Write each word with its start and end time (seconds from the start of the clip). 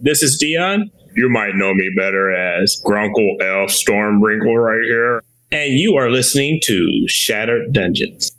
This 0.00 0.22
is 0.22 0.38
Dion. 0.38 0.92
You 1.16 1.28
might 1.28 1.56
know 1.56 1.74
me 1.74 1.90
better 1.96 2.32
as 2.32 2.80
Grunkle 2.86 3.42
Elf 3.42 3.70
Stormbrinkle 3.70 4.56
right 4.56 4.84
here. 4.84 5.24
And 5.50 5.72
you 5.72 5.96
are 5.96 6.08
listening 6.08 6.60
to 6.64 7.08
Shattered 7.08 7.72
Dungeons. 7.72 8.30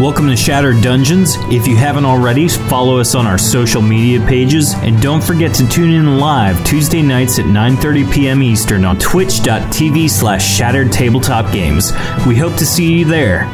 Welcome 0.00 0.26
to 0.26 0.36
Shattered 0.36 0.82
Dungeons. 0.82 1.36
If 1.42 1.68
you 1.68 1.76
haven't 1.76 2.06
already, 2.06 2.48
follow 2.48 2.98
us 2.98 3.14
on 3.14 3.28
our 3.28 3.38
social 3.38 3.80
media 3.82 4.18
pages 4.26 4.74
and 4.74 5.00
don't 5.00 5.22
forget 5.22 5.54
to 5.54 5.68
tune 5.68 5.92
in 5.92 6.18
live 6.18 6.64
Tuesday 6.64 7.02
nights 7.02 7.38
at 7.38 7.44
9:30 7.44 8.12
p.m. 8.12 8.42
Eastern 8.42 8.84
on 8.84 8.98
twitch.tv 8.98 10.10
slash 10.10 10.44
shattered 10.44 10.90
tabletop 10.90 11.52
games. 11.52 11.92
We 12.26 12.34
hope 12.34 12.56
to 12.56 12.66
see 12.66 12.98
you 12.98 13.04
there. 13.04 13.44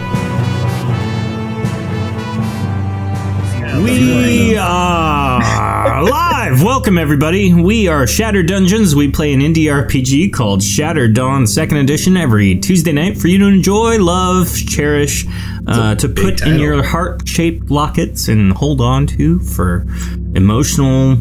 We 3.82 4.56
are 4.56 6.02
live. 6.02 6.64
Welcome, 6.64 6.98
everybody. 6.98 7.54
We 7.54 7.86
are 7.86 8.08
Shattered 8.08 8.48
Dungeons. 8.48 8.96
We 8.96 9.12
play 9.12 9.32
an 9.32 9.40
indie 9.40 9.66
RPG 9.66 10.32
called 10.32 10.64
Shattered 10.64 11.14
Dawn 11.14 11.46
Second 11.46 11.76
Edition 11.76 12.16
every 12.16 12.56
Tuesday 12.58 12.90
night 12.90 13.16
for 13.16 13.28
you 13.28 13.38
to 13.38 13.46
enjoy, 13.46 13.98
love, 14.02 14.52
cherish, 14.66 15.26
uh, 15.68 15.94
to 15.94 16.08
put 16.08 16.42
in 16.42 16.58
your 16.58 16.82
heart 16.82 17.28
shaped 17.28 17.70
lockets 17.70 18.26
and 18.26 18.52
hold 18.52 18.80
on 18.80 19.06
to 19.06 19.38
for 19.38 19.86
emotional. 20.34 21.12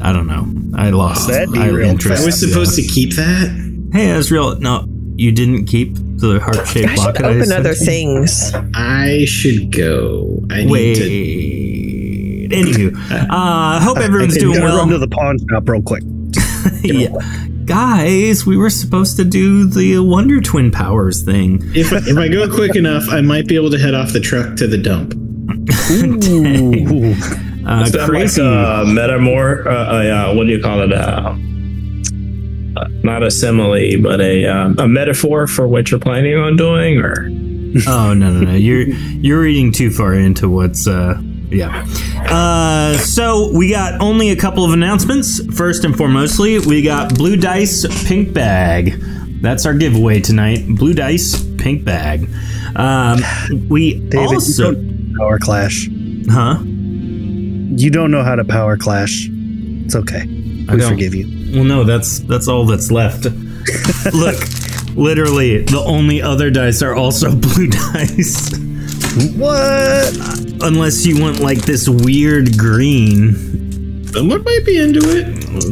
I 0.00 0.14
don't 0.14 0.26
know. 0.26 0.78
I 0.78 0.90
lost 0.90 1.28
That'd 1.28 1.52
be 1.52 1.58
I 1.58 1.68
real 1.68 1.90
interest. 1.90 2.22
I 2.22 2.24
was 2.24 2.40
supposed 2.40 2.76
to 2.76 2.82
keep 2.82 3.16
that. 3.16 3.48
Hey, 3.92 4.06
Ezreal. 4.06 4.58
No, 4.58 4.86
you 5.16 5.32
didn't 5.32 5.66
keep 5.66 5.92
the 5.94 6.40
heart 6.40 6.66
shaped 6.66 6.88
I 6.88 6.94
should 6.94 7.04
locket. 7.04 7.24
I 7.24 7.28
open 7.28 7.46
sent 7.46 7.60
other 7.60 7.74
things. 7.74 8.54
I 8.74 9.26
should 9.26 9.70
go. 9.70 10.40
I 10.50 10.64
need 10.64 10.70
Wait. 10.70 10.94
to. 10.94 11.59
Anywho, 12.50 12.94
uh, 13.30 13.80
hope 13.80 13.98
everyone's 13.98 14.36
I 14.36 14.40
can 14.40 14.48
doing 14.48 14.60
go 14.60 14.64
well. 14.64 14.78
Run 14.78 14.88
to 14.88 14.98
the 14.98 15.08
pawn 15.08 15.38
shop 15.48 15.68
real 15.68 15.82
quick. 15.82 16.02
yeah. 16.82 17.08
Guys, 17.64 18.44
we 18.44 18.56
were 18.56 18.70
supposed 18.70 19.16
to 19.16 19.24
do 19.24 19.66
the 19.66 20.00
Wonder 20.00 20.40
Twin 20.40 20.70
Powers 20.72 21.22
thing. 21.22 21.60
If, 21.74 21.92
if 21.92 22.18
I 22.18 22.28
go 22.28 22.52
quick 22.52 22.74
enough, 22.74 23.08
I 23.08 23.20
might 23.20 23.46
be 23.46 23.54
able 23.54 23.70
to 23.70 23.78
head 23.78 23.94
off 23.94 24.12
the 24.12 24.18
truck 24.20 24.56
to 24.56 24.66
the 24.66 24.78
dump. 24.78 25.14
Ooh. 25.92 27.14
Uh, 27.66 27.82
Is 27.82 27.92
that 27.92 28.08
crazy. 28.08 28.42
like 28.42 28.50
a 28.50 28.84
metamor? 28.86 29.66
Uh, 29.66 29.70
uh, 29.70 30.34
what 30.34 30.46
do 30.46 30.50
you 30.50 30.60
call 30.60 30.80
it? 30.80 30.92
Uh, 30.92 31.36
uh, 32.76 32.88
not 33.04 33.22
a 33.22 33.30
simile, 33.30 34.00
but 34.02 34.20
a 34.20 34.46
um, 34.46 34.76
a 34.78 34.88
metaphor 34.88 35.46
for 35.46 35.68
what 35.68 35.90
you're 35.90 36.00
planning 36.00 36.36
on 36.36 36.56
doing, 36.56 36.98
or 36.98 37.26
oh 37.86 38.14
no 38.14 38.32
no 38.32 38.40
no! 38.40 38.54
You're 38.54 38.88
you're 38.88 39.42
reading 39.42 39.72
too 39.72 39.90
far 39.90 40.14
into 40.14 40.48
what's 40.48 40.86
uh 40.86 41.20
yeah. 41.50 41.84
Uh, 42.28 42.94
so 42.98 43.50
we 43.52 43.70
got 43.70 44.00
only 44.00 44.30
a 44.30 44.36
couple 44.36 44.64
of 44.64 44.72
announcements. 44.72 45.40
First 45.56 45.84
and 45.84 45.94
foremostly, 45.94 46.64
we 46.64 46.82
got 46.82 47.14
Blue 47.14 47.36
Dice 47.36 47.86
Pink 48.06 48.32
Bag. 48.32 49.02
That's 49.42 49.66
our 49.66 49.74
giveaway 49.74 50.20
tonight. 50.20 50.66
Blue 50.68 50.94
Dice 50.94 51.42
Pink 51.56 51.84
Bag. 51.84 52.28
Um, 52.76 53.18
we 53.68 53.94
David, 53.94 54.34
also 54.34 54.74
power 55.18 55.38
clash. 55.38 55.88
huh? 56.30 56.58
You 56.62 57.90
don't 57.90 58.10
know 58.10 58.22
how 58.22 58.36
to 58.36 58.44
power 58.44 58.76
clash. 58.76 59.28
It's 59.30 59.96
okay. 59.96 60.20
I 60.68 60.74
We 60.76 60.82
forgive 60.82 61.14
you. 61.14 61.26
Well, 61.54 61.64
no, 61.64 61.84
that's 61.84 62.20
that's 62.20 62.46
all 62.46 62.64
that's 62.64 62.90
left. 62.90 63.24
Look, 64.12 64.38
literally, 64.94 65.62
the 65.64 65.82
only 65.84 66.22
other 66.22 66.50
dice 66.50 66.82
are 66.82 66.94
also 66.94 67.34
blue 67.36 67.66
dice. 67.68 68.52
What? 69.36 70.62
Unless 70.62 71.04
you 71.06 71.20
want 71.20 71.40
like 71.40 71.58
this 71.62 71.88
weird 71.88 72.56
green. 72.58 74.06
Someone 74.12 74.42
might 74.44 74.64
be 74.66 74.78
into 74.78 75.00
it. 75.00 75.24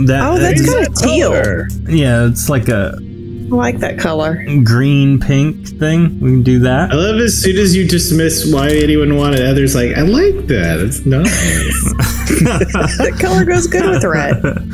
That 0.07 0.21
Oh, 0.29 0.39
that's 0.39 0.65
kind 0.65 0.87
of 0.87 0.95
teal. 0.97 1.31
Color. 1.31 1.69
yeah, 1.89 2.27
it's 2.27 2.49
like 2.49 2.69
a 2.69 2.95
I 2.99 3.55
like 3.55 3.79
that 3.79 3.99
color. 3.99 4.45
green 4.65 5.19
pink 5.21 5.67
thing. 5.79 6.21
We 6.21 6.31
can 6.33 6.43
do 6.43 6.59
that. 6.61 6.91
I 6.93 6.95
love 6.95 7.17
as 7.21 7.41
soon 7.43 7.57
as 7.57 7.75
you 7.75 7.87
dismiss 7.89 8.53
why 8.53 8.69
anyone 8.71 9.17
wanted 9.17 9.41
others, 9.47 9.75
like, 9.75 9.97
I 9.97 10.03
like 10.03 10.47
that. 10.49 10.81
It's 10.81 11.07
nice. 11.07 11.29
That 12.39 13.17
color 13.21 13.45
goes 13.45 13.67
good 13.67 13.89
with 13.89 14.05
red. 14.05 14.37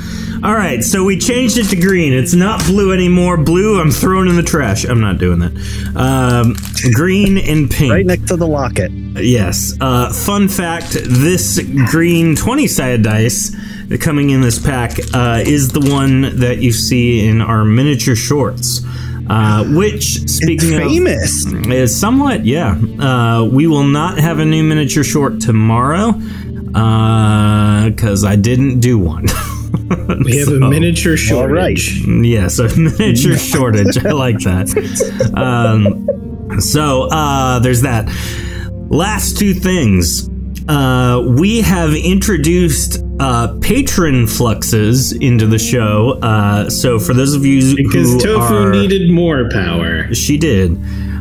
All 0.44 0.53
right, 0.53 0.84
so 0.84 1.03
we 1.03 1.16
changed 1.16 1.56
it 1.56 1.71
to 1.71 1.77
green. 1.77 2.12
It's 2.12 2.34
not 2.34 2.62
blue 2.66 2.93
anymore. 2.93 3.38
Blue, 3.38 3.81
I'm 3.81 3.91
throwing 3.91 4.28
in 4.28 4.37
the 4.37 4.43
trash. 4.43 4.84
I'm 4.84 5.00
not 5.00 5.16
doing 5.16 5.38
that. 5.38 5.53
Um, 5.97 6.55
green 6.93 7.38
and 7.38 7.71
pink. 7.71 7.91
Right 7.91 8.05
next 8.05 8.28
to 8.28 8.37
the 8.37 8.47
locket. 8.47 8.93
Yes. 8.93 9.75
Uh, 9.81 10.12
fun 10.12 10.49
fact: 10.49 10.91
this 10.93 11.62
green 11.91 12.37
twenty-sided 12.37 13.03
dice 13.03 13.56
coming 14.00 14.31
in 14.31 14.43
this 14.43 14.59
pack 14.59 14.99
uh, 15.15 15.43
is 15.47 15.71
the 15.71 15.81
one 15.81 16.38
that 16.41 16.59
you 16.59 16.72
see 16.72 17.27
in 17.27 17.41
our 17.41 17.65
miniature 17.65 18.15
shorts. 18.15 18.83
Uh, 19.31 19.65
which, 19.75 20.28
speaking 20.28 20.75
of, 20.75 20.83
Famous. 20.83 21.47
is 21.47 21.99
somewhat, 21.99 22.44
yeah. 22.44 22.72
Uh, 23.00 23.49
we 23.50 23.66
will 23.66 23.84
not 23.84 24.19
have 24.19 24.41
a 24.41 24.44
new 24.44 24.62
miniature 24.62 25.04
short 25.04 25.41
tomorrow 25.41 26.12
because 26.66 28.27
I 28.27 28.37
didn't 28.37 28.81
do 28.81 28.99
one. 28.99 29.25
We 30.24 30.36
have 30.38 30.48
a 30.48 30.60
miniature 30.60 31.16
shortage. 31.16 32.06
Yes, 32.06 32.58
a 32.58 32.68
miniature 32.78 33.36
shortage. 33.38 33.96
I 34.04 34.10
like 34.12 34.38
that. 34.40 34.70
Um, 35.34 36.60
so 36.60 37.08
uh, 37.10 37.58
there's 37.58 37.82
that. 37.82 38.08
Last 38.90 39.38
two 39.38 39.54
things. 39.54 40.30
Uh, 40.68 41.22
we 41.36 41.60
have 41.60 41.92
introduced 41.94 43.02
uh, 43.20 43.58
patron 43.60 44.26
fluxes 44.26 45.12
into 45.12 45.46
the 45.46 45.58
show. 45.58 46.18
Uh, 46.22 46.70
so 46.70 46.98
for 46.98 47.12
those 47.12 47.34
of 47.34 47.44
you 47.44 47.76
Because 47.76 48.12
who 48.12 48.18
Tofu 48.20 48.54
are, 48.54 48.70
needed 48.72 49.10
more 49.10 49.48
power. 49.50 50.12
she 50.14 50.38
did. 50.38 50.78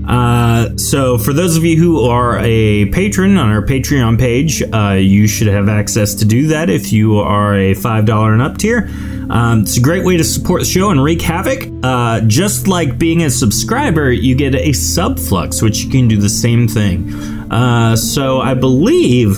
Uh, 0.08 0.76
so, 0.76 1.18
for 1.18 1.32
those 1.32 1.56
of 1.56 1.64
you 1.64 1.78
who 1.78 2.04
are 2.06 2.40
a 2.40 2.86
patron 2.92 3.38
on 3.38 3.50
our 3.50 3.62
Patreon 3.62 4.20
page, 4.20 4.62
uh, 4.74 4.98
you 5.00 5.28
should 5.28 5.48
have 5.48 5.70
access 5.70 6.14
to 6.16 6.26
do 6.26 6.48
that 6.48 6.70
if 6.70 6.92
you 6.92 7.20
are 7.20 7.56
a 7.56 7.74
$5 7.74 8.34
and 8.34 8.42
up 8.42 8.58
tier. 8.58 8.90
Um, 9.30 9.62
it's 9.62 9.78
a 9.78 9.82
great 9.82 10.04
way 10.04 10.18
to 10.18 10.24
support 10.24 10.62
the 10.62 10.66
show 10.66 10.90
and 10.90 11.02
wreak 11.02 11.22
havoc. 11.22 11.64
Uh, 11.84 12.20
just 12.22 12.68
like 12.68 12.98
being 12.98 13.24
a 13.24 13.30
subscriber, 13.30 14.12
you 14.12 14.36
get 14.36 14.56
a 14.56 14.72
subflux, 14.72 15.62
which 15.62 15.80
you 15.80 15.90
can 15.90 16.08
do 16.10 16.18
the 16.18 16.30
same 16.30 16.68
thing. 16.68 17.14
Uh, 17.50 17.96
so, 17.96 18.42
I 18.42 18.56
believe, 18.56 19.38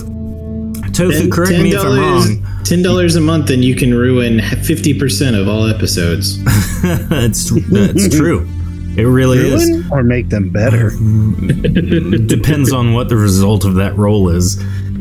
Tofu, 0.92 1.30
correct 1.30 1.52
me 1.52 1.74
if 1.74 1.80
I'm 1.80 1.98
wrong. 1.98 2.46
Ten 2.64 2.82
dollars 2.82 3.14
a 3.14 3.20
month, 3.20 3.50
and 3.50 3.64
you 3.64 3.76
can 3.76 3.94
ruin 3.94 4.40
fifty 4.64 4.98
percent 4.98 5.36
of 5.36 5.46
all 5.46 5.68
episodes. 5.68 6.38
it's, 6.82 7.52
it's 7.52 8.16
true. 8.16 8.48
It 8.96 9.04
really 9.04 9.38
is. 9.38 9.90
Or 9.90 10.02
make 10.02 10.30
them 10.30 10.50
better. 10.50 10.90
depends 12.26 12.72
on 12.72 12.94
what 12.94 13.08
the 13.08 13.16
result 13.16 13.64
of 13.64 13.74
that 13.74 13.96
roll 13.96 14.30
is. 14.30 14.58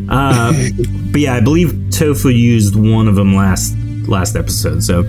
Uh, 0.10 0.54
but 1.12 1.22
yeah, 1.22 1.36
I 1.36 1.40
believe 1.40 1.90
Tofu 1.92 2.30
used 2.30 2.76
one 2.76 3.08
of 3.08 3.16
them 3.16 3.36
last 3.36 3.76
last 4.08 4.36
episode. 4.36 4.84
So, 4.84 5.00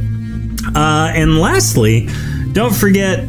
uh, 0.74 1.12
and 1.14 1.38
lastly, 1.38 2.08
don't 2.52 2.74
forget 2.74 3.26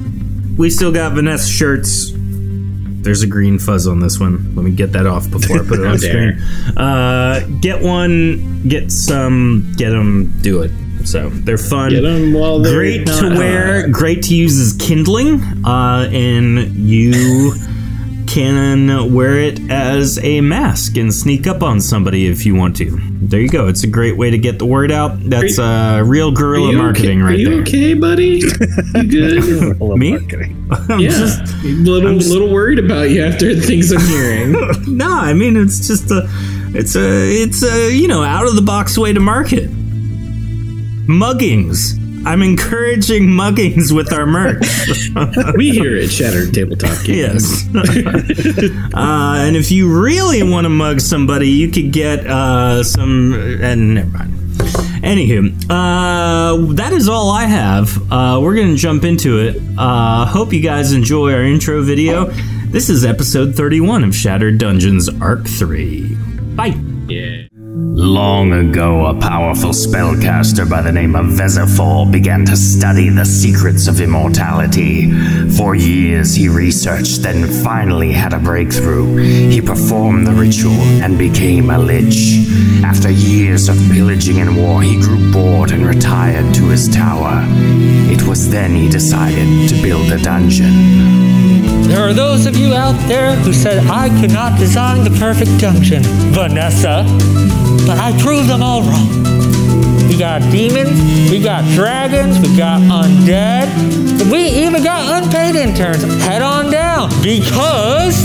we 0.58 0.70
still 0.70 0.92
got 0.92 1.14
Vanessa 1.14 1.50
shirts. 1.50 2.12
There's 2.14 3.24
a 3.24 3.28
green 3.28 3.58
fuzz 3.58 3.88
on 3.88 4.00
this 4.00 4.20
one. 4.20 4.56
Let 4.56 4.64
me 4.64 4.72
get 4.72 4.92
that 4.92 5.06
off 5.06 5.30
before 5.30 5.62
I 5.62 5.68
put 5.68 5.80
it 5.80 5.86
on 5.86 5.92
How 5.92 5.98
screen. 5.98 6.78
Uh, 6.78 7.40
get 7.62 7.82
one, 7.82 8.68
get 8.68 8.92
some, 8.92 9.74
get 9.78 9.92
them, 9.92 10.40
do 10.42 10.62
it. 10.62 10.72
So 11.06 11.30
they're 11.30 11.58
fun 11.58 11.92
Get 11.92 12.04
'em 12.06 12.34
while 12.34 12.60
they're 12.60 12.76
great 12.76 13.08
to 13.08 13.30
wear, 13.38 13.82
hot. 13.84 13.92
great 13.92 14.24
to 14.24 14.36
use 14.36 14.60
as 14.60 14.74
kindling, 14.74 15.42
uh, 15.66 16.10
and 16.12 16.76
you 16.76 17.54
can 18.28 19.14
wear 19.14 19.40
it 19.40 19.58
as 19.72 20.20
a 20.22 20.42
mask 20.42 20.98
and 20.98 21.14
sneak 21.14 21.48
up 21.48 21.64
on 21.64 21.80
somebody 21.80 22.28
if 22.28 22.46
you 22.46 22.54
want 22.56 22.76
to. 22.76 23.00
There 23.22 23.40
you 23.40 23.48
go. 23.48 23.68
It's 23.68 23.84
a 23.84 23.88
great 23.88 24.18
way 24.18 24.30
to 24.32 24.38
get 24.38 24.60
the 24.60 24.66
word 24.66 24.92
out. 24.92 25.18
That's 25.24 25.58
uh, 25.58 26.04
real 26.06 26.32
guerrilla 26.32 26.74
marketing 26.74 27.22
okay? 27.22 27.26
right 27.26 27.36
Are 27.36 27.38
you 27.40 27.50
there. 27.50 27.62
okay, 27.62 27.94
buddy? 27.94 28.42
You 28.96 29.04
good? 29.08 29.80
Me? 29.98 30.12
marketing. 30.12 30.68
I'm 30.90 31.00
yeah, 31.00 31.10
just- 31.10 31.54
a 31.64 31.68
little 31.68 32.12
little 32.14 32.52
worried 32.54 32.80
about 32.80 33.10
you 33.12 33.24
after 33.24 33.56
the 33.56 33.62
things 33.62 33.92
I'm 33.94 34.02
hearing. 34.02 34.52
no, 34.98 35.10
I 35.10 35.34
mean 35.34 35.56
it's 35.56 35.88
just 35.88 36.12
a, 36.12 36.28
it's 36.74 36.96
a, 36.98 37.42
it's 37.42 37.64
a 37.64 37.92
you 37.96 38.08
know 38.10 38.24
out 38.24 38.46
of 38.46 38.56
the 38.56 38.62
box 38.62 38.98
way 38.98 39.14
to 39.14 39.20
market. 39.22 39.70
Muggings. 41.08 42.04
I'm 42.26 42.42
encouraging 42.42 43.24
muggings 43.24 43.96
with 43.96 44.12
our 44.12 44.26
merch. 44.26 44.66
we 45.56 45.70
here 45.72 45.96
at 45.96 46.10
Shattered 46.10 46.54
Tabletop 46.54 47.06
Games. 47.06 47.66
Yes. 47.66 47.70
uh, 48.94 49.36
and 49.38 49.56
if 49.56 49.72
you 49.72 50.02
really 50.02 50.44
want 50.44 50.66
to 50.66 50.70
mug 50.70 51.00
somebody, 51.00 51.48
you 51.48 51.72
could 51.72 51.94
get 51.94 52.28
uh, 52.28 52.84
some. 52.84 53.34
And 53.62 53.96
never 53.96 54.10
mind. 54.10 54.34
Anywho, 55.02 55.54
uh, 55.70 56.74
that 56.74 56.92
is 56.92 57.08
all 57.08 57.32
I 57.32 57.46
have. 57.46 58.12
Uh, 58.12 58.40
we're 58.42 58.56
going 58.56 58.72
to 58.72 58.78
jump 58.78 59.06
into 59.06 59.40
it. 59.40 59.62
Uh, 59.78 60.26
hope 60.26 60.52
you 60.52 60.60
guys 60.62 60.92
enjoy 60.92 61.32
our 61.34 61.44
intro 61.44 61.82
video. 61.82 62.26
This 62.68 62.90
is 62.90 63.06
episode 63.06 63.56
31 63.56 64.04
of 64.04 64.14
Shattered 64.14 64.58
Dungeons 64.58 65.08
Arc 65.22 65.48
3. 65.48 66.16
Bye. 66.56 66.76
Yeah. 67.08 67.47
Long 67.80 68.54
ago, 68.54 69.06
a 69.06 69.14
powerful 69.14 69.70
spellcaster 69.70 70.68
by 70.68 70.82
the 70.82 70.92
name 70.92 71.16
of 71.16 71.28
Vezifor 71.28 72.12
began 72.12 72.44
to 72.46 72.58
study 72.58 73.10
the 73.10 73.24
secrets 73.24 73.88
of 73.88 74.02
immortality. 74.02 75.12
For 75.52 75.76
years, 75.76 76.34
he 76.34 76.50
researched, 76.50 77.22
then 77.22 77.48
finally 77.64 78.12
had 78.12 78.34
a 78.34 78.40
breakthrough. 78.40 79.18
He 79.18 79.62
performed 79.62 80.26
the 80.26 80.34
ritual 80.34 80.82
and 81.04 81.20
became 81.20 81.70
a 81.70 81.78
lich. 81.78 82.50
After 82.84 83.12
years 83.12 83.70
of 83.70 83.78
pillaging 83.92 84.40
and 84.40 84.58
war, 84.58 84.82
he 84.82 85.00
grew 85.00 85.32
bored 85.32 85.70
and 85.72 85.86
retired 85.86 86.56
to 86.56 86.70
his 86.70 86.90
tower. 86.90 87.44
It 88.12 88.24
was 88.24 88.50
then 88.50 88.72
he 88.76 88.90
decided 88.90 89.70
to 89.70 89.82
build 89.84 90.12
a 90.12 90.18
dungeon. 90.18 91.28
There 91.84 92.02
are 92.02 92.14
those 92.14 92.48
of 92.48 92.58
you 92.58 92.74
out 92.74 92.98
there 93.08 93.36
who 93.36 93.54
said 93.54 93.86
I 93.88 94.10
could 94.20 94.34
not 94.34 94.58
design 94.58 95.04
the 95.04 95.18
perfect 95.20 95.60
dungeon, 95.60 96.04
Vanessa. 96.34 97.06
But 97.86 97.98
I 98.00 98.12
proved 98.22 98.50
them 98.50 98.62
all 98.64 98.82
wrong. 98.84 99.08
We 100.08 100.18
got 100.18 100.42
demons, 100.52 101.00
we 101.32 101.40
got 101.40 101.64
dragons, 101.74 102.40
we 102.40 102.56
got 102.58 102.82
undead, 102.82 103.68
we 104.32 104.40
even 104.66 104.84
got 104.84 105.24
unpaid 105.24 105.56
interns. 105.56 106.04
Head 106.24 106.42
on 106.42 106.72
down 106.72 107.10
because 107.22 108.16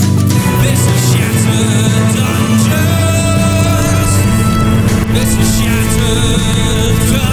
This 0.63 0.81
is 0.87 1.13
Shattered 1.13 2.17
Dungeons. 2.17 3.33
This 5.13 5.31
is 5.37 5.49
Shattered 5.59 7.11
Dungeons. 7.11 7.32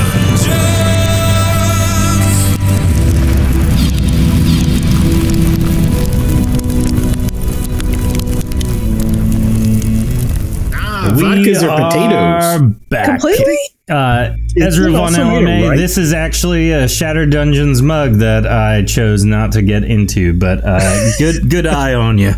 Vodkas 11.19 11.63
or 11.63 11.69
are 11.69 11.89
potatoes. 11.89 12.75
back. 12.89 13.06
Completely? 13.06 13.57
Uh, 13.89 14.36
Ezra 14.62 14.92
Von 14.92 15.01
also 15.01 15.42
made 15.42 15.71
of 15.71 15.77
this 15.77 15.98
is 15.98 16.13
actually 16.13 16.71
a 16.71 16.88
Shattered 16.88 17.31
Dungeons 17.31 17.81
mug 17.81 18.16
that 18.16 18.45
I 18.45 18.83
chose 18.83 19.24
not 19.24 19.54
to 19.54 19.63
get 19.63 19.83
into, 19.83 20.38
but 20.38 20.63
uh, 20.63 21.10
good 21.18 21.50
good 21.50 21.66
eye 21.68 21.95
on 21.95 22.18
you. 22.19 22.33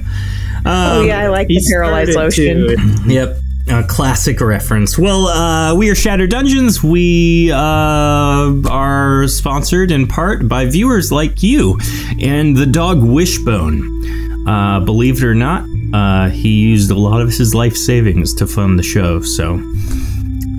Oh, 0.65 1.01
yeah, 1.01 1.19
I 1.19 1.27
like 1.27 1.47
the 1.47 1.55
He 1.55 1.65
paralyzed 1.69 2.11
started 2.11 2.37
lotion. 2.37 3.09
Yep. 3.09 3.37
A 3.69 3.83
classic 3.83 4.41
reference. 4.41 4.97
Well, 4.97 5.27
uh, 5.27 5.75
we 5.75 5.89
are 5.89 5.95
Shattered 5.95 6.31
Dungeons. 6.31 6.83
We 6.83 7.51
uh, 7.51 7.57
are 7.57 9.27
sponsored 9.27 9.91
in 9.91 10.07
part 10.07 10.47
by 10.47 10.65
viewers 10.65 11.11
like 11.11 11.43
you 11.43 11.79
and 12.19 12.57
the 12.57 12.65
dog 12.65 13.03
Wishbone. 13.03 14.47
Uh, 14.47 14.79
believe 14.79 15.23
it 15.23 15.25
or 15.25 15.35
not, 15.35 15.63
uh, 15.93 16.29
he 16.29 16.49
used 16.49 16.91
a 16.91 16.95
lot 16.95 17.21
of 17.21 17.29
his 17.29 17.53
life 17.53 17.75
savings 17.75 18.33
to 18.35 18.47
fund 18.47 18.77
the 18.79 18.83
show. 18.83 19.21
So, 19.21 19.59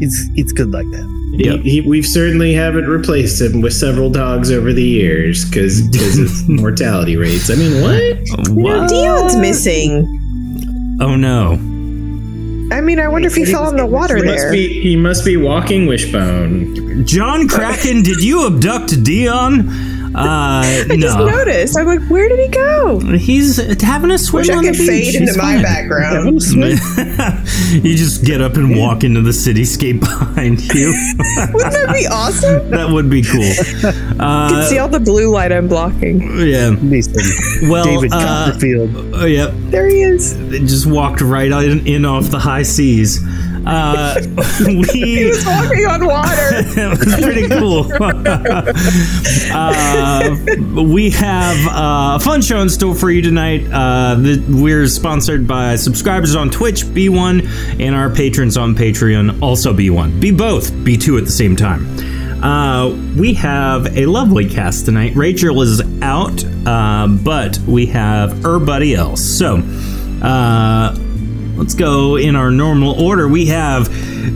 It's 0.01 0.29
it's 0.35 0.53
good 0.53 0.71
like 0.73 0.87
that. 0.91 1.07
He, 1.37 1.45
Yep. 1.47 1.61
he, 1.61 1.81
we've 1.81 2.05
certainly 2.07 2.53
haven't 2.53 2.87
replaced 2.87 3.41
him 3.41 3.63
with 3.63 3.73
several 3.73 4.11
dogs 4.11 4.51
over 4.51 4.73
the 4.75 4.83
years 4.83 5.47
because 5.47 5.81
of 6.19 6.49
mortality 6.63 7.17
rates. 7.17 7.49
I 7.51 7.55
mean, 7.55 7.81
what? 7.83 8.03
You 8.55 8.63
know, 8.65 8.87
Dion's 8.89 9.37
missing. 9.37 10.99
Oh 11.01 11.17
no. 11.17 11.53
I 12.75 12.81
mean, 12.81 13.01
I 13.01 13.09
wonder 13.09 13.29
if 13.29 13.35
he 13.35 13.45
fell 13.45 13.69
in 13.69 13.77
the 13.77 13.85
water 13.87 14.17
He 14.17 14.23
must 14.25 14.37
there. 14.39 14.53
be 14.53 14.81
he 14.83 14.97
must 14.97 15.25
be 15.25 15.37
walking 15.37 15.87
wishbone. 15.87 17.05
John 17.07 17.49
Kraken, 17.49 18.03
did 18.03 18.23
you 18.23 18.47
abduct 18.47 19.03
Dion? 19.03 19.69
Uh, 20.15 20.63
I 20.91 20.97
just 20.99 21.17
no. 21.19 21.27
noticed. 21.27 21.77
I'm 21.79 21.87
like, 21.87 22.03
where 22.11 22.29
did 22.29 22.39
he 22.39 22.49
go? 22.49 23.01
He's 23.17 23.57
having 23.83 24.11
a 24.11 24.19
swim 24.19 24.41
Wish 24.43 24.51
I 24.51 24.57
on 24.57 24.65
the 24.65 24.73
beach. 24.73 24.87
fade 24.87 25.15
into 25.15 25.27
He's 25.33 25.37
my 25.39 25.55
fine. 25.55 25.63
background. 25.63 26.43
you 27.85 27.97
just 27.97 28.25
get 28.25 28.41
up 28.41 28.55
and 28.57 28.77
walk 28.77 29.05
into 29.05 29.21
the 29.23 29.31
cityscape 29.31 30.01
behind 30.01 30.61
you. 30.75 30.89
Wouldn't 31.53 31.73
that 31.73 31.95
be 31.95 32.07
awesome? 32.07 32.71
that 32.71 32.91
would 32.91 33.09
be 33.09 33.23
cool. 33.23 33.43
Uh, 34.21 34.49
you 34.51 34.55
can 34.57 34.69
See 34.69 34.79
all 34.79 34.89
the 34.89 35.01
blue 35.01 35.31
light 35.31 35.53
I'm 35.53 35.69
blocking. 35.69 36.21
yeah. 36.47 36.71
Mason, 36.71 37.15
Well, 37.71 37.85
David 37.85 38.13
uh, 38.13 38.47
Copperfield. 38.47 39.15
oh, 39.15 39.25
yep. 39.25 39.53
There 39.71 39.89
he 39.89 40.03
is. 40.03 40.33
It 40.53 40.61
just 40.61 40.87
walked 40.87 41.21
right 41.21 41.51
in, 41.51 41.87
in 41.87 42.05
off 42.05 42.27
the 42.31 42.39
high 42.39 42.63
seas. 42.65 43.21
Uh, 43.67 44.21
He 44.93 45.25
we 45.25 45.29
was 45.29 45.45
walking 45.47 45.87
on 45.87 46.07
water. 46.07 46.49
it 46.53 46.99
was 46.99 47.15
pretty 47.23 47.49
cool. 47.49 47.91
uh, 49.53 50.83
we 50.83 51.11
have 51.11 51.57
uh, 51.69 52.17
a 52.17 52.21
fun 52.21 52.43
show 52.43 52.61
in 52.61 52.69
store 52.69 52.95
for 52.95 53.11
you 53.11 53.23
tonight. 53.23 53.65
Uh, 53.73 54.15
the, 54.17 54.43
we're 54.49 54.87
sponsored 54.87 55.47
by 55.47 55.77
subscribers 55.77 56.35
on 56.35 56.51
Twitch, 56.51 56.85
B1, 56.85 57.81
and 57.81 57.95
our 57.95 58.11
patrons 58.11 58.57
on 58.57 58.75
Patreon, 58.75 59.41
also 59.43 59.73
B1. 59.73 60.21
Be 60.21 60.31
both, 60.31 60.71
B2 60.73 61.19
at 61.19 61.25
the 61.25 61.31
same 61.33 61.57
time. 61.57 61.87
Uh, 62.43 62.91
we 63.17 63.35
have 63.35 63.97
a 63.97 64.07
lovely 64.07 64.49
cast 64.49 64.85
tonight. 64.87 65.15
Rachel 65.15 65.63
is 65.63 65.81
out, 66.03 66.45
uh, 66.67 67.07
but 67.23 67.57
we 67.61 67.87
have 67.87 68.45
everybody 68.45 68.95
else. 68.97 69.23
So, 69.23 69.59
uh, 70.23 70.97
Let's 71.63 71.75
go 71.75 72.17
in 72.17 72.35
our 72.35 72.51
normal 72.51 73.01
order. 73.01 73.29
We 73.29 73.47
have 73.47 73.89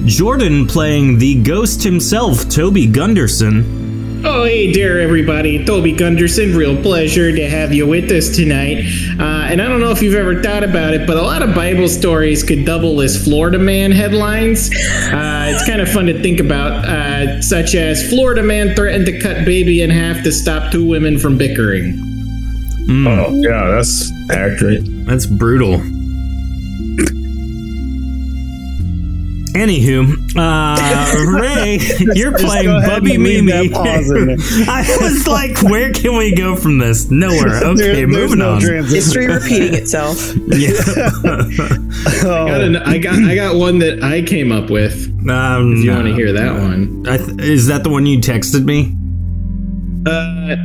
Jordan 0.07 0.69
playing 0.69 1.19
the 1.19 1.43
ghost 1.43 1.83
himself, 1.83 2.49
Toby 2.49 2.87
Gunderson. 2.87 4.23
Oh, 4.25 4.45
hey 4.45 4.73
there, 4.73 5.01
everybody. 5.01 5.65
Toby 5.65 5.91
Gunderson. 5.91 6.55
Real 6.57 6.81
pleasure 6.81 7.35
to 7.35 7.51
have 7.51 7.75
you 7.75 7.85
with 7.85 8.13
us 8.13 8.29
tonight. 8.29 8.85
Uh, 9.19 9.49
and 9.51 9.61
I 9.61 9.67
don't 9.67 9.81
know 9.81 9.91
if 9.91 10.03
you've 10.03 10.15
ever 10.15 10.41
thought 10.41 10.63
about 10.63 10.95
it, 10.95 11.05
but 11.05 11.17
a 11.17 11.21
lot 11.21 11.43
of 11.43 11.53
Bible 11.53 11.89
stories 11.89 12.45
could 12.45 12.65
double 12.65 13.01
as 13.01 13.25
Florida 13.25 13.59
Man 13.59 13.91
headlines. 13.91 14.71
Uh, 14.71 15.51
it's 15.51 15.67
kind 15.67 15.81
of 15.81 15.89
fun 15.89 16.07
to 16.07 16.23
think 16.23 16.39
about, 16.39 16.85
uh, 16.85 17.43
such 17.43 17.75
as 17.75 18.09
Florida 18.09 18.45
Man 18.45 18.77
threatened 18.77 19.07
to 19.07 19.19
cut 19.19 19.45
baby 19.45 19.83
in 19.83 19.91
half 19.91 20.23
to 20.23 20.31
stop 20.31 20.71
two 20.71 20.87
women 20.87 21.19
from 21.19 21.37
bickering. 21.37 21.99
Oh, 22.89 23.35
yeah, 23.43 23.75
that's 23.75 24.13
accurate. 24.31 24.83
That's 25.07 25.27
brutal. 25.27 25.83
Anywho, 29.57 30.37
uh, 30.37 30.77
Ray, 31.41 31.79
you're 32.15 32.37
playing 32.37 32.67
go 32.67 32.77
ahead 32.77 32.91
Bubby 32.91 33.17
Mimi. 33.17 33.51
that 33.53 33.73
pause 33.73 34.11
in 34.11 34.27
there. 34.27 34.37
I 34.69 34.85
was 35.01 35.27
like, 35.27 35.63
where 35.63 35.93
can 35.93 36.15
we 36.19 36.35
go 36.35 36.57
from 36.57 36.77
this? 36.79 37.11
Nowhere. 37.11 37.65
Okay, 37.65 37.95
There- 37.95 38.07
moving 38.07 38.41
no 38.41 38.55
on. 38.55 38.61
transition. 38.61 38.95
History 38.95 39.27
repeating 39.29 39.73
itself. 39.83 40.19
Yeah. 40.49 40.73
Oh, 42.23 42.45
I 42.45 42.49
got, 42.49 42.61
an, 42.61 42.77
I 42.77 42.99
got 42.99 43.15
I 43.15 43.35
got 43.35 43.57
one 43.57 43.79
that 43.79 44.03
I 44.03 44.21
came 44.23 44.53
up 44.53 44.69
with. 44.69 45.07
Um, 45.29 45.73
If 45.73 45.79
you 45.85 45.91
no. 45.91 45.95
want 45.97 46.07
to 46.09 46.15
hear 46.15 46.33
that 46.35 46.53
one? 46.61 47.07
I 47.09 47.17
th- 47.17 47.41
is 47.41 47.67
that 47.69 47.83
the 47.83 47.89
one 47.91 48.05
you 48.05 48.19
texted 48.19 48.65
me? 48.65 48.95
Uh, 50.07 50.57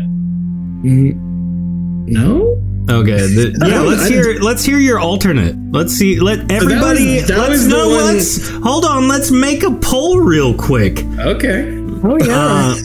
no. 2.07 2.57
Okay. 2.89 3.17
The, 3.31 3.55
yeah, 3.65 3.75
don't- 3.75 3.88
let's 3.88 4.03
I 4.03 4.09
hear. 4.09 4.23
didn't- 4.23 4.41
Let's 4.43 4.63
hear 4.63 4.77
your 4.79 5.00
alternate. 5.00 5.55
Let's 5.71 5.93
see. 5.93 6.19
Let 6.19 6.51
everybody. 6.51 7.19
that 7.21 7.38
let's 7.38 7.50
was 7.50 7.67
the 7.67 7.75
know. 7.75 7.89
one- 7.89 8.15
Let's 8.15 8.50
hold 8.50 8.85
on. 8.85 9.07
Let's 9.07 9.31
make 9.31 9.63
a 9.63 9.71
poll 9.71 10.19
real 10.19 10.53
quick. 10.53 11.05
Okay. 11.19 11.77
Oh, 12.03 12.17
yeah. 12.17 12.73
Uh, 12.73 12.75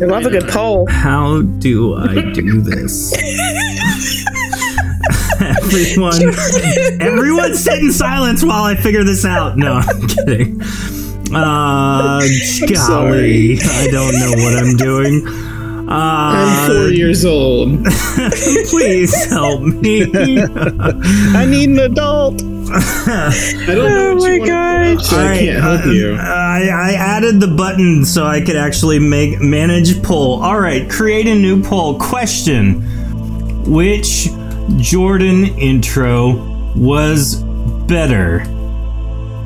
I 0.00 0.04
love 0.06 0.24
a 0.26 0.30
good 0.30 0.48
poll. 0.48 0.86
how 0.88 1.42
do 1.42 1.94
I 1.96 2.14
do 2.32 2.62
this? 2.62 3.12
everyone, 5.40 6.14
everyone, 7.00 7.54
sit 7.54 7.78
in 7.80 7.92
silence 7.92 8.42
while 8.42 8.64
I 8.64 8.74
figure 8.74 9.04
this 9.04 9.24
out. 9.26 9.56
No, 9.58 9.74
I'm 9.74 10.06
kidding. 10.08 10.60
Uh, 11.34 12.20
golly, 12.74 13.58
I 13.60 13.88
don't 13.90 14.14
know 14.18 14.32
what 14.42 14.56
I'm 14.56 14.76
doing. 14.76 15.26
I'm 15.88 16.66
four 16.70 16.76
Uh, 16.84 16.86
years 16.88 17.24
old. 17.24 17.84
please 18.70 19.14
help 19.26 19.62
me. 19.62 20.02
I 21.34 21.44
need 21.46 21.68
an 21.70 21.78
adult. 21.78 22.42
I 22.42 23.64
don't 23.66 23.76
know 23.90 24.10
Oh 24.12 24.14
my 24.16 24.34
you 24.34 24.40
want 24.40 24.44
to 24.44 24.48
put 24.48 24.50
up, 24.50 25.00
so 25.04 25.16
I 25.16 25.20
Alright, 25.22 25.38
can't 25.40 25.62
help 25.62 25.86
uh, 25.86 25.90
you. 25.90 26.14
I, 26.16 26.68
I 26.72 26.92
added 26.94 27.40
the 27.40 27.46
button 27.48 28.04
so 28.04 28.24
I 28.26 28.40
could 28.40 28.56
actually 28.56 28.98
make 28.98 29.40
manage 29.40 30.02
poll. 30.02 30.42
All 30.42 30.58
right, 30.58 30.88
create 30.90 31.26
a 31.26 31.34
new 31.34 31.62
poll. 31.62 31.98
Question: 31.98 32.80
Which 33.70 34.28
Jordan 34.78 35.46
intro 35.58 36.32
was 36.74 37.42
better? 37.86 38.40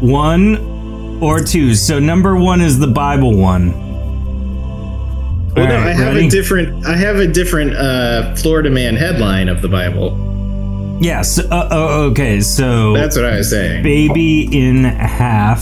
One 0.01 1.19
or 1.21 1.41
two? 1.41 1.75
So 1.75 1.99
number 1.99 2.37
one 2.37 2.61
is 2.61 2.79
the 2.79 2.87
Bible 2.87 3.37
one. 3.37 3.73
Well, 5.59 5.69
no, 5.69 5.77
I 5.77 5.93
have 5.93 6.15
ready? 6.15 6.27
a 6.27 6.31
different. 6.31 6.87
I 6.87 6.97
have 6.97 7.17
a 7.17 7.27
different 7.27 7.75
uh, 7.75 8.35
Florida 8.37 8.71
Man 8.71 8.97
headline 8.97 9.49
of 9.49 9.63
the 9.63 9.69
Bible. 9.69 10.99
Yes. 11.01 11.39
Uh, 11.39 11.69
oh, 11.71 12.03
okay. 12.11 12.41
So 12.41 12.95
That's 12.95 13.15
what 13.17 13.25
I 13.25 13.37
was 13.37 13.51
saying. 13.51 13.83
baby 13.83 14.49
in 14.57 14.85
half 14.85 15.61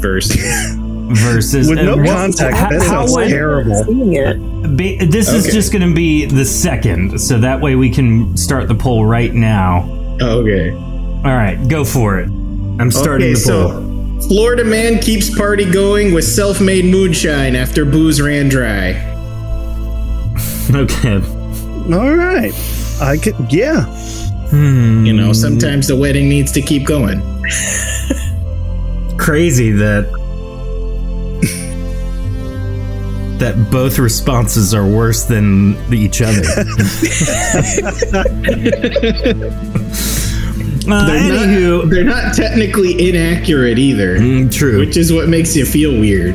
Verse. 0.00 0.34
versus 0.34 1.68
With 1.68 1.78
no 1.78 1.96
what- 1.96 2.06
contact, 2.06 2.56
how- 2.56 2.70
that 2.70 2.82
sounds 2.82 3.12
would- 3.12 3.28
terrible. 3.28 3.84
Seeing 3.84 4.14
it. 4.14 4.36
Ba- 4.76 5.04
this 5.06 5.28
is 5.32 5.52
just 5.52 5.72
going 5.72 5.86
to 5.86 5.94
be 5.94 6.24
the 6.24 6.44
second, 6.44 7.20
so 7.20 7.38
that 7.38 7.60
way 7.60 7.74
we 7.76 7.90
can 7.90 8.36
start 8.36 8.66
the 8.68 8.74
poll 8.74 9.04
right 9.04 9.32
now. 9.34 9.82
Okay. 10.20 10.70
All 10.70 11.34
right, 11.36 11.56
go 11.68 11.84
for 11.84 12.18
it. 12.18 12.24
I'm 12.28 12.90
starting 12.90 13.32
Okay, 13.32 13.40
the 13.40 13.50
poll. 13.52 13.70
so 13.70 13.80
Florida 14.28 14.64
man 14.64 15.00
keeps 15.00 15.36
party 15.36 15.70
going 15.70 16.14
with 16.14 16.24
self-made 16.24 16.84
moonshine 16.84 17.54
after 17.54 17.84
booze 17.84 18.20
ran 18.20 18.48
dry. 18.48 18.92
okay. 20.74 21.16
All 21.92 22.14
right. 22.14 22.52
I 23.00 23.18
could, 23.22 23.52
yeah. 23.52 23.84
Hmm. 24.50 25.04
You 25.04 25.12
know, 25.12 25.32
sometimes 25.32 25.88
the 25.88 25.96
wedding 25.96 26.28
needs 26.28 26.52
to 26.52 26.62
keep 26.62 26.86
going. 26.86 27.20
crazy 29.18 29.70
that 29.70 30.10
that 33.38 33.70
both 33.70 33.98
responses 33.98 34.72
are 34.72 34.86
worse 34.86 35.24
than 35.24 35.76
each 35.92 36.22
other. 36.22 36.42
uh, 40.88 41.06
They're 41.06 41.20
anywho, 41.30 41.80
not, 41.82 41.90
they're 41.90 42.04
not 42.04 42.34
technically 42.34 43.08
inaccurate 43.08 43.78
either, 43.78 44.18
Mm, 44.18 44.52
true. 44.52 44.78
which 44.78 44.96
is 44.96 45.12
what 45.12 45.28
makes 45.28 45.54
you 45.56 45.64
feel 45.64 45.92
weird. 45.92 46.34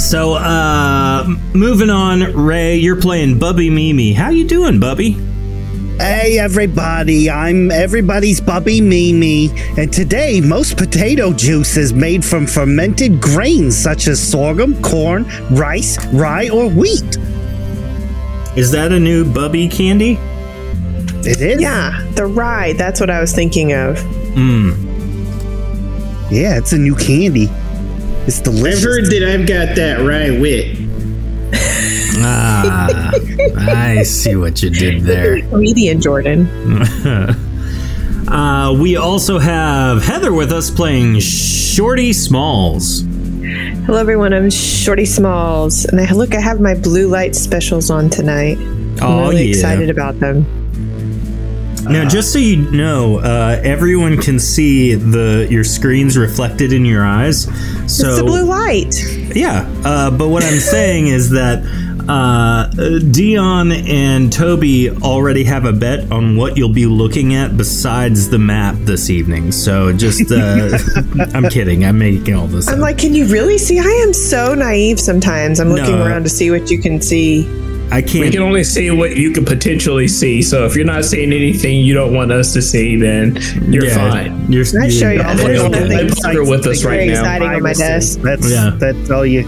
So, 0.00 0.34
uh, 0.34 1.26
moving 1.52 1.90
on, 1.90 2.32
Ray, 2.34 2.76
you're 2.76 3.00
playing 3.00 3.38
Bubby 3.38 3.68
Mimi. 3.70 4.12
How 4.12 4.30
you 4.30 4.44
doing, 4.46 4.78
Bubby? 4.80 5.16
Hey, 5.98 6.38
everybody. 6.38 7.28
I'm 7.28 7.70
everybody's 7.70 8.40
Bubby 8.40 8.80
Mimi. 8.80 9.50
And 9.76 9.92
today, 9.92 10.40
most 10.40 10.78
potato 10.78 11.32
juice 11.34 11.76
is 11.76 11.92
made 11.92 12.24
from 12.24 12.46
fermented 12.46 13.20
grains 13.20 13.76
such 13.76 14.08
as 14.08 14.22
sorghum, 14.22 14.80
corn, 14.82 15.24
rice, 15.50 16.02
rye, 16.14 16.48
or 16.48 16.68
wheat. 16.70 17.18
Is 18.56 18.70
that 18.72 18.92
a 18.92 18.98
new 18.98 19.30
Bubby 19.30 19.68
candy? 19.68 20.18
It 21.26 21.40
is? 21.40 21.60
Yeah, 21.60 22.00
the 22.14 22.26
ride. 22.26 22.76
That's 22.78 23.00
what 23.00 23.10
I 23.10 23.20
was 23.20 23.32
thinking 23.34 23.72
of. 23.72 23.96
Mm. 24.34 24.86
Yeah, 26.30 26.56
it's 26.58 26.72
a 26.72 26.78
new 26.78 26.94
candy. 26.94 27.48
It's 28.26 28.38
I've 28.38 28.44
delicious. 28.44 28.84
heard 28.84 29.04
that 29.06 29.22
I've 29.24 29.46
got 29.46 29.76
that 29.76 29.98
rye 30.00 30.38
wit. 30.38 30.76
Ah, 32.22 33.10
I 33.58 34.02
see 34.02 34.36
what 34.36 34.62
you 34.62 34.70
did 34.70 35.02
there. 35.02 35.40
Comedian 35.48 36.00
Jordan. 36.00 36.46
Uh, 38.28 38.72
we 38.80 38.96
also 38.96 39.40
have 39.40 40.04
Heather 40.04 40.32
with 40.32 40.52
us 40.52 40.70
playing 40.70 41.18
Shorty 41.18 42.12
Smalls. 42.12 43.00
Hello, 43.86 43.98
everyone. 43.98 44.32
I'm 44.32 44.50
Shorty 44.50 45.04
Smalls, 45.04 45.84
and 45.86 46.00
I 46.00 46.12
look. 46.12 46.32
I 46.32 46.40
have 46.40 46.60
my 46.60 46.74
blue 46.74 47.08
light 47.08 47.34
specials 47.34 47.90
on 47.90 48.08
tonight. 48.08 48.56
I'm 48.58 49.02
Oh, 49.02 49.28
really 49.30 49.46
yeah. 49.46 49.50
excited 49.56 49.90
about 49.90 50.20
them. 50.20 50.44
Now, 51.90 52.08
just 52.08 52.32
so 52.32 52.38
you 52.38 52.56
know, 52.70 53.18
uh, 53.18 53.60
everyone 53.64 54.16
can 54.18 54.38
see 54.38 54.94
the 54.94 55.46
your 55.50 55.64
screens 55.64 56.16
reflected 56.16 56.72
in 56.72 56.84
your 56.84 57.04
eyes. 57.04 57.42
So 57.44 58.08
it's 58.08 58.18
the 58.18 58.24
blue 58.24 58.44
light. 58.44 58.94
yeah, 59.36 59.68
uh, 59.84 60.10
but 60.10 60.28
what 60.28 60.44
I'm 60.44 60.58
saying 60.76 61.08
is 61.08 61.30
that 61.30 61.64
uh, 62.08 62.68
Dion 63.10 63.72
and 63.72 64.32
Toby 64.32 64.90
already 64.90 65.44
have 65.44 65.64
a 65.64 65.72
bet 65.72 66.10
on 66.10 66.36
what 66.36 66.56
you'll 66.56 66.72
be 66.72 66.86
looking 66.86 67.34
at 67.34 67.56
besides 67.56 68.30
the 68.30 68.38
map 68.38 68.74
this 68.80 69.10
evening. 69.10 69.52
So 69.52 69.92
just, 69.92 70.30
uh, 70.32 70.78
I'm 71.34 71.48
kidding. 71.50 71.84
I'm 71.84 71.98
making 71.98 72.34
all 72.34 72.46
this. 72.46 72.68
I'm 72.68 72.74
up. 72.76 72.80
like, 72.80 72.98
can 72.98 73.14
you 73.14 73.26
really 73.26 73.58
see? 73.58 73.78
I 73.78 74.02
am 74.06 74.12
so 74.12 74.54
naive 74.54 74.98
sometimes. 74.98 75.60
I'm 75.60 75.68
looking 75.68 75.98
No. 75.98 76.06
around 76.06 76.22
to 76.24 76.30
see 76.30 76.50
what 76.50 76.70
you 76.70 76.80
can 76.80 77.00
see. 77.00 77.44
I 77.92 77.96
We 77.96 78.02
can't. 78.02 78.24
We 78.24 78.30
can 78.30 78.42
only 78.42 78.62
see 78.64 78.90
what 78.90 79.16
you 79.16 79.32
could 79.32 79.46
potentially 79.46 80.06
see. 80.08 80.42
So 80.42 80.64
if 80.66 80.76
you're 80.76 80.84
not 80.84 81.04
seeing 81.04 81.32
anything 81.32 81.80
you 81.80 81.92
don't 81.94 82.14
want 82.14 82.30
us 82.32 82.52
to 82.52 82.62
see, 82.62 82.96
then 82.96 83.36
you're 83.70 83.86
yeah, 83.86 83.94
fine. 84.10 84.52
You're, 84.52 84.64
Can 84.64 84.82
I 84.82 84.88
show 84.88 85.08
you? 85.10 85.16
you're- 85.22 85.34
There's 85.34 85.60
okay. 85.60 85.68
nothing 85.88 86.08
Hey, 86.08 86.10
Parker 86.22 86.44
with 86.44 86.66
us 86.66 86.82
very 86.82 86.98
right 86.98 87.06
now. 87.08 87.12
exciting 87.20 87.48
on 87.48 87.62
my 87.62 87.72
desk. 87.72 88.20
That's 88.20 88.48
Yeah. 88.50 88.70
that's 88.78 89.10
all 89.10 89.26
you 89.26 89.42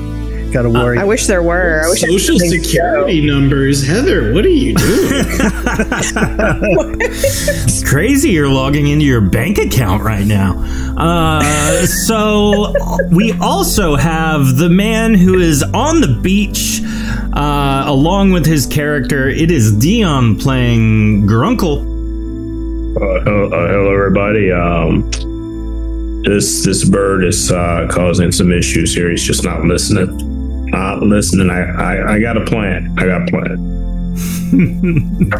got 0.52 0.62
to 0.62 0.70
worry. 0.70 0.98
I 0.98 1.04
wish 1.04 1.26
there 1.26 1.42
were. 1.42 1.82
I 1.84 1.88
wish 1.88 2.02
I 2.02 2.08
could 2.08 2.20
Social 2.20 2.38
think 2.38 2.52
so. 2.54 2.62
security 2.62 3.24
numbers. 3.26 3.86
Heather, 3.86 4.32
what 4.34 4.44
are 4.44 4.48
you 4.48 4.74
doing? 4.74 5.24
It's 7.04 7.88
crazy 7.88 8.30
you're 8.30 8.48
logging 8.48 8.88
into 8.88 9.04
your 9.04 9.20
bank 9.20 9.58
account 9.58 10.02
right 10.02 10.26
now. 10.26 10.54
Uh, 10.96 11.86
so 11.86 12.72
we 13.10 13.32
also 13.40 13.96
have 13.96 14.56
the 14.56 14.68
man 14.68 15.14
who 15.14 15.38
is 15.38 15.62
on 15.74 16.00
the 16.00 16.18
beach 16.22 16.80
uh, 17.32 17.84
along 17.86 18.32
with 18.32 18.46
his 18.46 18.66
character. 18.66 19.28
It 19.28 19.50
is 19.50 19.72
Dion 19.76 20.36
playing 20.38 21.26
Grunkle. 21.26 21.80
Uh, 22.96 23.20
hello, 23.24 23.46
uh, 23.46 23.68
hello, 23.68 23.94
everybody. 23.94 24.52
Um, 24.52 25.10
this 26.24 26.64
this 26.64 26.84
bird 26.88 27.24
is 27.24 27.50
uh, 27.50 27.88
causing 27.90 28.32
some 28.32 28.52
issues 28.52 28.94
here. 28.94 29.10
He's 29.10 29.24
just 29.24 29.44
not 29.44 29.64
listening. 29.64 30.66
Not 30.66 31.02
listening. 31.02 31.50
I, 31.50 31.62
I 31.62 32.14
I 32.14 32.20
got 32.20 32.36
a 32.36 32.44
plan. 32.44 32.94
I 32.98 33.06
got 33.06 33.28
a 33.28 33.30
plan. 33.30 33.81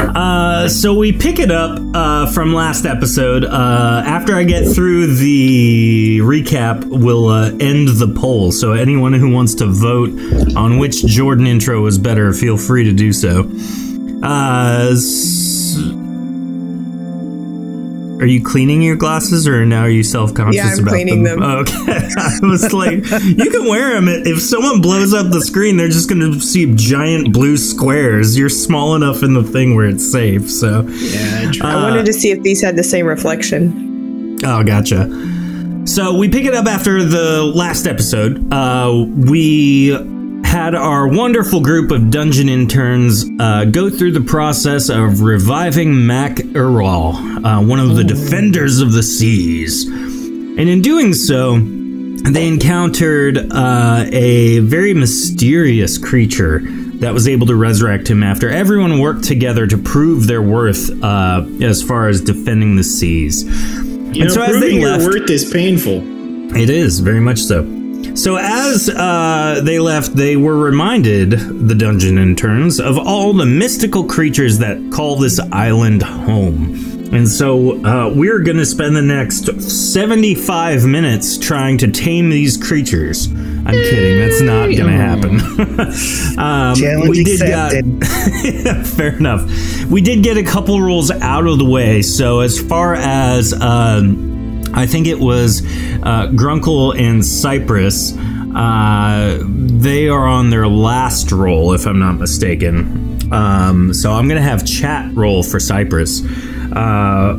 Uh, 0.00 0.68
so 0.68 0.94
we 0.94 1.12
pick 1.12 1.38
it 1.38 1.50
up 1.50 1.78
uh, 1.94 2.26
from 2.32 2.52
last 2.52 2.84
episode. 2.84 3.44
Uh, 3.44 4.02
after 4.04 4.34
I 4.34 4.44
get 4.44 4.66
through 4.74 5.14
the 5.14 6.18
recap, 6.22 6.84
we'll 6.84 7.28
uh, 7.28 7.50
end 7.60 7.88
the 7.88 8.12
poll. 8.18 8.50
So 8.52 8.72
anyone 8.72 9.12
who 9.12 9.30
wants 9.30 9.54
to 9.56 9.66
vote 9.66 10.10
on 10.56 10.78
which 10.78 11.04
Jordan 11.06 11.46
intro 11.46 11.80
was 11.80 11.96
better, 11.98 12.32
feel 12.32 12.56
free 12.56 12.84
to 12.84 12.92
do 12.92 13.12
so. 13.12 13.48
Uh, 14.22 14.88
s- 14.92 15.49
are 18.20 18.26
you 18.26 18.42
cleaning 18.44 18.82
your 18.82 18.96
glasses, 18.96 19.48
or 19.48 19.64
now 19.66 19.82
are 19.82 19.88
you 19.90 20.02
self-conscious 20.02 20.56
Yeah, 20.56 20.70
I'm 20.72 20.78
about 20.80 20.90
cleaning 20.90 21.22
them? 21.24 21.40
them. 21.40 21.50
Okay, 21.60 22.08
I 22.18 22.38
was 22.42 22.72
like, 22.72 22.98
you 23.24 23.50
can 23.50 23.66
wear 23.66 23.94
them. 23.94 24.08
If 24.08 24.40
someone 24.40 24.80
blows 24.80 25.12
up 25.14 25.30
the 25.30 25.40
screen, 25.40 25.76
they're 25.76 25.88
just 25.88 26.08
going 26.08 26.20
to 26.20 26.40
see 26.40 26.72
giant 26.74 27.32
blue 27.32 27.56
squares. 27.56 28.38
You're 28.38 28.48
small 28.48 28.94
enough 28.94 29.22
in 29.22 29.34
the 29.34 29.42
thing 29.42 29.74
where 29.74 29.86
it's 29.86 30.10
safe. 30.10 30.50
So, 30.50 30.82
yeah, 30.88 31.50
I 31.62 31.74
Uh, 31.74 31.82
wanted 31.90 32.06
to 32.06 32.12
see 32.12 32.30
if 32.30 32.42
these 32.42 32.60
had 32.62 32.76
the 32.76 32.84
same 32.84 33.06
reflection. 33.06 34.38
Oh, 34.44 34.62
gotcha. 34.62 35.08
So 35.86 36.16
we 36.16 36.28
pick 36.28 36.44
it 36.44 36.54
up 36.54 36.66
after 36.66 37.02
the 37.04 37.42
last 37.42 37.86
episode. 37.86 38.52
Uh, 38.52 39.06
we 39.16 39.92
had 40.50 40.74
our 40.74 41.06
wonderful 41.06 41.60
group 41.60 41.92
of 41.92 42.10
dungeon 42.10 42.48
interns 42.48 43.24
uh, 43.38 43.64
go 43.66 43.88
through 43.88 44.10
the 44.10 44.20
process 44.20 44.88
of 44.88 45.20
reviving 45.20 46.08
Mac 46.08 46.38
Erwal, 46.38 47.14
uh, 47.44 47.62
one 47.64 47.78
of 47.78 47.94
the 47.94 48.02
defenders 48.02 48.80
of 48.80 48.92
the 48.92 49.02
seas. 49.04 49.86
And 49.86 50.58
in 50.58 50.82
doing 50.82 51.14
so, 51.14 51.60
they 51.60 52.48
encountered 52.48 53.38
uh, 53.52 54.06
a 54.10 54.58
very 54.58 54.92
mysterious 54.92 55.98
creature 55.98 56.62
that 56.94 57.14
was 57.14 57.28
able 57.28 57.46
to 57.46 57.54
resurrect 57.54 58.10
him 58.10 58.24
after 58.24 58.50
everyone 58.50 58.98
worked 58.98 59.22
together 59.22 59.68
to 59.68 59.78
prove 59.78 60.26
their 60.26 60.42
worth 60.42 60.90
uh, 61.04 61.46
as 61.62 61.80
far 61.80 62.08
as 62.08 62.20
defending 62.20 62.74
the 62.74 62.82
seas. 62.82 63.44
you 63.44 64.24
know, 64.24 64.30
so 64.30 64.42
as 64.42 64.48
they 64.54 64.58
proving 64.58 64.80
your 64.80 64.98
worth 64.98 65.30
is 65.30 65.48
painful. 65.48 66.02
It 66.56 66.70
is 66.70 66.98
very 66.98 67.20
much 67.20 67.38
so. 67.38 67.79
So 68.14 68.36
as 68.36 68.88
uh, 68.90 69.60
they 69.64 69.78
left, 69.78 70.14
they 70.14 70.36
were 70.36 70.56
reminded 70.56 71.30
the 71.30 71.74
dungeon 71.74 72.18
interns 72.18 72.78
of 72.80 72.98
all 72.98 73.32
the 73.32 73.46
mystical 73.46 74.04
creatures 74.04 74.58
that 74.58 74.90
call 74.92 75.16
this 75.16 75.38
island 75.52 76.02
home. 76.02 76.74
And 77.12 77.28
so 77.28 77.84
uh, 77.84 78.12
we're 78.14 78.38
going 78.40 78.58
to 78.58 78.66
spend 78.66 78.94
the 78.94 79.02
next 79.02 79.60
75 79.62 80.84
minutes 80.86 81.38
trying 81.38 81.78
to 81.78 81.90
tame 81.90 82.30
these 82.30 82.56
creatures. 82.56 83.26
I'm 83.26 83.64
kidding. 83.74 84.18
That's 84.18 84.40
not 84.40 84.66
going 84.66 84.76
to 84.76 84.92
happen. 84.92 85.40
um, 86.38 86.76
Challenge 86.76 87.08
we 87.10 87.24
did 87.24 87.40
accepted. 87.42 88.00
got- 88.64 88.86
Fair 88.86 89.16
enough. 89.16 89.84
We 89.86 90.02
did 90.02 90.22
get 90.22 90.36
a 90.36 90.44
couple 90.44 90.80
rules 90.80 91.10
out 91.10 91.46
of 91.46 91.58
the 91.58 91.64
way. 91.64 92.02
So 92.02 92.40
as 92.40 92.60
far 92.60 92.94
as 92.94 93.52
um, 93.60 94.29
I 94.74 94.86
think 94.86 95.06
it 95.06 95.18
was 95.18 95.62
uh, 95.62 96.28
Grunkle 96.28 96.98
and 96.98 97.24
Cypress. 97.24 98.14
Uh, 98.54 99.42
they 99.46 100.08
are 100.08 100.26
on 100.26 100.50
their 100.50 100.68
last 100.68 101.32
roll, 101.32 101.72
if 101.72 101.86
I'm 101.86 101.98
not 101.98 102.18
mistaken. 102.18 103.32
Um, 103.32 103.94
so 103.94 104.12
I'm 104.12 104.28
gonna 104.28 104.42
have 104.42 104.66
chat 104.66 105.10
roll 105.14 105.42
for 105.42 105.58
Cypress. 105.60 106.22
Uh, 106.72 107.38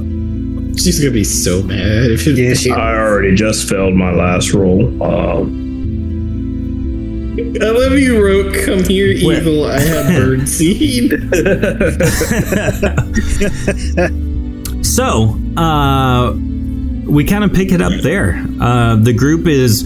She's 0.77 0.99
gonna 0.99 1.11
be 1.11 1.25
so 1.25 1.61
mad 1.63 2.11
if 2.11 2.25
it 2.27 2.37
Yeah, 2.37 2.53
she- 2.53 2.71
I 2.71 2.95
already 2.97 3.35
just 3.35 3.67
failed 3.67 3.93
my 3.93 4.13
last 4.13 4.53
roll. 4.53 4.87
Um, 5.03 5.59
I 7.61 7.69
love 7.71 7.97
you 7.99 8.23
wrote, 8.23 8.53
"Come 8.65 8.83
here, 8.85 9.07
evil. 9.07 9.65
I 9.65 9.79
have 9.79 10.07
bird 10.15 10.47
seed." 10.47 11.11
so 14.85 15.37
uh, 15.57 16.33
we 17.11 17.25
kind 17.25 17.43
of 17.43 17.53
pick 17.53 17.71
it 17.71 17.81
up 17.81 17.91
there. 18.01 18.43
Uh, 18.59 18.95
the 18.95 19.11
group 19.11 19.45
is 19.45 19.83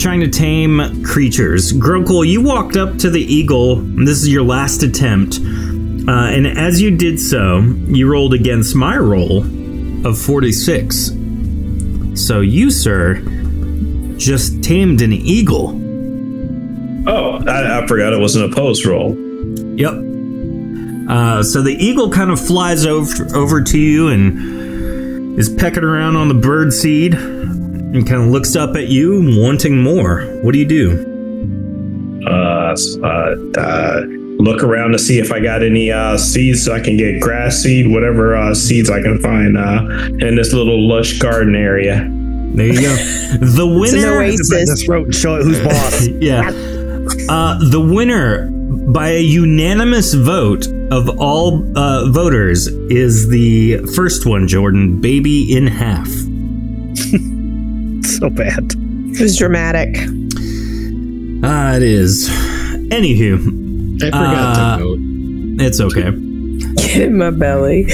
trying 0.00 0.20
to 0.20 0.28
tame 0.28 1.02
creatures. 1.04 1.72
Grunkle, 1.72 2.26
you 2.26 2.40
walked 2.40 2.76
up 2.76 2.96
to 2.98 3.10
the 3.10 3.20
eagle. 3.20 3.80
and 3.80 4.06
This 4.06 4.22
is 4.22 4.28
your 4.28 4.44
last 4.44 4.82
attempt. 4.82 5.38
Uh, 5.40 6.30
and 6.30 6.46
as 6.46 6.80
you 6.80 6.96
did 6.96 7.20
so, 7.20 7.58
you 7.58 8.10
rolled 8.10 8.34
against 8.34 8.74
my 8.74 8.96
roll 8.96 9.44
of 10.06 10.18
46. 10.18 11.10
So 12.14 12.40
you, 12.40 12.70
sir, 12.70 13.16
just 14.16 14.62
tamed 14.62 15.02
an 15.02 15.12
eagle. 15.12 15.70
Oh, 17.08 17.42
I, 17.46 17.82
I 17.82 17.86
forgot 17.86 18.12
it 18.12 18.20
was 18.20 18.36
an 18.36 18.50
opposed 18.50 18.86
roll. 18.86 19.16
Yep. 19.76 19.92
Uh, 21.10 21.42
so 21.42 21.62
the 21.62 21.74
eagle 21.78 22.10
kind 22.10 22.30
of 22.30 22.38
flies 22.40 22.86
over 22.86 23.36
over 23.36 23.62
to 23.62 23.78
you 23.78 24.08
and 24.08 24.59
is 25.40 25.48
pecking 25.48 25.82
around 25.84 26.16
on 26.16 26.28
the 26.28 26.34
bird 26.34 26.70
seed 26.72 27.14
and 27.14 28.06
kind 28.06 28.22
of 28.22 28.28
looks 28.28 28.54
up 28.54 28.76
at 28.76 28.88
you, 28.88 29.40
wanting 29.40 29.78
more. 29.82 30.22
What 30.42 30.52
do 30.52 30.58
you 30.58 30.66
do? 30.66 31.06
Uh, 32.26 32.76
uh, 33.02 33.06
uh, 33.58 34.00
look 34.38 34.62
around 34.62 34.92
to 34.92 34.98
see 34.98 35.18
if 35.18 35.32
I 35.32 35.40
got 35.40 35.62
any 35.62 35.90
uh, 35.90 36.18
seeds 36.18 36.62
so 36.64 36.74
I 36.74 36.80
can 36.80 36.98
get 36.98 37.20
grass 37.22 37.56
seed, 37.56 37.90
whatever 37.90 38.36
uh, 38.36 38.54
seeds 38.54 38.90
I 38.90 39.00
can 39.00 39.18
find 39.18 39.56
uh, 39.56 39.82
in 40.26 40.34
this 40.36 40.52
little 40.52 40.86
lush 40.86 41.18
garden 41.18 41.54
area. 41.54 42.06
There 42.54 42.66
you 42.66 42.80
go. 42.82 42.96
The 43.40 43.46
It's 43.84 43.92
an 43.94 44.00
winner. 44.00 44.20
oasis. 44.22 44.50
This 44.50 44.82
throat 44.84 45.14
show 45.14 45.36
it 45.36 45.44
who's 45.44 45.60
boss. 45.62 46.06
yeah. 46.20 46.50
Uh, 47.30 47.58
the 47.70 47.80
winner 47.80 48.50
by 48.92 49.10
a 49.10 49.20
unanimous 49.20 50.12
vote 50.14 50.66
of 50.90 51.08
all 51.18 51.62
uh, 51.78 52.08
voters 52.10 52.66
is 52.90 53.28
the 53.28 53.78
first 53.94 54.26
one, 54.26 54.46
Jordan. 54.48 55.00
Baby 55.00 55.56
in 55.56 55.66
half. 55.66 56.08
so 58.04 58.28
bad. 58.30 58.72
It 59.12 59.20
was 59.20 59.36
dramatic. 59.38 59.96
Ah, 61.44 61.74
it 61.76 61.82
is. 61.82 62.28
Anywho, 62.90 64.02
I 64.02 64.06
forgot 64.06 64.56
Uh, 64.58 64.78
to 64.78 64.84
vote. 64.84 64.98
it's 65.64 65.80
okay. 65.80 66.10
Get 66.76 67.02
in 67.08 67.16
my 67.18 67.30
belly. 67.30 67.84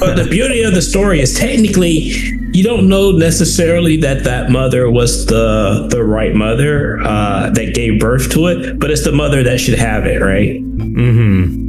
But 0.00 0.14
the 0.16 0.26
beauty 0.30 0.62
of 0.62 0.74
the 0.74 0.82
story 0.82 1.20
is 1.20 1.34
technically 1.38 2.12
you 2.54 2.62
don't 2.62 2.88
know 2.88 3.10
necessarily 3.10 3.96
that 3.98 4.22
that 4.24 4.50
mother 4.50 4.88
was 4.90 5.26
the 5.26 5.88
the 5.90 6.02
right 6.04 6.34
mother 6.34 7.00
uh, 7.02 7.50
that 7.50 7.74
gave 7.74 7.98
birth 8.00 8.30
to 8.32 8.46
it, 8.46 8.78
but 8.78 8.90
it's 8.90 9.02
the 9.04 9.12
mother 9.12 9.42
that 9.42 9.58
should 9.60 9.78
have 9.78 10.06
it, 10.06 10.20
right? 10.22 10.60
Mm-hmm. 10.62 11.63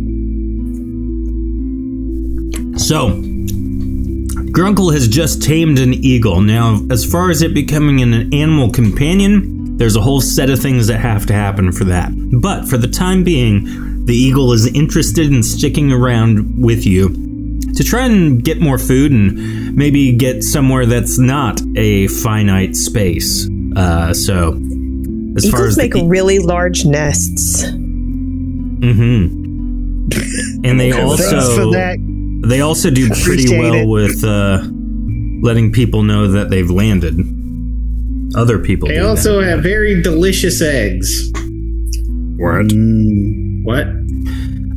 So, 2.86 3.10
Grunkle 4.52 4.94
has 4.94 5.08
just 5.08 5.42
tamed 5.42 5.80
an 5.80 5.96
eagle. 5.96 6.40
Now, 6.40 6.82
as 6.92 7.04
far 7.04 7.32
as 7.32 7.42
it 7.42 7.56
becoming 7.56 8.04
an 8.04 8.32
animal 8.32 8.70
companion, 8.70 9.76
there's 9.78 9.96
a 9.96 10.02
whole 10.02 10.22
set 10.22 10.52
of 10.52 10.60
things 10.60 10.86
that 10.86 11.00
have 11.00 11.26
to 11.26 11.34
happen 11.34 11.72
for 11.72 11.86
that. 11.86 12.12
But 12.16 12.68
for 12.68 12.78
the 12.78 12.88
time 12.88 13.24
being, 13.24 14.06
the 14.06 14.16
eagle 14.16 14.54
is 14.54 14.68
interested 14.68 15.34
in 15.34 15.42
sticking 15.42 15.92
around 15.92 16.62
with 16.62 16.86
you 16.86 17.10
to 17.74 17.84
try 17.84 18.06
and 18.06 18.44
get 18.44 18.62
more 18.62 18.78
food 18.78 19.12
and 19.12 19.76
maybe 19.76 20.12
get 20.12 20.44
somewhere 20.44 20.86
that's 20.86 21.18
not 21.18 21.60
a 21.76 22.06
finite 22.08 22.76
space. 22.76 23.50
Uh, 23.76 24.14
so, 24.14 24.50
as 25.36 25.50
far 25.50 25.66
as 25.66 25.76
Eagles 25.76 25.76
the 25.76 25.82
make 25.82 25.96
e- 25.96 26.08
really 26.08 26.38
large 26.38 26.86
nests. 26.86 27.64
Mm-hmm. 27.64 29.42
And 30.64 30.80
they 30.80 30.92
Thanks 30.92 31.30
for 31.30 31.36
also 31.36 31.72
that. 31.72 31.98
They 32.44 32.62
also 32.62 32.90
do 32.90 33.08
pretty 33.24 33.46
Appreciate 33.46 33.60
well 33.60 33.74
it. 33.76 33.88
with 33.88 34.24
uh, 34.24 34.62
letting 35.42 35.72
people 35.72 36.04
know 36.04 36.28
that 36.30 36.50
they've 36.50 36.70
landed. 36.70 37.16
Other 38.36 38.60
people. 38.60 38.90
They 38.90 38.96
do 38.96 39.08
also 39.08 39.40
that. 39.42 39.48
have 39.48 39.64
very 39.64 40.02
delicious 40.02 40.62
eggs. 40.62 41.32
What? 42.38 42.68
Mm, 42.68 43.64
What? 43.64 43.88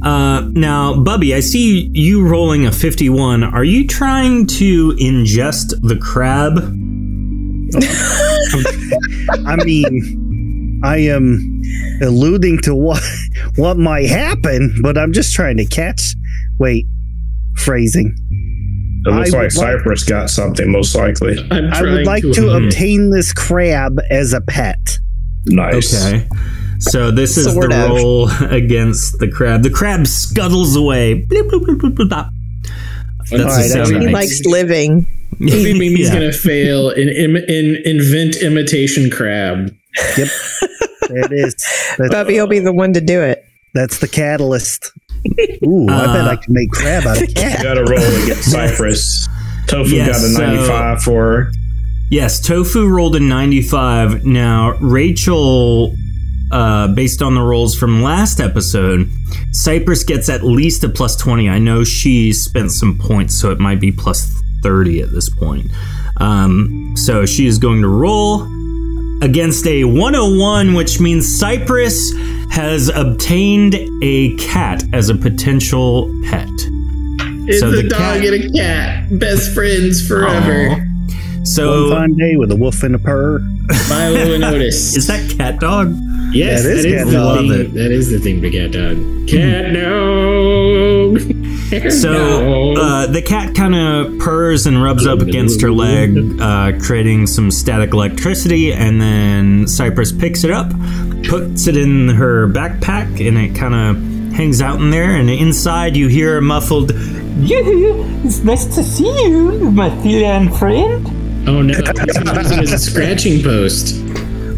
Uh, 0.07 0.43
now, 0.53 1.03
Bubby, 1.03 1.35
I 1.35 1.41
see 1.41 1.91
you 1.93 2.27
rolling 2.27 2.67
a 2.67 2.73
fifty-one. 2.73 3.43
Are 3.43 3.65
you 3.65 3.87
trying 3.87 4.47
to 4.47 4.91
ingest 4.93 5.71
the 5.83 5.97
crab? 5.97 6.59
I 9.47 9.57
mean, 9.65 10.81
I 10.85 10.99
am 10.99 11.61
alluding 12.01 12.59
to 12.63 12.75
what 12.77 13.03
what 13.57 13.77
might 13.77 14.07
happen, 14.09 14.73
but 14.83 14.97
I'm 14.97 15.13
just 15.13 15.35
trying 15.35 15.57
to 15.57 15.67
catch. 15.67 16.15
Wait, 16.59 16.87
phrasing. 17.59 18.15
It 19.07 19.11
looks 19.11 19.33
I 19.33 19.39
like 19.39 19.43
would 19.53 19.55
like- 19.57 19.79
Cypress 19.79 20.05
got 20.05 20.31
something, 20.31 20.71
most 20.71 20.95
likely. 20.95 21.39
I'm 21.51 21.73
I 21.73 21.79
trying 21.81 21.93
would 21.95 22.07
like 22.07 22.23
to, 22.23 22.29
Mhm. 22.31 22.67
obtain 22.67 23.11
this 23.11 23.33
crab 23.33 24.01
as 24.11 24.33
a 24.33 24.41
pet. 24.41 24.99
Nice. 25.47 25.95
Okay. 26.07 26.27
So 26.81 27.11
this 27.11 27.37
is 27.37 27.53
Sort 27.53 27.71
the 27.71 27.85
of. 27.85 27.91
roll 27.91 28.29
against 28.51 29.19
the 29.19 29.29
crab. 29.29 29.63
The 29.63 29.71
crab 29.71 30.07
scuttles 30.07 30.77
away. 30.77 31.27
Bloop, 31.29 31.49
bloop, 31.51 31.65
bloop, 31.65 31.77
bloop, 31.81 31.95
bloop, 31.95 32.09
bloop. 32.09 32.31
That's 33.31 33.33
All 33.33 33.39
the 33.39 33.45
right, 33.45 33.53
sound 33.71 33.81
that's- 33.87 33.91
it 33.91 34.01
He 34.01 34.07
makes. 34.07 34.13
likes 34.13 34.45
living. 34.47 35.07
Maybe 35.39 35.73
Mimi's 35.79 36.09
Yeah. 36.09 36.15
gonna 36.15 36.33
fail 36.33 36.91
in, 36.91 37.09
in, 37.09 37.37
in 37.37 37.77
invent 37.85 38.37
imitation 38.37 39.11
crab. 39.11 39.73
Yep, 40.17 40.29
it 41.11 41.33
is. 41.33 41.55
That's, 41.99 42.11
Bubby 42.13 42.35
will 42.41 42.47
be 42.47 42.59
the 42.61 42.73
one 42.73 42.93
to 42.95 43.01
do 43.01 43.21
it. 43.23 43.45
that's 43.75 43.99
the 43.99 44.09
catalyst. 44.09 44.93
Ooh, 45.67 45.89
I 45.89 46.07
bet 46.07 46.27
Uh, 46.27 46.31
I 46.31 46.37
can 46.37 46.53
make 46.55 46.71
crab 46.71 47.07
out 47.07 47.21
of 47.23 47.35
cat. 47.35 47.63
Got 47.63 47.75
to 47.75 47.85
roll 47.85 48.23
against 48.23 48.51
Cypress. 48.53 49.29
Tofu 49.67 49.95
Yes, 49.97 50.21
got 50.23 50.31
a 50.31 50.35
so- 50.35 50.41
95 50.57 51.03
for 51.03 51.23
her. 51.45 51.53
Yes, 52.11 52.41
Tofu 52.41 52.87
rolled 52.89 53.17
a 53.17 53.21
95. 53.21 54.25
Now, 54.25 54.71
Rachel, 54.81 55.95
uh, 56.51 56.89
based 56.95 57.21
on 57.21 57.35
the 57.35 57.43
rolls 57.43 57.77
from 57.77 58.03
last 58.03 58.41
episode, 58.41 59.11
Cypress 59.53 60.05
gets 60.05 60.31
at 60.31 60.43
least 60.43 60.83
a 60.85 60.89
plus 60.89 61.17
20. 61.17 61.51
I 61.51 61.59
know 61.59 61.85
she 61.85 62.33
spent 62.33 62.73
some 62.73 62.97
points, 62.99 63.39
so 63.39 63.51
it 63.51 63.59
might 63.59 63.79
be 63.81 63.93
plus 63.93 64.33
30 64.63 65.03
at 65.03 65.13
this 65.13 65.29
point. 65.29 65.71
Um, 66.17 66.95
so 66.97 67.27
she 67.27 67.47
is 67.47 67.59
going 67.59 67.83
to 67.83 67.89
roll 67.89 68.47
against 69.23 69.67
a 69.67 69.85
101, 69.85 70.75
which 70.75 71.01
means 71.01 71.39
Cypress 71.39 72.13
has 72.51 72.89
obtained 72.89 73.77
a 74.03 74.37
cat 74.37 74.83
as 74.93 75.09
a 75.09 75.15
potential 75.15 76.09
pet. 76.25 76.49
It's 77.51 77.61
So 77.61 77.71
a 77.71 77.83
dog 77.83 77.99
cat- 78.23 78.25
and 78.25 78.45
a 78.45 78.51
cat, 78.59 79.19
best 79.19 79.53
friends 79.55 80.07
forever. 80.07 80.71
Aw. 80.71 81.45
So, 81.45 81.89
One 81.89 82.11
fine 82.11 82.17
day 82.17 82.37
with 82.37 82.51
a 82.53 82.57
wolf 82.57 82.83
and 82.83 82.95
a 82.95 82.99
purr. 82.99 83.39
Milo 83.89 84.35
and 84.35 84.45
Otis. 84.45 84.97
is 84.99 85.07
that 85.07 85.35
cat 85.39 85.59
dog? 85.61 85.97
yes, 86.33 86.63
That 86.63 86.73
is 86.73 86.83
that 86.83 86.89
is, 86.91 86.97
cat 86.97 87.07
the 87.07 87.13
dog. 87.13 87.39
thing. 87.39 87.49
Love 87.49 87.61
it. 87.61 87.75
That 87.75 87.91
is 87.91 88.11
the 88.11 88.19
thing 88.19 88.43
to 88.43 88.51
cat 88.51 88.73
dog. 88.73 89.29
Cat 89.29 89.67
hmm. 89.69 89.75
dog. 89.75 91.35
Cat 91.71 91.93
So 92.03 92.75
dog. 92.75 92.79
uh, 92.79 93.07
the 93.13 93.23
cat 93.23 93.55
kind 93.55 93.75
of 93.75 94.19
purrs 94.19 94.67
and 94.67 94.83
rubs 94.83 95.07
up 95.07 95.21
against 95.21 95.61
her 95.63 95.71
leg, 95.71 96.17
uh, 96.41 96.73
creating 96.81 97.27
some 97.27 97.51
static 97.51 97.93
electricity, 97.93 98.73
and 98.73 99.01
then 99.01 99.67
Cypress 99.67 100.13
picks 100.13 100.45
it 100.45 100.51
up, 100.51 100.71
puts 101.25 101.67
it 101.67 101.77
in 101.77 102.09
her 102.09 102.49
backpack, 102.49 103.27
and 103.27 103.37
it 103.39 103.55
kind 103.55 103.75
of 103.75 104.33
hangs 104.35 104.61
out 104.63 104.81
in 104.81 104.91
there. 104.91 105.17
And 105.17 105.29
inside, 105.31 105.97
you 105.97 106.09
hear 106.09 106.39
a 106.39 106.43
muffled, 106.43 106.93
It's 106.95 108.39
nice 108.45 108.65
to 108.75 108.83
see 108.83 109.05
you, 109.25 109.71
my 109.71 109.91
feline 110.03 110.51
friend. 110.53 111.07
oh 111.49 111.63
no, 111.63 111.75
It's 111.77 112.51
using 112.51 112.75
a 112.75 112.79
scratching 112.79 113.43
post. 113.43 113.97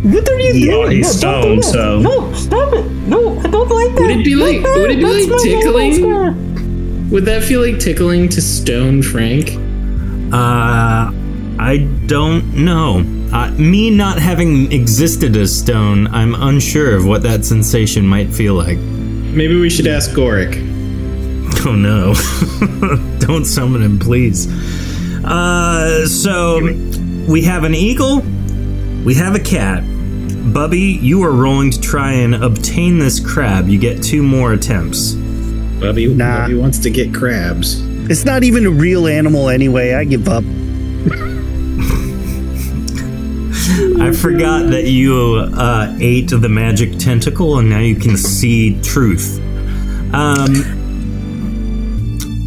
What 0.03 0.27
are 0.29 0.39
you 0.41 0.53
Yeah, 0.55 0.73
doing? 0.73 0.91
he's 0.93 1.23
no, 1.23 1.43
don't 1.43 1.57
do 1.57 1.63
so- 1.63 2.01
No, 2.01 2.33
stop 2.33 2.73
it. 2.73 2.85
No, 3.07 3.39
I 3.41 3.49
don't 3.49 3.69
like 3.69 3.95
that. 3.97 4.01
Would 4.01 4.11
it 4.21 4.25
be 4.25 4.35
like- 4.35 4.63
Not 4.63 4.75
that. 4.75 4.81
would 4.81 4.91
it 4.93 4.99
be 4.99 5.05
like 5.05 5.29
my 5.29 5.39
tickling? 5.43 6.50
Would 7.11 7.25
that 7.27 7.43
feel 7.43 7.61
like 7.61 7.79
tickling 7.81 8.29
to 8.31 8.41
stone 8.41 9.03
Frank? 9.03 9.51
uh, 10.33 11.11
I 11.59 11.79
don't 12.07 12.55
know. 12.55 12.99
Uh, 13.33 13.51
me 13.53 13.91
not 13.91 14.19
having 14.19 14.73
existed 14.73 15.37
as 15.37 15.57
stone, 15.57 16.07
I'm 16.09 16.35
unsure 16.35 16.95
of 16.97 17.05
what 17.07 17.23
that 17.25 17.45
sensation 17.45 18.07
might 18.07 18.33
feel 18.33 18.55
like. 18.55 18.79
Maybe 18.79 19.59
we 19.61 19.69
should 19.71 19.87
ask 19.87 20.11
Goric. 20.13 20.69
Oh 21.67 21.75
no. 21.75 22.15
Don't 23.19 23.45
summon 23.45 23.83
him, 23.83 23.99
please. 23.99 24.47
Uh, 25.23 26.07
so 26.07 26.61
we 27.29 27.43
have 27.43 27.65
an 27.65 27.75
eagle, 27.75 28.21
we 29.05 29.15
have 29.17 29.35
a 29.35 29.41
cat. 29.41 29.83
Bubby, 30.55 30.81
you 30.81 31.23
are 31.23 31.31
rolling 31.33 31.71
to 31.73 31.81
try 31.81 32.13
and 32.13 32.35
obtain 32.37 32.99
this 32.99 33.21
crab. 33.21 33.69
You 33.69 33.79
get 33.79 34.03
two 34.03 34.23
more 34.23 34.55
attempts. 34.55 35.13
Bubby, 35.81 36.07
Nah. 36.09 36.43
Bubby 36.43 36.55
wants 36.55 36.79
to 36.81 36.91
get 36.91 37.15
crabs. 37.15 37.81
It's 38.11 38.25
not 38.25 38.45
even 38.45 38.67
a 38.67 38.71
real 38.71 39.07
animal 39.07 39.49
anyway. 39.49 39.95
I 39.95 40.05
give 40.05 40.29
up. 40.29 40.45
I 44.01 44.13
forgot 44.13 44.71
that 44.71 44.85
you 44.87 45.15
uh, 45.55 45.97
ate 46.01 46.31
the 46.31 46.49
magic 46.49 46.99
tentacle 46.99 47.59
and 47.59 47.69
now 47.71 47.79
you 47.79 47.95
can 47.95 48.17
see 48.17 48.81
truth. 48.83 49.39
Um, 50.13 50.55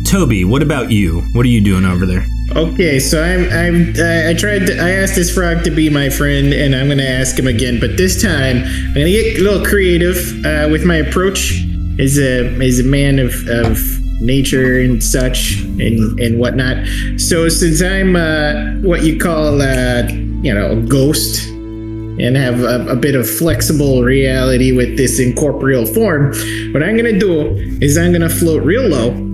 Toby, 0.06 0.44
what 0.46 0.62
about 0.62 0.92
you? 0.92 1.22
What 1.34 1.46
are 1.46 1.50
you 1.50 1.62
doing 1.62 1.86
over 1.86 2.06
there? 2.06 2.26
Okay, 2.56 3.00
so 3.00 3.24
I'm 3.24 3.50
I'm 3.50 3.94
uh, 3.98 4.30
I 4.30 4.34
tried 4.36 4.68
to, 4.68 4.78
I 4.78 4.92
asked 4.92 5.16
this 5.16 5.34
frog 5.34 5.64
to 5.64 5.72
be 5.72 5.90
my 5.90 6.10
friend, 6.10 6.54
and 6.54 6.76
I'm 6.76 6.88
gonna 6.90 7.02
ask 7.02 7.40
him 7.40 7.48
again, 7.48 7.80
but 7.80 7.98
this 7.98 8.22
time 8.22 8.58
I'm 8.58 8.94
gonna 8.94 9.10
get 9.10 9.40
a 9.40 9.44
little 9.44 9.66
creative 9.66 10.18
uh, 10.46 10.68
with 10.70 10.84
my 10.86 10.98
approach. 10.98 11.64
As 12.00 12.18
a 12.18 12.48
as 12.62 12.80
a 12.80 12.84
man 12.84 13.20
of 13.20 13.34
of 13.48 13.80
nature 14.22 14.80
and 14.80 15.04
such 15.04 15.62
and 15.62 16.20
and 16.20 16.40
whatnot. 16.40 16.88
So 17.18 17.50
since 17.50 17.82
I'm 17.82 18.16
uh, 18.16 18.88
what 18.88 19.04
you 19.04 19.20
call 19.20 19.62
uh, 19.62 20.08
you 20.08 20.54
know 20.54 20.72
a 20.72 20.76
ghost 20.76 21.48
and 21.48 22.36
have 22.36 22.62
a, 22.62 22.86
a 22.88 22.96
bit 22.96 23.16
of 23.16 23.28
flexible 23.30 24.04
reality 24.04 24.72
with 24.72 24.98
this 24.98 25.20
incorporeal 25.20 25.86
form, 25.86 26.34
what 26.74 26.84
I'm 26.84 26.96
gonna 26.96 27.20
do 27.20 27.56
is 27.82 27.98
I'm 27.98 28.12
gonna 28.12 28.30
float 28.30 28.64
real 28.64 28.88
low 28.88 29.34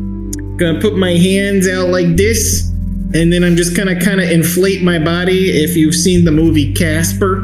gonna 0.59 0.79
put 0.81 0.97
my 0.97 1.13
hands 1.13 1.67
out 1.67 1.87
like 1.87 2.17
this 2.17 2.69
and 3.13 3.31
then 3.33 3.43
i'm 3.43 3.55
just 3.55 3.75
gonna 3.75 3.99
kind 3.99 4.19
of 4.19 4.29
inflate 4.29 4.83
my 4.83 4.99
body 4.99 5.49
if 5.49 5.75
you've 5.75 5.95
seen 5.95 6.25
the 6.25 6.31
movie 6.31 6.73
casper 6.73 7.43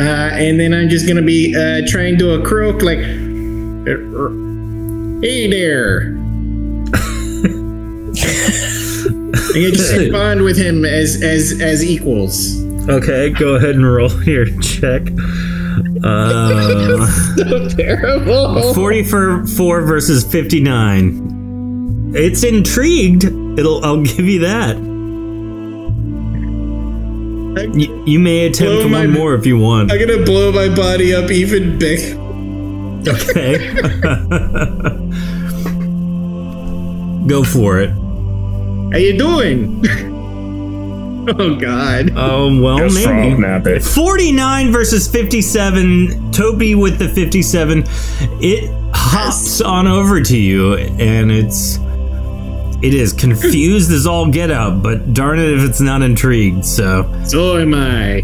uh, 0.00 0.30
and 0.32 0.58
then 0.58 0.72
i'm 0.72 0.88
just 0.88 1.06
gonna 1.06 1.22
be 1.22 1.54
uh, 1.54 1.86
trying 1.86 2.18
to 2.18 2.32
a 2.32 2.42
croak 2.44 2.82
like 2.82 2.98
hey 3.84 5.48
there 5.50 6.00
get 9.54 9.74
just 9.74 10.12
bond 10.12 10.42
with 10.42 10.56
him 10.56 10.84
as 10.84 11.20
as 11.22 11.60
as 11.60 11.84
equals 11.84 12.60
Okay, 12.88 13.30
go 13.30 13.54
ahead 13.54 13.76
and 13.76 13.86
roll 13.86 14.10
your 14.24 14.46
check. 14.60 15.02
Uh, 16.04 17.06
so 17.36 17.68
terrible 17.68 18.72
44 18.74 19.82
versus 19.82 20.24
59. 20.24 22.12
It's 22.14 22.42
intrigued. 22.42 23.22
It'll. 23.24 23.84
I'll 23.84 24.02
give 24.02 24.26
you 24.26 24.40
that. 24.40 24.76
You, 27.78 28.04
you 28.04 28.18
may 28.18 28.46
attempt 28.46 28.82
Blow 28.82 28.88
my- 28.88 29.06
more 29.06 29.34
if 29.34 29.46
you 29.46 29.58
want. 29.58 29.92
i'm 29.92 29.98
gonna 30.00 30.24
blow 30.24 30.50
my 30.52 30.74
body 30.74 31.14
up 31.14 31.30
even 31.30 31.78
big 31.78 32.16
Okay. 33.06 33.58
Go 37.26 37.44
for 37.44 37.78
it. 37.80 37.90
how 37.90 38.98
you 38.98 39.16
doing 39.16 39.82
oh 41.38 41.54
god 41.56 42.10
Oh 42.16 42.60
well, 42.60 42.78
Just 42.78 43.06
maybe. 43.06 43.36
nap 43.38 43.66
it. 43.66 43.82
49 43.82 44.72
versus 44.72 45.08
57. 45.08 46.32
Toby 46.32 46.74
with 46.74 46.98
the 46.98 47.08
57. 47.08 47.84
It 48.40 48.70
hops 48.94 49.60
on 49.60 49.86
over 49.86 50.20
to 50.20 50.36
you, 50.36 50.74
and 50.74 51.30
it's. 51.30 51.78
It 52.82 52.94
is 52.94 53.12
confused 53.12 53.92
as 53.92 54.06
all 54.08 54.28
get 54.28 54.50
out, 54.50 54.82
but 54.82 55.14
darn 55.14 55.38
it 55.38 55.52
if 55.52 55.68
it's 55.70 55.80
not 55.80 56.02
intrigued. 56.02 56.64
So, 56.64 57.08
so 57.24 57.56
am 57.58 57.74
i 57.74 58.22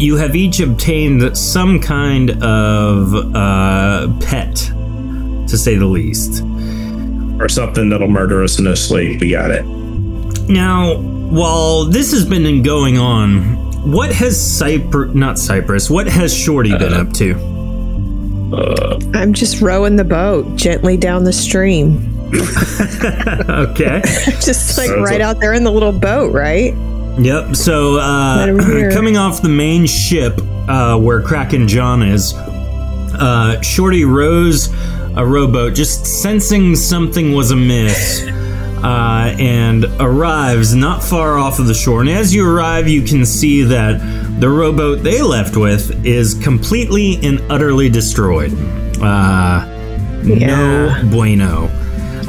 you 0.00 0.16
have 0.16 0.34
each 0.34 0.60
obtained 0.60 1.36
some 1.36 1.78
kind 1.80 2.30
of 2.42 3.14
uh, 3.36 4.08
pet, 4.20 4.56
to 4.56 5.58
say 5.58 5.76
the 5.76 5.86
least. 5.86 6.42
Or 7.40 7.48
something 7.48 7.88
that'll 7.88 8.08
murder 8.08 8.42
us 8.42 8.58
in 8.58 8.66
our 8.66 8.76
sleep. 8.76 9.20
We 9.20 9.30
got 9.30 9.50
it. 9.50 9.64
Now, 10.48 10.96
while 11.00 11.84
this 11.84 12.12
has 12.12 12.24
been 12.26 12.62
going 12.62 12.98
on, 12.98 13.90
what 13.90 14.12
has 14.12 14.38
Cypress, 14.40 15.14
not 15.14 15.38
Cypress, 15.38 15.88
what 15.88 16.06
has 16.06 16.34
Shorty 16.34 16.76
been 16.76 16.92
up 16.92 17.12
to? 17.14 17.34
I'm 19.14 19.32
just 19.32 19.60
rowing 19.62 19.96
the 19.96 20.04
boat 20.04 20.56
gently 20.56 20.96
down 20.96 21.24
the 21.24 21.32
stream. 21.32 22.16
Okay. 23.50 24.00
Just 24.40 24.76
like 24.78 24.88
Sounds 24.88 25.00
right 25.02 25.20
like- 25.20 25.20
out 25.20 25.40
there 25.40 25.52
in 25.54 25.64
the 25.64 25.72
little 25.72 25.92
boat, 25.92 26.32
right? 26.32 26.74
Yep. 27.18 27.56
So, 27.56 27.96
uh, 27.98 28.90
coming 28.92 29.16
off 29.16 29.42
the 29.42 29.48
main 29.48 29.86
ship 29.86 30.40
uh, 30.68 30.98
where 30.98 31.20
Kraken 31.22 31.68
John 31.68 32.02
is, 32.02 32.32
uh, 32.34 33.60
Shorty 33.60 34.04
rows 34.04 34.68
a 35.16 35.26
rowboat, 35.26 35.74
just 35.74 36.06
sensing 36.06 36.76
something 36.76 37.32
was 37.32 37.50
amiss, 37.50 38.22
uh, 38.82 39.34
and 39.38 39.84
arrives 39.98 40.74
not 40.74 41.02
far 41.02 41.36
off 41.36 41.58
of 41.58 41.66
the 41.66 41.74
shore. 41.74 42.00
And 42.00 42.08
as 42.08 42.34
you 42.34 42.48
arrive, 42.48 42.88
you 42.88 43.02
can 43.02 43.26
see 43.26 43.62
that 43.64 44.00
the 44.40 44.48
rowboat 44.48 45.02
they 45.02 45.20
left 45.20 45.56
with 45.56 46.06
is 46.06 46.34
completely 46.34 47.16
and 47.26 47.40
utterly 47.50 47.90
destroyed. 47.90 48.52
Uh, 49.02 49.66
Yeah. 50.22 51.00
No 51.02 51.08
bueno. 51.10 51.68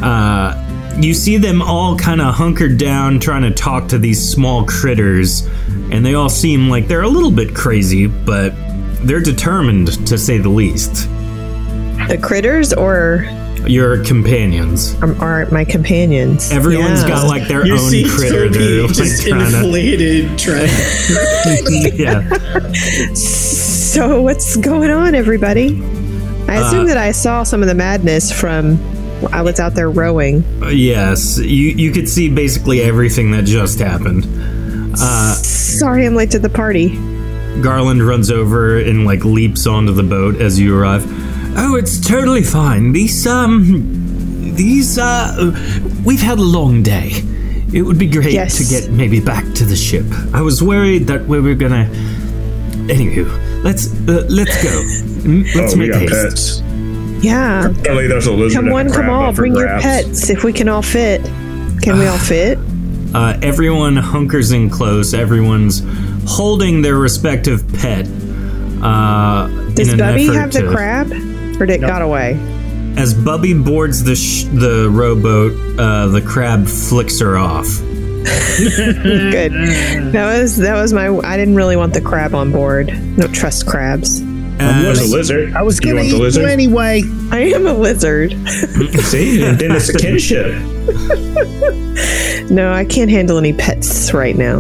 Uh, 0.02 0.61
you 1.00 1.14
see 1.14 1.38
them 1.38 1.62
all 1.62 1.96
kind 1.98 2.22
of 2.22 2.34
hunkered 2.36 2.78
down 2.78 3.20
trying 3.20 3.44
to 3.44 3.52
talk 3.52 3.88
to 3.90 3.98
these 3.98 4.22
small 4.22 4.66
critters, 4.66 5.48
and 5.92 6.06
they 6.06 6.14
all 6.16 6.30
seem 6.30 6.70
like 6.70 6.88
they're 6.88 7.02
a 7.04 7.08
little 7.08 7.32
bit 7.32 7.56
crazy, 7.56 8.08
but 8.08 8.54
they're 9.06 9.20
determined 9.22 10.06
to 10.08 10.18
say 10.18 10.38
the 10.38 10.50
least. 10.50 11.08
The 12.08 12.20
critters 12.22 12.74
or 12.74 13.26
Your 13.68 14.04
companions. 14.04 14.96
um, 15.02 15.16
are 15.22 15.46
my 15.52 15.64
companions? 15.64 16.52
Everyone's 16.52 17.02
Yeah. 17.04 17.08
got 17.10 17.28
like 17.28 17.48
their 17.48 17.66
You 17.66 17.74
own 17.74 17.80
see 17.90 18.04
critter 18.10 18.48
Toby 18.48 18.58
they're 18.58 18.88
like 18.88 18.94
just 18.96 19.28
trying 19.28 19.52
to. 19.52 19.58
inflated, 19.58 20.38
trying. 20.38 20.70
Yeah. 21.96 22.28
So 23.14 24.22
what's 24.22 24.56
going 24.58 24.90
on, 24.90 25.16
everybody? 25.16 25.82
I 26.48 26.58
Uh, 26.58 26.66
assume 26.68 26.88
that 26.88 26.98
I 26.98 27.12
saw 27.12 27.44
some 27.44 27.62
of 27.62 27.68
the 27.68 27.76
madness 27.76 28.32
from 28.32 28.78
I 29.32 29.42
was 29.42 29.60
out 29.60 29.76
there 29.76 29.90
rowing. 29.90 30.44
Yes. 30.70 31.38
You 31.38 31.46
you 31.46 31.92
could 31.92 32.08
see 32.10 32.30
basically 32.34 32.82
everything 32.82 33.32
that 33.32 33.46
just 33.46 33.80
happened. 33.80 34.26
Uh, 34.96 35.34
Sorry, 35.36 36.06
I'm 36.06 36.16
late 36.16 36.32
to 36.32 36.40
the 36.40 36.50
party. 36.50 36.90
Garland 37.62 38.02
runs 38.06 38.32
over 38.32 38.80
and 38.80 39.06
like 39.06 39.24
leaps 39.26 39.68
onto 39.68 39.94
the 39.94 40.04
boat 40.04 40.36
as 40.42 40.60
you 40.60 40.78
arrive. 40.78 41.04
Oh, 41.58 41.76
it's 41.76 42.00
totally 42.00 42.44
fine. 42.44 42.92
These 42.94 43.28
um 43.28 44.54
these 44.56 44.98
uh 44.98 45.52
we've 46.06 46.22
had 46.22 46.40
a 46.40 46.44
long 46.44 46.82
day. 46.84 47.12
It 47.74 47.84
would 47.84 47.98
be 47.98 48.08
great 48.08 48.34
Yes. 48.34 48.58
to 48.58 48.64
get 48.66 48.92
maybe 48.92 49.20
back 49.22 49.46
to 49.56 49.66
the 49.66 49.76
ship. 49.76 50.06
I 50.34 50.42
was 50.42 50.62
worried 50.64 51.08
that 51.08 51.26
we 51.26 51.40
were 51.40 51.56
gonna 51.56 51.90
Anywho, 52.88 53.64
let's 53.64 53.88
uh, 54.08 54.26
let's 54.30 54.62
go. 54.64 54.70
Let's 55.56 55.74
oh, 55.74 55.78
we 55.78 55.90
make 55.90 55.92
got 55.92 56.02
haste. 56.02 56.12
pets. 56.12 56.62
Yeah. 57.22 57.68
Apparently, 57.70 58.08
there's 58.08 58.28
a 58.28 58.32
lizard 58.32 58.56
Come 58.58 58.66
and 58.66 58.74
one, 58.74 58.92
come 58.92 59.10
all. 59.10 59.24
up 59.30 59.36
for 59.36 59.42
Bring 59.42 59.56
your 59.56 59.68
pets 59.80 60.30
if 60.30 60.44
we 60.44 60.52
can 60.54 60.68
all 60.70 60.82
fit. 60.82 61.22
Can 61.82 61.98
we 62.00 62.08
all 62.08 62.18
fit? 62.18 62.58
Uh, 63.14 63.38
everyone 63.42 63.96
hunkers 63.98 64.52
in 64.52 64.70
close. 64.70 65.14
Everyone's 65.14 65.82
holding 66.28 66.82
their 66.82 66.96
respective 66.98 67.64
pet. 67.74 68.08
Uh, 68.82 69.48
Does 69.74 69.90
in 69.94 70.00
Bubby 70.00 70.26
have 70.28 70.52
the 70.54 70.62
to- 70.62 70.72
crab? 70.72 71.12
Or 71.62 71.66
did 71.66 71.76
it 71.76 71.82
got 71.82 72.02
away? 72.02 72.40
As 72.98 73.14
Bubby 73.14 73.54
boards 73.54 74.04
the 74.04 74.16
sh- 74.16 74.44
the 74.46 74.90
rowboat, 74.92 75.80
uh, 75.80 76.08
the 76.08 76.22
crab 76.22 76.66
flicks 76.68 77.20
her 77.20 77.38
off. 77.38 77.68
Good. 78.58 79.52
That 80.14 80.40
was 80.40 80.58
that 80.58 80.76
was 80.76 80.94
my. 80.94 81.08
I 81.24 81.38
didn't 81.38 81.56
really 81.56 81.76
want 81.78 81.94
the 81.94 82.02
crab 82.02 82.36
on 82.36 82.52
board. 82.52 82.88
Don't 82.88 83.34
trust 83.34 83.66
crabs. 83.68 84.22
There's 84.84 85.00
As- 85.02 85.12
a 85.12 85.16
lizard. 85.16 85.54
I 85.54 85.62
was 85.64 85.80
gonna 85.80 85.96
want 85.98 86.10
the 86.12 86.28
eat 86.28 86.36
you 86.36 86.46
anyway. 86.46 87.02
I 87.32 87.40
am 87.56 87.66
a 87.68 87.74
lizard. 87.74 88.32
See, 89.04 89.38
then 89.38 89.72
it's 89.72 89.90
a 89.90 89.98
kinship. 89.98 90.52
No, 92.52 92.72
I 92.74 92.84
can't 92.86 93.10
handle 93.10 93.38
any 93.38 93.54
pets 93.54 94.14
right 94.14 94.36
now. 94.36 94.60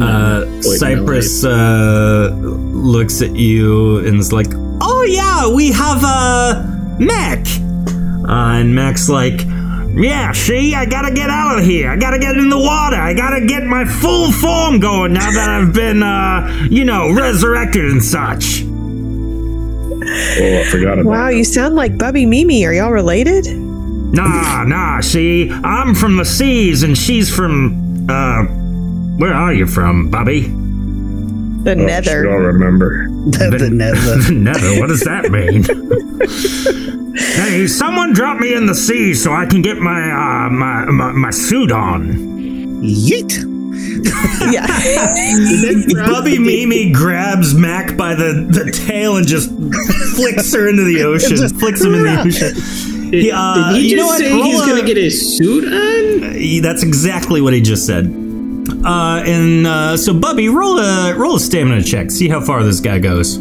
uh, 0.00 0.44
Cypress 0.62 1.44
uh, 1.44 2.30
looks 2.42 3.22
at 3.22 3.34
you 3.34 3.98
and 3.98 4.18
is 4.18 4.32
like, 4.32 4.46
"Oh 4.80 5.02
yeah, 5.08 5.52
we 5.52 5.72
have 5.72 6.02
uh, 6.04 6.62
Mac." 6.98 7.44
Uh, 8.28 8.60
and 8.60 8.72
Mac's 8.74 9.08
like, 9.08 9.40
"Yeah, 9.96 10.30
see, 10.32 10.74
I 10.76 10.86
gotta 10.86 11.12
get 11.12 11.28
out 11.30 11.58
of 11.58 11.64
here. 11.64 11.90
I 11.90 11.96
gotta 11.96 12.18
get 12.20 12.36
in 12.36 12.48
the 12.50 12.58
water. 12.58 12.96
I 12.96 13.14
gotta 13.14 13.44
get 13.46 13.64
my 13.64 13.84
full 13.84 14.30
form 14.30 14.78
going 14.78 15.12
now 15.14 15.28
that 15.30 15.48
I've 15.48 15.72
been, 15.72 16.02
uh, 16.04 16.68
you 16.70 16.84
know, 16.84 17.12
resurrected 17.12 17.84
and 17.90 18.02
such." 18.04 18.62
Oh, 20.02 20.60
I 20.60 20.64
forgot 20.70 20.94
about 20.98 21.04
Wow, 21.10 21.28
it. 21.28 21.36
you 21.36 21.44
sound 21.44 21.74
like 21.74 21.96
Bubby 21.98 22.26
Mimi. 22.26 22.64
Are 22.66 22.72
y'all 22.72 22.90
related? 22.92 23.46
Nah, 24.12 24.64
nah, 24.64 25.00
see, 25.00 25.50
I'm 25.50 25.94
from 25.94 26.16
the 26.16 26.24
seas 26.24 26.82
and 26.82 26.96
she's 26.98 27.32
from, 27.34 28.06
uh, 28.10 28.42
where 29.18 29.32
are 29.34 29.52
you 29.54 29.66
from, 29.66 30.10
Bubby? 30.10 30.40
The 31.62 31.72
Oh, 31.72 31.74
shit, 31.74 31.78
nether. 31.78 32.30
I'll 32.30 32.38
remember. 32.38 33.06
The, 33.20 33.50
the 33.58 33.68
nether. 33.70 34.32
Nether, 34.32 34.80
what 34.80 34.88
does 34.88 35.00
that 35.02 35.30
mean? 35.30 35.62
hey, 37.14 37.66
someone 37.66 38.14
drop 38.14 38.40
me 38.40 38.54
in 38.54 38.64
the 38.64 38.74
sea 38.74 39.12
so 39.12 39.30
I 39.32 39.44
can 39.44 39.60
get 39.60 39.76
my, 39.76 40.00
uh, 40.10 40.48
my, 40.50 40.86
my, 40.86 41.12
my 41.12 41.30
suit 41.30 41.70
on. 41.70 42.14
Yeet. 42.82 43.44
Yeah. 44.52 44.66
Bubby 46.06 46.38
Mimi 46.38 46.90
grabs 46.92 47.54
Mac 47.54 47.96
by 47.96 48.14
the, 48.14 48.46
the 48.50 48.70
tail 48.72 49.16
and 49.16 49.26
just 49.26 49.50
flicks 50.16 50.52
her 50.54 50.68
into 50.68 50.84
the 50.84 51.02
ocean. 51.04 51.36
Just- 51.36 51.56
flicks 51.56 51.82
him 51.82 51.94
in 51.94 52.02
the 52.04 52.20
ocean. 52.26 53.10
He, 53.12 53.30
uh, 53.32 53.72
Did 53.72 53.80
he 53.82 53.90
you 53.90 53.96
know 53.96 54.02
just 54.08 54.10
what? 54.12 54.18
say 54.20 54.32
Roll 54.32 54.44
he's 54.44 54.60
gonna 54.60 54.84
get 54.86 54.96
his 54.96 55.36
suit 55.36 55.64
on? 55.64 56.34
He- 56.34 56.60
That's 56.60 56.82
exactly 56.82 57.40
what 57.40 57.52
he 57.52 57.60
just 57.60 57.86
said. 57.86 58.06
Uh, 58.06 59.22
and 59.26 59.66
uh, 59.66 59.96
so, 59.96 60.14
Bubby, 60.14 60.48
roll 60.48 60.78
a 60.78 61.14
roll 61.16 61.36
a 61.36 61.40
stamina 61.40 61.82
check. 61.82 62.10
See 62.10 62.28
how 62.28 62.40
far 62.40 62.62
this 62.62 62.80
guy 62.80 62.98
goes. 62.98 63.38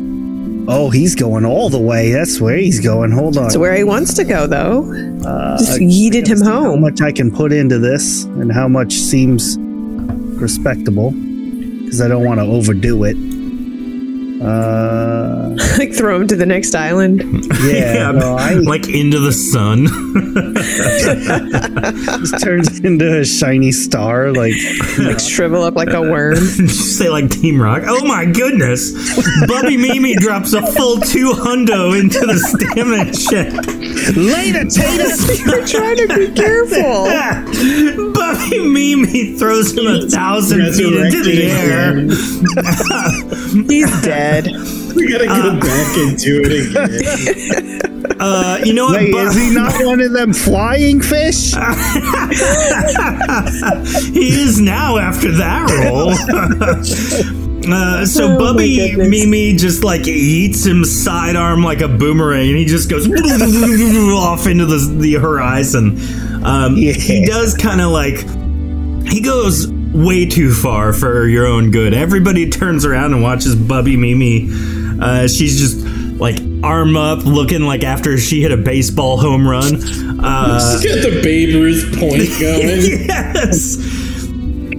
Oh, 0.71 0.89
he's 0.91 1.15
going 1.15 1.45
all 1.45 1.69
the 1.69 1.79
way. 1.79 2.11
That's 2.11 2.39
where 2.41 2.57
he's 2.57 2.79
going. 2.79 3.11
Hold 3.11 3.37
on. 3.37 3.45
It's 3.47 3.57
where 3.57 3.75
he 3.75 3.83
wants 3.83 4.13
to 4.15 4.23
go, 4.23 4.45
though. 4.47 4.83
Uh, 5.27 5.57
Just 5.57 5.79
yeeted 5.79 6.27
him 6.27 6.37
see 6.39 6.45
How 6.45 6.61
home. 6.63 6.81
much 6.81 7.01
I 7.01 7.11
can 7.11 7.31
put 7.31 7.51
into 7.51 7.79
this 7.79 8.25
and 8.25 8.51
how 8.51 8.67
much 8.67 8.93
seems 8.93 9.57
respectable 10.39 11.11
because 11.11 12.01
I 12.01 12.07
don't 12.07 12.23
want 12.23 12.39
to 12.39 12.45
overdo 12.45 13.03
it. 13.03 13.17
Uh, 14.41 15.53
like 15.77 15.93
throw 15.93 16.15
him 16.15 16.25
to 16.27 16.35
the 16.35 16.45
next 16.45 16.73
island. 16.73 17.21
yeah, 17.63 18.09
no, 18.11 18.37
I 18.37 18.53
like 18.53 18.87
into 18.87 19.19
the 19.19 19.33
sun. 19.33 19.87
just 22.21 22.39
turns 22.41 22.79
into 22.79 23.19
a 23.19 23.25
shiny 23.25 23.73
star. 23.73 24.31
Like, 24.31 24.53
like 24.97 25.19
shrivel 25.19 25.63
up 25.63 25.75
like 25.75 25.89
a 25.89 25.99
worm. 26.01 26.37
Say 26.69 27.09
like 27.09 27.29
Team 27.29 27.61
Rock? 27.61 27.83
Oh 27.85 28.05
my 28.05 28.23
goodness! 28.25 28.93
Bubby 29.45 29.75
Mimi 29.75 30.15
drops 30.15 30.53
a 30.53 30.61
full 30.71 31.01
two 31.01 31.31
hundo 31.31 31.99
into 31.99 32.19
the 32.19 32.37
stamina 32.37 33.11
check. 33.11 33.51
later, 34.15 34.63
Tatus. 34.69 35.45
You're 35.45 35.67
trying 35.67 35.97
to 35.97 36.07
be 36.15 36.31
careful. 36.33 38.13
Bubby 38.13 38.59
Mimi 38.69 39.35
throws 39.37 39.77
him 39.77 39.85
a 39.87 40.07
thousand 40.07 40.73
feet 40.75 40.93
into 40.93 41.23
the 41.23 41.51
air. 41.51 41.99
He's 43.67 43.91
dead. 44.01 44.28
We 44.95 45.07
gotta 45.07 45.27
go 45.27 45.59
back 45.59 45.97
into 45.97 46.41
it 46.43 46.51
again. 46.67 47.79
Uh, 48.21 48.59
you 48.65 48.73
know 48.73 48.87
what? 48.87 48.95
Wait, 48.99 49.13
is 49.15 49.33
he 49.35 49.53
not 49.53 49.71
one 49.85 50.01
of 50.01 50.11
them 50.11 50.33
flying 50.33 50.99
fish? 50.99 51.53
he 54.11 54.27
is 54.41 54.59
now 54.59 54.97
after 54.97 55.31
that 55.31 55.69
roll. 55.85 56.09
Uh, 57.71 58.05
so 58.05 58.35
Oh 58.35 58.37
Bubby. 58.37 58.95
Mimi 58.97 59.55
just 59.55 59.83
like 59.85 60.05
eats 60.07 60.65
him 60.65 60.83
sidearm 60.83 61.63
like 61.63 61.79
a 61.79 61.87
boomerang, 61.87 62.49
and 62.49 62.57
he 62.57 62.65
just 62.65 62.89
goes 62.89 63.07
off 63.07 64.47
into 64.47 64.65
the 64.65 64.95
the 64.99 65.13
horizon. 65.13 65.97
Um, 66.43 66.75
Yeah. 66.75 66.91
He 66.93 67.25
does 67.25 67.53
kind 67.53 67.79
of 67.79 67.91
like 67.91 68.17
he 69.07 69.21
goes 69.21 69.71
way 69.93 70.25
too 70.25 70.53
far 70.53 70.93
for 70.93 71.27
your 71.27 71.45
own 71.47 71.71
good. 71.71 71.93
Everybody 71.93 72.49
turns 72.49 72.85
around 72.85 73.13
and 73.13 73.23
watches 73.23 73.55
Bubby 73.55 73.97
Mimi. 73.97 74.47
Uh, 75.01 75.27
she's 75.27 75.59
just 75.59 75.85
like 76.19 76.37
arm 76.63 76.97
up, 76.97 77.25
looking 77.25 77.61
like 77.63 77.83
after 77.83 78.17
she 78.17 78.41
hit 78.41 78.51
a 78.51 78.57
baseball 78.57 79.17
home 79.17 79.47
run. 79.47 79.75
Uh, 80.21 80.79
He's 80.79 80.83
got 80.95 81.09
the 81.09 81.21
Babe 81.23 81.55
Ruth 81.55 81.97
point 81.97 82.29
going. 82.39 82.81
yes. 83.07 83.77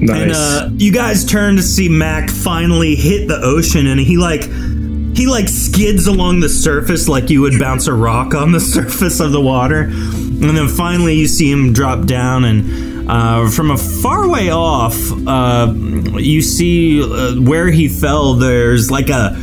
Nice. 0.03 0.20
And 0.23 0.33
uh, 0.33 0.68
you 0.75 0.92
guys 0.92 1.25
turn 1.25 1.57
to 1.57 1.62
see 1.62 1.88
Mac 1.88 2.31
finally 2.31 2.94
hit 2.94 3.29
the 3.29 3.38
ocean, 3.42 3.87
and 3.87 4.01
he 4.01 4.16
like 4.16 4.44
he 4.44 5.27
like 5.27 5.49
skids 5.49 6.07
along 6.07 6.40
the 6.40 6.49
surface 6.49 7.07
like 7.09 7.29
you 7.29 7.42
would 7.42 7.59
bounce 7.59 7.87
a 7.87 7.92
rock 7.92 8.33
on 8.35 8.53
the 8.53 8.61
surface 8.61 9.20
of 9.20 9.33
the 9.33 9.40
water, 9.40 9.83
and 9.83 10.42
then 10.57 10.68
finally 10.68 11.16
you 11.16 11.27
see 11.29 11.51
him 11.51 11.73
drop 11.75 12.07
down, 12.07 12.44
and 12.44 12.89
uh, 13.09 13.51
from 13.51 13.71
a 13.71 13.77
far 13.79 14.29
way 14.29 14.51
off, 14.51 14.95
uh, 15.27 15.73
you 16.19 16.43
see 16.43 17.03
uh, 17.03 17.35
where 17.41 17.71
he 17.71 17.89
fell. 17.89 18.35
There's 18.35 18.91
like 18.91 19.09
a 19.11 19.37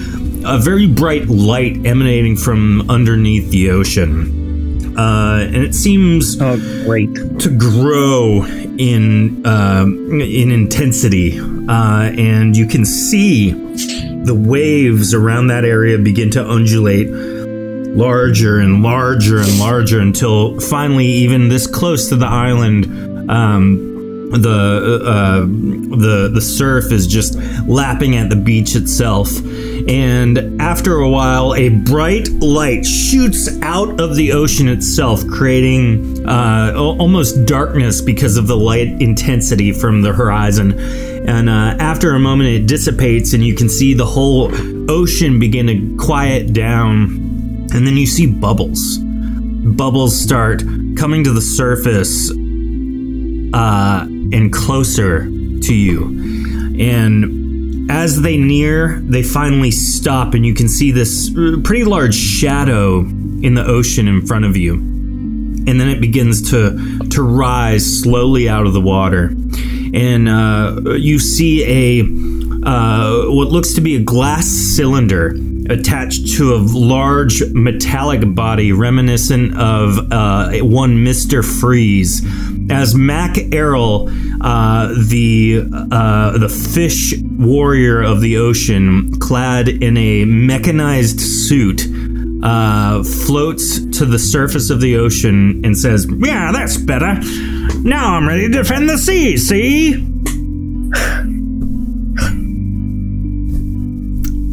a 0.45 0.57
very 0.59 0.87
bright 0.87 1.27
light 1.27 1.85
emanating 1.85 2.37
from 2.37 2.89
underneath 2.89 3.49
the 3.51 3.69
ocean, 3.71 4.95
uh, 4.97 5.39
and 5.45 5.57
it 5.57 5.75
seems 5.75 6.39
Oh, 6.41 6.57
great. 6.85 7.13
to 7.39 7.49
grow 7.57 8.45
in 8.77 9.45
um 9.45 10.21
in 10.21 10.51
intensity, 10.51 11.39
uh, 11.39 12.11
and 12.17 12.55
you 12.55 12.65
can 12.67 12.85
see 12.85 13.51
the 13.51 14.35
waves 14.35 15.13
around 15.13 15.47
that 15.47 15.65
area 15.65 15.97
begin 15.97 16.29
to 16.31 16.49
undulate 16.49 17.09
larger 17.95 18.59
and 18.59 18.83
larger 18.83 19.39
and 19.39 19.57
larger 19.59 19.99
until 19.99 20.59
finally, 20.59 21.07
even 21.07 21.49
this 21.49 21.65
close 21.65 22.09
to 22.09 22.15
the 22.15 22.27
island, 22.27 22.85
um, 23.29 23.97
the 24.31 25.01
uh, 25.05 25.39
the 25.41 26.29
the 26.33 26.41
surf 26.41 26.91
is 26.91 27.07
just 27.07 27.35
lapping 27.67 28.15
at 28.15 28.29
the 28.29 28.35
beach 28.35 28.75
itself. 28.75 29.29
And 29.87 30.61
after 30.61 30.95
a 30.95 31.09
while, 31.09 31.53
a 31.55 31.69
bright 31.69 32.29
light 32.29 32.85
shoots 32.85 33.49
out 33.61 34.01
of 34.01 34.15
the 34.15 34.33
ocean 34.33 34.67
itself, 34.67 35.25
creating 35.27 36.27
uh, 36.27 36.73
almost 36.75 37.45
darkness 37.45 38.01
because 38.01 38.35
of 38.35 38.47
the 38.47 38.57
light 38.57 39.01
intensity 39.01 39.71
from 39.71 40.01
the 40.01 40.11
horizon. 40.11 40.77
And 41.27 41.49
uh, 41.49 41.77
after 41.79 42.13
a 42.13 42.19
moment, 42.19 42.49
it 42.49 42.67
dissipates, 42.67 43.33
and 43.33 43.43
you 43.43 43.55
can 43.55 43.69
see 43.69 43.93
the 43.93 44.05
whole 44.05 44.51
ocean 44.91 45.39
begin 45.39 45.67
to 45.67 46.05
quiet 46.05 46.53
down. 46.53 47.25
And 47.73 47.85
then 47.85 47.97
you 47.97 48.07
see 48.07 48.27
bubbles. 48.27 48.97
Bubbles 48.97 50.19
start 50.19 50.63
coming 50.97 51.23
to 51.25 51.31
the 51.31 51.41
surface 51.41 52.31
uh, 53.57 54.05
and 54.35 54.53
closer 54.53 55.25
to 55.67 55.73
you. 55.73 55.97
And 56.79 57.89
as 57.89 58.21
they 58.21 58.37
near, 58.37 58.99
they 58.99 59.23
finally 59.23 59.71
stop, 59.71 60.33
and 60.35 60.45
you 60.45 60.53
can 60.53 60.67
see 60.69 60.91
this 60.91 61.29
uh, 61.35 61.57
pretty 61.63 61.85
large 61.85 62.15
shadow 62.15 62.99
in 62.99 63.53
the 63.55 63.65
ocean 63.65 64.07
in 64.07 64.25
front 64.27 64.45
of 64.45 64.55
you. 64.55 64.73
And 65.69 65.81
then 65.81 65.89
it 65.89 65.99
begins 65.99 66.51
to 66.51 66.59
to 67.09 67.21
rise 67.21 68.01
slowly 68.01 68.47
out 68.47 68.67
of 68.67 68.73
the 68.73 68.81
water, 68.81 69.33
and 69.93 70.29
uh, 70.29 70.95
you 70.95 71.19
see 71.19 71.63
a 71.65 72.03
uh, 72.63 73.25
what 73.37 73.49
looks 73.49 73.73
to 73.73 73.81
be 73.81 73.95
a 73.95 73.99
glass 73.99 74.47
cylinder 74.47 75.35
attached 75.69 76.37
to 76.37 76.53
a 76.55 76.59
large 76.71 77.43
metallic 77.53 78.21
body 78.33 78.71
reminiscent 78.71 79.57
of 79.57 80.11
uh, 80.11 80.51
one 80.63 81.03
Mister 81.03 81.43
Freeze. 81.43 82.21
As 82.69 82.95
Mac 82.95 83.37
Errol, 83.53 84.09
uh, 84.41 84.93
the 85.07 85.63
uh, 85.91 86.37
the 86.37 86.49
fish 86.49 87.13
warrior 87.21 88.01
of 88.01 88.19
the 88.21 88.37
ocean, 88.37 89.17
clad 89.19 89.69
in 89.69 89.95
a 89.97 90.25
mechanized 90.25 91.21
suit, 91.21 91.87
uh, 92.43 93.03
floats 93.03 93.79
to 93.97 94.05
the 94.05 94.19
surface 94.19 94.69
of 94.69 94.81
the 94.81 94.97
ocean 94.97 95.61
and 95.63 95.77
says, 95.77 96.07
"Yeah, 96.09 96.51
that's 96.51 96.77
better. 96.77 97.19
Now 97.83 98.15
I'm 98.15 98.27
ready 98.27 98.47
to 98.47 98.53
defend 98.53 98.89
the 98.89 98.97
sea. 98.97 99.37
See." 99.37 100.03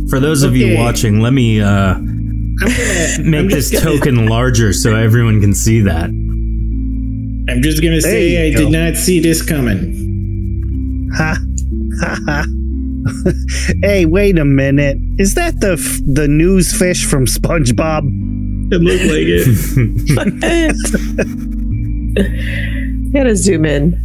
For 0.09 0.21
those 0.21 0.45
of 0.45 0.55
you 0.55 0.79
watching, 0.79 1.21
let 1.21 1.33
me 1.33 1.61
uh, 1.61 1.99
make 1.99 3.51
this 3.51 3.83
token 3.83 4.27
larger 4.27 4.73
so 4.73 4.95
everyone 4.95 5.41
can 5.41 5.55
see 5.55 5.81
that. 5.81 6.11
I'm 7.55 7.63
just 7.63 7.81
gonna 7.83 8.01
say 8.01 8.43
I 8.43 8.47
you 8.51 8.57
did 8.57 8.71
not 8.71 8.97
see 8.97 9.21
this 9.21 9.41
coming. 9.43 11.09
Ha 11.15 11.39
ha 12.01 12.19
ha. 12.27 12.45
hey, 13.83 14.07
wait 14.07 14.39
a 14.39 14.45
minute. 14.45 14.97
Is 15.19 15.35
that 15.35 15.61
the 15.61 15.73
f- 15.73 16.01
the 16.07 16.27
news 16.27 16.73
fish 16.77 17.05
from 17.07 17.27
SpongeBob? 17.27 18.03
It 18.73 18.81
looked 18.81 19.05
like 19.05 19.29
it. 19.29 19.45
Gotta 23.13 23.37
zoom 23.37 23.65
in. 23.67 24.01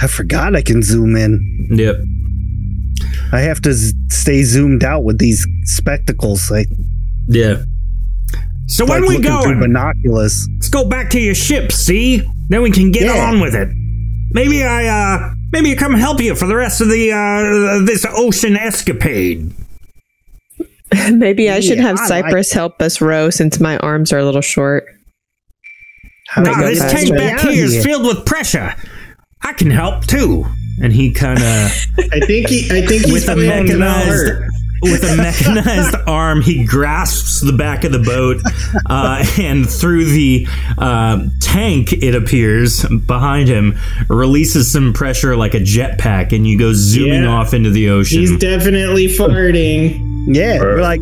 I 0.00 0.06
forgot 0.08 0.56
I 0.56 0.62
can 0.62 0.82
zoom 0.82 1.14
in. 1.16 1.68
Yep. 1.70 1.96
I 3.32 3.40
have 3.40 3.60
to 3.62 3.72
z- 3.72 3.94
stay 4.08 4.42
zoomed 4.42 4.82
out 4.82 5.04
with 5.04 5.18
these 5.18 5.46
spectacles. 5.64 6.50
I 6.50 6.66
Yeah. 7.28 7.62
So 8.74 8.84
when 8.86 9.02
like 9.02 9.08
we 9.10 9.16
looking 9.18 9.42
through 9.42 9.54
going? 9.54 9.60
binoculars. 9.60 10.48
Let's 10.54 10.68
go 10.68 10.88
back 10.88 11.10
to 11.10 11.20
your 11.20 11.34
ship, 11.34 11.72
see? 11.72 12.22
Then 12.48 12.62
we 12.62 12.70
can 12.70 12.90
get 12.90 13.02
Yeah. 13.02 13.26
on 13.30 13.40
with 13.40 13.54
it. 13.54 13.68
Maybe 14.32 14.64
I, 14.64 14.86
uh, 14.86 15.34
maybe 15.52 15.72
I 15.72 15.74
come 15.74 15.92
help 15.94 16.20
you 16.20 16.34
for 16.34 16.46
the 16.46 16.56
rest 16.56 16.80
of 16.80 16.88
the, 16.88 17.12
uh, 17.12 17.84
this 17.84 18.06
ocean 18.08 18.56
escapade. 18.56 19.52
Maybe 21.10 21.50
I 21.50 21.60
should 21.60 21.78
have 21.78 21.96
I 21.98 22.00
like 22.02 22.08
Cypress 22.24 22.52
help 22.52 22.80
us 22.82 23.00
row 23.00 23.30
since 23.30 23.58
my 23.60 23.78
arms 23.78 24.12
are 24.12 24.18
a 24.18 24.24
little 24.24 24.42
short. 24.42 24.84
How 26.28 26.42
Might 26.42 26.54
Ah, 26.54 26.60
this 26.62 26.78
faster. 26.80 26.96
tank 26.98 27.16
back 27.16 27.40
here 27.40 27.64
is 27.64 27.82
filled 27.84 28.04
with 28.06 28.24
pressure. 28.26 28.74
I 29.42 29.52
can 29.54 29.70
help 29.70 30.06
too. 30.06 30.46
And 30.82 30.92
he 30.92 31.12
kind 31.12 31.38
of, 31.38 31.44
I 32.12 32.20
think 32.20 32.48
he. 32.48 32.66
I 32.70 32.86
think 32.86 33.04
he's 33.04 33.12
with 33.12 33.28
a 33.28 33.36
mechanized, 33.36 34.08
hurt. 34.08 34.48
With 34.82 35.04
a 35.04 35.16
mechanized 35.16 35.94
arm, 36.06 36.42
he 36.42 36.64
grasps 36.64 37.40
the 37.40 37.52
back 37.52 37.84
of 37.84 37.92
the 37.92 37.98
boat, 38.00 38.40
uh, 38.86 39.24
and 39.40 39.68
through 39.68 40.06
the 40.06 40.46
uh, 40.78 41.26
tank, 41.40 41.92
it 41.92 42.14
appears 42.14 42.84
behind 42.84 43.48
him, 43.48 43.78
releases 44.08 44.70
some 44.70 44.92
pressure 44.92 45.36
like 45.36 45.54
a 45.54 45.60
jetpack, 45.60 46.32
and 46.34 46.46
you 46.46 46.58
go 46.58 46.72
zooming 46.74 47.22
Yeah. 47.22 47.28
off 47.28 47.54
into 47.54 47.70
the 47.70 47.90
ocean. 47.90 48.20
He's 48.20 48.36
definitely 48.38 49.06
farting. 49.06 50.26
Yeah, 50.34 50.58
we're 50.60 50.80
like 50.80 51.00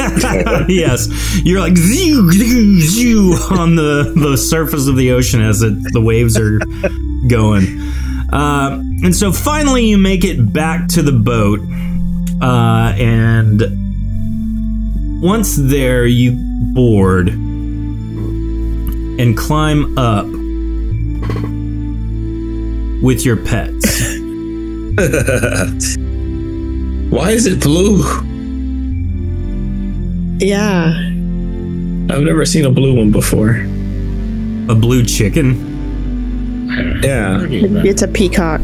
yes, 0.68 1.08
you're 1.44 1.60
like 1.60 1.76
zoo, 1.76 2.30
zoo, 2.32 2.80
zoo 2.80 3.32
on 3.50 3.76
the, 3.76 4.12
the 4.16 4.36
surface 4.36 4.86
of 4.88 4.96
the 4.96 5.12
ocean 5.12 5.40
as 5.40 5.62
it, 5.62 5.72
the 5.92 6.00
waves 6.00 6.36
are 6.38 6.58
going. 7.28 7.64
Uh, 8.32 8.78
and 9.02 9.14
so 9.14 9.32
finally, 9.32 9.86
you 9.86 9.98
make 9.98 10.24
it 10.24 10.52
back 10.52 10.88
to 10.88 11.02
the 11.02 11.12
boat, 11.12 11.60
uh, 12.42 12.94
and 12.96 13.62
once 15.22 15.56
there, 15.56 16.06
you 16.06 16.32
board 16.72 17.28
and 19.20 19.36
climb 19.36 19.98
up 19.98 20.26
with 23.02 23.24
your 23.24 23.36
pets. 23.36 24.00
Why 27.10 27.30
is 27.32 27.46
it 27.46 27.60
blue? 27.60 28.02
Yeah. 30.38 30.94
I've 32.10 32.22
never 32.22 32.46
seen 32.46 32.64
a 32.64 32.70
blue 32.70 32.94
one 32.94 33.10
before. 33.10 33.56
A 34.70 34.74
blue 34.74 35.04
chicken. 35.04 35.68
Yeah. 37.02 37.40
It's 37.50 38.02
a 38.02 38.08
peacock. 38.08 38.62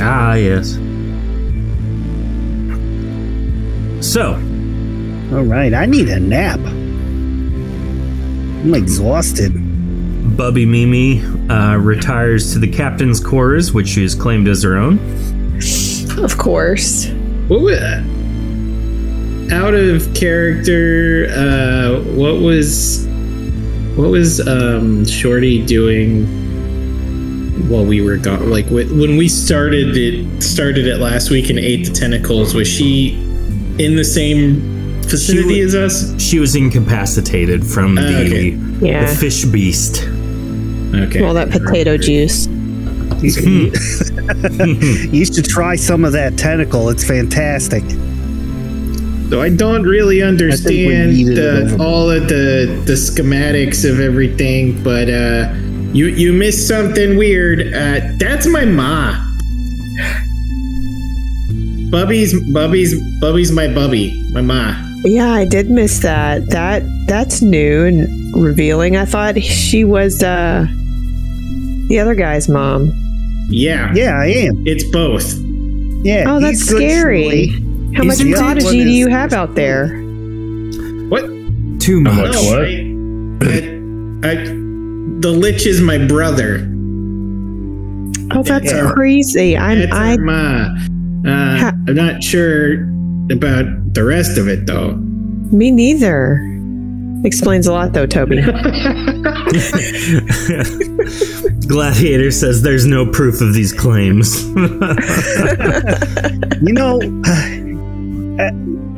Ah, 0.00 0.34
yes. 0.34 0.76
So, 4.00 4.34
All 5.32 5.44
right, 5.44 5.74
I 5.74 5.86
need 5.86 6.08
a 6.08 6.20
nap. 6.20 6.60
I'm 8.60 8.74
exhausted. 8.74 9.52
Bubby 10.36 10.64
Mimi 10.66 11.22
uh, 11.50 11.76
retires 11.76 12.52
to 12.52 12.58
the 12.60 12.68
captain's 12.68 13.18
quarters, 13.18 13.72
which 13.72 13.88
she 13.88 14.02
has 14.02 14.14
claimed 14.14 14.46
as 14.48 14.62
her 14.62 14.76
own. 14.76 14.98
Of 16.18 16.38
course. 16.38 17.08
What 17.48 17.60
was 17.60 17.80
out 19.52 19.74
of 19.74 20.14
character? 20.14 21.26
Uh, 21.30 22.00
what 22.14 22.40
was 22.40 23.06
what 23.96 24.10
was 24.10 24.46
um, 24.46 25.04
Shorty 25.06 25.64
doing 25.66 26.26
while 27.68 27.84
we 27.84 28.00
were 28.00 28.16
gone? 28.16 28.48
Like 28.50 28.66
when 28.68 29.16
we 29.16 29.28
started 29.28 29.96
it, 29.96 30.42
started 30.42 30.86
it 30.86 30.98
last 30.98 31.30
week 31.30 31.50
and 31.50 31.58
ate 31.58 31.86
the 31.86 31.92
tentacles. 31.92 32.54
Was 32.54 32.68
she 32.68 33.24
in 33.78 33.96
the 33.96 34.04
same 34.04 35.02
facility 35.02 35.54
She 35.54 35.60
as 35.62 35.74
us? 35.74 36.20
She 36.22 36.38
was 36.38 36.54
incapacitated 36.56 37.64
from 37.66 37.96
Ah, 37.98 38.02
the, 38.02 38.26
okay. 38.26 38.50
the 38.50 38.86
Yeah. 38.86 39.14
fish 39.14 39.44
beast. 39.44 40.06
Okay. 40.94 41.22
All 41.22 41.34
that 41.34 41.50
potato 41.50 41.96
juice. 41.96 42.46
You 45.12 45.24
should 45.24 45.44
try 45.46 45.76
some 45.76 46.04
of 46.04 46.12
that 46.12 46.36
tentacle. 46.36 46.88
It's 46.90 47.04
fantastic. 47.04 47.82
So 49.30 49.40
I 49.42 49.48
don't 49.50 49.82
really 49.82 50.22
understand 50.22 51.12
needed 51.16 51.38
it 51.38 51.44
uh, 51.44 51.74
over- 51.74 51.82
all 51.82 52.10
of 52.10 52.28
the 52.28 52.80
the 52.86 52.94
schematics 52.94 53.84
of 53.88 54.00
everything, 54.00 54.82
but 54.82 55.08
uh, 55.10 55.52
you 55.92 56.06
you 56.06 56.32
missed 56.32 56.66
something 56.68 57.16
weird. 57.18 57.74
Uh, 57.74 58.00
that's 58.18 58.46
my 58.46 58.64
ma. 58.64 59.16
Bubby's 61.90 62.38
Bubby's 62.52 62.94
Bubby's 63.20 63.50
my 63.52 63.66
Bubby, 63.72 64.12
my 64.32 64.40
ma. 64.42 64.74
Yeah, 65.04 65.32
I 65.32 65.44
did 65.44 65.70
miss 65.70 66.00
that. 66.00 66.46
That 66.50 66.82
that's 67.06 67.40
new 67.40 67.84
and 67.86 68.34
revealing. 68.34 68.96
I 68.96 69.04
thought 69.04 69.40
she 69.42 69.84
was 69.84 70.22
uh 70.22 70.66
the 71.88 71.98
other 71.98 72.14
guy's 72.14 72.48
mom. 72.48 72.92
Yeah, 73.48 73.92
Yeah, 73.94 74.18
I 74.18 74.26
am. 74.26 74.62
it's 74.66 74.84
both. 74.90 75.34
Yeah. 76.04 76.24
Oh, 76.28 76.38
that's 76.40 76.60
scary. 76.60 77.48
Shirley. 77.48 77.94
How 77.94 78.04
much 78.04 78.14
Isn't 78.20 78.32
prodigy 78.34 78.64
one 78.66 78.74
do 78.74 78.90
you 78.90 79.08
have 79.08 79.32
out 79.32 79.54
there? 79.54 79.88
What? 81.08 81.24
Too 81.80 82.00
much. 82.02 82.14
much? 82.14 82.36
What? 82.36 82.64
I, 82.64 84.28
I, 84.28 84.30
I, 84.32 84.34
the 85.20 85.32
Lich 85.34 85.66
is 85.66 85.80
my 85.80 85.96
brother. 86.06 86.58
Oh, 88.36 88.42
that's 88.42 88.70
Yeah. 88.70 88.90
crazy. 88.92 89.56
I'm 89.56 89.78
That's 89.78 89.92
I 89.94 90.12
our 90.12 90.18
ma. 90.18 90.68
Uh, 91.26 91.58
Ha- 91.58 91.72
I'm 91.88 91.94
not 91.94 92.22
sure 92.22 92.82
about 93.30 93.66
the 93.94 94.04
rest 94.04 94.38
of 94.38 94.48
it 94.48 94.66
though. 94.66 94.92
me 94.94 95.70
neither. 95.70 96.44
Explains 97.24 97.66
a 97.66 97.72
lot 97.72 97.92
though, 97.94 98.06
Toby. 98.06 98.40
Gladiator 101.66 102.30
says 102.30 102.62
there's 102.62 102.86
no 102.86 103.06
proof 103.10 103.40
of 103.40 103.54
these 103.54 103.72
claims. 103.72 104.44
You 106.60 106.72
know, 106.72 107.00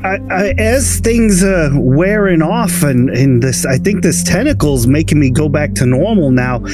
I, 0.03 0.17
I, 0.31 0.55
as 0.57 0.99
things 1.01 1.45
are 1.45 1.69
wearing 1.79 2.41
off, 2.41 2.83
and, 2.83 3.11
and 3.11 3.43
this, 3.43 3.67
I 3.67 3.77
think 3.77 4.03
this 4.03 4.23
tentacle's 4.25 4.87
making 4.87 5.21
me 5.21 5.29
go 5.31 5.51
back 5.51 5.75
to 5.75 5.85
normal 5.85 6.31
now. 6.31 6.65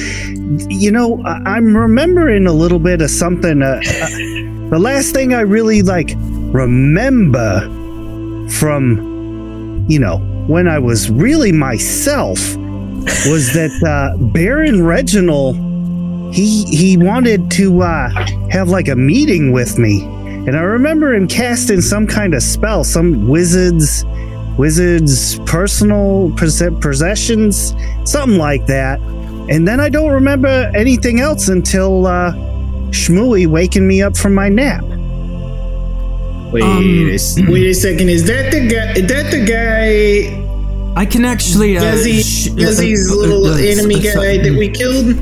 You 0.69 0.91
know, 0.91 1.21
I, 1.25 1.41
I'm 1.57 1.75
remembering 1.75 2.47
a 2.47 2.53
little 2.53 2.79
bit 2.79 3.01
of 3.01 3.09
something. 3.09 3.61
Uh, 3.61 3.81
uh, 3.85 4.07
the 4.69 4.79
last 4.79 5.13
thing 5.13 5.33
I 5.33 5.41
really 5.41 5.81
like 5.81 6.13
remember 6.17 7.61
from, 8.49 9.85
you 9.87 9.99
know, 9.99 10.17
when 10.47 10.67
I 10.67 10.79
was 10.79 11.09
really 11.09 11.51
myself 11.51 12.39
was 13.27 13.53
that 13.53 13.71
uh, 13.85 14.17
Baron 14.17 14.83
Reginald 14.83 15.55
he 16.33 16.65
he 16.65 16.97
wanted 16.97 17.49
to 17.51 17.81
uh, 17.81 18.09
have 18.49 18.67
like 18.67 18.89
a 18.89 18.95
meeting 18.95 19.53
with 19.53 19.77
me, 19.79 20.03
and 20.03 20.57
I 20.57 20.61
remember 20.61 21.13
him 21.13 21.27
casting 21.27 21.79
some 21.79 22.05
kind 22.05 22.33
of 22.33 22.43
spell, 22.43 22.83
some 22.83 23.29
wizards 23.29 24.03
wizards 24.57 25.39
personal 25.45 26.31
possessions, 26.35 27.73
something 28.05 28.37
like 28.37 28.65
that. 28.65 28.99
And 29.49 29.67
then 29.67 29.79
I 29.79 29.87
don't 29.89 30.11
remember 30.11 30.71
anything 30.75 31.21
else 31.21 31.47
until 31.47 32.07
uh, 32.07 32.31
Shmooey 32.91 33.47
waking 33.47 33.87
me 33.87 34.01
up 34.01 34.17
from 34.17 34.33
my 34.33 34.49
nap. 34.49 34.83
Wait, 36.51 36.63
Um, 36.63 37.09
a, 37.09 37.17
wait 37.51 37.67
a 37.67 37.73
second. 37.73 38.09
Is 38.09 38.25
that 38.27 38.51
the 38.51 38.67
guy? 38.67 38.91
Is 38.93 39.07
that 39.07 39.31
the 39.31 39.45
guy? 39.45 40.43
I 40.99 41.05
can 41.05 41.25
actually. 41.25 41.77
Uh, 41.77 41.81
Guzzy, 41.81 42.21
sh- 42.23 42.49
Guzzy's 42.49 43.09
uh, 43.11 43.13
uh, 43.13 43.17
little 43.17 43.45
uh, 43.47 43.57
enemy 43.57 43.95
uh, 43.95 44.13
guy 44.13 44.37
that 44.37 44.55
we 44.57 44.69
killed? 44.69 45.15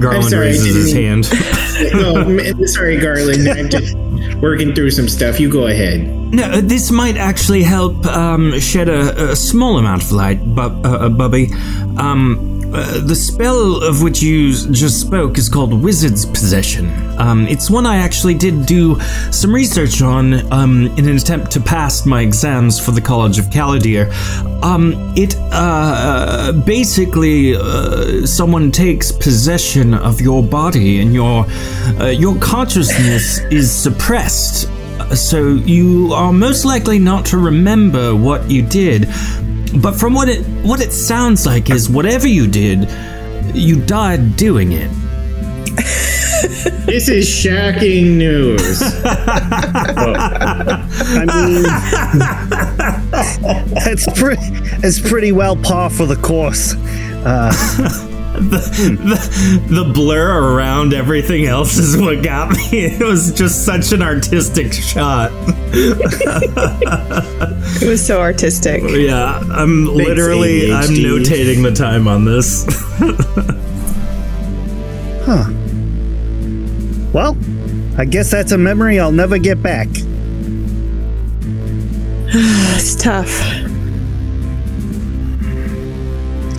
Garland 0.00 0.24
sorry, 0.30 0.46
raises 0.46 0.74
his 0.74 0.92
hand. 0.92 1.28
no, 1.92 2.66
sorry, 2.66 2.96
Garland. 2.98 3.46
I'm 3.48 3.68
just 3.68 3.94
working 4.38 4.74
through 4.74 4.90
some 4.92 5.08
stuff. 5.08 5.38
You 5.38 5.50
go 5.50 5.66
ahead. 5.66 6.06
No, 6.32 6.44
uh, 6.44 6.60
this 6.62 6.90
might 6.90 7.16
actually 7.16 7.62
help 7.62 8.04
um, 8.06 8.58
shed 8.60 8.88
a, 8.88 9.30
a 9.32 9.36
small 9.36 9.78
amount 9.78 10.02
of 10.02 10.10
light, 10.12 10.38
bu- 10.54 11.10
Bubby. 11.10 11.52
Um, 11.98 12.59
uh, 12.72 13.00
the 13.00 13.16
spell 13.16 13.82
of 13.82 14.02
which 14.02 14.22
you 14.22 14.52
just 14.52 15.00
spoke 15.00 15.38
is 15.38 15.48
called 15.48 15.72
Wizard's 15.72 16.24
Possession. 16.24 16.88
Um, 17.18 17.46
it's 17.48 17.68
one 17.68 17.86
I 17.86 17.96
actually 17.96 18.34
did 18.34 18.66
do 18.66 19.00
some 19.30 19.54
research 19.54 20.02
on 20.02 20.52
um, 20.52 20.86
in 20.96 21.08
an 21.08 21.16
attempt 21.16 21.50
to 21.52 21.60
pass 21.60 22.06
my 22.06 22.22
exams 22.22 22.78
for 22.78 22.92
the 22.92 23.00
College 23.00 23.38
of 23.38 23.46
Caladir. 23.46 24.12
Um, 24.62 24.94
it 25.16 25.34
uh, 25.52 26.52
basically 26.64 27.56
uh, 27.56 28.26
someone 28.26 28.70
takes 28.70 29.10
possession 29.10 29.94
of 29.94 30.20
your 30.20 30.42
body 30.42 31.00
and 31.00 31.12
your 31.12 31.46
uh, 32.00 32.06
your 32.06 32.38
consciousness 32.38 33.38
is 33.50 33.70
suppressed 33.70 34.68
so 35.14 35.54
you 35.54 36.12
are 36.12 36.32
most 36.32 36.64
likely 36.64 36.98
not 36.98 37.26
to 37.26 37.38
remember 37.38 38.14
what 38.14 38.48
you 38.50 38.62
did. 38.62 39.08
But 39.76 39.94
from 39.94 40.14
what 40.14 40.28
it 40.28 40.44
what 40.64 40.80
it 40.80 40.92
sounds 40.92 41.46
like 41.46 41.70
is 41.70 41.88
whatever 41.88 42.26
you 42.26 42.46
did, 42.46 42.88
you 43.54 43.80
died 43.84 44.36
doing 44.36 44.72
it. 44.72 44.90
This 46.86 47.08
is 47.08 47.28
shocking 47.28 48.18
news. 48.18 48.82
I 48.82 49.24
mean, 51.26 51.62
that's 53.74 54.06
pretty. 54.18 54.42
It's 54.82 54.98
pretty 55.00 55.32
well 55.32 55.56
par 55.56 55.90
for 55.90 56.06
the 56.06 56.16
course. 56.16 56.74
Uh, 57.24 58.06
The, 58.50 59.62
the 59.68 59.84
blur 59.92 60.54
around 60.54 60.94
everything 60.94 61.44
else 61.46 61.76
is 61.76 61.96
what 61.96 62.22
got 62.22 62.50
me. 62.50 62.56
It 62.72 63.02
was 63.02 63.32
just 63.32 63.64
such 63.64 63.92
an 63.92 64.02
artistic 64.02 64.72
shot. 64.72 65.30
It 67.82 67.88
was 67.88 68.04
so 68.04 68.20
artistic. 68.20 68.82
Yeah, 68.90 69.38
I'm 69.52 69.84
literally 69.86 70.72
I'm 70.72 70.90
notating 70.90 71.62
the 71.62 71.72
time 71.72 72.08
on 72.08 72.24
this. 72.24 72.64
Huh. 75.24 75.50
Well, 77.12 77.36
I 77.98 78.04
guess 78.04 78.30
that's 78.30 78.52
a 78.52 78.58
memory 78.58 78.98
I'll 79.00 79.12
never 79.12 79.38
get 79.38 79.62
back. 79.62 79.88
It's 82.32 82.94
tough. 82.94 83.69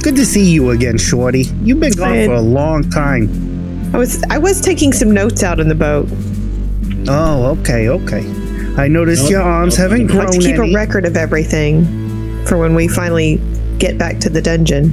Good 0.04 0.16
to 0.16 0.26
see 0.26 0.50
you 0.52 0.72
again, 0.72 0.98
Shorty. 0.98 1.44
You've 1.64 1.80
been 1.80 1.94
gone 1.94 2.12
I- 2.12 2.26
for 2.26 2.34
a 2.34 2.42
long 2.42 2.90
time. 2.90 3.30
I 3.94 3.98
was 3.98 4.24
I 4.30 4.38
was 4.38 4.60
taking 4.62 4.94
some 4.94 5.12
notes 5.12 5.44
out 5.44 5.60
in 5.60 5.68
the 5.68 5.76
boat. 5.76 6.08
Oh, 7.08 7.58
okay, 7.60 7.90
okay. 7.90 8.26
I 8.78 8.88
noticed 8.88 9.24
Nope, 9.24 9.32
your 9.32 9.42
arms 9.42 9.78
nope, 9.78 9.90
haven't 9.92 10.08
nope. 10.08 10.12
grown 10.12 10.26
Let's 10.32 10.38
keep 10.46 10.58
any. 10.58 10.72
a 10.72 10.76
record 10.76 11.06
of 11.06 11.18
everything 11.18 11.86
for 12.46 12.58
when 12.58 12.74
we 12.74 12.88
finally 12.88 13.40
get 13.80 13.98
back 13.98 14.18
to 14.20 14.30
the 14.30 14.42
dungeon. 14.42 14.90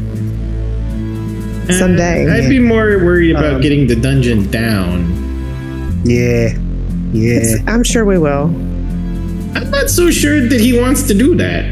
Someday. 1.71 2.27
Uh, 2.29 2.35
I'd 2.45 2.49
be 2.49 2.59
more 2.59 2.99
worried 2.99 3.31
about 3.37 3.55
Um, 3.57 3.61
getting 3.61 3.87
the 3.87 3.95
dungeon 3.97 4.51
down. 4.51 5.07
yeah, 6.05 6.55
yeah. 7.13 7.35
It's- 7.37 7.61
I'm 7.67 7.85
sure 7.85 8.05
we 8.05 8.19
will. 8.19 8.47
I'm 9.55 9.71
not 9.71 9.89
so 9.91 10.11
sure 10.11 10.41
that 10.49 10.61
he 10.61 10.79
wants 10.79 11.03
to 11.05 11.15
do 11.15 11.35
that. 11.37 11.65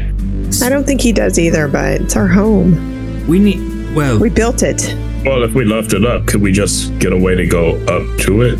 I 0.63 0.69
don't 0.69 0.85
think 0.87 1.01
he 1.01 1.11
does 1.11 1.37
either, 1.37 1.67
but 1.67 2.01
it's 2.01 2.15
our 2.15 2.27
home. 2.27 2.86
We 3.27 3.39
need. 3.39 3.93
Well, 3.95 4.19
We 4.19 4.29
built 4.29 4.63
it. 4.63 4.83
Well, 5.25 5.43
if 5.43 5.53
we 5.53 5.65
left 5.65 5.93
it 5.93 6.05
up, 6.05 6.25
could 6.27 6.41
we 6.41 6.51
just 6.51 6.97
get 6.99 7.11
a 7.11 7.17
way 7.17 7.35
to 7.35 7.45
go 7.45 7.75
up 7.87 8.19
to 8.21 8.41
it? 8.43 8.57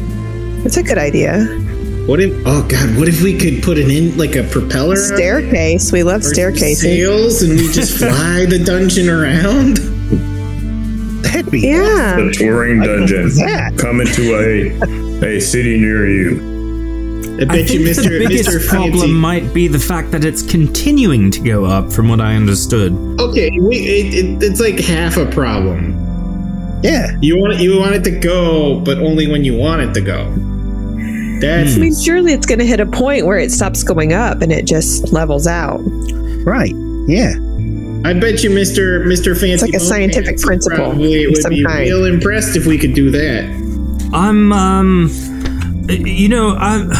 It's 0.65 0.78
a 0.78 0.84
good 0.84 0.97
idea. 0.97 1.45
What 2.07 2.20
if? 2.20 2.34
Oh 2.45 2.65
God! 2.68 2.97
What 2.97 3.07
if 3.07 3.22
we 3.22 3.38
could 3.38 3.61
put 3.61 3.78
an 3.78 3.89
in 3.91 4.18
like 4.18 4.36
a 4.36 4.43
propeller 4.43 4.95
Staircase. 4.95 5.91
We 5.91 6.03
love 6.03 6.24
staircases. 6.24 6.82
sails, 6.82 7.41
and 7.43 7.51
we 7.59 7.68
just 7.72 7.97
fly 7.97 8.45
the 8.45 8.59
dungeon 8.63 9.09
around? 9.09 9.78
That'd 11.24 11.51
be 11.51 11.61
Yeah. 11.61 12.15
The 12.18 12.32
touring 12.34 12.80
dungeon 12.80 13.30
for 13.30 13.36
that. 13.38 13.78
coming 13.78 14.07
to 14.07 14.36
a 15.22 15.36
a 15.38 15.39
city 15.41 15.78
near 15.80 16.09
you. 16.09 16.57
I 17.28 17.46
bet 17.46 17.52
I 17.52 17.56
you, 17.58 17.66
think 17.68 17.82
Mister 17.84 18.10
the 18.10 18.20
biggest 18.28 18.52
Mister 18.52 18.68
problem 18.70 18.92
Fancy. 18.94 19.14
might 19.14 19.54
be 19.54 19.68
the 19.68 19.80
fact 19.80 20.12
that 20.12 20.26
it's 20.26 20.42
continuing 20.42 21.30
to 21.32 21.40
go 21.40 21.66
up, 21.66 21.92
from 21.92 22.10
what 22.10 22.20
I 22.20 22.36
understood. 22.36 22.94
Okay, 23.20 23.52
we 23.60 23.78
it, 23.78 24.14
it, 24.14 24.44
it's 24.44 24.60
like 24.60 24.80
half 24.80 25.18
a 25.18 25.26
problem. 25.28 26.04
Yeah, 26.84 27.18
You 27.22 27.38
want 27.38 27.54
it, 27.54 27.60
you 27.62 27.78
want 27.80 27.96
it 27.96 28.04
to 28.04 28.12
go, 28.20 28.80
but 28.82 29.00
only 29.00 29.28
when 29.28 29.44
you 29.44 29.56
want 29.58 29.82
it 29.82 29.94
to 29.96 30.02
go. 30.02 30.26
That's 31.42 31.76
I 31.76 31.80
mean, 31.80 31.96
surely 31.96 32.34
it's 32.34 32.46
going 32.46 32.60
to 32.60 32.66
hit 32.66 32.80
a 32.80 32.86
point 32.86 33.26
where 33.26 33.38
it 33.38 33.52
stops 33.52 33.84
going 33.84 34.14
up 34.14 34.42
and 34.42 34.52
it 34.52 34.66
just 34.66 35.12
levels 35.12 35.46
out. 35.48 35.80
right. 36.46 36.74
Yeah. 37.08 37.34
I 38.06 38.14
bet 38.14 38.44
you, 38.44 38.50
Mister 38.52 39.04
Mister 39.06 39.34
Fancy. 39.34 39.54
It's 39.54 39.62
like 39.64 39.74
a 39.74 39.80
scientific 39.80 40.26
Pants 40.28 40.46
principle 40.46 40.78
Probably 40.78 41.26
of 41.26 41.32
would 41.32 41.42
some 41.42 41.50
be 41.52 41.64
kind. 41.64 41.80
real 41.82 42.06
impressed 42.06 42.56
if 42.56 42.66
we 42.68 42.78
could 42.78 42.94
do 42.94 43.10
that. 43.12 43.44
I'm, 44.14 44.54
um, 44.54 45.10
you 45.90 46.30
know, 46.30 46.56
I'm. 46.56 46.92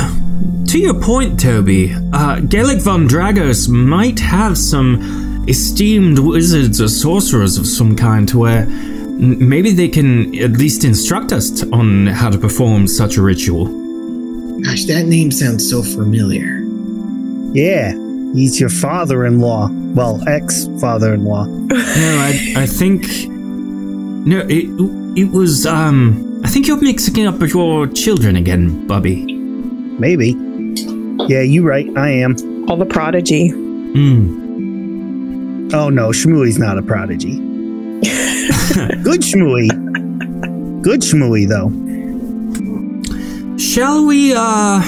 To 0.68 0.80
your 0.80 1.00
point, 1.00 1.40
Toby, 1.40 1.94
uh, 2.12 2.42
Gaelic 2.42 2.82
von 2.82 3.08
Dragos 3.08 3.70
might 3.70 4.20
have 4.20 4.58
some 4.58 5.46
esteemed 5.48 6.20
wizards 6.20 6.82
or 6.82 6.90
sorcerers 6.90 7.58
of 7.58 7.66
some 7.66 7.96
kind 7.96 8.28
to 8.28 8.40
where 8.40 8.66
maybe 8.66 9.72
they 9.72 9.88
can 9.88 10.36
at 10.38 10.52
least 10.52 10.84
instruct 10.84 11.32
us 11.32 11.62
t- 11.62 11.70
on 11.72 12.08
how 12.08 12.30
to 12.30 12.38
perform 12.38 12.86
such 12.86 13.16
a 13.16 13.22
ritual. 13.22 13.66
Gosh, 14.62 14.84
that 14.86 15.06
name 15.06 15.32
sounds 15.32 15.70
so 15.70 15.82
familiar. 15.82 16.64
Yeah. 17.54 17.94
He's 18.34 18.60
your 18.60 18.70
father 18.70 19.26
in 19.26 19.40
law. 19.40 19.70
Well, 19.72 20.22
ex 20.28 20.68
father 20.82 21.14
in 21.14 21.24
law. 21.24 21.46
No, 21.46 21.78
I, 21.78 22.54
I 22.58 22.66
think. 22.66 23.06
No, 23.30 24.46
it, 24.50 24.66
it 25.18 25.32
was, 25.32 25.66
um, 25.66 26.42
I 26.46 26.48
think 26.48 26.68
you're 26.68 26.80
mixing 26.80 27.26
up 27.26 27.40
with 27.40 27.54
your 27.56 27.88
children 27.88 28.36
again, 28.36 28.86
Bubby. 28.86 29.26
Maybe. 29.34 30.36
Yeah, 31.28 31.42
you're 31.42 31.66
right. 31.66 31.90
I 31.98 32.10
am. 32.10 32.36
All 32.70 32.78
the 32.78 32.86
prodigy. 32.86 33.50
Hmm. 33.50 34.46
Oh 35.74 35.90
no, 35.90 36.10
Shmooey's 36.10 36.60
not 36.60 36.78
a 36.78 36.84
prodigy. 36.84 37.36
Good 39.04 39.22
Shmooey. 39.22 39.70
Good 40.84 41.02
Shmooey 41.02 41.48
though. 41.48 41.72
Shall 43.58 44.06
we, 44.06 44.34
uh, 44.36 44.82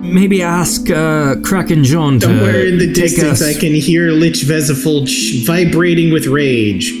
maybe 0.00 0.42
ask, 0.42 0.88
uh, 0.90 1.36
Kraken 1.42 1.84
John 1.84 2.18
to 2.20 2.26
Somewhere 2.26 2.66
in 2.66 2.78
the 2.78 2.86
take 2.86 2.94
distance, 3.14 3.40
us- 3.42 3.56
I 3.56 3.58
can 3.58 3.72
hear 3.74 4.10
Lich 4.10 4.42
Vesifold 4.42 5.08
sh- 5.08 5.44
vibrating 5.46 6.12
with 6.12 6.26
rage. 6.26 6.92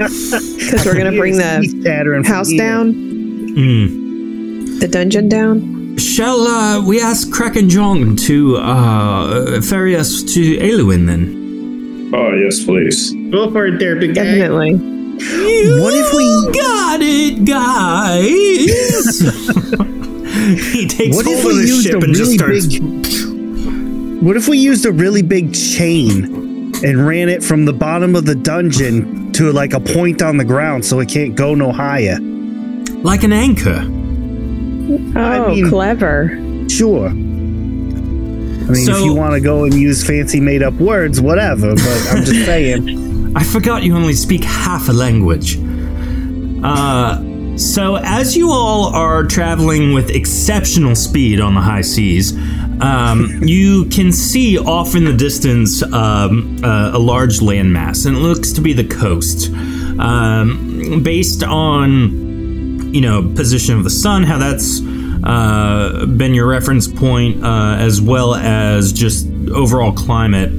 Because 0.00 0.86
we're 0.86 0.94
going 0.94 1.12
to 1.12 1.18
bring 1.18 1.36
the 1.36 1.58
He's 1.60 1.74
chattering 1.84 2.24
from 2.24 2.32
house 2.32 2.50
down, 2.56 2.92
Hmm. 2.92 4.78
the 4.78 4.88
dungeon 4.88 5.28
down. 5.28 5.96
Shall 5.98 6.46
uh, 6.46 6.80
we 6.86 7.00
ask 7.00 7.30
Kraken 7.30 7.68
John 7.68 8.16
to 8.16 8.56
uh, 8.56 9.60
ferry 9.60 9.96
us 9.96 10.22
to 10.34 10.56
Eluin 10.58 11.06
then? 11.06 12.10
Oh 12.14 12.32
yes, 12.34 12.64
please. 12.64 13.12
Go 13.30 13.50
for 13.50 13.66
it, 13.66 13.78
there, 13.78 13.96
big 13.96 14.14
guy. 14.14 14.24
Definitely. 14.24 14.74
What 15.80 15.92
if 15.94 16.12
we- 16.14 16.52
got 16.58 17.00
it, 17.02 17.44
guys? 17.44 18.70
he 20.72 20.86
takes 20.86 21.16
What 21.16 21.26
if 21.26 21.42
hold 21.42 21.44
we 21.46 21.50
of 21.50 21.56
the 21.56 21.68
used 21.68 21.86
ship 21.86 21.94
a 21.94 22.04
and 22.04 22.14
just 22.14 22.40
really 22.40 22.60
starts. 22.60 22.78
big? 22.78 24.22
What 24.22 24.36
if 24.36 24.48
we 24.48 24.58
used 24.58 24.84
a 24.86 24.92
really 24.92 25.22
big 25.22 25.54
chain 25.54 26.24
and 26.84 27.06
ran 27.06 27.28
it 27.28 27.42
from 27.42 27.64
the 27.64 27.72
bottom 27.72 28.14
of 28.16 28.26
the 28.26 28.34
dungeon 28.34 29.32
to 29.32 29.50
like 29.52 29.72
a 29.72 29.80
point 29.80 30.20
on 30.22 30.36
the 30.36 30.44
ground 30.44 30.84
so 30.84 31.00
it 31.00 31.08
can't 31.08 31.34
go 31.34 31.54
no 31.54 31.72
higher? 31.72 32.18
like 33.02 33.22
an 33.22 33.32
anchor. 33.32 33.80
Oh, 35.18 35.54
mean- 35.54 35.68
clever. 35.70 36.28
Sure. 36.68 37.08
I 37.08 37.12
mean, 38.72 38.88
if 38.88 39.00
you 39.04 39.14
want 39.14 39.32
to 39.34 39.40
go 39.40 39.64
and 39.64 39.74
use 39.74 40.06
fancy 40.06 40.38
made 40.40 40.62
up 40.62 40.74
words, 40.74 41.20
whatever, 41.20 41.74
but 41.74 42.06
I'm 42.10 42.24
just 42.24 42.44
saying. 42.46 43.32
I 43.34 43.42
forgot 43.42 43.82
you 43.82 43.96
only 43.96 44.12
speak 44.12 44.44
half 44.44 44.88
a 44.88 44.92
language. 44.92 45.56
Uh, 46.62 47.20
so 47.56 47.96
as 47.96 48.36
you 48.36 48.50
all 48.50 48.94
are 48.94 49.24
traveling 49.24 49.92
with 49.92 50.10
exceptional 50.10 50.94
speed 50.94 51.40
on 51.40 51.54
the 51.54 51.60
high 51.60 51.82
seas, 51.82 52.32
um, 52.80 53.40
you 53.42 53.84
can 53.86 54.12
see 54.12 54.58
off 54.58 54.94
in 54.94 55.04
the 55.04 55.12
distance 55.12 55.82
um, 55.82 56.58
uh, 56.64 56.92
a 56.94 56.98
large 56.98 57.40
landmass, 57.40 58.06
and 58.06 58.16
it 58.16 58.20
looks 58.20 58.52
to 58.52 58.60
be 58.60 58.72
the 58.72 58.86
coast. 58.86 59.50
Um, 59.98 61.02
based 61.02 61.42
on 61.42 62.92
you 62.92 63.00
know 63.00 63.22
position 63.34 63.76
of 63.76 63.84
the 63.84 63.90
sun, 63.90 64.22
how 64.24 64.38
that's 64.38 64.80
uh, 65.24 66.06
been 66.16 66.34
your 66.34 66.46
reference 66.46 66.88
point, 66.88 67.44
uh, 67.44 67.76
as 67.78 68.00
well 68.00 68.34
as 68.34 68.92
just 68.92 69.26
overall 69.52 69.92
climate. 69.92 70.50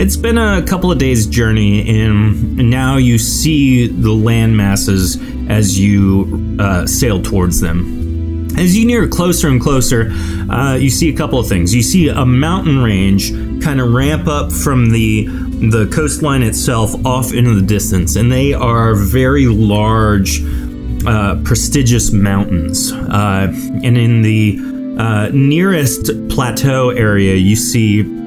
It's 0.00 0.16
been 0.16 0.38
a 0.38 0.62
couple 0.62 0.90
of 0.90 0.96
days' 0.96 1.26
journey, 1.26 1.86
and 1.86 2.56
now 2.70 2.96
you 2.96 3.18
see 3.18 3.86
the 3.86 4.10
land 4.10 4.56
masses 4.56 5.18
as 5.46 5.78
you 5.78 6.56
uh, 6.58 6.86
sail 6.86 7.20
towards 7.20 7.60
them. 7.60 8.48
As 8.56 8.74
you 8.74 8.86
near 8.86 9.06
closer 9.06 9.48
and 9.48 9.60
closer, 9.60 10.10
uh, 10.48 10.76
you 10.76 10.88
see 10.88 11.10
a 11.10 11.12
couple 11.14 11.38
of 11.38 11.48
things. 11.48 11.74
You 11.74 11.82
see 11.82 12.08
a 12.08 12.24
mountain 12.24 12.78
range 12.82 13.30
kind 13.62 13.78
of 13.78 13.92
ramp 13.92 14.26
up 14.26 14.50
from 14.50 14.90
the 14.90 15.26
the 15.26 15.86
coastline 15.92 16.44
itself 16.44 16.94
off 17.04 17.34
into 17.34 17.54
the 17.54 17.66
distance, 17.66 18.16
and 18.16 18.32
they 18.32 18.54
are 18.54 18.94
very 18.94 19.48
large, 19.48 20.40
uh, 21.06 21.42
prestigious 21.44 22.10
mountains. 22.10 22.90
Uh, 22.90 23.48
and 23.84 23.98
in 23.98 24.22
the 24.22 24.96
uh, 24.98 25.28
nearest 25.34 26.10
plateau 26.30 26.88
area, 26.88 27.34
you 27.34 27.54
see 27.54 28.19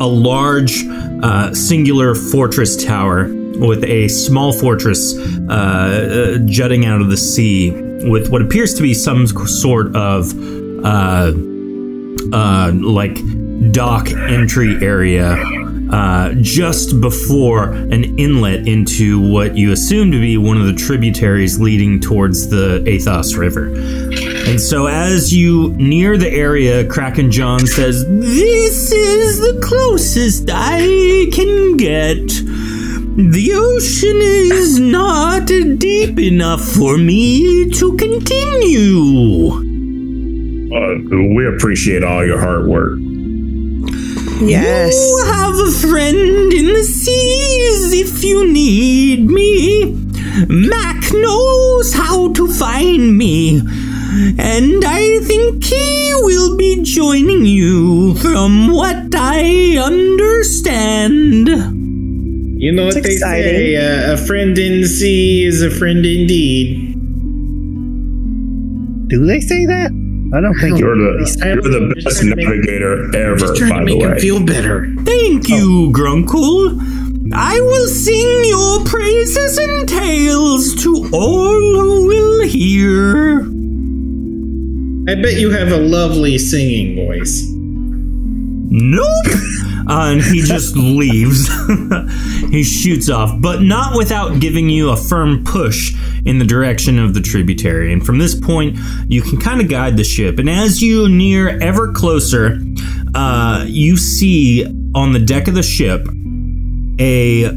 a 0.00 0.06
large 0.06 0.84
uh, 1.22 1.52
singular 1.54 2.14
fortress 2.14 2.82
tower 2.82 3.28
with 3.58 3.84
a 3.84 4.08
small 4.08 4.52
fortress 4.52 5.16
uh, 5.48 5.52
uh, 5.52 6.38
jutting 6.46 6.86
out 6.86 7.00
of 7.00 7.08
the 7.08 7.16
sea 7.16 7.70
with 8.08 8.30
what 8.30 8.42
appears 8.42 8.74
to 8.74 8.82
be 8.82 8.92
some 8.92 9.26
sort 9.26 9.94
of 9.94 10.32
uh, 10.84 11.32
uh, 12.32 12.72
like 12.74 13.16
dock 13.72 14.10
entry 14.10 14.76
area 14.82 15.36
uh, 15.92 16.34
just 16.40 17.00
before 17.00 17.72
an 17.72 18.18
inlet 18.18 18.66
into 18.66 19.20
what 19.30 19.56
you 19.56 19.72
assume 19.72 20.10
to 20.10 20.18
be 20.18 20.36
one 20.36 20.56
of 20.60 20.66
the 20.66 20.72
tributaries 20.72 21.60
leading 21.60 22.00
towards 22.00 22.48
the 22.48 22.82
Athos 22.88 23.34
River. 23.34 23.68
And 24.46 24.60
so, 24.60 24.86
as 24.86 25.32
you 25.32 25.70
near 25.72 26.18
the 26.18 26.30
area, 26.30 26.86
Kraken 26.86 27.30
John 27.30 27.66
says, 27.66 28.06
This 28.06 28.92
is 28.92 29.38
the 29.38 29.60
closest 29.62 30.48
I 30.52 31.28
can 31.32 31.76
get. 31.76 32.28
The 33.16 33.52
ocean 33.54 34.16
is 34.20 34.78
not 34.78 35.46
deep 35.46 36.18
enough 36.18 36.62
for 36.62 36.98
me 36.98 37.70
to 37.70 37.96
continue. 37.96 39.48
Uh, 40.74 41.34
we 41.34 41.46
appreciate 41.46 42.04
all 42.04 42.26
your 42.26 42.38
hard 42.38 42.66
work. 42.66 42.98
Yes. 44.40 44.94
You 44.94 45.24
have 45.32 45.54
a 45.54 45.70
friend 45.70 46.52
in 46.52 46.66
the 46.66 46.84
seas 46.84 47.92
if 47.92 48.22
you 48.22 48.52
need 48.52 49.30
me. 49.30 49.94
Mac 50.48 51.12
knows 51.12 51.94
how 51.94 52.32
to 52.32 52.52
find 52.52 53.16
me. 53.16 53.62
And 54.38 54.84
I 54.84 55.18
think 55.22 55.64
he 55.64 56.12
will 56.22 56.56
be 56.56 56.82
joining 56.82 57.44
you 57.46 58.14
from 58.16 58.72
what 58.72 59.14
I 59.14 59.76
understand. 59.78 61.48
You 62.60 62.72
know 62.72 62.86
It's 62.86 62.94
what 62.96 63.04
they 63.04 63.12
exciting. 63.12 63.44
say: 63.44 63.76
uh, 63.76 64.14
a 64.14 64.16
friend 64.16 64.56
in 64.58 64.82
the 64.82 64.86
sea 64.88 65.44
is 65.44 65.62
a 65.62 65.70
friend 65.70 66.04
indeed. 66.06 66.92
Do 69.08 69.26
they 69.26 69.40
say 69.40 69.66
that? 69.66 69.90
I 70.34 70.40
don't 70.40 70.54
think 70.58 70.78
You're 70.78 70.96
the 70.96 71.40
you're 71.44 71.62
the 71.62 71.78
I'm 71.78 71.94
just 71.94 72.06
best 72.06 72.18
trying 72.20 72.30
to 72.30 72.36
make- 72.36 72.46
navigator 72.48 73.16
ever. 73.16 73.36
Just 73.36 73.56
trying 73.56 73.70
By 73.70 73.78
to 73.80 73.84
the 73.84 73.94
make 73.98 74.02
him 74.02 74.18
feel 74.18 74.40
better. 74.44 74.86
Thank 75.04 75.48
you, 75.48 75.90
Grunkle. 75.92 76.80
I 77.32 77.60
will 77.60 77.86
sing 77.88 78.44
your 78.44 78.84
praises 78.84 79.58
and 79.58 79.88
tales 79.88 80.74
to 80.82 81.08
all 81.12 81.50
who 81.60 82.06
will 82.06 82.42
hear. 82.48 83.46
I 85.06 85.14
bet 85.16 85.34
you 85.34 85.50
have 85.50 85.70
a 85.70 85.76
lovely 85.76 86.38
singing 86.38 86.96
voice. 86.96 87.44
Nope. 88.76 89.26
Uh, 89.86 90.12
and 90.12 90.22
he 90.22 90.40
just 90.40 90.76
leaves. 90.76 91.46
he 92.50 92.64
shoots 92.64 93.10
off, 93.10 93.38
but 93.42 93.60
not 93.60 93.98
without 93.98 94.40
giving 94.40 94.70
you 94.70 94.90
a 94.90 94.96
firm 94.96 95.44
push 95.44 95.94
in 96.24 96.38
the 96.38 96.44
direction 96.46 96.98
of 96.98 97.12
the 97.12 97.20
tributary. 97.20 97.92
And 97.92 98.04
from 98.04 98.16
this 98.16 98.34
point, 98.34 98.78
you 99.06 99.20
can 99.20 99.38
kind 99.38 99.60
of 99.60 99.68
guide 99.68 99.98
the 99.98 100.04
ship. 100.04 100.38
And 100.38 100.48
as 100.48 100.80
you 100.80 101.06
near 101.10 101.60
ever 101.60 101.92
closer, 101.92 102.58
uh, 103.14 103.64
you 103.68 103.98
see 103.98 104.64
on 104.94 105.12
the 105.12 105.18
deck 105.18 105.48
of 105.48 105.54
the 105.54 105.62
ship 105.62 106.08
a 106.98 107.54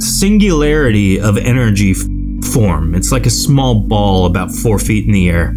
singularity 0.00 1.20
of 1.20 1.36
energy 1.36 1.92
f- 1.92 2.52
form. 2.52 2.96
It's 2.96 3.12
like 3.12 3.24
a 3.24 3.30
small 3.30 3.82
ball 3.82 4.26
about 4.26 4.50
four 4.50 4.80
feet 4.80 5.06
in 5.06 5.12
the 5.12 5.30
air 5.30 5.54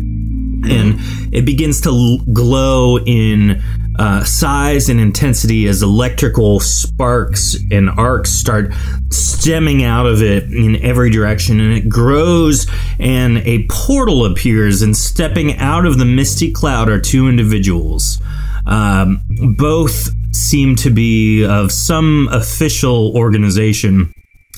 and 0.66 0.95
it 1.34 1.45
begins 1.45 1.82
to 1.82 1.89
l- 1.89 2.20
glow 2.34 2.99
in 2.99 3.62
uh, 3.99 4.24
size 4.24 4.88
and 4.88 4.99
intensity 4.99 5.68
as 5.68 5.84
electrical 5.84 6.60
sparks 6.60 7.57
and 7.70 7.89
arcs 7.89 8.32
start 8.32 8.72
stemming 9.10 9.84
out 9.84 10.05
of 10.05 10.22
it 10.22 10.43
in 10.53 10.78
every 10.78 11.10
direction. 11.10 11.60
And 11.60 11.74
it 11.74 11.89
grows 11.89 12.66
and 12.97 13.39
a 13.39 13.66
portal 13.68 14.26
appears 14.26 14.82
and 14.82 14.95
stepping 14.95 15.57
out 15.57 15.86
of 15.86 15.97
the 15.97 16.05
misty 16.05 16.51
cloud 16.51 16.89
are 16.89 16.99
two 16.99 17.28
individuals. 17.28 18.22
Um, 18.66 19.24
both 19.57 20.10
seem 20.32 20.76
to 20.78 20.89
be 20.89 21.43
of 21.43 21.72
some 21.72 22.30
official 22.32 23.16
organization 23.18 24.14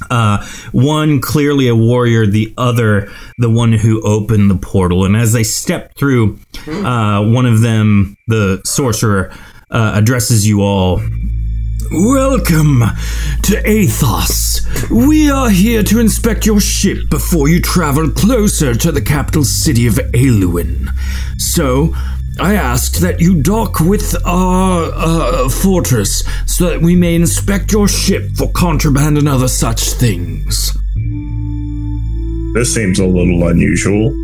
uh, 0.09 0.45
one 0.71 1.21
clearly 1.21 1.67
a 1.67 1.75
warrior, 1.75 2.25
the 2.25 2.53
other 2.57 3.11
the 3.37 3.49
one 3.49 3.73
who 3.73 4.01
opened 4.01 4.49
the 4.49 4.55
portal. 4.55 5.05
And 5.05 5.15
as 5.15 5.33
they 5.33 5.43
step 5.43 5.95
through, 5.95 6.39
uh, 6.67 7.23
one 7.23 7.45
of 7.45 7.61
them, 7.61 8.17
the 8.27 8.61
sorcerer, 8.65 9.33
uh, 9.69 9.93
addresses 9.95 10.47
you 10.47 10.61
all. 10.61 11.01
Welcome 11.91 12.83
to 13.43 13.61
Athos. 13.69 14.61
We 14.89 15.29
are 15.29 15.49
here 15.49 15.83
to 15.83 15.99
inspect 15.99 16.45
your 16.45 16.61
ship 16.61 17.09
before 17.09 17.49
you 17.49 17.59
travel 17.59 18.09
closer 18.09 18.73
to 18.75 18.91
the 18.91 19.01
capital 19.01 19.43
city 19.43 19.87
of 19.87 19.95
Aluin. 19.95 20.87
So, 21.37 21.93
I 22.39 22.55
asked 22.55 23.01
that 23.01 23.19
you 23.19 23.41
dock 23.41 23.79
with 23.81 24.15
our 24.25 24.91
uh, 24.95 25.49
fortress 25.49 26.23
so 26.45 26.69
that 26.69 26.81
we 26.81 26.95
may 26.95 27.15
inspect 27.15 27.71
your 27.71 27.87
ship 27.87 28.31
for 28.35 28.49
contraband 28.51 29.17
and 29.17 29.27
other 29.27 29.47
such 29.47 29.91
things. 29.91 30.73
this 32.53 32.73
seems 32.73 32.99
a 32.99 33.05
little 33.05 33.47
unusual. 33.47 34.17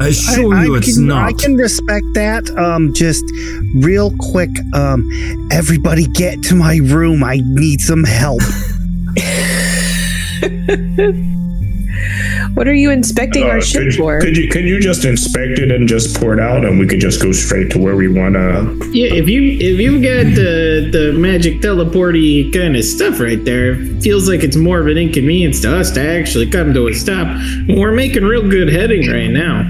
I 0.00 0.08
assure 0.08 0.54
I, 0.54 0.64
you 0.64 0.74
it's 0.74 0.96
can, 0.96 1.06
not. 1.06 1.28
I 1.28 1.32
can 1.32 1.56
respect 1.56 2.06
that. 2.14 2.50
Um, 2.58 2.92
just 2.92 3.24
real 3.76 4.14
quick, 4.18 4.50
um, 4.74 5.08
everybody 5.52 6.06
get 6.06 6.42
to 6.44 6.54
my 6.54 6.80
room. 6.82 7.24
I 7.24 7.40
need 7.44 7.80
some 7.80 8.04
help. 8.04 8.40
What 12.54 12.66
are 12.68 12.74
you 12.74 12.90
inspecting 12.90 13.44
Uh, 13.44 13.48
our 13.48 13.60
ship 13.60 13.82
could, 13.82 13.94
for? 13.94 14.20
could 14.20 14.36
you 14.36 14.48
can 14.48 14.66
you 14.66 14.80
just 14.80 15.04
inspect 15.04 15.58
it 15.58 15.70
and 15.70 15.88
just 15.88 16.18
pour 16.18 16.32
it 16.34 16.40
out, 16.40 16.64
and 16.64 16.78
we 16.78 16.86
could 16.86 17.00
just 17.00 17.22
go 17.22 17.32
straight 17.32 17.70
to 17.70 17.78
where 17.78 17.96
we 17.96 18.08
want 18.08 18.34
to? 18.34 18.90
Yeah, 18.92 19.12
if 19.14 19.28
you 19.28 19.42
if 19.42 19.78
you 19.80 19.92
got 20.00 20.34
the 20.34 20.88
the 20.90 21.12
magic 21.18 21.60
teleporty 21.60 22.52
kind 22.52 22.76
of 22.76 22.84
stuff 22.84 23.20
right 23.20 23.42
there, 23.44 23.76
feels 24.00 24.28
like 24.28 24.42
it's 24.42 24.56
more 24.56 24.80
of 24.80 24.86
an 24.86 24.96
inconvenience 24.98 25.60
to 25.62 25.76
us 25.76 25.90
to 25.92 26.00
actually 26.00 26.48
come 26.50 26.72
to 26.74 26.88
a 26.88 26.94
stop. 26.94 27.26
We're 27.68 27.92
making 27.92 28.24
real 28.24 28.48
good 28.48 28.68
heading 28.68 29.10
right 29.10 29.30
now. 29.30 29.64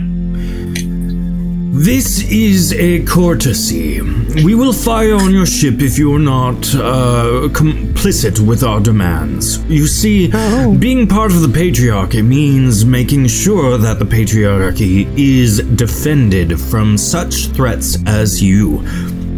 This 1.79 2.23
is 2.31 2.73
a 2.73 3.03
courtesy. 3.05 4.01
We 4.45 4.55
will 4.55 4.73
fire 4.73 5.15
on 5.15 5.33
your 5.33 5.47
ship 5.47 5.81
if 5.81 5.99
you 5.99 6.15
are 6.15 6.19
not 6.19 6.57
uh, 6.75 7.49
complicit 7.53 8.39
with 8.39 8.63
our 8.63 8.81
demands. 8.81 9.59
You 9.65 9.87
see, 9.87 10.29
being 10.77 11.09
part 11.09 11.33
of 11.33 11.41
the 11.41 11.49
patriarchy 11.49 12.23
means 12.23 12.85
making 12.85 13.29
sure 13.29 13.79
that 13.79 13.99
the 13.99 14.05
patriarchy 14.05 15.07
is 15.17 15.61
defended 15.77 16.61
from 16.61 16.99
such 16.99 17.47
threats 17.49 17.97
as 18.07 18.43
you. 18.43 18.87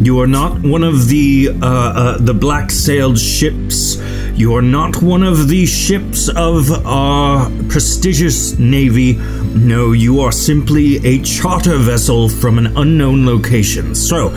You 0.01 0.19
are 0.19 0.27
not 0.27 0.61
one 0.61 0.83
of 0.83 1.07
the 1.07 1.49
uh, 1.61 1.65
uh, 1.65 2.17
the 2.17 2.33
black 2.33 2.69
sailed 2.69 3.17
ships. 3.19 3.97
You 4.39 4.55
are 4.55 4.61
not 4.61 5.01
one 5.01 5.21
of 5.21 5.49
the 5.49 5.65
ships 5.65 6.29
of 6.29 6.71
our 6.85 7.49
prestigious 7.67 8.57
navy. 8.57 9.15
No, 9.53 9.91
you 9.91 10.21
are 10.21 10.31
simply 10.31 11.05
a 11.05 11.21
charter 11.23 11.77
vessel 11.77 12.29
from 12.29 12.57
an 12.57 12.67
unknown 12.77 13.25
location. 13.25 13.93
So, 13.95 14.29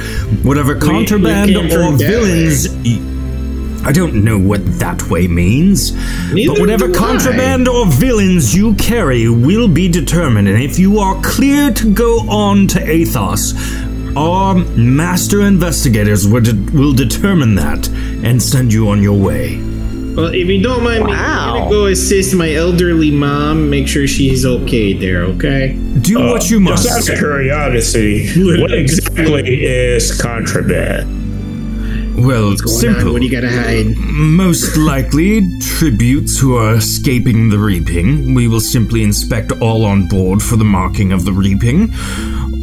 whatever 0.43 0.75
contraband 0.75 1.57
or 1.57 1.93
villains. 1.93 2.67
I 3.87 3.93
don't 3.93 4.25
know 4.25 4.41
what 4.41 4.67
that 4.81 5.09
way 5.09 5.29
means. 5.29 5.93
Neither 6.33 6.53
but 6.55 6.61
whatever 6.61 6.89
do 6.89 6.95
I. 6.95 6.99
contraband 6.99 7.69
or 7.69 7.87
villains 7.87 8.57
you 8.57 8.75
carry 8.75 9.29
will 9.29 9.69
be 9.69 9.89
determined, 9.89 10.49
and 10.49 10.61
if 10.61 10.81
you 10.81 10.99
are 10.99 11.15
clear 11.23 11.71
to 11.75 11.95
go 11.95 12.29
on 12.29 12.67
to 12.69 12.85
Athos, 12.91 13.55
our 14.17 14.57
master 14.77 15.43
investigators 15.43 16.27
will, 16.27 16.41
de- 16.43 16.71
will 16.77 16.93
determine 16.93 17.55
that 17.55 17.89
and 18.25 18.43
send 18.43 18.73
you 18.73 18.89
on 18.89 19.01
your 19.01 19.17
way. 19.17 19.72
Well, 20.15 20.27
if 20.27 20.47
you 20.49 20.63
don't 20.63 20.85
mind 20.85 21.05
me, 21.05 21.13
I'm 21.13 21.59
gonna 21.59 21.71
go 21.71 21.87
assist 21.87 22.35
my 22.35 22.53
elderly 22.53 23.11
mom, 23.11 23.71
make 23.71 23.89
sure 23.89 24.07
she's 24.07 24.45
okay 24.45 24.93
there. 24.93 25.23
Okay. 25.25 25.73
Do 26.03 26.19
what 26.21 26.51
you 26.51 26.61
must. 26.61 26.85
Just 26.85 27.09
out 27.09 27.15
of 27.15 27.19
curiosity, 27.19 28.29
what 28.61 28.73
exactly 28.83 29.65
is 29.65 30.21
contraband? 30.21 31.21
well, 32.27 32.55
Going 32.55 32.69
simple. 32.69 33.07
on, 33.09 33.13
What 33.15 33.21
do 33.23 33.27
you 33.27 33.33
gotta 33.33 33.49
hide? 33.51 33.97
Most 33.97 34.77
likely, 34.77 35.49
tributes 35.61 36.39
who 36.39 36.57
are 36.57 36.75
escaping 36.77 37.49
the 37.49 37.59
reaping. 37.59 38.35
We 38.35 38.49
will 38.49 38.61
simply 38.61 39.03
inspect 39.03 39.51
all 39.63 39.85
on 39.87 40.09
board 40.09 40.43
for 40.43 40.57
the 40.57 40.65
marking 40.65 41.13
of 41.13 41.25
the 41.25 41.33
reaping. 41.33 41.93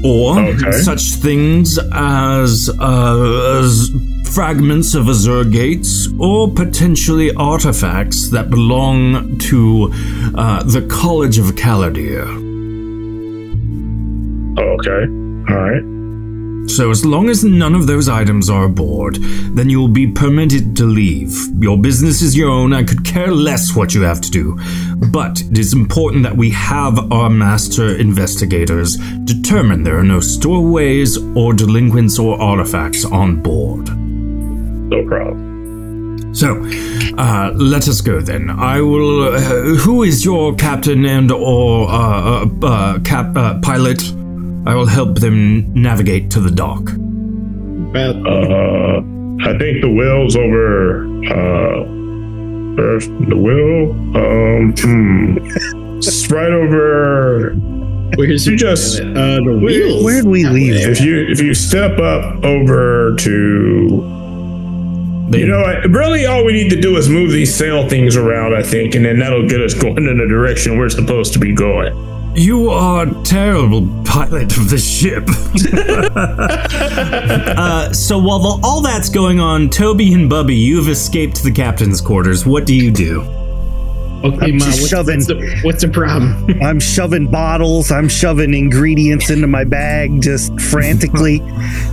Or 0.04 0.40
Okay. 0.40 0.72
such 0.72 1.02
things 1.16 1.78
as, 1.94 2.70
uh, 2.80 3.60
as 3.60 3.90
fragments 4.30 4.96
of 4.96 5.10
Azure 5.10 5.46
gates, 5.46 6.08
or 6.20 6.52
potentially 6.52 7.34
artifacts 7.36 8.30
that 8.30 8.50
belong 8.50 9.38
to 9.40 9.92
uh, 10.36 10.64
the 10.64 10.86
College 10.90 11.38
of 11.38 11.48
Caladir. 11.56 12.26
Okay, 14.58 15.54
all 15.54 15.60
right. 15.60 16.00
So, 16.70 16.92
as 16.92 17.04
long 17.04 17.30
as 17.30 17.44
none 17.44 17.74
of 17.74 17.88
those 17.88 18.08
items 18.08 18.48
are 18.50 18.66
aboard, 18.66 19.16
then 19.16 19.72
you 19.72 19.80
will 19.80 19.88
be 19.88 20.12
permitted 20.12 20.76
to 20.78 20.86
leave. 20.86 21.34
Your 21.60 21.78
business 21.78 22.22
is 22.22 22.38
your 22.38 22.50
own. 22.50 22.74
I 22.74 22.84
could 22.84 23.04
care 23.04 23.32
less 23.32 23.76
what 23.76 23.96
you 23.96 24.04
have 24.04 24.22
to 24.22 24.30
do. 24.30 24.56
But 25.12 25.42
it 25.42 25.58
is 25.58 25.74
important 25.74 26.24
that 26.24 26.38
we 26.38 26.52
have 26.52 27.12
our 27.12 27.30
master 27.30 27.96
investigators 27.96 28.98
determine 29.24 29.82
there 29.82 29.98
are 29.98 30.04
no 30.04 30.20
stowaways 30.20 31.18
or 31.36 31.54
delinquents 31.54 32.20
or 32.20 32.40
artifacts 32.40 33.04
on 33.04 33.42
board. 33.42 33.90
No 34.90 35.06
problem. 35.08 36.34
So, 36.34 36.64
uh, 37.18 37.52
let 37.56 37.88
us 37.88 38.02
go 38.02 38.22
then. 38.22 38.50
I 38.50 38.82
will. 38.82 39.34
Uh, 39.34 39.40
who 39.78 40.04
is 40.04 40.24
your 40.24 40.54
captain 40.56 41.06
and 41.06 41.32
or 41.32 41.90
uh, 41.90 42.46
uh, 42.46 42.66
uh, 42.66 43.00
cap 43.00 43.36
uh, 43.36 43.60
pilot? 43.62 44.02
I 44.66 44.76
will 44.76 44.86
help 44.86 45.20
them 45.20 45.74
navigate 45.74 46.30
to 46.32 46.40
the 46.40 46.52
dock. 46.52 46.92
Uh, 47.96 49.02
I 49.42 49.58
think 49.58 49.82
the 49.82 49.90
wheel's 49.90 50.36
over. 50.36 51.06
Uh, 51.26 51.86
there's 52.76 53.08
the 53.08 53.36
wheel. 53.36 53.92
Um, 54.16 54.74
hmm. 54.78 55.98
it's 55.98 56.30
right 56.32 56.52
over. 56.52 57.56
where's 58.16 58.46
You 58.46 58.56
just 58.56 59.02
uh 59.02 59.04
the 59.04 59.60
wheels? 59.64 60.04
Where'd 60.04 60.26
we 60.26 60.46
leave? 60.46 60.76
It? 60.76 60.90
If 60.90 61.02
you 61.02 61.28
if 61.28 61.42
you 61.42 61.54
step 61.54 61.98
up 62.00 62.44
over 62.44 63.16
to 63.16 64.19
They- 65.30 65.40
You 65.40 65.48
know, 65.48 65.82
really, 65.90 66.26
all 66.26 66.44
we 66.44 66.54
need 66.54 66.70
to 66.72 66.82
do 66.82 66.98
is 66.98 67.08
move 67.10 67.32
these 67.32 67.54
sail 67.54 67.88
things 67.88 68.16
around, 68.16 68.56
I 68.56 68.64
think, 68.64 68.96
and 68.96 69.06
then 69.06 69.20
that'll 69.20 69.48
get 69.48 69.62
us 69.62 69.74
going 69.84 69.98
in 70.08 70.18
the 70.18 70.28
direction 70.28 70.78
we're 70.78 70.90
supposed 70.90 71.34
to 71.34 71.40
be 71.40 71.54
going. 71.54 71.94
You 72.36 72.70
are 72.70 73.08
a 73.08 73.24
terrible 73.24 73.88
pilot 74.06 74.56
of 74.56 74.70
the 74.70 74.78
ship. 74.78 75.24
uh, 77.58 77.92
so 77.92 78.18
while 78.20 78.40
the, 78.40 78.60
all 78.66 78.82
that's 78.82 79.10
going 79.10 79.40
on, 79.40 79.70
Toby 79.70 80.14
and 80.14 80.30
Bubby, 80.30 80.56
you've 80.56 80.90
escaped 80.90 81.44
the 81.44 81.52
captain's 81.52 82.02
quarters. 82.02 82.46
What 82.46 82.66
do 82.66 82.76
you 82.76 82.92
do? 82.92 83.22
Okay, 84.22 84.48
I'm 84.48 84.58
Ma, 84.58 84.66
just 84.66 84.80
what's, 84.82 84.90
shoving- 84.90 85.16
what's 85.18 85.28
the, 85.28 85.60
what's 85.64 85.82
the 85.82 85.88
problem? 85.88 86.46
I'm 86.62 86.80
shoving 86.80 87.28
bottles, 87.32 87.90
I'm 87.92 88.10
shoving 88.10 88.54
ingredients 88.54 89.30
into 89.30 89.48
my 89.48 89.64
bag 89.64 90.22
just 90.22 90.60
frantically. 90.60 91.40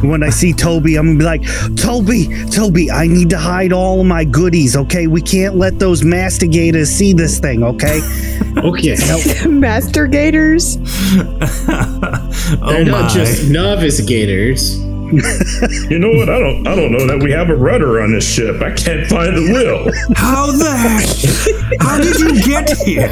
when 0.02 0.22
I 0.24 0.30
see 0.30 0.52
Toby, 0.52 0.96
I'm 0.96 1.06
gonna 1.06 1.18
be 1.18 1.24
like, 1.24 1.42
Toby, 1.76 2.28
Toby, 2.50 2.90
I 2.90 3.06
need 3.06 3.30
to 3.30 3.38
hide 3.38 3.72
all 3.72 4.00
of 4.00 4.06
my 4.06 4.24
goodies, 4.24 4.76
okay? 4.76 5.06
We 5.06 5.22
can't 5.22 5.54
let 5.56 5.78
those 5.78 6.02
mastigators 6.04 6.90
see 6.90 7.12
this 7.12 7.38
thing, 7.38 7.62
okay? 7.62 8.00
Okay. 8.56 8.96
Master 9.48 10.06
Gators. 10.06 10.78
oh 10.78 12.56
They're 12.70 12.84
my. 12.86 13.02
not 13.02 13.10
just 13.10 13.50
novice 13.50 14.00
gators. 14.00 14.78
You 15.90 15.98
know 16.00 16.10
what? 16.10 16.28
I 16.28 16.38
don't. 16.40 16.66
I 16.66 16.74
don't 16.74 16.90
know 16.92 17.06
that 17.06 17.20
we 17.22 17.30
have 17.32 17.48
a 17.50 17.54
rudder 17.54 18.00
on 18.02 18.12
this 18.12 18.28
ship. 18.28 18.60
I 18.60 18.72
can't 18.72 19.06
find 19.06 19.36
the 19.36 19.42
wheel. 19.52 19.88
How 20.16 20.50
the 20.50 20.70
heck? 20.76 21.80
How 21.80 21.96
did 21.98 22.18
you 22.18 22.42
get 22.42 22.70
here? 22.78 23.08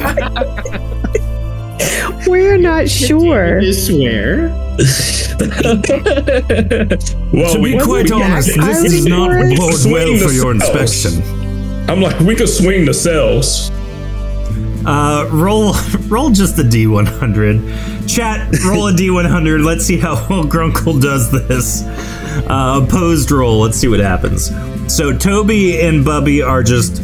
We're 2.27 2.57
not 2.57 2.89
sure. 2.89 3.59
I 3.59 3.71
swear. 3.71 4.49
Well, 7.33 7.53
To 7.53 7.59
we, 7.61 7.73
be 7.73 7.79
quite 7.83 8.05
we- 8.09 8.21
honest, 8.21 8.57
I 8.59 8.67
this 8.73 8.83
was 8.83 8.91
does 8.93 9.05
not 9.05 9.29
worried. 9.29 9.57
bode 9.57 9.85
well 9.85 10.17
for 10.17 10.31
your 10.33 10.59
cells. 10.59 11.05
inspection. 11.05 11.89
I'm 11.89 12.01
like, 12.01 12.19
we 12.21 12.35
could 12.35 12.49
swing 12.49 12.85
the 12.85 12.93
cells. 12.93 13.69
Uh, 14.85 15.27
roll, 15.31 15.73
roll 16.07 16.29
just 16.29 16.55
the 16.55 16.63
D100. 16.63 18.07
Chat, 18.07 18.53
roll 18.65 18.87
a 18.87 18.91
D100. 18.91 19.63
Let's 19.63 19.85
see 19.85 19.97
how 19.97 20.13
well 20.29 20.43
Grunkle 20.43 21.01
does 21.01 21.31
this. 21.31 21.83
Uh, 22.47 22.81
opposed 22.83 23.31
roll. 23.31 23.61
Let's 23.61 23.77
see 23.77 23.87
what 23.87 23.99
happens. 23.99 24.51
So 24.93 25.17
Toby 25.17 25.81
and 25.81 26.05
Bubby 26.05 26.41
are 26.41 26.61
just 26.63 27.01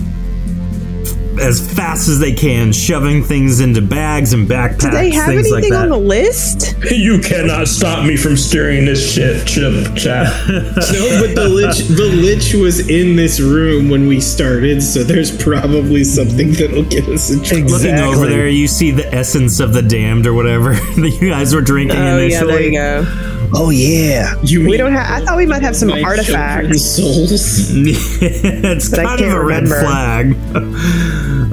as 1.39 1.59
fast 1.75 2.09
as 2.09 2.19
they 2.19 2.33
can, 2.33 2.71
shoving 2.71 3.23
things 3.23 3.59
into 3.61 3.81
bags 3.81 4.33
and 4.33 4.47
backpacks, 4.47 4.79
Do 4.79 4.91
they 4.91 5.11
have 5.11 5.27
things 5.27 5.51
anything 5.51 5.53
like 5.53 5.69
that. 5.71 5.83
on 5.83 5.89
the 5.89 5.97
list? 5.97 6.75
You 6.91 7.19
cannot 7.19 7.67
stop 7.67 8.05
me 8.05 8.17
from 8.17 8.35
steering 8.35 8.85
this 8.85 9.13
shit, 9.13 9.47
chip 9.47 9.95
chat. 9.95 10.27
No, 10.47 11.23
but 11.25 11.35
the 11.35 11.47
lich, 11.49 11.79
the 11.87 12.11
lich 12.13 12.53
was 12.53 12.89
in 12.89 13.15
this 13.15 13.39
room 13.39 13.89
when 13.89 14.07
we 14.07 14.19
started, 14.19 14.81
so 14.83 15.03
there's 15.03 15.35
probably 15.41 16.03
something 16.03 16.51
that'll 16.53 16.83
get 16.83 17.07
us 17.07 17.29
in 17.31 17.43
trouble. 17.43 17.71
Looking 17.71 17.99
over 17.99 18.27
there, 18.27 18.47
you 18.47 18.67
see 18.67 18.91
the 18.91 19.11
essence 19.13 19.59
of 19.59 19.73
the 19.73 19.81
damned 19.81 20.25
or 20.27 20.33
whatever 20.33 20.73
that 20.95 21.17
you 21.21 21.29
guys 21.29 21.53
were 21.55 21.61
drinking 21.61 21.97
Oh 21.97 22.17
yeah, 22.17 22.43
there 22.43 22.61
you 22.61 22.71
go. 22.73 23.05
Oh 23.53 23.69
yeah. 23.69 24.35
You 24.43 24.67
We 24.67 24.77
don't 24.77 24.93
have. 24.93 25.21
I 25.21 25.25
thought 25.25 25.35
we 25.37 25.45
might 25.45 25.61
have 25.61 25.75
some 25.75 25.91
artifacts. 25.91 26.95
souls. 26.95 27.69
it's 27.73 28.89
But 28.89 28.99
I 28.99 29.03
kind 29.03 29.19
of 29.21 29.27
can't 29.27 29.37
a 29.37 29.43
red 29.43 29.67
flag. 29.67 30.35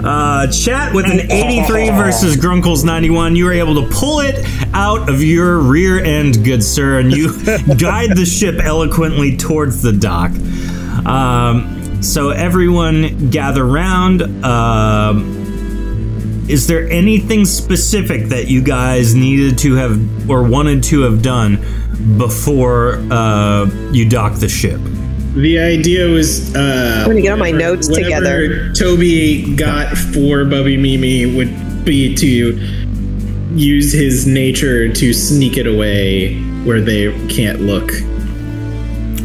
Uh, 0.02 0.46
chat 0.46 0.94
with 0.94 1.06
an 1.06 1.30
83 1.30 1.90
versus 1.90 2.36
Grunkle's 2.36 2.84
91. 2.84 3.34
You 3.34 3.46
were 3.46 3.52
able 3.52 3.82
to 3.82 3.94
pull 3.94 4.20
it 4.20 4.36
out 4.72 5.08
of 5.08 5.22
your 5.22 5.58
rear 5.58 6.02
end, 6.02 6.44
good 6.44 6.62
sir, 6.62 7.00
and 7.00 7.12
you 7.12 7.32
guide 7.76 8.16
the 8.16 8.24
ship 8.24 8.60
eloquently 8.62 9.36
towards 9.36 9.82
the 9.82 9.92
dock. 9.92 10.30
Um, 11.04 12.02
so 12.02 12.30
everyone 12.30 13.30
gather 13.30 13.66
round. 13.66 14.22
Um, 14.44 16.46
is 16.48 16.66
there 16.66 16.88
anything 16.88 17.44
specific 17.44 18.28
that 18.28 18.46
you 18.46 18.62
guys 18.62 19.14
needed 19.14 19.58
to 19.58 19.74
have 19.74 20.30
or 20.30 20.44
wanted 20.44 20.84
to 20.84 21.02
have 21.02 21.22
done 21.22 21.56
before 22.16 22.94
uh, 23.10 23.66
you 23.92 24.08
dock 24.08 24.34
the 24.34 24.48
ship? 24.48 24.80
The 25.34 25.58
idea 25.58 26.08
was 26.08 26.54
uh, 26.56 27.02
I'm 27.04 27.08
gonna 27.10 27.20
get 27.20 27.30
all 27.32 27.36
my 27.38 27.50
notes 27.50 27.88
whatever 27.88 28.04
together. 28.04 28.72
Toby 28.72 29.54
got 29.54 29.96
for 29.96 30.44
Bubby 30.44 30.76
Mimi 30.76 31.26
would 31.26 31.84
be 31.84 32.14
to 32.16 32.58
use 33.54 33.92
his 33.92 34.26
nature 34.26 34.92
to 34.92 35.12
sneak 35.12 35.56
it 35.56 35.66
away 35.66 36.36
where 36.64 36.80
they 36.80 37.12
can't 37.28 37.60
look. 37.60 37.90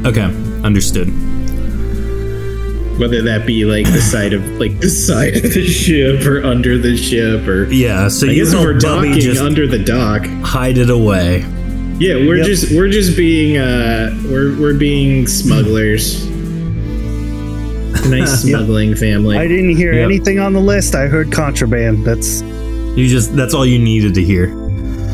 Okay, 0.05 0.25
understood. 0.63 1.07
Whether 2.99 3.23
that 3.23 3.45
be 3.47 3.65
like 3.65 3.85
the 3.91 4.01
side 4.01 4.33
of 4.33 4.43
like 4.59 4.79
the 4.79 4.89
side 4.89 5.37
of 5.37 5.53
the 5.53 5.65
ship 5.65 6.25
or 6.27 6.43
under 6.43 6.77
the 6.77 6.95
ship 6.95 7.47
or 7.47 7.65
Yeah, 7.71 8.07
so 8.07 8.27
I 8.27 8.31
you 8.31 8.43
guess 8.43 8.53
if 8.53 8.59
we're 8.59 8.73
help 8.73 8.83
Bubby 8.83 9.07
docking 9.07 9.21
just 9.21 9.41
under 9.41 9.65
the 9.65 9.79
dock. 9.79 10.25
hide 10.45 10.77
it 10.77 10.91
away. 10.91 11.43
Yeah, 11.99 12.15
we're 12.15 12.37
Yep. 12.37 12.45
just 12.47 12.71
we're 12.75 12.89
just 12.89 13.15
being 13.15 13.57
uh 13.57 14.09
we're 14.25 14.55
we're 14.59 14.73
being 14.73 15.27
smugglers. 15.27 16.27
Nice 18.09 18.41
smuggling 18.43 18.95
family. 18.95 19.37
I 19.37 19.47
didn't 19.47 19.75
hear 19.75 19.93
Yep. 19.93 20.03
anything 20.05 20.39
on 20.39 20.53
the 20.53 20.59
list. 20.61 20.95
I 20.95 21.07
heard 21.07 21.31
contraband. 21.31 22.05
That's 22.05 22.41
You 22.97 23.07
just 23.07 23.35
that's 23.35 23.53
all 23.53 23.65
you 23.65 23.79
needed 23.79 24.13
to 24.15 24.23
hear. 24.23 24.47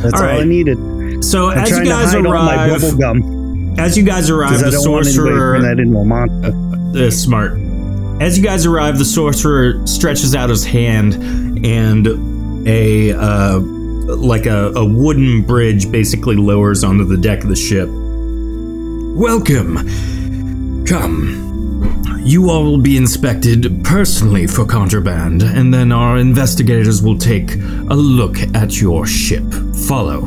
that's 0.02 0.20
All 0.22 0.28
all, 0.28 0.40
I 0.42 0.44
needed. 0.46 0.78
So 1.24 1.50
I'm 1.50 1.58
as 1.60 1.70
you 1.72 1.84
guys 1.86 2.12
to 2.14 2.18
hide 2.18 2.26
all 2.26 2.34
my 2.34 2.56
arrive, 2.70 2.82
bubble 2.82 2.98
gum 2.98 3.76
as 3.78 3.98
you 3.98 4.04
guys 4.04 4.30
arrive, 4.30 4.50
because 4.52 4.64
I 4.64 4.70
the 4.78 4.84
don't 4.84 4.92
want 4.94 5.08
anybody 5.08 5.30
to 5.30 5.36
sorcerer 5.36 5.54
turn 5.60 5.62
that 5.78 5.82
into 5.82 5.98
a 5.98 6.06
monster. 6.06 7.06
uh, 7.06 7.12
smart. 7.12 7.60
As 8.22 8.38
you 8.38 8.44
guys 8.44 8.66
arrive, 8.66 8.98
the 8.98 9.06
sorcerer 9.06 9.86
stretches 9.88 10.34
out 10.36 10.50
his 10.50 10.66
hand, 10.66 11.14
and 11.66 12.08
a 12.68 13.14
uh, 13.14 13.60
like 14.18 14.46
a, 14.46 14.72
a 14.76 14.86
wooden 14.86 15.44
bridge 15.44 15.92
basically 15.92 16.36
lowers 16.36 16.84
onto 16.84 17.06
the 17.06 17.18
deck 17.18 17.44
of 17.44 17.50
the 17.50 17.56
ship. 17.56 17.90
Welcome. 19.18 19.76
Come. 20.86 22.22
You 22.24 22.50
all 22.50 22.64
will 22.64 22.82
be 22.82 22.98
inspected 22.98 23.84
personally 23.84 24.46
for 24.48 24.66
contraband, 24.66 25.42
and 25.42 25.74
then 25.74 25.92
our 25.92 26.18
investigators 26.18 27.02
will 27.02 27.18
take 27.18 27.56
a 27.56 27.96
look 27.96 28.38
at 28.56 28.80
your 28.80 29.06
ship. 29.06 29.44
Follow. 29.88 30.22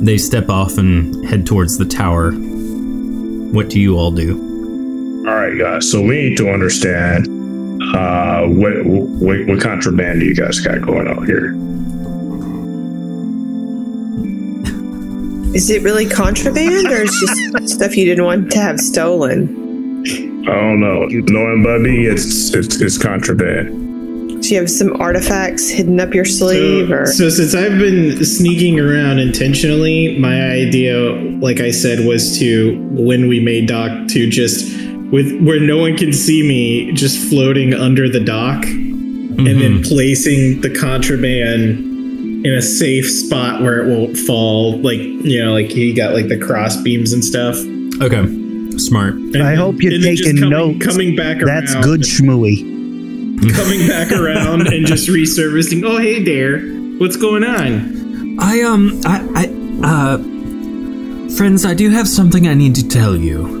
They 0.00 0.18
step 0.18 0.48
off 0.48 0.78
and 0.78 1.24
head 1.26 1.46
towards 1.46 1.76
the 1.76 1.84
tower. 1.84 2.32
What 2.32 3.68
do 3.68 3.80
you 3.80 3.96
all 3.96 4.10
do? 4.10 5.24
All 5.28 5.34
right, 5.34 5.58
guys. 5.58 5.90
So 5.90 6.00
we 6.00 6.28
need 6.28 6.36
to 6.38 6.50
understand 6.50 7.37
uh, 7.98 8.46
what, 8.46 8.86
what 8.86 9.46
what 9.46 9.60
contraband 9.60 10.20
do 10.20 10.26
you 10.26 10.34
guys 10.34 10.60
got 10.60 10.80
going 10.82 11.08
on 11.08 11.26
here? 11.26 11.54
Is 15.54 15.70
it 15.70 15.82
really 15.82 16.06
contraband, 16.06 16.86
or 16.86 17.02
is 17.02 17.10
just 17.18 17.68
stuff 17.74 17.96
you 17.96 18.04
didn't 18.04 18.24
want 18.24 18.52
to 18.52 18.58
have 18.60 18.78
stolen? 18.78 20.04
I 20.48 20.52
don't 20.52 20.80
know. 20.80 21.06
Knowing 21.08 21.64
Bubby, 21.64 22.06
it's 22.06 22.54
it's, 22.54 22.80
it's 22.80 22.98
contraband. 22.98 24.42
Do 24.42 24.48
you 24.48 24.60
have 24.60 24.70
some 24.70 24.92
artifacts 25.00 25.68
hidden 25.68 25.98
up 25.98 26.14
your 26.14 26.24
sleeve, 26.24 26.88
So, 26.88 26.94
or 26.94 27.06
so 27.06 27.28
since 27.28 27.56
I've 27.56 27.78
been 27.78 28.24
sneaking 28.24 28.78
around 28.78 29.18
intentionally, 29.18 30.16
my 30.20 30.40
idea, 30.52 30.96
like 31.40 31.58
I 31.58 31.72
said, 31.72 32.06
was 32.06 32.38
to 32.38 32.78
when 32.92 33.26
we 33.26 33.40
made 33.40 33.66
dock 33.66 34.06
to 34.08 34.30
just 34.30 34.87
with 35.10 35.40
where 35.42 35.60
no 35.60 35.78
one 35.78 35.96
can 35.96 36.12
see 36.12 36.42
me, 36.42 36.92
just 36.92 37.18
floating 37.28 37.74
under 37.74 38.08
the 38.08 38.20
dock, 38.20 38.64
and 38.64 39.46
then 39.46 39.82
placing 39.82 40.60
the 40.60 40.70
contraband 40.70 41.86
in 42.44 42.54
a 42.54 42.62
safe 42.62 43.08
spot 43.10 43.62
where 43.62 43.82
it 43.82 43.88
won't 43.88 44.16
fall. 44.16 44.78
Like 44.80 44.98
you 44.98 45.44
know, 45.44 45.52
like 45.52 45.70
he 45.70 45.92
got 45.92 46.14
like 46.14 46.28
the 46.28 46.38
cross 46.38 46.76
beams 46.76 47.12
and 47.12 47.24
stuff. 47.24 47.56
Okay, 48.00 48.78
smart. 48.78 49.14
And 49.14 49.42
I 49.42 49.54
hope 49.54 49.82
you're 49.82 49.94
and 49.94 50.02
then 50.02 50.16
just 50.16 50.24
taking 50.24 50.42
coming, 50.42 50.78
notes. 50.78 50.86
Coming 50.86 51.16
back 51.16 51.42
around. 51.42 51.46
That's 51.46 51.74
good 51.84 52.00
Shmooey. 52.02 52.76
Coming 53.54 53.86
back 53.86 54.10
around 54.10 54.66
and 54.66 54.84
just 54.84 55.08
resurfacing. 55.08 55.84
Oh, 55.84 55.98
hey 55.98 56.22
there. 56.22 56.60
What's 56.98 57.16
going 57.16 57.44
on? 57.44 58.38
I 58.40 58.62
um 58.62 59.00
I 59.04 59.24
I 59.34 59.86
uh 59.86 60.18
friends, 61.36 61.64
I 61.64 61.74
do 61.74 61.90
have 61.90 62.08
something 62.08 62.48
I 62.48 62.54
need 62.54 62.74
to 62.76 62.88
tell 62.88 63.16
you. 63.16 63.57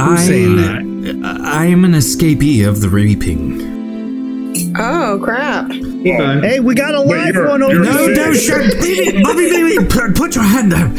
I 0.00 0.16
saying 0.16 0.56
that? 0.56 1.30
I 1.44 1.66
am 1.66 1.84
an 1.84 1.92
escapee 1.92 2.66
of 2.68 2.80
the 2.80 2.88
reaping. 2.88 3.60
oh 4.76 5.18
crap? 5.22 5.70
Uh, 5.70 6.40
Hey, 6.40 6.60
we 6.60 6.74
got 6.74 6.94
a 6.94 7.00
live 7.00 7.34
one 7.36 7.62
over 7.62 7.74
you're- 7.74 7.86
No, 7.86 8.06
here. 8.06 8.16
no, 8.16 8.32
shut 8.32 8.80
baby, 8.80 9.22
Bobby, 9.22 9.50
baby, 9.50 9.84
put, 9.86 10.14
put 10.16 10.34
your 10.34 10.44
hand 10.44 10.70
down. 10.72 10.94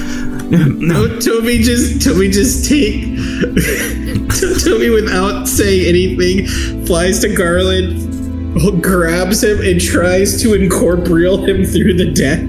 No, 0.51 0.65
No, 0.65 1.19
Toby 1.19 1.59
just 1.63 2.01
Toby 2.01 2.29
just 2.29 2.67
take 2.69 3.03
Toby 4.63 4.89
without 4.89 5.47
saying 5.47 5.85
anything 5.87 6.45
flies 6.85 7.19
to 7.19 7.33
Garland, 7.33 8.09
grabs 8.83 9.43
him 9.43 9.59
and 9.61 9.79
tries 9.79 10.41
to 10.41 10.53
incorporeal 10.53 11.37
him 11.45 11.63
through 11.65 11.93
the 11.93 12.11
deck. 12.11 12.41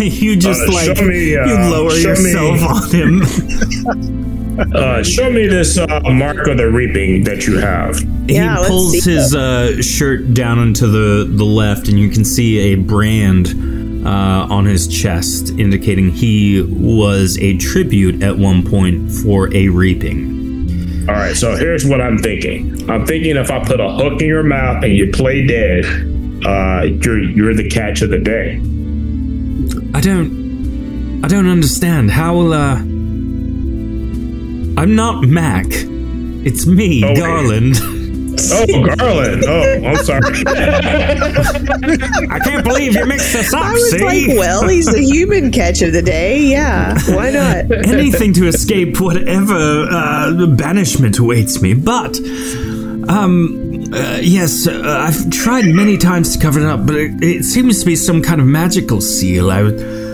you 0.00 0.36
just 0.36 0.60
Uh, 0.68 0.72
like 0.72 0.96
me, 1.04 1.36
uh, 1.36 1.46
you 1.46 1.70
lower 1.70 1.90
show 1.90 2.14
me- 2.14 2.30
yourself 2.30 2.62
on 2.62 2.90
him. 2.90 4.24
Uh, 4.58 5.04
show 5.04 5.30
me 5.30 5.46
this 5.46 5.78
uh, 5.78 6.00
mark 6.10 6.48
of 6.48 6.56
the 6.56 6.68
reaping 6.68 7.22
that 7.22 7.46
you 7.46 7.58
have. 7.58 7.96
Yeah, 8.28 8.60
he 8.60 8.66
pulls 8.66 9.04
his 9.04 9.34
uh, 9.34 9.80
shirt 9.80 10.34
down 10.34 10.58
into 10.58 10.88
the 10.88 11.24
the 11.24 11.44
left, 11.44 11.88
and 11.88 11.98
you 11.98 12.08
can 12.10 12.24
see 12.24 12.58
a 12.58 12.74
brand 12.74 13.54
uh, 14.04 14.48
on 14.50 14.64
his 14.64 14.88
chest, 14.88 15.50
indicating 15.50 16.10
he 16.10 16.62
was 16.62 17.38
a 17.38 17.56
tribute 17.58 18.22
at 18.22 18.36
one 18.36 18.68
point 18.68 19.10
for 19.12 19.54
a 19.54 19.68
reaping. 19.68 21.06
All 21.08 21.14
right, 21.14 21.36
so 21.36 21.56
here's 21.56 21.86
what 21.86 22.00
I'm 22.00 22.18
thinking. 22.18 22.90
I'm 22.90 23.06
thinking 23.06 23.36
if 23.36 23.50
I 23.50 23.64
put 23.64 23.80
a 23.80 23.90
hook 23.90 24.20
in 24.20 24.26
your 24.26 24.42
mouth 24.42 24.82
and 24.82 24.92
you 24.92 25.10
play 25.12 25.46
dead, 25.46 25.84
uh, 26.44 26.82
you're 26.82 27.22
you're 27.22 27.54
the 27.54 27.68
catch 27.70 28.02
of 28.02 28.10
the 28.10 28.18
day. 28.18 28.56
I 29.94 30.00
don't. 30.00 31.22
I 31.24 31.28
don't 31.28 31.48
understand. 31.48 32.10
How 32.10 32.34
will, 32.34 32.52
uh. 32.52 32.97
I'm 34.78 34.94
not 34.94 35.24
Mac. 35.24 35.66
It's 35.70 36.64
me, 36.66 37.02
Oh, 37.04 37.08
wait. 37.08 37.16
Garland. 37.18 37.74
Oh, 38.52 38.94
Garland. 38.96 39.44
Oh, 39.44 39.82
I'm 39.84 39.96
sorry. 40.04 40.44
I 42.30 42.38
can't 42.44 42.64
believe 42.64 42.94
you 42.94 43.04
mixed 43.06 43.34
us 43.34 43.52
up, 43.52 43.64
I 43.64 43.72
was 43.72 43.90
see? 43.90 43.98
like, 44.04 44.38
well, 44.38 44.68
he's 44.68 44.86
the 44.86 45.02
human 45.02 45.50
catch 45.50 45.82
of 45.82 45.92
the 45.92 46.00
day. 46.02 46.38
Yeah, 46.42 46.96
why 47.08 47.30
not? 47.30 47.70
Anything 47.88 48.32
to 48.34 48.46
escape 48.46 49.00
whatever 49.00 49.88
uh, 49.90 50.46
banishment 50.56 51.18
awaits 51.18 51.60
me. 51.60 51.74
But, 51.74 52.16
um, 53.08 53.84
uh, 53.92 54.18
yes, 54.22 54.68
uh, 54.68 54.80
I've 55.08 55.28
tried 55.30 55.64
many 55.66 55.96
times 55.98 56.36
to 56.36 56.40
cover 56.42 56.60
it 56.60 56.66
up, 56.66 56.86
but 56.86 56.94
it, 56.94 57.22
it 57.24 57.44
seems 57.44 57.80
to 57.80 57.86
be 57.86 57.96
some 57.96 58.22
kind 58.22 58.40
of 58.40 58.46
magical 58.46 59.00
seal. 59.00 59.50
I 59.50 59.62
would. 59.64 60.07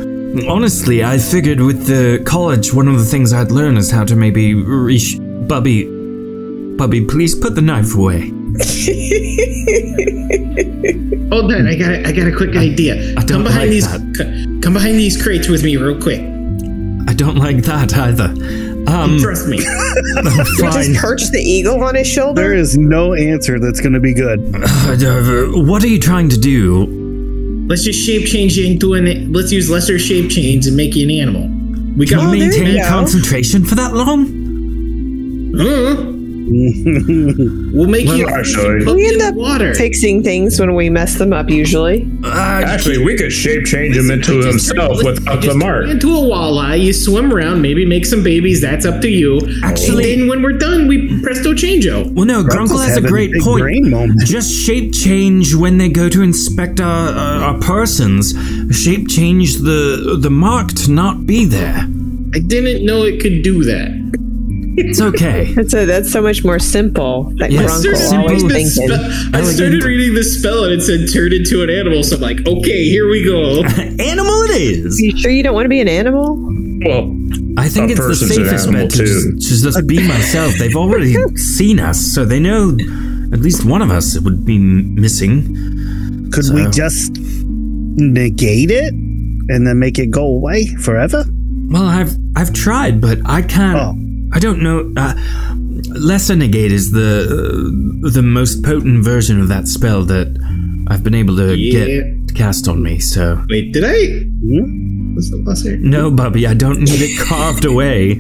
Honestly, 0.49 1.05
I 1.05 1.19
figured 1.19 1.61
with 1.61 1.87
the 1.87 2.23
college, 2.27 2.75
one 2.75 2.89
of 2.89 2.99
the 2.99 3.05
things 3.05 3.33
I'd 3.33 3.53
learn 3.53 3.77
is 3.77 3.91
how 3.91 4.05
to 4.05 4.17
maybe 4.17 4.55
reach. 4.55 5.17
Bubby. 5.47 5.85
Bubby, 6.77 7.05
please 7.05 7.35
put 7.37 7.55
the 7.55 7.63
knife 7.63 7.95
away. 7.95 8.31
Hold 11.31 11.53
on, 11.53 11.67
I 11.67 11.77
got 11.77 12.07
I 12.07 12.13
got 12.13 12.27
a 12.27 12.35
quick 12.37 12.57
idea. 12.57 12.95
I 13.17 13.25
don't 13.25 13.29
come 13.29 13.45
behind 13.45 13.61
like 13.63 13.71
these 13.71 13.91
that. 13.91 14.01
c- 14.17 14.61
come 14.61 14.73
behind 14.73 14.97
these 14.99 15.21
crates 15.23 15.49
with 15.49 15.63
me 15.65 15.77
real 15.77 16.01
quick. 16.01 16.21
I 17.09 17.15
don't 17.15 17.37
like 17.37 17.59
that 17.65 17.95
either. 17.97 18.35
Um, 18.91 19.19
Trust 19.21 19.47
me. 19.49 19.59
fine. 20.61 20.73
Just 20.73 20.95
perch 21.01 21.23
the 21.31 21.41
eagle 21.41 21.83
on 21.83 21.95
his 21.95 22.07
shoulder. 22.09 22.43
There 22.43 22.55
is 22.55 22.77
no 22.77 23.15
answer 23.15 23.59
that's 23.59 23.81
going 23.81 23.93
to 23.95 24.01
be 24.01 24.13
good. 24.15 24.41
Uh, 24.55 25.47
what 25.65 25.83
are 25.85 25.89
you 25.89 25.99
trying 25.99 26.29
to 26.31 26.39
do? 26.39 27.04
Let's 27.67 27.83
just 27.83 28.05
shape 28.05 28.27
change 28.27 28.57
you 28.59 28.67
into 28.67 28.95
an. 28.95 29.33
Let's 29.33 29.51
use 29.51 29.71
lesser 29.71 29.99
shape 29.99 30.31
change 30.31 30.67
and 30.67 30.77
make 30.77 30.95
you 30.95 31.05
an 31.05 31.11
animal. 31.11 31.49
We 31.97 32.07
Can 32.07 32.19
got 32.19 32.33
you 32.33 32.51
there 32.51 32.53
you 32.53 32.65
maintain 32.65 32.85
concentration 32.87 33.65
for 33.65 33.75
that 33.77 33.95
long? 33.95 34.45
Uh, 35.59 36.14
we'll 37.73 37.89
make 37.89 38.07
you 38.07 38.29
actually- 38.29 38.85
put 38.85 38.97
we 38.97 39.07
end 39.09 39.23
up 39.23 39.35
water. 39.35 39.75
fixing 39.75 40.23
things 40.23 40.61
when 40.61 40.75
we 40.75 40.91
mess 40.91 41.17
them 41.17 41.33
up. 41.33 41.49
Usually, 41.51 42.09
Uh, 42.23 42.63
Actually, 42.65 42.99
we 42.99 43.17
could 43.17 43.33
shape 43.33 43.65
change 43.65 43.97
him 43.97 44.11
into 44.11 44.43
Just- 44.43 44.49
himself 44.69 44.93
just- 44.95 45.05
without 45.05 45.43
the 45.43 45.55
mark. 45.55 45.89
Into 45.89 46.09
a 46.09 46.21
walleye, 46.21 46.81
you 46.83 46.93
swim 46.93 47.33
around, 47.33 47.63
maybe 47.63 47.85
make 47.87 48.05
some 48.07 48.23
babies. 48.23 48.61
That's 48.61 48.85
up 48.87 49.01
to 49.03 49.09
you. 49.09 49.41
Actually- 49.63 50.13
and 50.13 50.23
then 50.23 50.29
when 50.29 50.43
we're 50.43 50.59
done, 50.59 50.87
we 50.89 51.21
presto 51.23 51.53
changeo. 51.55 52.11
well, 52.13 52.27
no, 52.27 52.43
Grunkle 52.45 52.85
has 52.85 52.97
a 52.97 53.01
great 53.01 53.33
big 53.33 53.43
point. 53.43 53.87
Just 54.25 54.53
shape 54.53 54.93
change 54.93 55.55
when 55.55 55.79
they 55.79 55.89
go 55.89 56.09
to 56.09 56.23
inspect 56.23 56.81
our, 56.81 57.09
our, 57.11 57.45
our 57.55 57.59
persons. 57.61 58.35
Shape 58.71 59.09
change 59.09 59.59
the 59.59 60.19
the 60.21 60.31
mark 60.31 60.73
to 60.73 60.91
not 60.91 61.27
be 61.27 61.45
there. 61.45 61.87
I 62.35 62.39
didn't 62.41 62.85
know 62.85 63.03
it 63.05 63.21
could 63.21 63.43
do 63.43 63.63
that. 63.65 63.91
It's 64.77 65.01
okay. 65.01 65.53
that's 65.57 65.73
a, 65.75 65.87
that's 65.87 66.11
so 66.13 66.21
much 66.21 66.45
more 66.45 66.59
simple. 66.59 67.33
That 67.37 67.51
Yes, 67.53 67.71
Grunkle 67.85 67.97
simple, 67.97 68.19
always 68.19 68.43
reading 68.43 68.67
thinking. 68.69 68.89
the 68.89 69.11
spe- 69.13 69.35
I 69.35 69.43
started 69.45 69.85
reading 69.85 70.15
the 70.15 70.25
spell 70.25 70.65
and 70.65 70.73
it 70.75 70.83
said 70.83 71.07
turn 71.13 71.33
into 71.33 71.63
an 71.63 71.71
animal. 71.71 72.03
So 72.03 72.17
I'm 72.17 72.23
like, 72.23 72.47
okay, 72.47 72.85
here 72.89 73.09
we 73.09 73.25
go. 73.25 73.63
Animal 73.65 74.43
it 74.43 74.61
is. 74.61 75.01
You 75.01 75.17
sure 75.17 75.31
you 75.31 75.43
don't 75.43 75.55
want 75.55 75.65
to 75.67 75.69
be 75.71 75.81
an 75.81 75.89
animal? 75.89 76.37
Well, 76.85 77.05
I 77.57 77.69
think 77.69 77.93
it's 77.93 78.01
the 78.01 78.15
safest 78.17 78.71
bet 78.73 78.91
to 78.91 78.97
just, 78.99 79.49
to 79.49 79.63
just 79.63 79.87
be 79.87 80.07
myself. 80.07 80.55
They've 80.59 80.75
already 80.77 81.15
seen 81.37 81.79
us, 81.79 82.01
so 82.01 82.25
they 82.25 82.41
know 82.41 82.71
at 83.33 83.41
least 83.41 83.65
one 83.65 83.81
of 83.81 83.91
us 83.91 84.19
would 84.19 84.45
be 84.45 84.57
m- 84.57 84.95
missing. 84.97 85.55
Could 86.33 86.47
So- 86.47 86.55
we 86.55 86.69
just 86.71 87.13
negate 87.17 88.71
it 88.73 88.93
and 88.93 89.67
then 89.67 89.79
make 89.79 89.99
it 90.01 90.11
go 90.11 90.25
away 90.27 90.67
forever? 90.83 91.25
Well, 91.69 91.85
I've 91.85 92.17
I've 92.37 92.53
tried, 92.53 93.01
but 93.01 93.19
I 93.25 93.43
can't. 93.43 93.79
Oh. 93.79 93.95
I 94.35 94.39
don't 94.41 94.61
know. 94.63 94.93
Uh, 94.97 95.15
Lesser 95.95 96.35
negate 96.37 96.73
is 96.73 96.91
the 96.91 97.23
uh, 98.05 98.11
the 98.11 98.23
most 98.23 98.63
potent 98.65 99.05
version 99.05 99.41
of 99.41 99.49
that 99.49 99.69
spell 99.69 100.03
that 100.05 100.27
I've 100.89 101.03
been 101.05 101.15
able 101.15 101.37
to 101.37 101.57
Yeah. 101.57 101.87
get 101.87 102.35
cast 102.35 102.67
on 102.69 102.83
me. 102.83 102.99
So 102.99 103.45
Wait, 103.49 103.73
did 103.73 103.85
I? 103.85 104.25
Hmm? 104.43 105.15
What's 105.15 105.31
the 105.31 105.37
lesser? 105.37 105.77
no, 105.77 106.11
Bubby, 106.11 106.47
I 106.49 106.55
don't 106.55 106.81
need 106.81 107.01
it 107.01 107.17
carved 107.21 107.65
away. 107.65 108.17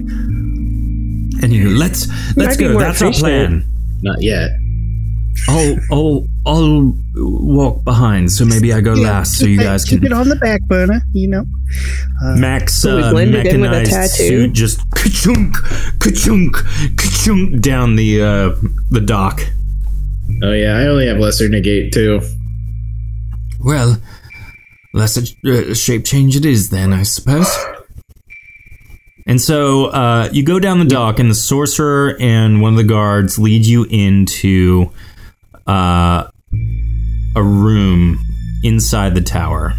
Anywho, 1.42 1.76
let's 1.76 2.06
let's 2.36 2.56
go. 2.56 2.78
That's 2.78 3.02
our 3.02 3.12
plan. 3.12 3.64
Not 4.02 4.22
yet. 4.22 4.50
I'll 5.48 5.76
I'll 5.90 6.26
I'll 6.46 6.94
walk 7.16 7.84
behind, 7.84 8.30
so 8.32 8.44
maybe 8.44 8.72
I 8.72 8.80
go 8.80 8.92
last, 8.94 9.38
so 9.38 9.46
you 9.46 9.56
Keep 9.56 9.60
it- 9.60 9.64
guys 9.64 9.84
can 9.84 9.98
keep 9.98 10.06
it 10.06 10.12
on 10.12 10.28
the 10.28 10.36
back 10.36 10.62
burner, 10.62 11.02
you 11.12 11.28
know. 11.28 11.44
Max 12.36 12.84
we 12.84 12.90
uh, 13.02 13.10
blended 13.10 13.46
in 13.46 13.60
with 13.60 13.70
a 13.72 13.80
mechanized 13.80 14.16
tattoo. 14.16 14.28
suit 14.28 14.52
just 14.52 14.90
ka-chunk, 14.92 15.56
ka-chunk, 15.98 16.54
ka-chunk 16.96 17.60
down 17.60 17.96
the 17.96 18.22
uh, 18.22 18.54
the 18.90 19.00
dock. 19.00 19.40
Oh 20.42 20.52
yeah, 20.52 20.76
I 20.78 20.86
only 20.86 21.06
have 21.08 21.18
lesser 21.18 21.48
negate 21.48 21.92
too. 21.92 22.20
Well, 23.60 23.98
lesser 24.94 25.22
uh, 25.46 25.74
shape 25.74 26.04
change 26.04 26.36
it 26.36 26.44
is 26.44 26.70
then, 26.70 26.92
I 26.92 27.02
suppose. 27.02 27.48
And 29.26 29.40
so 29.40 29.86
uh, 29.86 30.28
you 30.32 30.44
go 30.44 30.58
down 30.58 30.78
the 30.80 30.84
dock, 30.84 31.18
and 31.18 31.30
the 31.30 31.34
sorcerer 31.34 32.16
and 32.20 32.60
one 32.60 32.74
of 32.74 32.76
the 32.76 32.84
guards 32.84 33.38
lead 33.38 33.64
you 33.66 33.84
into 33.84 34.90
uh, 35.66 36.28
a 37.36 37.42
room 37.42 38.18
inside 38.62 39.14
the 39.14 39.20
tower. 39.20 39.74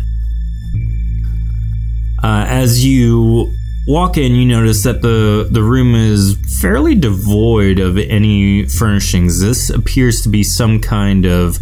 Uh, 2.23 2.45
as 2.47 2.83
you 2.83 3.53
walk 3.87 4.17
in, 4.17 4.33
you 4.33 4.45
notice 4.45 4.83
that 4.83 5.01
the 5.01 5.47
the 5.51 5.61
room 5.61 5.93
is 5.93 6.35
fairly 6.59 6.95
devoid 6.95 7.79
of 7.79 7.97
any 7.97 8.65
furnishings. 8.65 9.39
This 9.41 9.69
appears 9.69 10.21
to 10.21 10.29
be 10.29 10.43
some 10.43 10.79
kind 10.79 11.25
of 11.25 11.59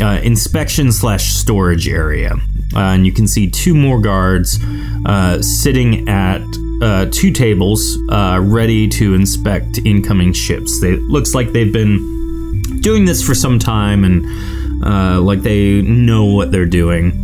uh, 0.00 0.20
inspection 0.22 0.92
slash 0.92 1.32
storage 1.32 1.88
area, 1.88 2.34
uh, 2.74 2.78
and 2.78 3.06
you 3.06 3.12
can 3.12 3.26
see 3.26 3.48
two 3.48 3.74
more 3.74 4.00
guards 4.00 4.62
uh, 5.06 5.40
sitting 5.40 6.08
at 6.08 6.42
uh, 6.82 7.06
two 7.10 7.30
tables, 7.30 7.98
uh, 8.10 8.38
ready 8.42 8.88
to 8.88 9.14
inspect 9.14 9.78
incoming 9.84 10.32
ships. 10.32 10.82
It 10.82 11.00
looks 11.02 11.34
like 11.34 11.52
they've 11.52 11.72
been 11.72 12.13
doing 12.84 13.06
this 13.06 13.26
for 13.26 13.34
some 13.34 13.58
time, 13.58 14.04
and 14.04 14.84
uh, 14.84 15.20
like 15.20 15.40
they 15.40 15.82
know 15.82 16.26
what 16.26 16.52
they're 16.52 16.66
doing. 16.66 17.20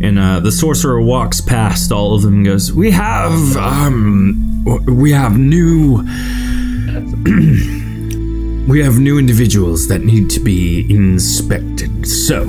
And 0.00 0.18
uh, 0.18 0.40
the 0.40 0.52
sorcerer 0.52 1.00
walks 1.00 1.40
past 1.40 1.90
all 1.90 2.14
of 2.14 2.22
them 2.22 2.34
and 2.34 2.44
goes, 2.44 2.72
"We 2.72 2.90
have, 2.92 3.56
um, 3.56 4.64
we 4.86 5.10
have 5.12 5.38
new, 5.38 5.96
we 8.68 8.82
have 8.82 9.00
new 9.00 9.18
individuals 9.18 9.88
that 9.88 10.04
need 10.04 10.28
to 10.30 10.40
be 10.40 10.86
inspected. 10.94 12.06
So, 12.06 12.42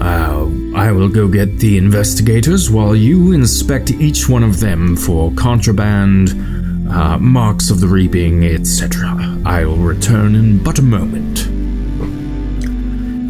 uh, 0.00 0.48
I 0.76 0.92
will 0.92 1.08
go 1.08 1.26
get 1.26 1.58
the 1.58 1.76
investigators 1.76 2.70
while 2.70 2.94
you 2.94 3.32
inspect 3.32 3.90
each 3.90 4.28
one 4.28 4.44
of 4.44 4.60
them 4.60 4.96
for 4.96 5.32
contraband, 5.32 6.30
uh, 6.88 7.18
marks 7.18 7.68
of 7.68 7.80
the 7.80 7.88
reaping, 7.88 8.44
etc. 8.44 9.40
I 9.44 9.64
will 9.64 9.76
return 9.76 10.36
in 10.36 10.62
but 10.62 10.78
a 10.78 10.82
moment." 10.82 11.53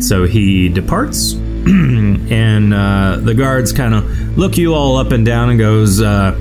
So 0.07 0.25
he 0.25 0.69
departs, 0.69 1.33
and 1.67 2.75
uh, 2.75 3.19
the 3.23 3.35
guards 3.35 3.73
kind 3.73 3.95
of 3.95 4.05
look 4.37 4.59
you 4.59 4.75
all 4.75 4.97
up 4.99 5.13
and 5.13 5.25
down 5.25 5.51
and 5.51 5.59
goes, 5.59 6.01
uh, 6.03 6.33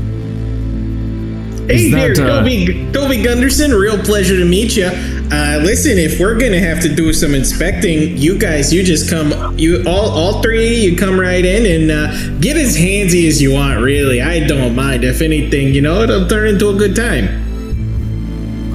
Hey 1.68 1.86
Is 1.86 1.92
there, 1.94 2.14
that, 2.14 2.24
uh, 2.24 2.40
Toby, 2.42 2.92
Toby 2.92 3.24
Gunderson. 3.24 3.72
Real 3.72 3.98
pleasure 3.98 4.36
to 4.38 4.44
meet 4.44 4.76
you. 4.76 4.88
Uh, 4.88 5.62
listen, 5.64 5.98
if 5.98 6.20
we're 6.20 6.38
gonna 6.38 6.60
have 6.60 6.82
to 6.82 6.94
do 6.94 7.14
some 7.14 7.34
inspecting, 7.34 8.18
you 8.18 8.38
guys, 8.38 8.74
you 8.74 8.84
just 8.84 9.10
come, 9.10 9.58
you 9.58 9.82
all, 9.88 10.10
all 10.12 10.42
three, 10.42 10.76
you 10.76 10.98
come 10.98 11.18
right 11.18 11.46
in 11.46 11.66
and 11.66 11.90
uh, 11.90 12.40
get 12.42 12.58
as 12.58 12.76
handsy 12.78 13.30
as 13.30 13.42
you 13.42 13.54
want. 13.54 13.80
Really, 13.82 14.22
I 14.22 14.46
don't 14.46 14.76
mind. 14.76 15.06
If 15.06 15.22
anything, 15.22 15.74
you 15.74 15.82
know, 15.82 16.02
it'll 16.02 16.28
turn 16.28 16.50
into 16.50 16.68
a 16.68 16.76
good 16.76 16.98
time. 16.98 17.42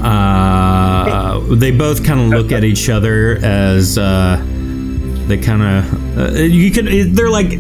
uh, 0.02 1.40
they 1.56 1.70
both 1.70 2.02
kind 2.04 2.20
of 2.20 2.28
look 2.28 2.52
at 2.52 2.64
each 2.64 2.88
other 2.88 3.36
as 3.42 3.98
uh, 3.98 4.42
they 5.28 5.38
kind 5.38 5.62
of, 5.62 6.18
uh, 6.18 6.38
you 6.40 6.70
can, 6.70 7.14
they're 7.14 7.30
like 7.30 7.50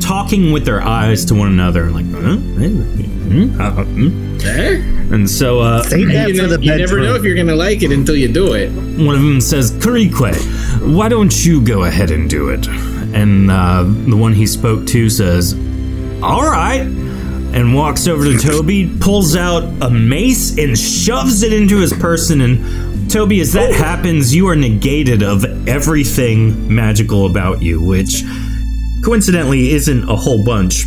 talking 0.00 0.52
with 0.52 0.64
their 0.64 0.80
eyes 0.82 1.24
to 1.26 1.34
one 1.34 1.48
another, 1.48 1.90
like, 1.90 2.06
huh? 2.10 2.36
Hmm? 2.36 3.60
Uh, 3.60 3.84
hmm? 3.84 4.38
Eh? 4.44 4.76
and 5.12 5.28
so 5.28 5.60
uh, 5.60 5.82
Save 5.82 6.08
that 6.12 6.28
You, 6.28 6.36
for 6.36 6.42
know, 6.42 6.56
the 6.56 6.62
you 6.62 6.76
never 6.76 7.00
know 7.00 7.14
if 7.16 7.24
you're 7.24 7.34
gonna 7.34 7.56
like 7.56 7.82
it 7.82 7.90
until 7.90 8.14
you 8.16 8.28
do 8.28 8.54
it. 8.54 8.70
one 8.70 9.14
of 9.14 9.22
them 9.22 9.40
says, 9.40 9.72
Karikwe, 9.72 10.94
why 10.94 11.08
don't 11.08 11.44
you 11.44 11.60
go 11.60 11.84
ahead 11.84 12.10
and 12.10 12.30
do 12.30 12.50
it? 12.50 12.66
And 12.68 13.50
uh, 13.50 13.82
the 13.82 14.16
one 14.16 14.32
he 14.32 14.46
spoke 14.46 14.86
to 14.88 15.10
says, 15.10 15.54
All 16.22 16.42
right. 16.42 16.82
And 16.82 17.74
walks 17.74 18.06
over 18.06 18.24
to 18.24 18.38
Toby, 18.38 18.92
pulls 19.00 19.34
out 19.34 19.62
a 19.80 19.88
mace, 19.88 20.58
and 20.58 20.78
shoves 20.78 21.42
it 21.42 21.54
into 21.54 21.78
his 21.78 21.92
person. 21.94 22.42
And 22.42 22.85
Toby, 23.08 23.40
as 23.40 23.52
that 23.52 23.72
happens, 23.72 24.34
you 24.34 24.48
are 24.48 24.56
negated 24.56 25.22
of 25.22 25.44
everything 25.68 26.72
magical 26.74 27.26
about 27.26 27.62
you, 27.62 27.80
which 27.80 28.22
coincidentally 29.04 29.70
isn't 29.70 30.08
a 30.08 30.16
whole 30.16 30.44
bunch, 30.44 30.84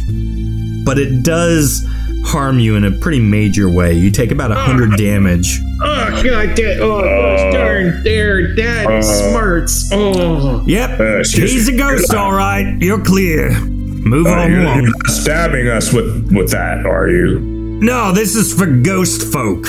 but 0.85 0.99
it 0.99 1.23
does 1.23 1.85
harm 2.25 2.59
you 2.59 2.75
in 2.75 2.83
a 2.83 2.91
pretty 2.91 3.19
major 3.19 3.69
way. 3.69 3.93
You 3.93 4.11
take 4.11 4.31
about 4.31 4.51
a 4.51 4.55
hundred 4.55 4.97
damage. 4.97 5.57
Oh 5.81 6.21
god, 6.23 6.55
that, 6.57 6.79
oh 6.81 7.01
gosh 7.01 7.53
darn, 7.53 8.03
there, 8.03 8.53
that 8.55 9.03
smarts. 9.03 9.89
Oh, 9.93 10.63
Yep, 10.67 10.99
Uh, 10.99 11.17
he's 11.23 11.67
a 11.69 11.77
ghost, 11.77 12.13
all 12.13 12.33
right. 12.33 12.75
You're 12.81 12.99
clear. 13.03 13.57
Move 13.59 14.27
Uh, 14.27 14.31
on 14.31 14.51
you're, 14.51 14.61
along. 14.61 14.75
you're 14.83 14.91
not 14.91 15.07
stabbing 15.07 15.67
us 15.67 15.91
with 15.93 16.31
with 16.31 16.51
that, 16.51 16.85
are 16.85 17.09
you? 17.09 17.39
No, 17.81 18.11
this 18.11 18.35
is 18.35 18.53
for 18.53 18.65
ghost 18.67 19.31
folk. 19.31 19.65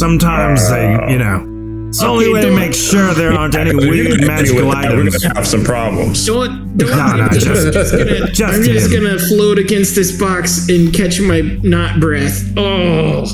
Sometimes 0.00 0.66
they, 0.70 0.92
you 1.12 1.18
know, 1.18 1.86
it's 1.90 2.00
the 2.00 2.06
only 2.06 2.24
Okay, 2.24 2.32
way 2.32 2.40
to 2.40 2.56
make 2.56 2.72
sure 2.72 3.12
there 3.12 3.34
aren't 3.34 3.54
any 3.54 3.74
weird 3.74 4.08
gonna- 4.18 4.26
magical 4.26 4.66
We're 4.66 4.72
gonna 4.72 5.34
have 5.34 5.46
some 5.46 5.62
problems. 5.62 6.24
don't, 6.24 6.74
don't. 6.78 6.88
No, 6.88 6.96
no, 6.96 7.02
I'm 7.24 7.30
just- 7.34 7.44
just 7.70 7.92
gonna, 7.92 8.30
just 8.32 8.42
I'm 8.54 8.62
just 8.62 8.90
him. 8.90 9.04
gonna 9.04 9.18
float 9.18 9.58
against 9.58 9.94
this 9.94 10.10
box 10.18 10.70
and 10.70 10.90
catch 10.94 11.20
my 11.20 11.42
not 11.62 12.00
breath. 12.00 12.42
Oh, 12.56 13.26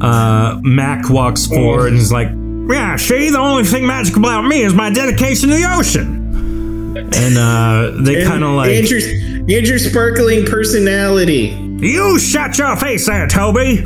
Uh, 0.00 0.58
Mac 0.62 1.10
walks 1.10 1.46
forward 1.46 1.88
and 1.92 1.98
is 1.98 2.10
like, 2.10 2.28
"Yeah, 2.70 2.96
see, 2.96 3.28
the 3.28 3.38
only 3.38 3.64
thing 3.64 3.86
magical 3.86 4.20
about 4.24 4.42
me 4.46 4.62
is 4.62 4.72
my 4.72 4.88
dedication 4.90 5.50
to 5.50 5.54
the 5.54 5.66
ocean." 5.76 6.96
And 6.96 7.36
uh, 7.36 7.90
they 8.02 8.24
kind 8.24 8.42
of 8.42 8.52
like, 8.54 8.70
and 8.70 8.88
your, 8.90 9.00
and 9.00 9.68
your 9.68 9.78
sparkling 9.78 10.46
personality. 10.46 11.54
"You 11.80 12.18
shut 12.18 12.56
your 12.56 12.74
face 12.76 13.04
there, 13.06 13.26
Toby." 13.28 13.84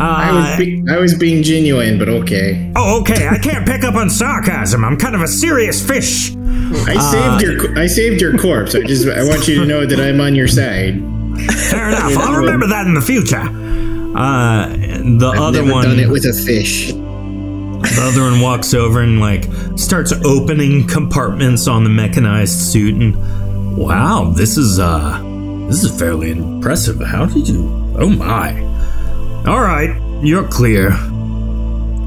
I 0.00 0.32
was, 0.32 0.44
Uh, 0.44 0.56
be, 0.58 0.84
I 0.90 0.96
was 0.98 1.14
being 1.18 1.42
genuine, 1.42 1.98
but 1.98 2.08
okay. 2.08 2.70
oh, 2.76 3.00
okay. 3.00 3.26
I 3.28 3.38
can't 3.38 3.66
pick 3.66 3.82
up 3.84 3.94
on 3.94 4.08
sarcasm. 4.10 4.84
I'm 4.84 4.96
kind 4.96 5.14
of 5.14 5.22
a 5.22 5.28
serious 5.28 5.84
fish. 5.86 6.34
I 6.36 6.98
saved 6.98 7.42
your, 7.42 7.78
I 7.78 7.86
saved 7.86 8.20
your 8.20 8.38
corpse. 8.38 8.74
I 8.74 8.82
just, 8.82 9.08
I 9.08 9.24
want 9.24 9.48
you 9.48 9.56
to 9.60 9.66
know 9.66 9.86
that 9.86 9.98
I'm 10.00 10.20
on 10.20 10.34
your 10.34 10.46
side. 10.48 11.00
Fair 11.70 11.88
enough. 11.88 12.16
I'll 12.18 12.36
remember 12.38 12.66
that 12.68 12.86
in 12.86 12.94
the 12.94 13.00
future. 13.00 13.40
Uh, 13.40 14.68
the 15.18 15.32
other 15.36 15.62
Never 15.62 15.72
one, 15.72 15.84
done 15.84 15.98
it 16.00 16.08
with 16.08 16.24
a 16.26 16.32
fish. 16.32 16.88
the 16.92 17.98
other 18.00 18.22
one 18.22 18.40
walks 18.40 18.74
over 18.74 19.00
and 19.00 19.20
like 19.20 19.44
starts 19.76 20.12
opening 20.24 20.86
compartments 20.88 21.66
on 21.68 21.84
the 21.84 21.90
mechanized 21.90 22.58
suit, 22.58 22.94
and 23.00 23.76
wow, 23.76 24.32
this 24.34 24.56
is 24.58 24.78
uh, 24.80 25.20
this 25.68 25.84
is 25.84 25.98
fairly 25.98 26.30
impressive. 26.32 27.00
How 27.00 27.26
did 27.26 27.48
you? 27.48 27.68
Oh 27.98 28.08
my! 28.10 28.52
All 29.46 29.60
right, 29.60 29.90
you're 30.22 30.46
clear. 30.48 30.90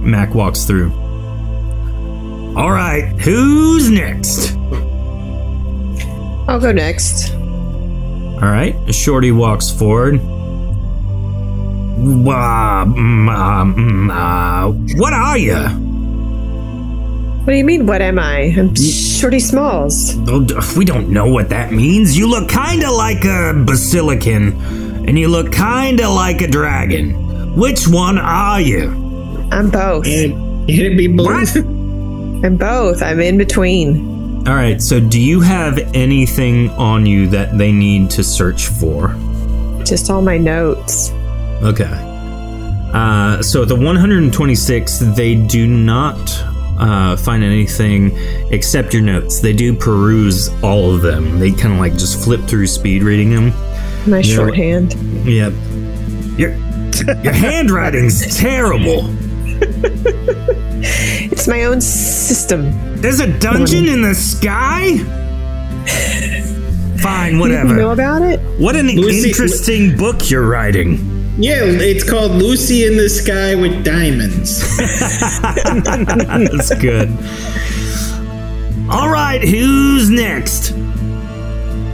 Mac 0.03 0.35
walks 0.35 0.65
through. 0.65 0.91
All 2.55 2.71
right, 2.71 3.05
who's 3.21 3.89
next? 3.89 4.55
I'll 6.47 6.59
go 6.59 6.71
next. 6.71 7.31
All 7.33 8.49
right, 8.49 8.75
Shorty 8.93 9.31
walks 9.31 9.69
forward. 9.71 10.19
Wah, 12.01 12.85
mm, 12.85 13.29
uh, 13.29 13.63
mm, 13.73 14.09
uh, 14.11 14.71
what 14.99 15.13
are 15.13 15.37
you? 15.37 15.55
What 17.41 17.53
do 17.53 17.57
you 17.57 17.63
mean? 17.63 17.85
What 17.85 18.01
am 18.01 18.19
I? 18.19 18.53
I'm 18.57 18.75
Shorty 18.75 19.39
Smalls. 19.39 20.15
We 20.75 20.85
don't 20.85 21.09
know 21.09 21.27
what 21.31 21.49
that 21.49 21.71
means. 21.71 22.17
You 22.17 22.27
look 22.27 22.49
kind 22.49 22.83
of 22.83 22.91
like 22.91 23.23
a 23.23 23.53
basilican, 23.53 24.80
and 25.07 25.17
you 25.17 25.27
look 25.27 25.51
kind 25.51 25.99
of 25.99 26.11
like 26.13 26.41
a 26.41 26.47
dragon. 26.47 27.55
Which 27.55 27.87
one 27.87 28.17
are 28.17 28.61
you? 28.61 28.89
I'm 29.51 29.69
both. 29.69 30.05
And 30.05 30.69
it, 30.69 30.79
it'd 30.79 30.97
be 30.97 31.07
both. 31.07 31.55
I'm 31.55 32.57
both. 32.57 33.01
I'm 33.01 33.19
in 33.19 33.37
between. 33.37 34.47
All 34.47 34.55
right, 34.55 34.81
so 34.81 34.99
do 34.99 35.19
you 35.19 35.39
have 35.41 35.77
anything 35.93 36.69
on 36.71 37.05
you 37.05 37.27
that 37.27 37.57
they 37.57 37.71
need 37.71 38.09
to 38.11 38.23
search 38.23 38.67
for? 38.67 39.15
Just 39.83 40.09
all 40.09 40.21
my 40.21 40.37
notes. 40.37 41.11
Okay. 41.61 42.07
Uh, 42.93 43.41
so 43.43 43.65
the 43.65 43.75
126, 43.75 44.99
they 45.15 45.35
do 45.35 45.67
not 45.67 46.17
uh, 46.79 47.15
find 47.17 47.43
anything 47.43 48.11
except 48.51 48.93
your 48.93 49.03
notes. 49.03 49.39
They 49.39 49.53
do 49.53 49.75
peruse 49.75 50.49
all 50.63 50.93
of 50.95 51.01
them. 51.01 51.39
They 51.39 51.51
kind 51.51 51.73
of 51.73 51.79
like 51.79 51.93
just 51.93 52.23
flip 52.23 52.41
through 52.47 52.67
speed 52.67 53.03
reading 53.03 53.29
them. 53.29 53.51
My 54.07 54.19
Yeah. 54.19 54.35
shorthand. 54.35 54.93
Yep. 55.25 55.53
Your 56.37 56.51
your 57.23 57.33
handwriting's 57.45 58.37
terrible. 58.37 59.09
It's 60.83 61.47
my 61.47 61.63
own 61.65 61.79
system. 61.81 62.71
There's 63.01 63.19
a 63.19 63.27
dungeon 63.39 63.87
in 63.87 64.01
the 64.01 64.15
sky. 64.15 64.97
Fine, 67.01 67.39
You 67.39 67.47
know 67.75 67.91
about 67.91 68.21
it? 68.23 68.39
What 68.59 68.75
an 68.75 68.87
Lucy- 68.87 69.29
interesting 69.29 69.95
book 69.97 70.29
you're 70.29 70.47
writing. 70.47 70.97
Yeah, 71.37 71.59
it's 71.63 72.03
called 72.07 72.31
Lucy 72.33 72.85
in 72.85 72.97
the 72.97 73.09
Sky 73.09 73.55
with 73.55 73.83
Diamonds. 73.83 74.59
That's 74.77 76.73
good. 76.75 77.09
All 78.89 79.09
right, 79.09 79.41
who's 79.43 80.09
next? 80.09 80.73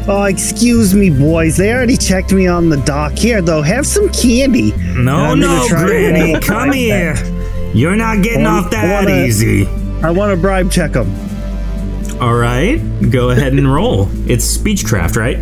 Oh, 0.10 0.24
excuse 0.24 0.94
me, 0.96 1.10
boys. 1.10 1.58
They 1.58 1.74
already 1.74 1.98
checked 1.98 2.32
me 2.32 2.48
on 2.48 2.70
the 2.70 2.78
dock. 2.78 3.14
Here, 3.14 3.42
though, 3.42 3.62
have 3.62 3.86
some 3.86 4.10
candy. 4.10 4.72
No, 4.96 5.36
no, 5.36 5.66
try 5.68 5.86
Granny, 5.86 6.40
come 6.42 6.70
like 6.70 6.78
here. 6.78 7.16
You're 7.74 7.98
not 7.98 8.24
getting 8.24 8.46
I 8.46 8.60
off 8.60 8.72
that 8.72 8.86
I 8.86 9.04
wanna- 9.06 9.26
easy. 9.26 9.68
I 10.02 10.12
want 10.12 10.32
to 10.34 10.38
bribe 10.38 10.72
check 10.72 10.94
them. 10.94 11.14
All 12.22 12.36
right, 12.36 12.78
go 13.12 13.32
ahead 13.32 13.54
and 13.54 13.72
roll. 13.72 14.08
It's 14.30 14.58
speechcraft, 14.58 15.18
right? 15.18 15.38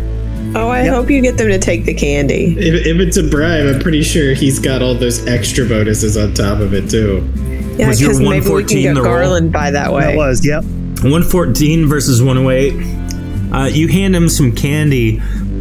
Oh, 0.56 0.68
I 0.68 0.86
hope 0.86 1.10
you 1.10 1.20
get 1.22 1.36
them 1.36 1.48
to 1.48 1.58
take 1.58 1.84
the 1.84 1.94
candy. 1.94 2.56
if, 2.58 2.86
if 2.86 2.98
it's 3.00 3.16
a 3.18 3.22
bribe, 3.22 3.66
I'm 3.66 3.80
pretty 3.80 4.02
sure 4.02 4.32
he's 4.34 4.58
got 4.58 4.82
all 4.82 4.94
those 4.94 5.26
extra 5.26 5.66
bonuses 5.66 6.16
on 6.16 6.34
top 6.34 6.60
of 6.60 6.72
it 6.74 6.88
too. 6.90 7.22
Yeah, 7.76 7.90
because 7.90 8.18
maybe 8.20 8.48
we 8.48 8.64
114 8.64 8.68
can 8.84 8.94
the 8.94 9.00
get 9.00 9.06
roll? 9.06 9.18
Garland 9.18 9.52
by 9.52 9.70
that 9.70 9.92
way. 9.92 10.02
That 10.06 10.16
was, 10.16 10.44
yep. 10.46 10.64
114 10.64 11.86
versus 11.86 12.22
108. 12.22 12.72
Uh, 13.56 13.66
you 13.66 13.88
hand 13.88 14.14
him 14.14 14.28
some 14.28 14.52
candy, 14.54 15.18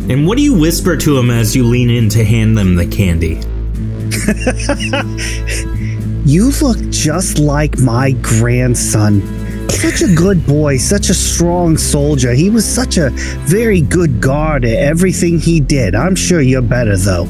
and 0.09 0.27
what 0.27 0.37
do 0.37 0.43
you 0.43 0.53
whisper 0.53 0.97
to 0.97 1.17
him 1.17 1.29
as 1.29 1.55
you 1.55 1.63
lean 1.63 1.89
in 1.89 2.09
to 2.09 2.25
hand 2.25 2.57
them 2.57 2.75
the 2.75 2.85
candy? 2.85 3.41
You 6.25 6.49
look 6.59 6.79
just 6.89 7.37
like 7.37 7.77
my 7.77 8.13
grandson. 8.13 9.21
Such 9.69 10.01
a 10.01 10.11
good 10.15 10.43
boy, 10.47 10.77
such 10.77 11.09
a 11.09 11.13
strong 11.13 11.77
soldier. 11.77 12.33
He 12.33 12.49
was 12.49 12.65
such 12.65 12.97
a 12.97 13.11
very 13.45 13.81
good 13.81 14.21
guard 14.21 14.65
at 14.65 14.75
everything 14.75 15.37
he 15.37 15.59
did. 15.59 15.93
I'm 15.93 16.15
sure 16.15 16.41
you're 16.41 16.63
better, 16.63 16.97
though. 16.97 17.25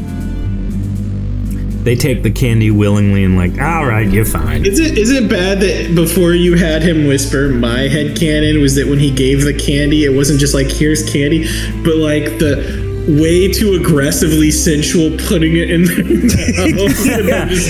They 1.85 1.95
take 1.95 2.23
the 2.23 2.31
candy 2.31 2.71
willingly 2.71 3.23
and 3.23 3.37
like, 3.37 3.51
all 3.61 3.85
right, 3.85 4.09
you're 4.09 4.25
fine. 4.25 4.65
Is 4.65 4.79
it 4.79 4.97
is 4.97 5.11
it 5.11 5.29
bad 5.29 5.59
that 5.61 5.93
before 5.95 6.33
you 6.33 6.55
had 6.57 6.81
him 6.81 7.05
whisper, 7.07 7.49
my 7.49 7.81
head 7.81 8.17
canon 8.17 8.59
was 8.59 8.73
that 8.75 8.87
when 8.87 8.97
he 8.99 9.11
gave 9.11 9.43
the 9.43 9.53
candy, 9.53 10.03
it 10.03 10.09
wasn't 10.09 10.39
just 10.39 10.55
like 10.55 10.65
here's 10.67 11.07
candy, 11.09 11.43
but 11.83 11.95
like 11.97 12.39
the 12.39 12.83
way 13.07 13.51
too 13.51 13.73
aggressively 13.79 14.49
sensual 14.49 15.15
putting 15.27 15.55
it 15.57 15.69
in 15.69 15.85
their 15.85 16.03
mouth. 16.75 17.05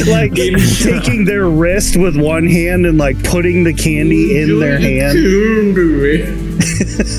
Yeah, 0.05 0.11
like 0.13 0.33
taking 0.33 1.25
their 1.25 1.49
wrist 1.49 1.97
with 1.97 2.15
one 2.15 2.47
hand 2.47 2.85
and 2.85 2.97
like 2.97 3.21
putting 3.21 3.65
the 3.65 3.73
candy 3.73 4.39
in 4.41 4.59
their 4.61 4.79
hand. 4.79 5.17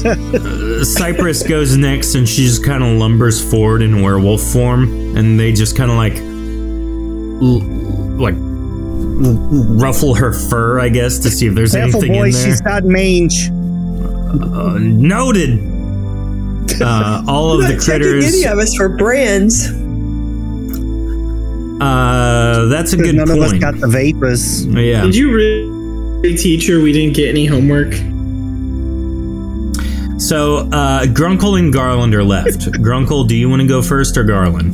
Uh, 0.04 0.82
Cypress 0.84 1.42
goes 1.42 1.76
next, 1.76 2.14
and 2.14 2.28
she 2.28 2.44
just 2.46 2.64
kind 2.64 2.82
of 2.82 2.90
lumbers 2.98 3.40
forward 3.50 3.82
in 3.82 4.02
werewolf 4.02 4.40
form, 4.42 5.16
and 5.16 5.38
they 5.38 5.52
just 5.52 5.76
kind 5.76 5.90
of 5.90 5.96
like, 5.96 6.14
l- 6.16 6.25
like 7.40 8.34
ruffle 9.80 10.14
her 10.14 10.32
fur, 10.32 10.78
I 10.80 10.88
guess, 10.88 11.18
to 11.20 11.30
see 11.30 11.46
if 11.46 11.54
there's 11.54 11.72
Careful, 11.72 12.00
anything 12.00 12.12
boy, 12.18 12.26
in 12.26 12.32
there. 12.32 12.44
she's 12.44 12.60
got 12.60 12.84
mange. 12.84 13.48
Uh, 13.50 14.78
noted. 14.80 15.58
Uh, 16.80 17.22
all 17.28 17.52
of 17.52 17.66
the 17.66 17.74
not 17.74 17.82
checking 17.82 18.02
critters. 18.02 18.34
any 18.34 18.44
of 18.46 18.58
us 18.58 18.74
for 18.74 18.88
brands. 18.88 19.68
Uh, 21.80 22.66
that's 22.66 22.92
a 22.94 22.96
good 22.96 23.14
None 23.14 23.30
of 23.30 23.38
us 23.38 23.50
point. 23.50 23.60
got 23.60 23.78
the 23.78 23.86
vapors. 23.86 24.64
yeah. 24.66 25.02
Did 25.02 25.14
you 25.14 25.32
really 25.34 26.36
teach 26.36 26.66
her 26.68 26.80
we 26.80 26.92
didn't 26.92 27.14
get 27.14 27.28
any 27.28 27.44
homework? 27.46 27.92
So, 30.18 30.68
uh, 30.72 31.04
Grunkle 31.04 31.58
and 31.58 31.70
Garland 31.72 32.14
are 32.14 32.24
left. 32.24 32.60
Grunkle, 32.82 33.28
do 33.28 33.36
you 33.36 33.50
want 33.50 33.60
to 33.62 33.68
go 33.68 33.82
first 33.82 34.16
or 34.16 34.24
Garland? 34.24 34.72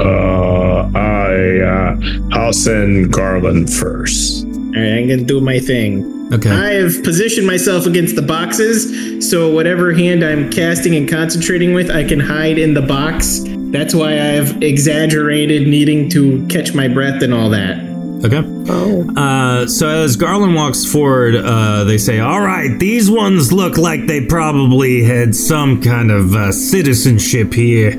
Uh, 0.00 0.55
I 0.94 1.60
uh, 1.60 2.00
I'll 2.32 2.52
send 2.52 3.12
Garland 3.12 3.72
first. 3.72 4.44
All 4.44 4.52
right, 4.52 4.98
I'm 4.98 5.08
gonna 5.08 5.22
do 5.22 5.40
my 5.40 5.58
thing. 5.58 6.12
Okay. 6.32 6.50
I 6.50 6.70
have 6.74 7.04
positioned 7.04 7.46
myself 7.46 7.86
against 7.86 8.16
the 8.16 8.22
boxes, 8.22 9.30
so 9.30 9.50
whatever 9.50 9.92
hand 9.92 10.24
I'm 10.24 10.50
casting 10.50 10.96
and 10.96 11.08
concentrating 11.08 11.72
with, 11.72 11.88
I 11.88 12.02
can 12.02 12.18
hide 12.18 12.58
in 12.58 12.74
the 12.74 12.82
box. 12.82 13.42
That's 13.46 13.94
why 13.94 14.34
I've 14.34 14.60
exaggerated 14.62 15.68
needing 15.68 16.08
to 16.10 16.44
catch 16.48 16.74
my 16.74 16.88
breath 16.88 17.22
and 17.22 17.32
all 17.32 17.50
that. 17.50 17.78
Okay. 18.24 18.42
Oh. 18.68 19.14
Uh, 19.16 19.66
so 19.66 19.88
as 19.88 20.16
Garland 20.16 20.54
walks 20.54 20.84
forward, 20.84 21.36
uh, 21.36 21.84
they 21.84 21.98
say, 21.98 22.18
"All 22.18 22.40
right, 22.40 22.76
these 22.78 23.10
ones 23.10 23.52
look 23.52 23.78
like 23.78 24.06
they 24.06 24.24
probably 24.26 25.04
had 25.04 25.34
some 25.34 25.80
kind 25.80 26.10
of 26.10 26.34
uh, 26.34 26.50
citizenship 26.50 27.52
here. 27.52 27.92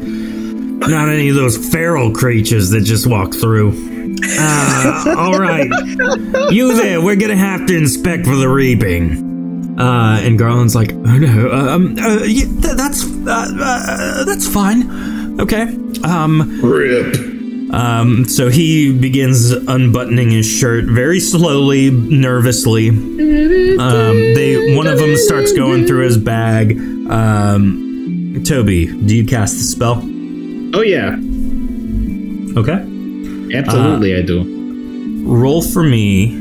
Not 0.87 1.09
any 1.09 1.29
of 1.29 1.35
those 1.35 1.57
feral 1.71 2.11
creatures 2.11 2.69
that 2.71 2.81
just 2.81 3.07
walk 3.07 3.33
through." 3.33 3.73
Uh, 4.39 5.15
all 5.17 5.37
right, 5.37 5.69
you 6.51 6.73
there? 6.75 7.01
We're 7.01 7.15
gonna 7.17 7.35
have 7.35 7.65
to 7.67 7.77
inspect 7.77 8.25
for 8.25 8.35
the 8.35 8.47
reaping. 8.49 9.75
Uh, 9.79 10.19
and 10.23 10.39
Garland's 10.39 10.73
like, 10.73 10.91
"Oh 10.93 11.17
no, 11.17 11.51
um, 11.51 11.95
uh, 11.99 12.23
yeah, 12.23 12.45
th- 12.45 12.75
that's 12.77 13.03
uh, 13.05 13.47
uh, 13.59 14.23
that's 14.23 14.47
fine. 14.47 15.39
Okay. 15.39 15.67
Um, 16.03 16.59
Rip. 16.63 17.15
um, 17.73 18.25
so 18.25 18.49
he 18.49 18.91
begins 18.97 19.51
unbuttoning 19.51 20.31
his 20.31 20.47
shirt 20.47 20.85
very 20.85 21.19
slowly, 21.19 21.91
nervously. 21.91 22.89
Um, 22.89 24.15
they 24.33 24.75
one 24.75 24.87
of 24.87 24.97
them 24.97 25.15
starts 25.15 25.53
going 25.53 25.85
through 25.85 26.05
his 26.05 26.17
bag. 26.17 26.75
Um, 27.11 28.41
Toby, 28.45 28.87
do 28.87 29.15
you 29.15 29.25
cast 29.27 29.57
the 29.57 29.63
spell? 29.63 30.01
Oh 30.73 30.81
yeah, 30.81 31.15
Okay. 32.59 33.57
absolutely 33.57 34.15
I 34.15 34.21
do. 34.21 35.23
Roll 35.25 35.61
for 35.61 35.83
me 35.83 36.35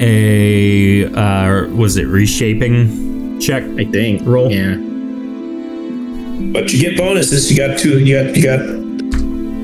a 0.00 1.06
uh, 1.12 1.66
was 1.68 1.96
it 1.96 2.04
reshaping 2.06 3.38
check? 3.40 3.62
I 3.78 3.84
think. 3.84 4.22
Roll. 4.26 4.50
Yeah. 4.50 4.76
But 6.52 6.72
you 6.72 6.80
get 6.80 6.96
bonuses. 6.96 7.50
You 7.50 7.56
got 7.56 7.78
two. 7.78 7.98
You 8.00 8.22
got 8.24 8.36
you 8.36 8.42
got 8.42 8.58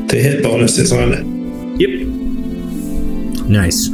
the 0.08 0.16
hit 0.20 0.42
bonuses 0.42 0.92
on 0.92 1.12
it. 1.12 1.24
Yep. 1.80 2.06
Nice. 3.48 3.88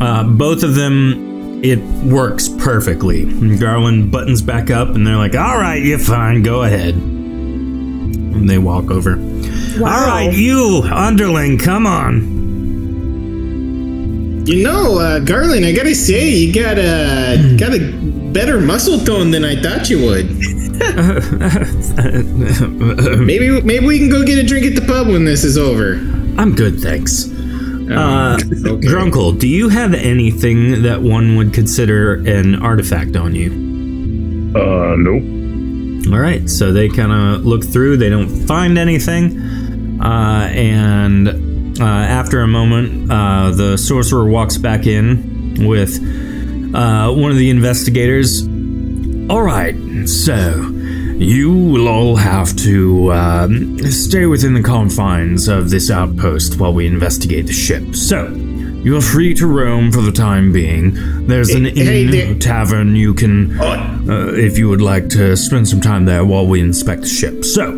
Uh, 0.00 0.24
both 0.24 0.62
of 0.62 0.74
them, 0.74 1.62
it 1.64 1.78
works 2.04 2.48
perfectly. 2.48 3.24
Garland 3.58 4.10
buttons 4.12 4.42
back 4.42 4.70
up, 4.70 4.94
and 4.94 5.06
they're 5.06 5.16
like, 5.16 5.34
"All 5.34 5.56
right, 5.58 5.82
you're 5.82 5.98
fine. 5.98 6.42
Go 6.42 6.62
ahead." 6.62 6.94
And 8.36 8.48
they 8.48 8.58
walk 8.58 8.90
over. 8.90 9.14
All 9.14 10.06
right, 10.06 10.30
you 10.32 10.82
underling, 10.84 11.58
come 11.58 11.86
on. 11.86 12.34
You 14.46 14.62
know, 14.62 14.98
uh, 14.98 15.18
Garland, 15.20 15.66
I 15.66 15.72
gotta 15.72 15.94
say, 15.94 16.30
you 16.30 16.54
got 16.54 16.78
a 16.78 17.56
got 17.58 17.74
a 17.74 17.92
better 18.32 18.60
muscle 18.60 18.98
tone 18.98 19.30
than 19.32 19.44
I 19.44 19.60
thought 19.60 19.90
you 19.90 20.04
would. 20.04 20.30
maybe 23.26 23.60
maybe 23.62 23.86
we 23.86 23.98
can 23.98 24.08
go 24.08 24.24
get 24.24 24.38
a 24.38 24.46
drink 24.46 24.66
at 24.66 24.74
the 24.74 24.84
pub 24.86 25.08
when 25.08 25.24
this 25.24 25.42
is 25.42 25.58
over. 25.58 25.94
I'm 26.38 26.54
good, 26.54 26.80
thanks. 26.80 27.28
Uh, 27.90 28.36
okay. 28.38 28.86
Grunkle, 28.88 29.38
do 29.38 29.48
you 29.48 29.68
have 29.68 29.94
anything 29.94 30.82
that 30.82 31.02
one 31.02 31.36
would 31.36 31.52
consider 31.52 32.14
an 32.14 32.54
artifact 32.56 33.16
on 33.16 33.34
you? 33.34 33.50
Uh, 34.54 34.94
nope. 34.96 35.22
All 36.12 36.20
right, 36.20 36.48
so 36.48 36.72
they 36.72 36.88
kind 36.88 37.10
of 37.10 37.44
look 37.44 37.64
through. 37.64 37.96
They 37.96 38.08
don't 38.08 38.46
find 38.46 38.78
anything, 38.78 40.00
uh, 40.00 40.48
and 40.52 41.28
uh, 41.80 41.84
after 41.84 42.42
a 42.42 42.46
moment, 42.46 43.10
uh, 43.10 43.50
the 43.50 43.76
sorcerer 43.76 44.28
walks 44.28 44.56
back 44.56 44.86
in 44.86 45.66
with 45.66 45.96
uh, 46.74 47.12
one 47.12 47.32
of 47.32 47.36
the 47.36 47.50
investigators. 47.50 48.46
All 49.28 49.42
right, 49.42 49.74
so 50.06 50.70
you 51.16 51.52
will 51.52 51.88
all 51.88 52.14
have 52.14 52.54
to 52.58 53.12
um, 53.12 53.78
stay 53.90 54.26
within 54.26 54.54
the 54.54 54.62
confines 54.62 55.48
of 55.48 55.70
this 55.70 55.90
outpost 55.90 56.60
while 56.60 56.72
we 56.72 56.86
investigate 56.86 57.46
the 57.46 57.52
ship. 57.52 57.96
So. 57.96 58.45
You 58.84 58.96
are 58.96 59.00
free 59.00 59.34
to 59.34 59.46
roam 59.48 59.90
for 59.90 60.00
the 60.00 60.12
time 60.12 60.52
being. 60.52 61.26
There's 61.26 61.50
an 61.50 61.64
Hey, 61.64 62.04
inn 62.04 62.10
there- 62.12 62.34
tavern 62.34 62.94
you 62.94 63.14
can 63.14 63.58
uh, 63.60 64.32
if 64.36 64.56
you 64.58 64.68
would 64.68 64.80
like 64.80 65.08
to 65.10 65.36
spend 65.36 65.68
some 65.68 65.80
time 65.80 66.04
there 66.04 66.24
while 66.24 66.46
we 66.46 66.60
inspect 66.60 67.02
the 67.02 67.08
ship. 67.08 67.44
So, 67.44 67.72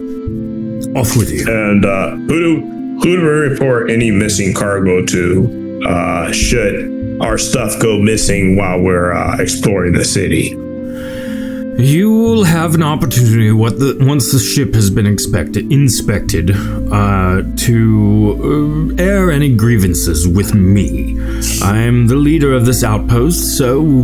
off 0.94 1.16
with 1.16 1.30
you. 1.32 1.46
And 1.48 1.84
uh, 1.86 2.10
who 2.10 2.38
do 2.38 2.60
who 3.00 3.16
do 3.16 3.22
we 3.22 3.28
report 3.28 3.90
any 3.90 4.10
missing 4.10 4.52
cargo 4.52 5.04
to? 5.06 5.82
Uh, 5.86 6.30
should 6.32 7.18
our 7.22 7.38
stuff 7.38 7.80
go 7.80 7.98
missing 7.98 8.56
while 8.56 8.80
we're 8.80 9.12
uh, 9.12 9.38
exploring 9.38 9.92
the 9.94 10.04
city? 10.04 10.54
You 11.78 12.10
will 12.10 12.42
have 12.42 12.74
an 12.74 12.82
opportunity 12.82 13.52
what 13.52 13.78
the, 13.78 13.96
once 14.00 14.32
the 14.32 14.40
ship 14.40 14.74
has 14.74 14.90
been 14.90 15.06
expected, 15.06 15.70
inspected 15.70 16.50
uh, 16.50 17.42
to 17.56 18.96
uh, 18.98 19.00
air 19.00 19.30
any 19.30 19.54
grievances 19.54 20.26
with 20.26 20.54
me. 20.54 21.16
I 21.62 21.78
am 21.78 22.08
the 22.08 22.16
leader 22.16 22.52
of 22.52 22.66
this 22.66 22.82
outpost, 22.82 23.56
so 23.56 24.02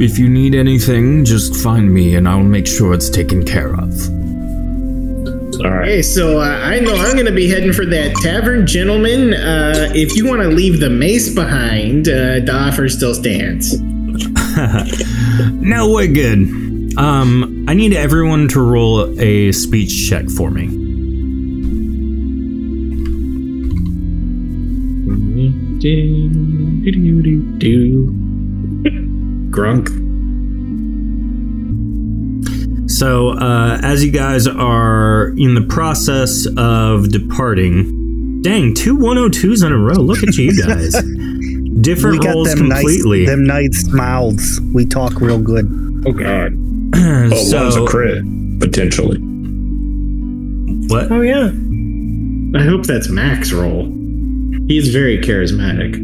if 0.00 0.18
you 0.18 0.28
need 0.28 0.56
anything, 0.56 1.24
just 1.24 1.54
find 1.54 1.94
me 1.94 2.16
and 2.16 2.28
I'll 2.28 2.42
make 2.42 2.66
sure 2.66 2.92
it's 2.92 3.08
taken 3.08 3.44
care 3.44 3.72
of. 3.72 4.08
All 5.64 5.70
right. 5.70 5.86
Hey, 5.86 6.02
so 6.02 6.40
uh, 6.40 6.42
I 6.42 6.80
know 6.80 6.96
I'm 6.96 7.16
gonna 7.16 7.30
be 7.30 7.48
heading 7.48 7.72
for 7.72 7.86
that 7.86 8.16
tavern, 8.16 8.66
gentlemen. 8.66 9.32
Uh, 9.34 9.92
if 9.94 10.16
you 10.16 10.26
want 10.26 10.42
to 10.42 10.48
leave 10.48 10.80
the 10.80 10.90
mace 10.90 11.32
behind, 11.32 12.08
uh, 12.08 12.40
the 12.40 12.52
offer 12.52 12.88
still 12.88 13.14
stands. 13.14 13.78
No, 15.62 15.90
we're 15.92 16.08
good. 16.12 16.61
Um, 16.96 17.64
I 17.68 17.74
need 17.74 17.94
everyone 17.94 18.48
to 18.48 18.60
roll 18.60 19.18
a 19.20 19.52
speech 19.52 20.08
check 20.08 20.28
for 20.28 20.50
me. 20.50 20.68
Grunk. 29.50 29.88
So, 32.90 33.30
uh, 33.30 33.80
as 33.82 34.04
you 34.04 34.12
guys 34.12 34.46
are 34.46 35.28
in 35.36 35.54
the 35.54 35.66
process 35.68 36.46
of 36.56 37.10
departing, 37.10 38.42
dang, 38.42 38.74
two 38.74 38.96
102s 38.96 39.64
in 39.64 39.72
a 39.72 39.78
row. 39.78 39.94
Look 39.94 40.22
at 40.22 40.36
you 40.36 40.56
guys. 40.56 40.92
Different 41.80 42.20
we 42.20 42.26
got 42.26 42.34
roles 42.34 42.48
them 42.54 42.68
completely. 42.68 43.20
nice, 43.20 43.28
them 43.28 43.44
nice 43.44 43.88
mouths. 43.88 44.60
We 44.72 44.86
talk 44.86 45.20
real 45.20 45.40
good. 45.40 45.66
Oh 46.06 46.12
God. 46.12 46.61
Oh, 46.94 47.28
one's 47.52 47.76
a 47.76 47.84
crit 47.86 48.22
potentially. 48.60 49.18
what? 50.88 51.10
Oh 51.10 51.20
yeah. 51.20 51.50
I 52.58 52.64
hope 52.64 52.84
that's 52.86 53.08
Mac's 53.08 53.52
role. 53.52 53.86
He's 54.68 54.88
very 54.92 55.18
charismatic. 55.18 55.96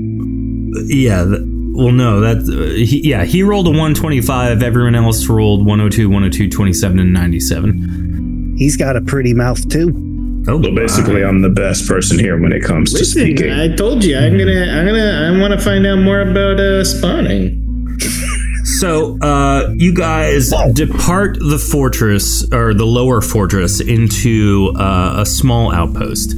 Yeah. 0.88 1.24
th- 1.24 1.42
well, 1.74 1.92
no, 1.92 2.20
that 2.20 2.38
uh, 2.38 2.74
he, 2.74 3.08
yeah, 3.08 3.24
he 3.24 3.42
rolled 3.42 3.66
a 3.66 3.70
125. 3.70 4.62
Everyone 4.62 4.94
else 4.94 5.26
rolled 5.28 5.60
102, 5.64 6.08
102, 6.08 6.48
27, 6.50 6.98
and 6.98 7.12
97. 7.12 8.54
He's 8.58 8.76
got 8.76 8.96
a 8.96 9.00
pretty 9.00 9.32
mouth 9.34 9.68
too. 9.68 9.92
Oh, 10.48 10.60
So 10.62 10.74
basically, 10.74 11.22
I'm 11.22 11.42
the 11.42 11.50
best 11.50 11.86
person 11.86 12.18
here 12.18 12.40
when 12.40 12.52
it 12.52 12.64
comes 12.64 12.92
to 12.94 13.04
speaking. 13.04 13.52
I 13.52 13.68
told 13.76 14.02
you 14.02 14.16
I'm 14.18 14.36
gonna, 14.38 14.62
I'm 14.62 14.86
gonna, 14.86 15.36
I 15.36 15.40
want 15.40 15.52
to 15.52 15.60
find 15.60 15.86
out 15.86 15.98
more 15.98 16.20
about 16.22 16.58
uh, 16.58 16.82
spawning. 16.84 17.64
So, 18.76 19.18
uh, 19.20 19.72
you 19.74 19.94
guys 19.94 20.52
depart 20.72 21.38
the 21.40 21.58
fortress 21.58 22.44
or 22.52 22.74
the 22.74 22.84
lower 22.84 23.20
fortress 23.20 23.80
into 23.80 24.72
uh, 24.76 25.16
a 25.18 25.26
small 25.26 25.72
outpost. 25.72 26.36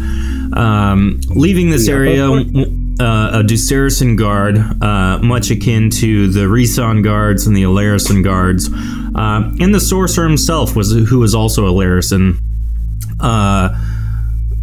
Um, 0.53 1.20
leaving 1.28 1.70
this 1.70 1.89
area, 1.89 2.26
uh, 2.31 3.41
a 3.41 3.43
Ducerison 3.43 4.16
guard, 4.16 4.59
uh, 4.59 5.18
much 5.18 5.51
akin 5.51 5.91
to 5.91 6.28
the 6.28 6.47
Reson 6.47 7.03
guards 7.03 7.47
and 7.47 7.57
the 7.57 7.62
Alarison 7.64 8.22
guards, 8.22 8.70
uh, 8.72 9.51
and 9.61 9.74
the 9.74 9.81
sorcerer 9.81 10.26
himself 10.26 10.76
was 10.76 10.93
who 10.93 11.18
was 11.18 11.35
also 11.35 11.66
a 11.66 11.72
Larison. 11.72 12.39
Uh, 13.18 13.76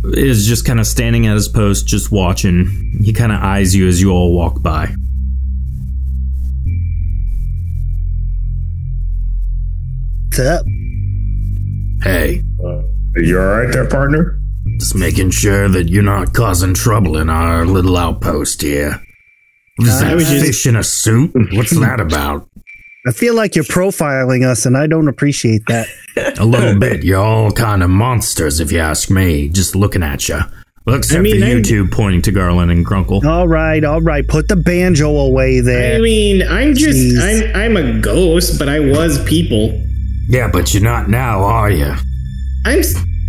is 0.03 0.47
just 0.47 0.65
kind 0.65 0.79
of 0.79 0.87
standing 0.87 1.27
at 1.27 1.35
his 1.35 1.49
post, 1.49 1.85
just 1.85 2.11
watching. 2.11 3.01
He 3.03 3.11
kind 3.11 3.31
of 3.31 3.41
eyes 3.41 3.75
you 3.75 3.87
as 3.87 4.01
you 4.01 4.11
all 4.11 4.33
walk 4.33 4.61
by. 4.61 4.95
What's 10.37 10.49
up? 10.51 10.65
Hey, 12.03 12.43
uh, 12.63 12.83
you 13.15 13.39
all 13.39 13.47
right 13.47 13.71
there, 13.73 13.87
partner? 13.87 14.39
Just 14.79 14.93
making 14.93 15.31
sure 15.31 15.67
that 15.67 15.89
you're 15.89 16.03
not 16.03 16.35
causing 16.35 16.75
trouble 16.75 17.17
in 17.17 17.27
our 17.27 17.65
little 17.65 17.97
outpost 17.97 18.61
here. 18.61 19.01
What 19.77 19.87
is 19.87 19.99
uh, 19.99 20.05
I 20.05 20.09
that 20.09 20.15
was 20.15 20.29
just- 20.29 20.45
fish 20.45 20.67
in 20.67 20.75
a 20.75 20.83
suit? 20.83 21.31
What's 21.53 21.71
that 21.79 21.99
about? 21.99 22.47
I 23.07 23.13
feel 23.13 23.33
like 23.33 23.55
you're 23.55 23.65
profiling 23.65 24.45
us, 24.45 24.67
and 24.67 24.77
I 24.77 24.85
don't 24.85 25.07
appreciate 25.07 25.63
that. 25.69 25.87
A 26.39 26.45
little 26.45 26.77
bit. 26.77 27.03
You're 27.03 27.19
all 27.19 27.51
kind 27.51 27.81
of 27.81 27.89
monsters, 27.89 28.59
if 28.59 28.71
you 28.71 28.77
ask 28.77 29.09
me. 29.09 29.49
Just 29.49 29.75
looking 29.75 30.03
at 30.03 30.29
you. 30.29 30.37
Well, 30.85 30.97
except 30.97 31.17
I 31.17 31.21
mean, 31.23 31.39
for 31.41 31.47
you 31.47 31.53
I'm- 31.55 31.63
two, 31.63 31.87
pointing 31.87 32.21
to 32.21 32.31
Garland 32.31 32.69
and 32.69 32.85
Grunkle. 32.85 33.25
All 33.25 33.47
right, 33.47 33.83
all 33.83 34.01
right. 34.01 34.27
Put 34.27 34.49
the 34.49 34.55
banjo 34.55 35.09
away 35.15 35.61
there. 35.61 35.95
I 35.95 35.99
mean, 35.99 36.47
I'm 36.47 36.75
just, 36.75 36.99
Jeez. 36.99 37.55
I'm, 37.55 37.75
I'm 37.75 37.77
a 37.77 37.99
ghost, 38.01 38.59
but 38.59 38.69
I 38.69 38.79
was 38.81 39.23
people. 39.25 39.83
Yeah, 40.29 40.49
but 40.51 40.73
you're 40.73 40.83
not 40.83 41.09
now, 41.09 41.43
are 41.43 41.71
you? 41.71 41.93
I'm, 42.65 42.81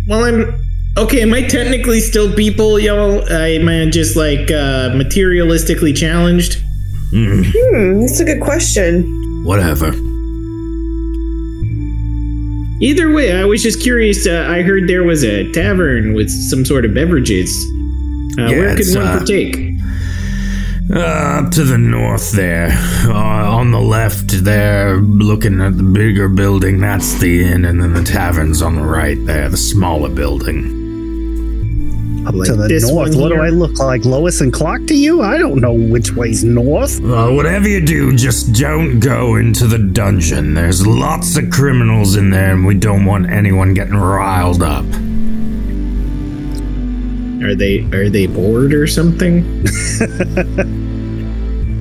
well, 0.07 0.25
I'm 0.25 0.69
Okay, 0.97 1.21
am 1.21 1.33
I 1.33 1.43
technically 1.43 2.01
still 2.01 2.33
people, 2.33 2.77
y'all? 2.77 3.23
I 3.31 3.49
am 3.49 3.69
I 3.69 3.89
just 3.89 4.17
like 4.17 4.51
uh, 4.51 4.91
materialistically 4.91 5.95
challenged? 5.95 6.61
Hmm, 7.11 8.01
that's 8.01 8.19
a 8.19 8.25
good 8.25 8.41
question. 8.41 9.45
Whatever. 9.45 9.93
Either 12.81 13.13
way, 13.13 13.31
I 13.31 13.45
was 13.45 13.63
just 13.63 13.81
curious. 13.81 14.27
Uh, 14.27 14.45
I 14.49 14.61
heard 14.61 14.89
there 14.89 15.03
was 15.03 15.23
a 15.23 15.49
tavern 15.53 16.13
with 16.13 16.29
some 16.29 16.65
sort 16.65 16.83
of 16.83 16.93
beverages. 16.93 17.55
Uh, 18.37 18.47
Yeah, 18.47 18.57
where 18.57 18.75
could 18.75 18.87
one 18.93 19.07
uh, 19.07 19.17
partake? 19.19 19.68
Uh, 20.91 20.99
up 21.43 21.51
to 21.51 21.63
the 21.63 21.77
north 21.77 22.31
there. 22.31 22.69
Uh, 23.05 23.13
on 23.13 23.69
the 23.71 23.79
left 23.79 24.43
there, 24.43 24.97
looking 24.97 25.61
at 25.61 25.77
the 25.77 25.83
bigger 25.83 26.27
building, 26.27 26.79
that's 26.79 27.13
the 27.19 27.43
inn, 27.43 27.65
and 27.65 27.79
then 27.79 27.93
the 27.93 28.03
tavern's 28.03 28.63
on 28.63 28.75
the 28.75 28.81
right 28.81 29.23
there, 29.27 29.49
the 29.49 29.57
smaller 29.57 30.09
building. 30.09 30.77
Up 32.25 32.33
Like 32.33 32.47
to 32.47 32.55
the 32.55 32.67
this 32.67 32.89
north. 32.89 33.13
one 33.13 33.21
What 33.21 33.29
do? 33.29 33.39
I 33.41 33.49
look 33.49 33.77
like, 33.77 34.03
Lois 34.03 34.41
and 34.41 34.51
Clark 34.51 34.87
to 34.87 34.95
you? 34.95 35.21
I 35.21 35.37
don't 35.37 35.61
know 35.61 35.73
which 35.73 36.13
way's 36.13 36.43
north. 36.43 36.99
Uh, 37.03 37.29
whatever 37.29 37.67
you 37.69 37.85
do, 37.85 38.15
just 38.15 38.53
don't 38.53 38.99
go 38.99 39.35
into 39.35 39.67
the 39.67 39.77
dungeon. 39.77 40.55
There's 40.55 40.85
lots 40.87 41.37
of 41.37 41.51
criminals 41.51 42.15
in 42.15 42.31
there, 42.31 42.51
and 42.53 42.65
we 42.65 42.73
don't 42.73 43.05
want 43.05 43.29
anyone 43.29 43.75
getting 43.75 43.95
riled 43.95 44.63
up. 44.63 44.85
Are 47.43 47.55
they 47.55 47.79
are 47.93 48.09
they 48.09 48.27
bored 48.27 48.73
or 48.73 48.85
something? 48.87 49.65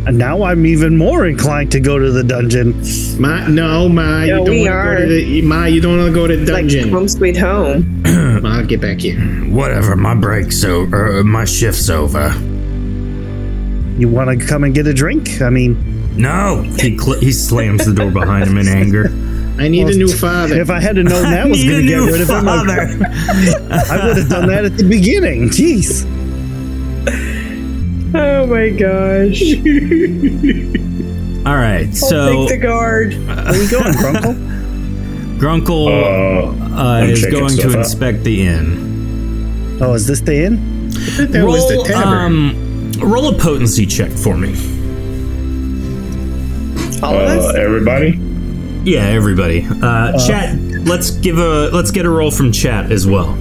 And 0.06 0.16
now 0.18 0.42
I'm 0.44 0.64
even 0.66 0.96
more 0.96 1.26
inclined 1.26 1.72
to 1.72 1.80
go 1.80 1.98
to 1.98 2.10
the 2.12 2.22
dungeon. 2.22 2.80
Ma, 3.20 3.46
no, 3.48 3.88
Ma, 3.88 4.22
Yeah, 4.22 4.38
you 4.38 4.44
don't 4.44 4.50
we 4.50 4.60
want 4.60 4.66
to 4.66 4.72
are. 4.72 4.94
go 4.96 5.00
to 5.00 5.08
the 5.08 5.42
Ma. 5.42 5.64
You 5.66 5.80
don't 5.80 5.96
want 5.98 6.08
to 6.08 6.14
go 6.14 6.26
to 6.26 6.44
dungeon. 6.44 6.84
Like 6.84 6.92
home 6.92 7.08
sweet 7.08 7.36
home. 7.36 8.02
Ma, 8.42 8.62
get 8.62 8.80
back 8.80 9.00
here. 9.00 9.18
Whatever, 9.50 9.96
my 9.96 10.14
break's 10.14 10.64
over. 10.64 11.18
Uh, 11.18 11.24
my 11.24 11.44
shift's 11.44 11.90
over. 11.90 12.28
You 13.98 14.08
want 14.08 14.30
to 14.40 14.46
come 14.46 14.62
and 14.64 14.72
get 14.74 14.86
a 14.86 14.94
drink? 14.94 15.42
I 15.42 15.50
mean, 15.50 16.16
No! 16.16 16.62
He, 16.78 16.96
cl- 16.96 17.18
he 17.18 17.32
slams 17.32 17.84
the 17.84 17.92
door 17.94 18.12
behind 18.12 18.48
him 18.48 18.58
in 18.58 18.68
anger. 18.68 19.08
I 19.58 19.68
need 19.68 19.88
a 19.88 19.96
new 19.96 20.08
father. 20.08 20.60
if 20.60 20.70
I 20.70 20.80
had 20.80 20.96
to 20.96 21.02
known 21.04 21.22
that 21.30 21.48
was 21.48 21.62
going 21.64 21.82
to 21.82 21.86
get 21.86 21.96
new 21.98 22.06
rid 22.12 22.20
of 22.20 22.28
him, 22.30 22.48
I, 22.48 22.56
father. 22.56 22.80
I 24.00 24.06
would 24.06 24.16
have 24.18 24.28
done 24.28 24.46
that 24.48 24.64
at 24.64 24.76
the 24.76 24.84
beginning. 24.88 25.48
Jeez. 25.48 26.04
Oh 28.14 28.46
my 28.46 28.70
gosh. 28.70 29.42
All 31.46 31.54
right, 31.56 31.86
I'll 31.86 31.92
so 31.94 32.46
take 32.46 32.60
the 32.60 32.66
guard. 32.66 33.14
Where 33.14 33.38
are 33.38 33.56
you 33.56 33.70
going, 33.70 33.92
Grunkle? 33.94 34.34
Grunkle 35.38 35.88
Uh, 35.88 36.80
uh, 37.00 37.04
is 37.04 37.24
going 37.26 37.56
to 37.58 37.68
out. 37.70 37.74
inspect 37.78 38.24
the 38.24 38.42
inn. 38.46 39.78
Oh, 39.80 39.94
is 39.94 40.06
this 40.06 40.20
the 40.20 40.44
inn? 40.46 40.88
that 41.30 41.44
was 41.46 41.68
the 41.68 41.84
tavern. 41.86 42.18
um, 42.18 42.92
roll 42.98 43.28
a 43.28 43.38
potency 43.38 43.86
check 43.86 44.10
for 44.10 44.36
me. 44.36 44.50
All 47.02 47.14
of 47.14 47.28
uh, 47.28 47.48
us? 47.48 47.54
everybody? 47.56 48.18
Yeah, 48.84 49.04
everybody. 49.06 49.66
Uh, 49.82 50.26
chat. 50.26 50.56
Let's 50.86 51.10
give 51.10 51.38
a 51.38 51.68
let's 51.70 51.90
get 51.90 52.06
a 52.06 52.10
roll 52.10 52.30
from 52.30 52.52
chat 52.52 52.90
as 52.90 53.06
well. 53.06 53.36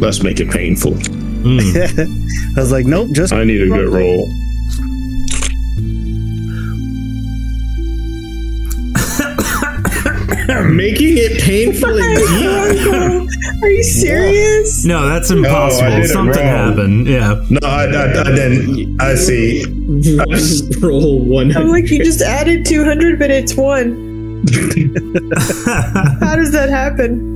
Let's 0.00 0.22
make 0.22 0.40
it 0.40 0.50
painful. 0.50 0.94
I 0.94 2.60
was 2.60 2.72
like, 2.72 2.86
nope, 2.86 3.10
just 3.12 3.32
I 3.32 3.44
need 3.44 3.62
a 3.62 3.68
good 3.68 3.92
roll. 3.92 4.28
Making 10.74 11.16
it 11.18 11.40
painful 11.42 11.96
indeed. 11.96 13.28
Are 13.62 13.70
you 13.70 13.82
serious? 13.82 14.84
No, 14.84 15.08
that's 15.08 15.30
impossible. 15.30 15.90
did 15.90 16.04
it 16.04 16.08
Something 16.08 16.44
wrong. 16.44 16.68
happened. 16.68 17.06
Yeah. 17.06 17.42
No, 17.48 17.58
I, 17.62 17.84
I, 17.86 18.20
I 18.20 18.24
didn't. 18.24 19.00
I 19.00 19.14
see. 19.14 19.64
Roll 20.80 21.24
one. 21.24 21.56
I'm 21.56 21.68
like, 21.68 21.90
you 21.90 22.04
just 22.04 22.20
added 22.20 22.66
200, 22.66 23.18
but 23.18 23.30
it's 23.30 23.54
one. 23.54 24.13
How 26.20 26.36
does 26.36 26.52
that 26.52 26.68
happen? 26.70 27.32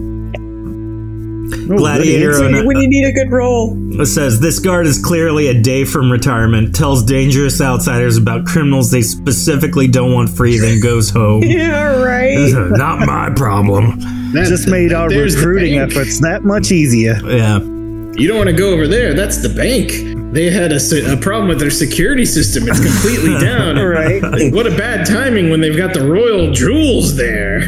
Gladiator 1.66 2.30
It's- 2.30 2.40
on 2.42 2.54
a- 2.54 2.64
When 2.66 2.76
you 2.78 2.88
need 2.88 3.04
a 3.06 3.12
good 3.12 3.30
roll. 3.30 3.76
It 4.00 4.06
says 4.06 4.40
this 4.40 4.58
guard 4.58 4.86
is 4.86 4.98
clearly 5.02 5.48
a 5.48 5.54
day 5.60 5.84
from 5.84 6.10
retirement. 6.12 6.74
Tells 6.74 7.02
dangerous 7.02 7.60
outsiders 7.60 8.16
about 8.16 8.44
criminals 8.46 8.90
they 8.90 9.02
specifically 9.02 9.88
don't 9.88 10.12
want 10.12 10.30
free, 10.30 10.58
then 10.58 10.80
goes 10.80 11.10
home. 11.10 11.42
Yeah, 11.48 12.02
right. 12.02 12.36
Not 12.70 13.06
my 13.06 13.30
problem. 13.34 13.98
That- 14.32 14.46
just 14.48 14.68
made 14.68 14.92
our 14.92 15.08
recruiting 15.08 15.78
efforts 15.78 16.20
that 16.20 16.44
much 16.44 16.70
easier. 16.70 17.18
Yeah. 17.24 17.60
You 18.18 18.26
don't 18.26 18.36
want 18.36 18.50
to 18.50 18.56
go 18.56 18.72
over 18.72 18.88
there. 18.88 19.14
That's 19.14 19.38
the 19.38 19.48
bank. 19.48 19.92
They 20.32 20.50
had 20.50 20.72
a, 20.72 20.80
se- 20.80 21.10
a 21.10 21.16
problem 21.16 21.48
with 21.48 21.60
their 21.60 21.70
security 21.70 22.24
system. 22.26 22.64
It's 22.66 22.80
completely 22.80 23.38
down. 23.40 23.76
Right. 23.76 24.52
What 24.52 24.66
a 24.66 24.76
bad 24.76 25.06
timing 25.06 25.50
when 25.50 25.60
they've 25.60 25.76
got 25.76 25.94
the 25.94 26.06
royal 26.06 26.52
jewels 26.52 27.16
there. 27.16 27.60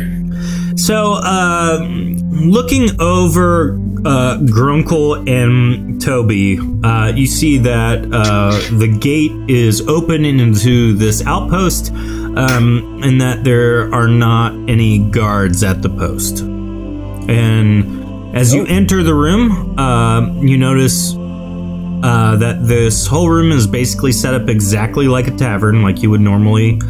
So, 0.77 1.15
uh, 1.23 1.87
looking 2.31 3.01
over 3.01 3.75
uh, 4.05 4.39
Grunkle 4.39 5.29
and 5.29 6.01
Toby, 6.01 6.59
uh, 6.83 7.13
you 7.15 7.27
see 7.27 7.59
that 7.59 8.05
uh, 8.13 8.51
the 8.77 8.89
gate 8.89 9.33
is 9.49 9.87
open 9.87 10.25
into 10.25 10.95
this 10.95 11.25
outpost, 11.27 11.93
um, 11.93 13.01
and 13.05 13.21
that 13.21 13.45
there 13.45 13.93
are 13.95 14.09
not 14.09 14.53
any 14.69 14.99
guards 15.11 15.63
at 15.63 15.83
the 15.83 15.91
post. 15.91 16.41
And 16.41 18.00
as 18.35 18.55
you 18.55 18.65
enter 18.67 19.03
the 19.03 19.15
room, 19.15 19.79
uh, 19.79 20.21
you 20.41 20.57
notice 20.57 21.15
uh, 21.15 22.37
that 22.37 22.59
this 22.63 23.07
whole 23.07 23.29
room 23.29 23.53
is 23.53 23.67
basically 23.67 24.13
set 24.13 24.35
up 24.35 24.49
exactly 24.49 25.09
like 25.09 25.27
a 25.27 25.37
tavern, 25.37 25.83
like 25.83 26.03
you 26.03 26.11
would 26.11 26.21
normally 26.21 26.81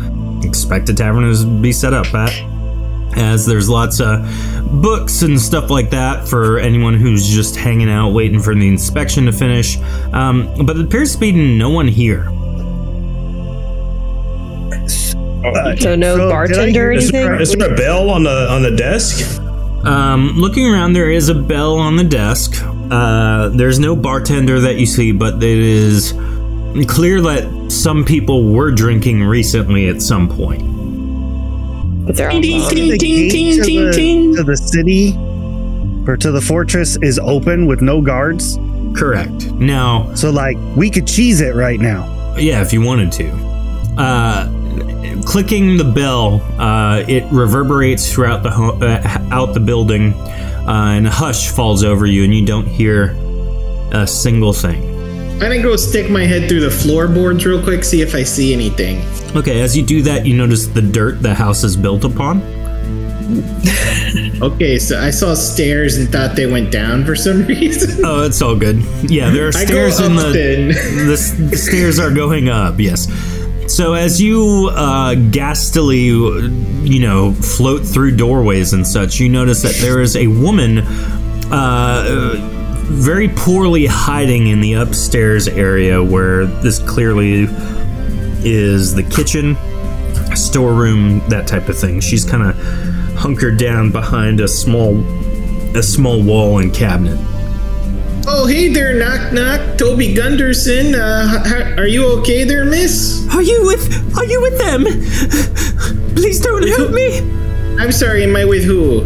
expect 0.42 0.88
a 0.88 0.94
tavern 0.94 1.32
to 1.32 1.60
be 1.60 1.72
set 1.72 1.92
up 1.94 2.12
at 2.14 2.32
as 3.16 3.44
there's 3.44 3.68
lots 3.68 4.00
of 4.00 4.22
books 4.80 5.22
and 5.22 5.40
stuff 5.40 5.68
like 5.68 5.90
that 5.90 6.28
for 6.28 6.58
anyone 6.58 6.94
who's 6.94 7.26
just 7.26 7.56
hanging 7.56 7.90
out 7.90 8.10
waiting 8.10 8.40
for 8.40 8.54
the 8.54 8.68
inspection 8.68 9.26
to 9.26 9.32
finish. 9.32 9.78
Um, 10.12 10.64
but 10.64 10.76
it 10.76 10.84
appears 10.84 11.14
to 11.14 11.18
be 11.18 11.32
no 11.32 11.70
one 11.70 11.88
here. 11.88 12.24
So 15.78 15.96
no 15.96 16.16
So, 16.16 16.28
bartender 16.28 16.90
or 16.90 16.92
anything? 16.92 17.40
Is 17.40 17.52
there 17.52 17.72
a 17.72 17.76
bell 17.76 18.10
on 18.10 18.24
the 18.24 18.48
on 18.50 18.62
the 18.62 18.70
desk? 18.70 19.40
Um, 19.84 20.34
looking 20.36 20.66
around, 20.66 20.92
there 20.92 21.10
is 21.10 21.28
a 21.28 21.34
bell 21.34 21.76
on 21.78 21.96
the 21.96 22.04
desk. 22.04 22.62
Uh, 22.90 23.48
there's 23.50 23.78
no 23.78 23.96
bartender 23.96 24.60
that 24.60 24.76
you 24.76 24.86
see, 24.86 25.12
but 25.12 25.36
it 25.36 25.42
is 25.58 26.12
clear 26.86 27.20
that 27.22 27.70
some 27.70 28.04
people 28.04 28.52
were 28.52 28.70
drinking 28.70 29.22
recently 29.24 29.88
at 29.88 30.02
some 30.02 30.28
point. 30.28 30.62
But 32.06 32.16
they're 32.16 32.30
all 32.30 32.40
Ding, 32.40 32.60
ding, 32.68 32.88
The 32.90 32.98
ding, 32.98 33.14
gate 33.16 33.30
ding, 33.30 33.56
to 33.56 33.62
ding, 33.62 33.86
the, 33.86 33.92
ding. 33.92 34.36
to 34.36 34.42
the 34.44 34.56
city 34.56 35.14
or 36.06 36.16
to 36.16 36.30
the 36.30 36.40
fortress 36.40 36.96
is 37.02 37.18
open 37.20 37.66
with 37.66 37.80
no 37.80 38.00
guards. 38.00 38.58
Correct. 38.94 39.50
Now, 39.52 40.12
So, 40.14 40.30
like, 40.30 40.56
we 40.76 40.90
could 40.90 41.06
cheese 41.06 41.40
it 41.40 41.54
right 41.54 41.78
now. 41.80 42.34
Yeah, 42.36 42.60
if 42.62 42.72
you 42.72 42.80
wanted 42.80 43.12
to. 43.12 43.28
Uh, 43.96 44.48
clicking 45.24 45.76
the 45.76 45.84
bell, 45.84 46.40
uh, 46.58 47.04
it 47.08 47.24
reverberates 47.30 48.12
throughout 48.12 48.42
the 48.42 48.50
ho- 48.50 48.78
uh, 48.80 49.28
out 49.30 49.54
the 49.54 49.60
building, 49.60 50.12
uh, 50.14 50.92
and 50.96 51.06
a 51.06 51.10
hush 51.10 51.48
falls 51.50 51.84
over 51.84 52.06
you, 52.06 52.24
and 52.24 52.34
you 52.34 52.44
don't 52.44 52.66
hear 52.66 53.14
a 53.92 54.06
single 54.06 54.52
thing. 54.52 54.88
I'm 55.34 55.38
gonna 55.50 55.62
go 55.62 55.74
stick 55.76 56.10
my 56.10 56.24
head 56.24 56.48
through 56.48 56.60
the 56.60 56.70
floorboards 56.70 57.46
real 57.46 57.62
quick, 57.62 57.82
see 57.84 58.02
if 58.02 58.14
I 58.14 58.22
see 58.24 58.52
anything. 58.52 59.02
Okay, 59.34 59.60
as 59.60 59.76
you 59.76 59.82
do 59.82 60.02
that, 60.02 60.26
you 60.26 60.36
notice 60.36 60.66
the 60.66 60.82
dirt 60.82 61.22
the 61.22 61.34
house 61.34 61.64
is 61.64 61.76
built 61.76 62.04
upon. 62.04 62.42
Okay, 64.42 64.78
so 64.78 64.98
I 64.98 65.10
saw 65.10 65.34
stairs 65.34 65.96
and 65.98 66.08
thought 66.08 66.34
they 66.34 66.46
went 66.46 66.72
down 66.72 67.04
for 67.04 67.14
some 67.14 67.44
reason. 67.46 68.02
Oh, 68.04 68.24
it's 68.24 68.40
all 68.40 68.56
good. 68.56 68.82
Yeah, 69.08 69.28
there 69.30 69.46
are 69.46 69.52
stairs 69.52 70.00
in 70.00 70.16
the, 70.16 70.22
the 70.32 71.46
the 71.50 71.56
stairs 71.58 71.98
are 71.98 72.10
going 72.12 72.48
up. 72.48 72.80
Yes. 72.80 73.06
So 73.70 73.94
as 73.94 74.20
you 74.20 74.68
uh, 74.72 75.14
you 76.82 76.98
know, 76.98 77.32
float 77.32 77.86
through 77.86 78.16
doorways 78.16 78.72
and 78.72 78.84
such, 78.84 79.20
you 79.20 79.28
notice 79.28 79.62
that 79.62 79.76
there 79.76 80.00
is 80.00 80.16
a 80.16 80.26
woman, 80.26 80.78
uh, 81.52 82.34
very 82.90 83.28
poorly 83.28 83.86
hiding 83.86 84.48
in 84.48 84.60
the 84.60 84.72
upstairs 84.74 85.46
area 85.46 86.02
where 86.02 86.46
this 86.46 86.80
clearly 86.80 87.46
is 88.44 88.92
the 88.92 89.04
kitchen, 89.04 89.56
storeroom, 90.34 91.20
that 91.28 91.46
type 91.46 91.68
of 91.68 91.78
thing. 91.78 92.00
She's 92.00 92.24
kind 92.24 92.42
of 92.42 92.56
hunkered 93.16 93.56
down 93.56 93.92
behind 93.92 94.40
a 94.40 94.48
small, 94.48 94.98
a 95.76 95.82
small 95.82 96.20
wall 96.20 96.58
and 96.58 96.74
cabinet. 96.74 97.18
Oh, 98.26 98.46
hey 98.46 98.68
there, 98.68 98.94
knock 98.94 99.32
knock, 99.32 99.78
Toby 99.78 100.14
Gunderson. 100.14 100.94
Uh, 100.94 101.42
h- 101.46 101.78
are 101.78 101.86
you 101.86 102.06
okay 102.20 102.44
there, 102.44 102.64
miss? 102.64 103.26
Are 103.34 103.42
you 103.42 103.64
with? 103.64 104.16
Are 104.16 104.24
you 104.24 104.40
with 104.40 104.58
them? 104.58 104.84
Please 106.14 106.40
don't 106.40 106.66
hurt 106.68 106.92
me. 106.92 107.18
I'm 107.80 107.90
sorry, 107.92 108.24
am 108.24 108.36
I 108.36 108.44
with 108.44 108.64
who? 108.64 109.00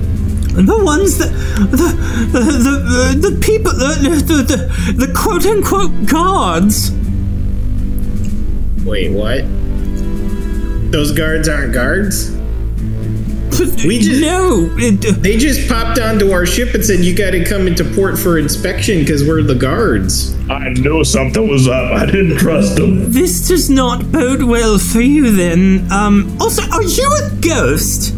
The 0.55 0.85
ones 0.85 1.19
that 1.19 1.31
the 1.71 1.87
the 2.33 3.21
the, 3.21 3.31
the 3.31 3.41
people 3.41 3.73
the, 3.73 4.23
the 4.27 4.37
the 4.97 5.07
the 5.07 5.13
quote 5.15 5.47
unquote 5.47 6.07
gods. 6.07 6.91
Wait, 8.85 9.11
what? 9.11 9.45
Those 10.93 11.13
guards 11.13 11.49
aren't 11.49 11.73
guards? 11.73 12.34
We 13.87 13.99
just- 14.01 14.21
no. 14.21 14.69
It, 14.79 15.23
They 15.23 15.37
just 15.37 15.69
popped 15.69 15.99
onto 15.99 16.31
our 16.31 16.47
ship 16.47 16.75
and 16.75 16.85
said 16.85 17.01
you 17.01 17.15
got 17.15 17.31
to 17.33 17.45
come 17.45 17.67
into 17.67 17.85
port 17.85 18.19
for 18.19 18.39
inspection 18.39 19.01
because 19.01 19.27
we're 19.27 19.43
the 19.43 19.55
guards. 19.55 20.35
I 20.51 20.71
knew 20.71 21.05
something 21.05 21.49
was 21.49 21.69
up. 21.69 21.93
I 21.93 22.07
didn't 22.07 22.37
trust 22.39 22.77
them. 22.77 23.11
this 23.13 23.47
does 23.49 23.71
not 23.71 24.11
bode 24.13 24.43
well 24.43 24.79
for 24.79 25.01
you. 25.01 25.31
Then, 25.35 25.87
um. 25.93 26.37
Also, 26.41 26.63
are 26.71 26.83
you 26.83 27.09
a 27.23 27.31
ghost? 27.41 28.15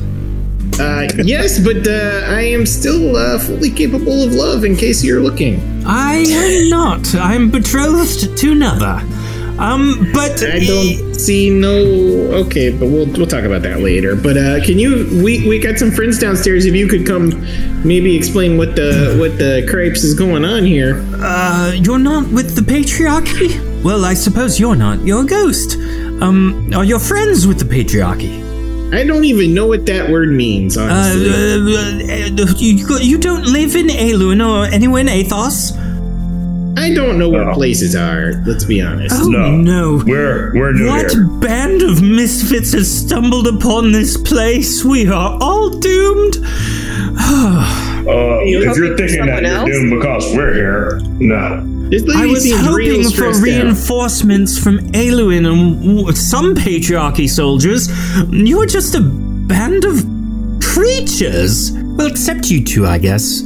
Uh, 0.78 1.08
yes, 1.24 1.58
but 1.58 1.86
uh, 1.88 2.26
I 2.28 2.42
am 2.42 2.66
still 2.66 3.16
uh, 3.16 3.38
fully 3.38 3.70
capable 3.70 4.22
of 4.24 4.32
love. 4.34 4.62
In 4.64 4.76
case 4.76 5.02
you're 5.02 5.20
looking, 5.22 5.58
I 5.86 6.16
am 6.28 6.68
not. 6.68 7.14
I'm 7.14 7.50
betrothed 7.50 8.36
to 8.38 8.52
another. 8.52 9.00
Um, 9.58 10.10
but 10.12 10.42
I 10.44 10.60
don't 10.60 11.14
see 11.14 11.48
no. 11.50 11.74
Okay, 12.44 12.70
but 12.70 12.86
we'll 12.86 13.06
we'll 13.06 13.26
talk 13.26 13.44
about 13.44 13.62
that 13.62 13.80
later. 13.80 14.14
But 14.14 14.36
uh, 14.36 14.64
can 14.64 14.78
you? 14.78 15.08
We 15.24 15.48
we 15.48 15.58
got 15.58 15.78
some 15.78 15.90
friends 15.90 16.18
downstairs. 16.18 16.66
If 16.66 16.74
you 16.74 16.86
could 16.86 17.06
come, 17.06 17.30
maybe 17.82 18.14
explain 18.16 18.58
what 18.58 18.76
the 18.76 19.16
what 19.18 19.38
the 19.38 19.66
crepes 19.68 20.04
is 20.04 20.14
going 20.14 20.44
on 20.44 20.64
here. 20.64 21.02
Uh, 21.14 21.72
you're 21.74 21.98
not 21.98 22.28
with 22.28 22.54
the 22.54 22.60
patriarchy? 22.60 23.82
Well, 23.82 24.04
I 24.04 24.14
suppose 24.14 24.58
you're 24.60 24.76
not. 24.76 25.00
You're 25.06 25.22
a 25.22 25.26
ghost. 25.26 25.76
Um, 26.20 26.70
are 26.74 26.84
your 26.84 26.98
friends 26.98 27.46
with 27.46 27.58
the 27.58 27.64
patriarchy? 27.64 28.44
I 28.92 29.04
don't 29.04 29.24
even 29.24 29.52
know 29.52 29.66
what 29.66 29.84
that 29.86 30.10
word 30.10 30.30
means. 30.30 30.76
Uh, 30.76 30.82
Honestly, 30.82 31.30
uh, 31.30 32.44
uh, 32.44 32.54
you, 32.56 32.98
you 33.00 33.18
don't 33.18 33.44
live 33.44 33.74
in 33.74 33.88
Aelun 33.88 34.40
or 34.46 34.66
anywhere 34.72 35.00
in 35.00 35.08
Athos? 35.08 35.72
I 36.86 36.94
don't 36.94 37.18
know 37.18 37.28
where 37.28 37.48
Oh. 37.50 37.54
places 37.54 37.94
are. 37.96 38.42
Let's 38.46 38.64
be 38.64 38.80
honest. 38.80 39.14
Oh 39.18 39.28
No. 39.28 39.50
no. 39.56 40.02
We're 40.06 40.52
we're 40.54 40.72
new 40.72 40.86
What 40.86 41.10
here. 41.12 41.24
band 41.24 41.82
of 41.82 42.00
misfits 42.02 42.72
has 42.72 42.88
stumbled 42.90 43.46
upon 43.48 43.92
this 43.92 44.16
place? 44.16 44.84
We 44.84 45.06
are 45.08 45.36
all 45.40 45.70
doomed. 45.70 46.36
Uh, 48.06 48.38
you 48.44 48.62
if 48.70 48.76
you're 48.76 48.96
thinking 48.96 49.26
that 49.26 49.42
someone 49.44 49.66
you're 49.66 49.80
doomed 49.80 49.90
because 50.00 50.32
we're 50.36 50.54
here, 50.54 51.00
no. 51.18 51.64
This 51.90 52.02
lady 52.04 52.20
I 52.22 52.26
was 52.26 52.42
seems 52.44 52.68
real 52.68 52.94
hoping 52.94 53.02
for 53.02 53.08
stressed 53.10 53.38
out. 53.40 53.42
reinforcements 53.42 54.56
from 54.58 54.78
Aluin 54.92 55.44
and 55.50 56.16
some 56.16 56.54
patriarchy 56.54 57.28
soldiers. 57.28 57.88
You're 58.30 58.66
just 58.66 58.94
a 58.94 59.00
band 59.00 59.84
of 59.84 60.04
creatures. 60.62 61.72
Well, 61.72 62.06
except 62.06 62.48
you 62.48 62.62
two, 62.62 62.86
I 62.86 62.98
guess. 62.98 63.42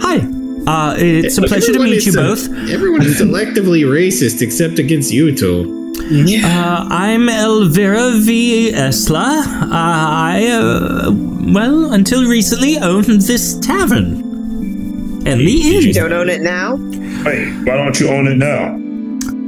Hi. 0.00 0.20
Uh, 0.68 0.94
it's 0.98 1.38
a 1.38 1.40
Look, 1.40 1.48
pleasure 1.48 1.72
to 1.72 1.78
meet 1.78 2.04
you 2.04 2.12
se- 2.12 2.20
both. 2.20 2.44
Everyone 2.70 3.00
is 3.02 3.18
selectively 3.18 3.84
racist 3.84 4.42
except 4.42 4.78
against 4.78 5.10
you 5.10 5.34
two. 5.34 5.74
Uh, 6.44 6.86
I'm 6.90 7.28
Elvira 7.28 8.10
V. 8.12 8.70
Esla. 8.72 9.40
Uh, 9.46 9.68
I, 9.72 10.46
uh, 10.52 11.10
well, 11.54 11.92
until 11.92 12.28
recently 12.28 12.76
owned 12.78 13.06
this 13.22 13.58
tavern. 13.60 14.20
And 15.26 15.40
the 15.40 15.76
inn. 15.76 15.82
You 15.82 15.92
don't 15.94 16.12
own 16.12 16.28
it 16.28 16.42
now? 16.42 16.74
Wait, 17.24 17.48
why 17.66 17.76
don't 17.76 17.98
you 17.98 18.08
own 18.08 18.26
it 18.26 18.36
now? 18.36 18.87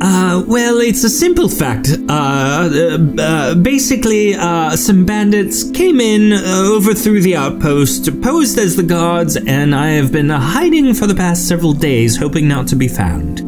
Uh, 0.02 0.43
well, 0.47 0.78
it's 0.81 1.05
a 1.05 1.10
simple 1.10 1.48
fact. 1.48 1.90
Uh, 2.09 2.70
uh, 2.72 2.98
uh 3.18 3.55
basically, 3.56 4.35
uh, 4.35 4.74
some 4.74 5.05
bandits 5.05 5.70
came 5.72 6.01
in, 6.01 6.32
uh, 6.32 6.62
overthrew 6.72 7.20
the 7.20 7.36
outpost, 7.36 8.09
posed 8.22 8.59
as 8.59 8.77
the 8.77 8.82
guards, 8.82 9.36
and 9.36 9.74
I 9.74 9.89
have 9.90 10.10
been 10.10 10.31
hiding 10.31 10.94
for 10.94 11.06
the 11.06 11.14
past 11.14 11.47
several 11.47 11.74
days, 11.74 12.16
hoping 12.16 12.48
not 12.48 12.66
to 12.68 12.77
be 12.77 12.89
found. 12.89 13.40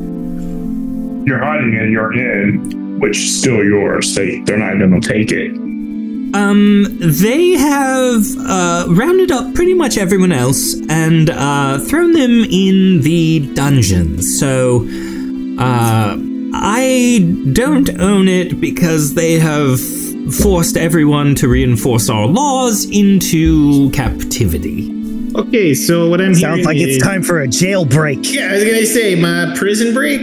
You're 1.26 1.42
hiding 1.42 1.74
in 1.74 1.90
your 1.90 2.12
inn, 2.12 3.00
which 3.00 3.16
is 3.16 3.38
still 3.40 3.64
yours. 3.64 4.14
They 4.14 4.40
they're 4.40 4.58
not 4.58 4.78
gonna 4.78 5.00
take 5.00 5.32
it. 5.32 5.52
Um, 6.34 6.86
they 7.00 7.50
have 7.50 8.24
uh, 8.38 8.86
rounded 8.88 9.30
up 9.30 9.54
pretty 9.54 9.74
much 9.74 9.96
everyone 9.96 10.32
else 10.32 10.74
and 10.88 11.30
uh, 11.30 11.78
thrown 11.78 12.12
them 12.12 12.44
in 12.50 13.02
the 13.02 13.52
dungeons. 13.54 14.38
So, 14.38 14.86
uh, 15.58 16.16
I 16.54 17.34
don't 17.52 17.88
own 18.00 18.28
it 18.28 18.60
because 18.60 19.14
they 19.14 19.38
have 19.38 19.80
forced 20.34 20.76
everyone 20.76 21.34
to 21.36 21.48
reinforce 21.48 22.08
our 22.08 22.26
laws 22.26 22.84
into 22.84 23.90
captivity. 23.90 24.90
Okay, 25.34 25.72
so 25.74 26.08
what 26.10 26.20
I'm 26.20 26.34
Sounds 26.34 26.42
hearing 26.60 26.64
like 26.64 26.76
is, 26.76 26.96
it's 26.96 27.04
time 27.04 27.22
for 27.22 27.40
a 27.42 27.46
jailbreak. 27.48 28.30
Yeah, 28.32 28.50
I 28.50 28.54
was 28.54 28.64
gonna 28.64 28.86
say 28.86 29.14
my 29.14 29.54
prison 29.56 29.94
break. 29.94 30.20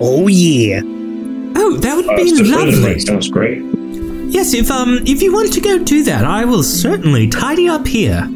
Oh 0.00 0.26
yeah. 0.28 0.80
Oh, 0.82 1.76
that 1.78 1.94
would 1.96 2.08
Uh, 2.08 2.16
be 2.16 2.34
so 2.34 2.42
lovely. 2.44 2.94
That 2.94 3.00
sounds 3.02 3.28
great. 3.28 3.62
Yes, 4.32 4.54
if 4.54 4.70
um, 4.70 5.00
if 5.04 5.20
you 5.20 5.32
want 5.32 5.52
to 5.52 5.60
go 5.60 5.78
do 5.78 6.02
that, 6.04 6.24
I 6.24 6.44
will 6.46 6.62
certainly 6.62 7.28
tidy 7.28 7.68
up 7.68 7.86
here. 7.86 8.26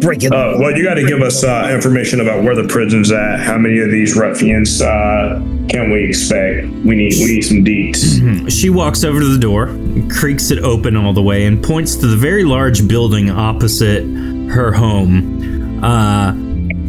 Break 0.00 0.22
it. 0.24 0.32
Uh, 0.32 0.56
well, 0.58 0.76
you 0.76 0.82
got 0.82 0.94
to 0.94 1.06
give 1.06 1.20
us 1.20 1.44
uh, 1.44 1.70
information 1.72 2.20
about 2.20 2.42
where 2.42 2.54
the 2.54 2.66
prison's 2.66 3.12
at. 3.12 3.40
How 3.40 3.58
many 3.58 3.80
of 3.80 3.90
these 3.90 4.16
ruffians 4.16 4.80
uh, 4.80 5.38
can 5.68 5.90
we 5.90 6.04
expect? 6.08 6.66
We 6.68 6.96
need 6.96 7.12
we 7.14 7.26
need 7.26 7.42
some 7.42 7.64
deets. 7.64 8.50
She 8.50 8.70
walks 8.70 9.04
over 9.04 9.20
to 9.20 9.28
the 9.28 9.38
door, 9.38 9.66
creaks 10.10 10.50
it 10.50 10.58
open 10.64 10.96
all 10.96 11.12
the 11.12 11.22
way, 11.22 11.44
and 11.44 11.62
points 11.62 11.96
to 11.96 12.06
the 12.06 12.16
very 12.16 12.44
large 12.44 12.88
building 12.88 13.30
opposite 13.30 14.04
her 14.50 14.72
home. 14.72 15.82
Uh, 15.84 16.32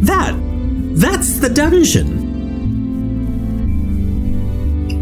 that, 0.04 0.34
that's 0.94 1.38
the 1.38 1.48
dungeon. 1.48 2.30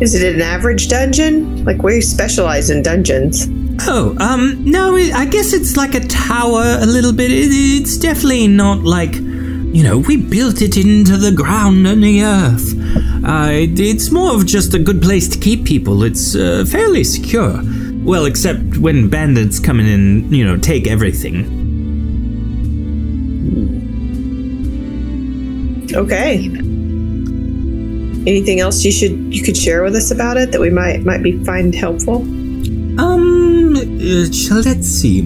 Is 0.02 0.14
it 0.14 0.34
an 0.34 0.40
average 0.40 0.88
dungeon? 0.88 1.64
Like 1.64 1.82
we 1.82 2.00
specialize 2.00 2.70
in 2.70 2.82
dungeons. 2.82 3.46
Oh, 3.82 4.14
um, 4.20 4.62
no, 4.64 4.94
I 4.96 5.24
guess 5.24 5.52
it's 5.52 5.76
like 5.76 5.94
a 5.94 6.00
tower 6.00 6.78
a 6.80 6.86
little 6.86 7.12
bit. 7.12 7.30
It, 7.30 7.48
it's 7.50 7.96
definitely 7.96 8.46
not 8.46 8.84
like, 8.84 9.14
you 9.14 9.82
know, 9.82 9.98
we 9.98 10.16
built 10.16 10.60
it 10.60 10.76
into 10.76 11.16
the 11.16 11.32
ground 11.32 11.86
and 11.86 12.02
the 12.02 12.22
earth. 12.22 12.74
Uh, 13.24 13.48
it, 13.50 13.80
it's 13.80 14.10
more 14.10 14.34
of 14.34 14.46
just 14.46 14.74
a 14.74 14.78
good 14.78 15.00
place 15.00 15.28
to 15.28 15.38
keep 15.38 15.64
people. 15.64 16.02
It's 16.02 16.34
uh, 16.34 16.64
fairly 16.68 17.04
secure. 17.04 17.62
Well, 18.04 18.26
except 18.26 18.76
when 18.78 19.08
bandits 19.08 19.58
come 19.58 19.80
in 19.80 19.86
and, 19.86 20.36
you 20.36 20.44
know, 20.44 20.56
take 20.56 20.86
everything. 20.86 21.58
Okay. 25.94 26.46
Anything 28.26 28.60
else 28.60 28.84
you 28.84 28.92
should 28.92 29.34
you 29.34 29.42
could 29.42 29.56
share 29.56 29.82
with 29.82 29.96
us 29.96 30.10
about 30.10 30.36
it 30.36 30.52
that 30.52 30.60
we 30.60 30.70
might 30.70 31.02
might 31.04 31.22
be 31.22 31.42
find 31.44 31.74
helpful? 31.74 32.24
Uh, 34.10 34.62
let's 34.64 34.88
see. 34.88 35.22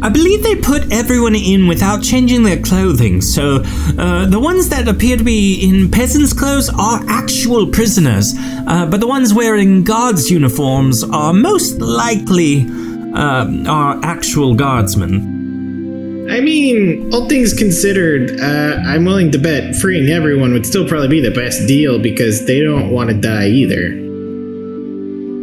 I 0.00 0.08
believe 0.08 0.42
they 0.42 0.56
put 0.56 0.90
everyone 0.90 1.34
in 1.34 1.66
without 1.66 2.02
changing 2.02 2.42
their 2.42 2.60
clothing, 2.60 3.20
so 3.20 3.62
uh, 3.98 4.26
the 4.26 4.40
ones 4.40 4.70
that 4.70 4.88
appear 4.88 5.16
to 5.16 5.24
be 5.24 5.68
in 5.68 5.90
peasants' 5.90 6.32
clothes 6.32 6.70
are 6.70 7.04
actual 7.08 7.66
prisoners, 7.66 8.34
uh, 8.66 8.86
but 8.90 9.00
the 9.00 9.06
ones 9.06 9.34
wearing 9.34 9.84
guards' 9.84 10.30
uniforms 10.30 11.04
are 11.04 11.34
most 11.34 11.80
likely 11.80 12.66
uh, 13.14 13.46
are 13.68 14.02
actual 14.02 14.54
guardsmen. 14.54 16.30
I 16.30 16.40
mean, 16.40 17.12
all 17.12 17.28
things 17.28 17.52
considered, 17.52 18.40
uh, 18.40 18.80
I'm 18.86 19.04
willing 19.04 19.30
to 19.32 19.38
bet 19.38 19.76
freeing 19.76 20.08
everyone 20.08 20.54
would 20.54 20.64
still 20.64 20.88
probably 20.88 21.08
be 21.08 21.20
the 21.20 21.30
best 21.30 21.68
deal 21.68 21.98
because 21.98 22.46
they 22.46 22.60
don't 22.60 22.90
want 22.90 23.10
to 23.10 23.16
die 23.16 23.48
either. 23.48 23.90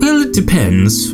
Well, 0.01 0.21
it 0.21 0.33
depends. 0.33 1.13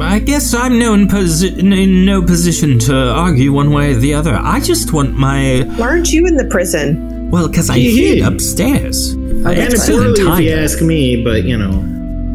I 0.00 0.18
guess 0.20 0.54
I'm 0.54 0.78
no 0.78 0.94
in, 0.94 1.08
posi- 1.08 1.58
in 1.58 2.04
no 2.04 2.22
position 2.22 2.78
to 2.80 2.94
argue 3.12 3.52
one 3.52 3.70
way 3.72 3.92
or 3.92 3.96
the 3.96 4.14
other. 4.14 4.34
I 4.34 4.60
just 4.60 4.92
want 4.92 5.14
my 5.16 5.62
Why 5.76 5.88
aren't 5.88 6.12
you 6.12 6.26
in 6.26 6.36
the 6.36 6.44
prison? 6.46 7.30
well, 7.30 7.48
because 7.48 7.68
I 7.68 7.76
Yeah. 7.76 7.90
hid 7.90 8.22
upstairs. 8.24 9.14
Kind 9.14 9.46
of 9.46 9.52
It's 9.58 9.82
still 9.82 10.14
poorly 10.14 10.46
if 10.46 10.50
you 10.56 10.62
ask 10.62 10.80
me, 10.82 11.22
but 11.22 11.44
you 11.44 11.56
know, 11.58 11.84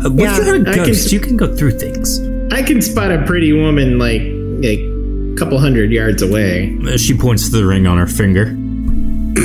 Uh, 0.05 0.09
well, 0.09 0.37
Yeah, 0.39 0.45
you're 0.45 0.55
a 0.67 0.69
I 0.69 0.73
can- 0.85 0.93
You 1.09 1.19
can 1.19 1.37
go 1.37 1.55
through 1.55 1.71
things. 1.79 2.19
I 2.51 2.61
can 2.61 2.81
spot 2.81 3.11
a 3.11 3.23
pretty 3.25 3.53
woman 3.53 3.97
like 3.97 4.21
like 4.61 4.79
a 4.79 5.35
couple 5.37 5.57
hundred 5.59 5.91
yards 5.91 6.21
away. 6.21 6.77
Uh, 6.85 6.97
She 6.97 7.13
points 7.13 7.49
to 7.49 7.55
the 7.57 7.65
ring 7.65 7.87
on 7.87 7.97
her 7.97 8.07
finger. 8.07 8.55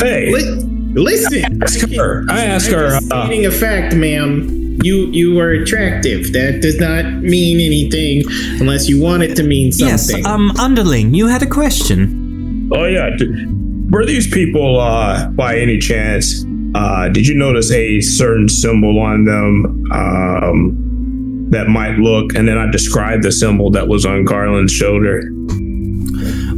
Hey, 0.00 0.30
Li- 0.32 0.92
listen, 0.94 1.60
ask 1.62 1.80
her. 1.96 2.24
I 2.28 2.44
ask 2.44 2.70
her. 2.70 2.86
I'm 2.94 3.00
just 3.00 3.12
Uh, 3.12 3.26
stating 3.26 3.46
a 3.46 3.50
fact, 3.50 3.94
ma'am. 3.96 4.67
You 4.82 5.06
you 5.10 5.38
are 5.40 5.50
attractive. 5.50 6.32
That 6.32 6.60
does 6.62 6.78
not 6.78 7.04
mean 7.22 7.60
anything 7.60 8.22
unless 8.60 8.88
you 8.88 9.00
want 9.00 9.22
it 9.24 9.34
to 9.36 9.42
mean 9.42 9.72
something. 9.72 9.88
Yes, 9.92 10.06
something. 10.10 10.26
um, 10.26 10.52
underling, 10.58 11.14
you 11.14 11.26
had 11.26 11.42
a 11.42 11.46
question. 11.46 12.70
oh 12.72 12.84
yeah, 12.84 13.10
d- 13.16 13.46
were 13.90 14.04
these 14.06 14.28
people 14.30 14.78
uh, 14.78 15.28
by 15.30 15.58
any 15.58 15.78
chance? 15.78 16.44
Uh, 16.74 17.08
did 17.08 17.26
you 17.26 17.34
notice 17.34 17.72
a 17.72 18.00
certain 18.02 18.48
symbol 18.48 19.00
on 19.00 19.24
them 19.24 19.84
um, 19.90 21.46
that 21.50 21.66
might 21.68 21.96
look? 21.98 22.34
And 22.34 22.46
then 22.46 22.58
I 22.58 22.70
described 22.70 23.22
the 23.24 23.32
symbol 23.32 23.70
that 23.70 23.88
was 23.88 24.04
on 24.06 24.24
Garland's 24.26 24.72
shoulder. 24.72 25.22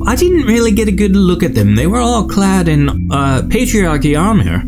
I 0.06 0.16
didn't 0.16 0.46
really 0.46 0.72
get 0.72 0.88
a 0.88 0.92
good 0.92 1.14
look 1.14 1.42
at 1.42 1.54
them. 1.54 1.76
They 1.76 1.86
were 1.86 2.00
all 2.00 2.26
clad 2.26 2.66
in 2.68 2.88
uh, 3.12 3.42
patriarchy 3.48 4.18
armor. 4.20 4.62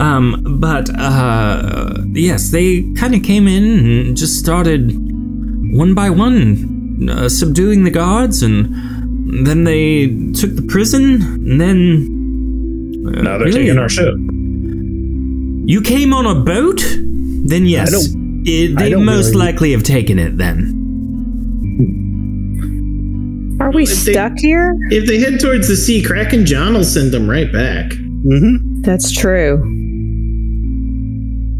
Um, 0.00 0.58
but 0.60 0.88
uh, 0.98 1.92
yes, 2.12 2.50
they 2.50 2.82
kind 2.94 3.14
of 3.14 3.22
came 3.22 3.46
in 3.46 3.64
and 3.64 4.16
just 4.16 4.38
started 4.38 4.92
one 5.76 5.94
by 5.94 6.08
one 6.10 7.08
uh, 7.08 7.28
subduing 7.28 7.84
the 7.84 7.90
guards, 7.90 8.42
and 8.42 9.46
then 9.46 9.64
they 9.64 10.06
took 10.32 10.56
the 10.56 10.62
prison, 10.68 11.20
and 11.22 11.60
then 11.60 11.76
uh, 13.06 13.22
Now 13.22 13.36
they're 13.38 13.48
really, 13.48 13.64
taking 13.66 13.78
our 13.78 13.88
ship. 13.90 14.14
You 15.68 15.80
came 15.82 16.12
on 16.14 16.24
a 16.26 16.34
boat? 16.42 16.80
Then 17.42 17.66
yes, 17.66 17.92
it, 18.46 18.76
they 18.78 18.90
don't 18.90 19.04
most 19.04 19.26
really- 19.34 19.38
likely 19.38 19.72
have 19.72 19.82
taken 19.82 20.18
it. 20.18 20.36
Then 20.38 20.76
Are 23.60 23.70
we 23.70 23.82
If 23.82 23.88
they- 24.04 24.12
stuck 24.12 24.32
here? 24.38 24.74
If 24.90 25.06
they 25.06 25.18
head 25.18 25.38
towards 25.40 25.68
the 25.68 25.76
sea, 25.76 26.02
Kraken 26.02 26.46
John 26.46 26.72
will 26.74 26.84
send 26.84 27.12
them 27.12 27.28
right 27.28 27.52
back. 27.52 27.90
Mm-hmm. 27.90 28.80
That's 28.82 29.10
true. 29.12 29.76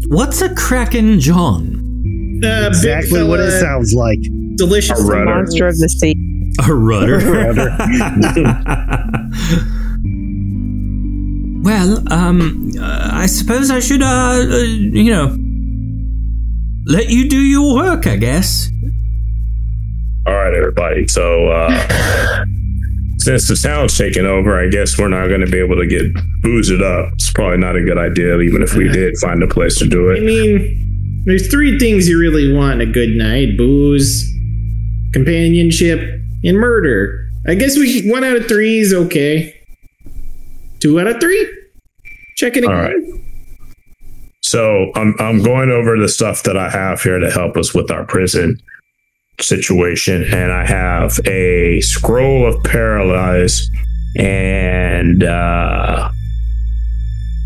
What's 0.07 0.41
a 0.41 0.53
kraken, 0.55 1.19
John? 1.19 1.75
Uh, 2.43 2.69
big 2.69 2.71
Exactly 2.73 3.23
what 3.23 3.39
it 3.39 3.59
sounds 3.59 3.93
like. 3.93 4.19
Delicious. 4.55 4.99
A 4.99 5.03
rudder. 5.03 5.25
Monster 5.25 5.67
of 5.67 5.77
the 5.77 5.89
sea. 5.89 6.15
A 6.65 6.73
rudder. 6.73 7.19
well, 11.63 12.13
um, 12.13 12.71
uh, 12.79 13.09
I 13.13 13.25
suppose 13.27 13.69
I 13.71 13.79
should, 13.79 14.01
uh, 14.01 14.05
uh, 14.05 14.63
you 14.63 15.11
know, 15.11 15.37
let 16.85 17.09
you 17.09 17.29
do 17.29 17.39
your 17.39 17.75
work. 17.75 18.07
I 18.07 18.17
guess. 18.17 18.69
All 20.27 20.33
right, 20.33 20.53
everybody. 20.53 21.07
So, 21.07 21.47
uh, 21.49 22.45
since 23.21 23.47
the 23.47 23.55
town's 23.55 23.97
taking 23.97 24.25
over, 24.25 24.59
I 24.59 24.67
guess 24.67 24.97
we're 24.97 25.07
not 25.07 25.27
going 25.27 25.41
to 25.41 25.51
be 25.51 25.59
able 25.59 25.75
to 25.75 25.85
get 25.85 26.11
boozed 26.41 26.81
up. 26.81 27.13
It's 27.13 27.31
probably 27.31 27.57
not 27.57 27.75
a 27.75 27.81
good 27.81 27.97
idea, 27.97 28.39
even 28.39 28.63
if 28.63 28.73
we 28.73 28.87
did 28.89 29.15
find 29.17 29.43
a 29.43 29.47
place 29.47 29.77
to 29.77 29.87
do 29.87 30.09
it. 30.09 30.17
I 30.17 30.21
mean, 30.21 31.23
there's 31.25 31.47
three 31.51 31.77
things 31.77 32.09
you 32.09 32.19
really 32.19 32.51
want 32.51 32.81
in 32.81 32.89
a 32.89 32.91
good 32.91 33.11
night: 33.11 33.57
booze, 33.57 34.27
companionship, 35.13 35.99
and 36.43 36.57
murder. 36.57 37.29
I 37.47 37.53
guess 37.53 37.77
we 37.77 38.09
one 38.09 38.23
out 38.23 38.37
of 38.37 38.47
three 38.47 38.79
is 38.79 38.93
okay. 38.93 39.55
Two 40.79 40.99
out 40.99 41.07
of 41.07 41.19
three. 41.19 41.47
Check 42.37 42.57
it 42.57 42.63
again. 42.63 42.75
right. 42.75 43.21
So 44.41 44.91
I'm 44.95 45.15
I'm 45.19 45.43
going 45.43 45.69
over 45.69 45.97
the 45.99 46.09
stuff 46.09 46.43
that 46.43 46.57
I 46.57 46.69
have 46.69 47.01
here 47.01 47.19
to 47.19 47.29
help 47.29 47.55
us 47.55 47.73
with 47.73 47.91
our 47.91 48.03
prison 48.03 48.59
situation, 49.39 50.23
and 50.23 50.51
I 50.51 50.65
have 50.65 51.19
a 51.25 51.81
scroll 51.81 52.47
of 52.47 52.63
paralyze, 52.63 53.69
and 54.17 55.23
uh, 55.23 56.11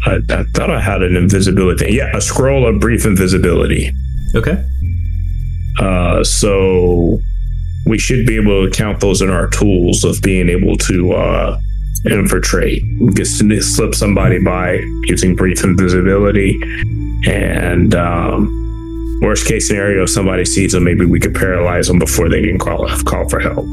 I, 0.05 0.19
I 0.29 0.43
thought 0.53 0.71
I 0.71 0.81
had 0.81 1.01
an 1.01 1.15
invisibility. 1.15 1.95
Yeah, 1.95 2.15
a 2.15 2.21
scroll 2.21 2.67
of 2.67 2.79
brief 2.79 3.05
invisibility. 3.05 3.91
Okay. 4.35 4.63
Uh, 5.79 6.23
so 6.23 7.19
we 7.85 7.97
should 7.97 8.25
be 8.25 8.35
able 8.35 8.67
to 8.67 8.71
count 8.75 8.99
those 8.99 9.21
in 9.21 9.29
our 9.29 9.47
tools 9.47 10.03
of 10.03 10.21
being 10.21 10.49
able 10.49 10.75
to 10.77 11.13
uh, 11.13 11.59
infiltrate. 12.09 12.83
We 12.99 13.13
can 13.13 13.25
slip 13.61 13.95
somebody 13.95 14.39
by 14.39 14.75
using 15.03 15.35
brief 15.35 15.63
invisibility, 15.63 16.59
and 17.27 17.93
um, 17.95 18.64
worst 19.21 19.47
case 19.47 19.67
scenario, 19.67 20.03
if 20.03 20.09
somebody 20.09 20.45
sees 20.45 20.73
them, 20.73 20.83
maybe 20.83 21.05
we 21.05 21.19
could 21.19 21.33
paralyze 21.35 21.87
them 21.87 21.99
before 21.99 22.29
they 22.29 22.41
can 22.41 22.57
call 22.59 22.87
call 23.05 23.27
for 23.29 23.39
help. 23.39 23.65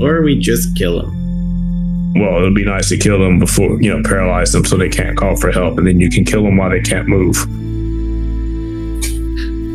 Or 0.00 0.22
we 0.22 0.38
just 0.38 0.76
kill 0.76 1.00
them. 1.02 2.14
Well, 2.16 2.38
it'd 2.38 2.54
be 2.54 2.64
nice 2.64 2.88
to 2.90 2.96
kill 2.96 3.18
them 3.18 3.38
before 3.38 3.80
you 3.80 3.90
know 3.94 4.02
paralyze 4.08 4.52
them 4.52 4.64
so 4.64 4.76
they 4.76 4.88
can't 4.88 5.16
call 5.16 5.36
for 5.36 5.50
help, 5.50 5.78
and 5.78 5.86
then 5.86 6.00
you 6.00 6.10
can 6.10 6.24
kill 6.24 6.42
them 6.42 6.56
while 6.56 6.70
they 6.70 6.80
can't 6.80 7.08
move. 7.08 7.36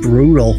Brutal. 0.02 0.56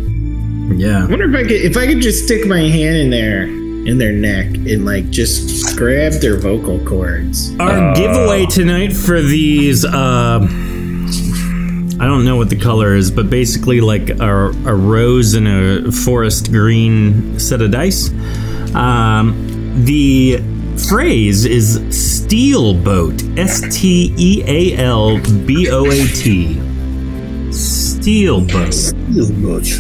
Yeah. 0.77 1.05
I 1.05 1.07
wonder 1.07 1.29
if 1.29 1.35
I 1.35 1.43
could 1.43 1.53
if 1.53 1.77
I 1.77 1.87
could 1.87 2.01
just 2.01 2.25
stick 2.25 2.47
my 2.47 2.61
hand 2.61 2.97
in 2.97 3.11
there 3.11 3.45
in 3.45 3.97
their 3.99 4.13
neck 4.13 4.47
and 4.47 4.85
like 4.85 5.09
just 5.11 5.77
grab 5.77 6.13
their 6.21 6.37
vocal 6.39 6.79
cords. 6.81 7.51
Our 7.59 7.71
Uh, 7.71 7.95
giveaway 7.95 8.45
tonight 8.47 8.93
for 8.93 9.21
these, 9.23 9.85
uh, 9.87 10.47
I 12.01 12.07
don't 12.07 12.25
know 12.25 12.37
what 12.37 12.49
the 12.49 12.57
color 12.57 12.95
is, 12.95 13.11
but 13.11 13.29
basically 13.29 13.83
like 13.83 14.09
a, 14.09 14.47
a 14.47 14.75
rose 14.75 15.35
and 15.35 15.47
a 15.47 15.93
forest 15.93 16.51
green 16.51 17.39
set 17.39 17.61
of 17.61 17.73
dice. 17.73 18.09
Um, 18.75 19.85
the 19.85 20.39
phrase 20.89 21.45
is 21.45 21.79
steel 21.95 22.73
boat. 22.73 23.23
S 23.39 23.61
T 23.79 24.15
E 24.17 24.43
A 24.47 24.79
L 24.79 25.19
B 25.45 25.69
O 25.71 25.85
A 25.91 26.07
T. 26.07 26.59
Steel 27.53 28.41
boat. 28.47 28.75
Ew, 29.11 29.29
much. 29.35 29.77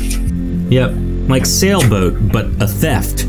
Yep. 0.70 0.92
Like 1.26 1.46
sailboat, 1.46 2.18
but 2.30 2.44
a 2.60 2.66
theft. 2.66 3.24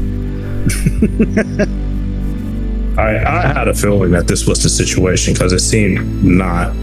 I, 2.99 3.23
I 3.25 3.53
had 3.53 3.69
a 3.69 3.73
feeling 3.73 4.11
that 4.11 4.27
this 4.27 4.45
was 4.45 4.61
the 4.61 4.69
situation 4.69 5.33
because 5.33 5.53
it 5.53 5.59
seemed 5.59 6.25
not 6.25 6.73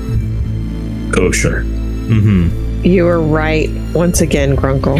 kosher. 1.13 1.67
Mm-hmm. 2.09 2.85
You 2.85 3.05
were 3.05 3.21
right 3.21 3.71
once 3.95 4.21
again, 4.21 4.57
Grunkle. 4.57 4.99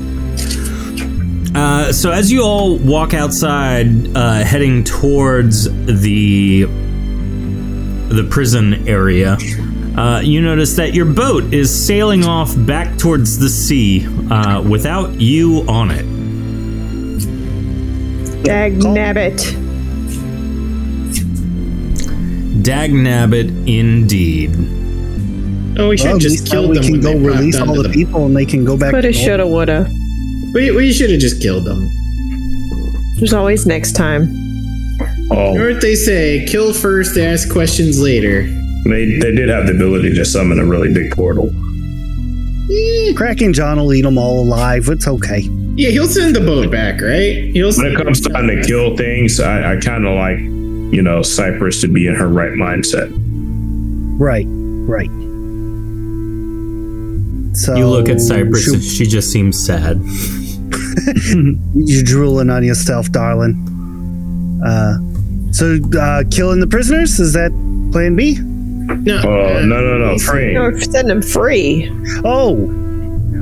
Uh, 1.52 1.92
so 1.92 2.12
as 2.12 2.30
you 2.30 2.42
all 2.42 2.78
walk 2.78 3.12
outside, 3.12 4.16
uh, 4.16 4.44
heading 4.44 4.84
towards 4.84 5.64
the 5.84 6.62
the 6.64 8.26
prison 8.30 8.88
area, 8.88 9.36
uh, 9.96 10.20
you 10.22 10.40
notice 10.40 10.76
that 10.76 10.94
your 10.94 11.06
boat 11.06 11.52
is 11.52 11.68
sailing 11.68 12.24
off 12.24 12.54
back 12.66 12.96
towards 12.98 13.38
the 13.38 13.48
sea 13.48 14.06
uh, 14.30 14.62
without 14.62 15.20
you 15.20 15.64
on 15.68 15.90
it. 15.90 16.04
Dag 18.44 18.74
nabbit. 18.74 19.40
Dagnabbit, 22.62 23.68
indeed. 23.68 24.79
Oh, 25.78 25.88
we 25.88 25.96
should 25.96 26.06
Well, 26.06 26.16
at 26.16 26.20
just 26.22 26.40
least 26.40 26.44
now 26.52 26.60
kill 26.60 26.68
we 26.70 26.80
can 26.80 26.92
when 26.92 27.00
go 27.00 27.12
they 27.12 27.18
release 27.18 27.60
all 27.60 27.74
the 27.74 27.82
them. 27.84 27.92
people 27.92 28.26
and 28.26 28.36
they 28.36 28.44
can 28.44 28.64
go 28.64 28.76
back. 28.76 28.90
Coulda, 28.92 29.12
shoulda, 29.12 29.46
woulda. 29.46 29.86
We, 30.52 30.70
we 30.72 30.92
should 30.92 31.10
have 31.10 31.20
just 31.20 31.40
killed 31.40 31.64
them. 31.64 31.88
There's 33.16 33.32
always 33.32 33.66
next 33.66 33.92
time. 33.92 34.28
Oh, 35.30 35.52
You 35.52 35.58
know 35.60 35.72
what 35.72 35.80
they 35.80 35.94
say? 35.94 36.44
Kill 36.46 36.72
first, 36.72 37.16
ask 37.16 37.50
questions 37.50 38.00
later. 38.00 38.42
they, 38.86 39.04
they 39.20 39.32
did 39.34 39.48
have 39.48 39.66
the 39.66 39.74
ability 39.74 40.12
to 40.14 40.24
summon 40.24 40.58
a 40.58 40.64
really 40.64 40.92
big 40.92 41.12
portal. 41.12 41.50
Eh, 42.72 43.12
Kraken 43.14 43.52
John 43.52 43.78
will 43.78 43.92
eat 43.94 44.02
them 44.02 44.18
all 44.18 44.40
alive. 44.42 44.88
It's 44.88 45.06
okay. 45.06 45.40
yeah, 45.76 45.90
he'll 45.90 46.08
send 46.08 46.34
the 46.34 46.40
boat 46.40 46.70
back, 46.70 47.00
right? 47.00 47.50
He'll 47.52 47.72
When 47.72 47.86
it 47.86 47.96
comes 47.96 48.20
time 48.20 48.46
to 48.48 48.60
kill 48.62 48.96
things, 48.96 49.38
I, 49.40 49.74
I 49.74 49.80
kind 49.80 50.06
of 50.06 50.14
like, 50.16 50.38
you 50.92 51.02
know, 51.02 51.22
Cypress 51.22 51.80
to 51.82 51.88
be 51.88 52.06
in 52.06 52.14
her 52.14 52.28
right 52.28 52.52
mindset. 52.52 53.10
Right, 54.18 54.46
right. 54.48 55.10
So 57.64 57.76
You 57.76 57.86
look 57.86 58.08
at 58.08 58.20
Cypress, 58.20 58.64
should- 58.64 58.74
and 58.74 58.82
she 58.82 59.06
just 59.06 59.30
seems 59.30 59.58
sad. 59.64 60.00
you 61.74 62.02
drooling 62.04 62.48
on 62.50 62.64
yourself, 62.64 63.10
darling. 63.12 63.54
Uh, 64.64 64.98
so 65.52 65.78
uh, 65.98 66.22
killing 66.30 66.60
the 66.60 66.66
prisoners 66.66 67.18
is 67.20 67.32
that 67.34 67.50
Plan 67.92 68.14
B? 68.16 68.36
No, 68.40 69.18
Oh, 69.18 69.64
no, 69.64 69.80
no, 69.80 69.98
no, 69.98 70.18
free. 70.18 70.52
No, 70.54 70.76
send 70.78 71.08
them 71.10 71.22
free. 71.22 71.90
Oh, 72.24 72.68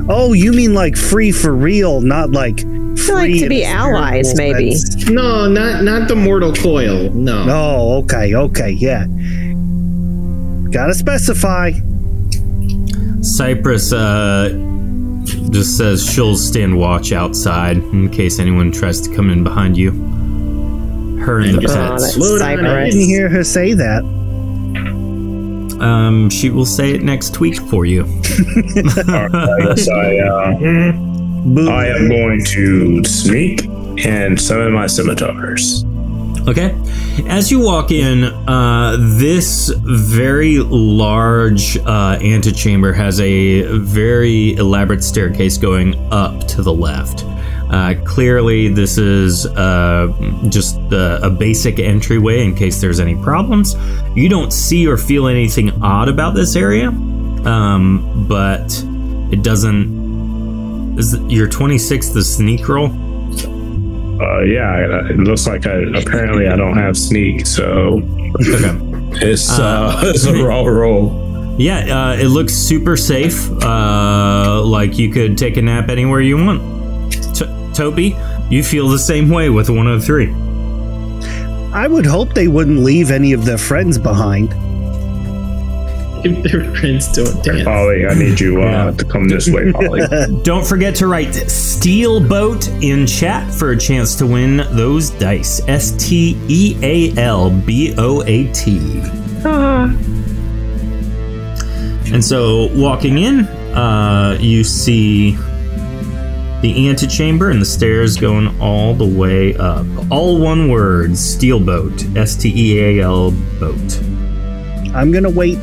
oh, 0.09 0.33
you 0.33 0.51
mean 0.53 0.73
like 0.73 0.95
free 0.97 1.31
for 1.31 1.53
real, 1.53 2.01
not 2.01 2.31
like 2.31 2.59
free 2.97 3.33
like 3.33 3.39
to 3.41 3.49
be 3.49 3.63
allies, 3.63 4.35
maybe. 4.35 4.75
sense. 4.75 5.09
no, 5.09 5.47
not 5.47 5.83
not 5.83 6.07
the 6.07 6.15
mortal 6.15 6.53
coil. 6.53 7.09
No. 7.11 7.45
Oh, 7.49 7.97
okay, 8.03 8.35
okay, 8.35 8.71
yeah. 8.71 9.05
Gotta 10.71 10.93
specify. 10.93 11.71
Cypress 13.21 13.91
uh, 13.93 14.49
just 15.51 15.77
says 15.77 16.09
she'll 16.09 16.37
stand 16.37 16.77
watch 16.77 17.11
outside 17.11 17.77
in 17.77 18.09
case 18.09 18.39
anyone 18.39 18.71
tries 18.71 19.01
to 19.01 19.13
come 19.15 19.29
in 19.29 19.43
behind 19.43 19.77
you. 19.77 19.91
Her 21.21 21.39
and 21.41 21.55
the 21.55 21.61
just- 21.61 21.75
Oh, 21.77 21.89
pets. 21.91 22.13
Slow 22.13 22.37
down, 22.39 22.65
I 22.65 22.85
didn't 22.85 23.01
hear 23.01 23.27
her 23.29 23.43
say 23.43 23.73
that. 23.73 24.03
Um, 25.81 26.29
she 26.29 26.49
will 26.49 26.65
say 26.65 26.91
it 26.93 27.03
next 27.03 27.39
week 27.39 27.55
for 27.69 27.85
you. 27.85 28.03
All 28.03 29.27
right, 29.29 29.77
so 29.79 29.93
I, 29.93 30.19
uh, 30.19 30.91
Boo. 30.91 31.69
I 31.69 31.87
am 31.87 32.09
going 32.09 32.43
to 32.45 33.03
sneak 33.05 33.65
and 34.05 34.39
summon 34.39 34.73
my 34.73 34.87
scimitars. 34.87 35.83
Okay. 36.47 36.75
As 37.27 37.51
you 37.51 37.59
walk 37.59 37.91
in, 37.91 38.23
uh, 38.23 38.97
this 38.99 39.69
very 39.75 40.59
large 40.59 41.77
uh, 41.77 42.17
antechamber 42.21 42.93
has 42.93 43.19
a 43.19 43.63
very 43.79 44.53
elaborate 44.55 45.03
staircase 45.03 45.57
going 45.57 45.95
up 46.11 46.47
to 46.47 46.61
the 46.61 46.73
left. 46.73 47.23
Uh, 47.69 47.93
clearly, 48.03 48.67
this 48.67 48.97
is 48.97 49.45
uh, 49.45 50.07
just 50.49 50.77
a, 50.91 51.19
a 51.23 51.29
basic 51.29 51.77
entryway 51.77 52.43
in 52.43 52.55
case 52.55 52.81
there's 52.81 52.99
any 52.99 53.15
problems. 53.15 53.75
You 54.15 54.27
don't 54.27 54.51
see 54.51 54.87
or 54.87 54.97
feel 54.97 55.27
anything 55.27 55.69
odd 55.83 56.09
about 56.09 56.33
this 56.33 56.55
area, 56.55 56.87
um, 56.87 58.25
but 58.27 58.83
it 59.31 59.43
doesn't. 59.43 60.97
Is 60.97 61.13
your 61.27 61.47
26th 61.47 62.13
the 62.13 62.23
sneak 62.23 62.67
roll? 62.67 62.89
Uh, 64.19 64.41
yeah, 64.41 65.07
it 65.09 65.17
looks 65.17 65.47
like 65.47 65.65
I 65.65 65.81
apparently 65.95 66.47
I 66.47 66.55
don't 66.55 66.77
have 66.77 66.97
sneak, 66.97 67.45
so 67.45 68.01
Okay. 68.41 68.69
it's 69.25 69.49
uh, 69.57 70.01
it's 70.05 70.25
a 70.25 70.33
raw 70.43 70.63
roll. 70.65 71.55
Yeah, 71.57 72.11
uh, 72.11 72.15
it 72.15 72.27
looks 72.27 72.53
super 72.53 72.95
safe. 72.95 73.49
Uh, 73.63 74.61
like 74.63 74.97
you 74.97 75.09
could 75.11 75.37
take 75.37 75.57
a 75.57 75.61
nap 75.61 75.89
anywhere 75.89 76.21
you 76.21 76.37
want. 76.37 77.11
T- 77.35 77.45
Toby, 77.73 78.15
you 78.49 78.63
feel 78.63 78.87
the 78.87 78.99
same 78.99 79.29
way 79.29 79.49
with 79.49 79.69
103. 79.69 80.33
I 81.73 81.87
would 81.87 82.05
hope 82.05 82.33
they 82.33 82.47
wouldn't 82.47 82.79
leave 82.79 83.11
any 83.11 83.33
of 83.33 83.45
their 83.45 83.57
friends 83.57 83.97
behind. 83.97 84.53
If 86.25 86.43
their 86.51 86.73
friends 86.75 87.11
don't 87.11 87.43
dance. 87.43 87.63
Polly, 87.63 88.05
I 88.05 88.13
need 88.13 88.39
you 88.39 88.61
uh, 88.61 88.91
to 88.91 89.05
come 89.05 89.27
this 89.29 89.49
way, 89.49 89.71
Polly. 89.71 90.01
Don't 90.43 90.65
forget 90.65 90.93
to 90.95 91.07
write 91.07 91.33
Steel 91.33 92.19
Boat 92.19 92.67
in 92.83 93.07
chat 93.07 93.53
for 93.53 93.71
a 93.71 93.77
chance 93.77 94.15
to 94.15 94.27
win 94.27 94.57
those 94.75 95.11
dice. 95.11 95.61
S 95.67 95.91
T 95.97 96.37
E 96.49 96.77
A 96.81 97.17
L 97.17 97.49
B 97.49 97.93
O 97.97 98.21
A 98.23 98.51
T. 98.51 98.79
Ah, 99.45 99.85
And 102.11 102.23
so, 102.23 102.69
walking 102.73 103.19
in, 103.19 103.45
uh, 103.75 104.37
you 104.41 104.63
see 104.65 105.37
the 106.61 106.89
antechamber 106.89 107.49
and 107.51 107.61
the 107.61 107.65
stairs 107.65 108.17
going 108.17 108.59
all 108.59 108.93
the 108.93 109.05
way 109.05 109.55
up. 109.55 109.85
All 110.11 110.37
one 110.41 110.69
word 110.69 111.15
Steel 111.17 111.59
Boat. 111.61 112.03
S 112.17 112.35
T 112.35 112.51
E 112.53 112.99
A 112.99 113.03
L 113.05 113.31
boat. 113.59 113.99
I'm 114.93 115.11
gonna 115.11 115.29
wait 115.29 115.59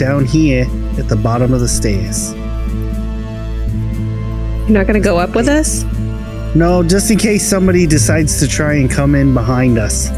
down 0.00 0.24
here 0.24 0.66
at 0.98 1.08
the 1.08 1.16
bottom 1.16 1.52
of 1.52 1.60
the 1.60 1.68
stairs. 1.68 2.32
you're 4.62 4.78
not 4.78 4.86
gonna 4.86 4.98
go 4.98 5.18
up 5.18 5.34
with 5.36 5.46
us? 5.46 5.84
No, 6.54 6.82
just 6.82 7.10
in 7.10 7.18
case 7.18 7.46
somebody 7.46 7.86
decides 7.86 8.40
to 8.40 8.48
try 8.48 8.74
and 8.74 8.90
come 8.90 9.14
in 9.14 9.34
behind 9.34 9.78
us. 9.78 10.08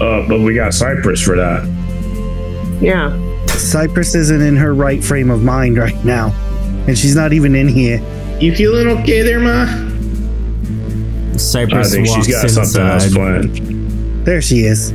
Uh, 0.00 0.24
but 0.28 0.40
we 0.40 0.54
got 0.54 0.72
Cypress 0.72 1.20
for 1.22 1.36
that. 1.36 1.62
Yeah. 2.80 3.12
Cypress 3.46 4.14
isn't 4.14 4.40
in 4.42 4.56
her 4.56 4.74
right 4.74 5.04
frame 5.04 5.30
of 5.30 5.42
mind 5.42 5.76
right 5.76 6.02
now, 6.04 6.30
and 6.88 6.96
she's 6.98 7.14
not 7.14 7.32
even 7.34 7.54
in 7.54 7.68
here. 7.68 8.00
You 8.40 8.54
feeling 8.54 8.88
okay 8.98 9.20
there, 9.22 9.40
Ma? 9.40 9.66
I 11.32 11.36
Cypress 11.36 11.92
think 11.92 12.08
walks 12.08 12.26
she's 12.26 12.34
got 12.34 12.50
something 12.50 12.82
else 12.82 13.04
inside. 13.04 13.14
planned. 13.52 14.26
There 14.26 14.40
she 14.42 14.60
is. 14.60 14.92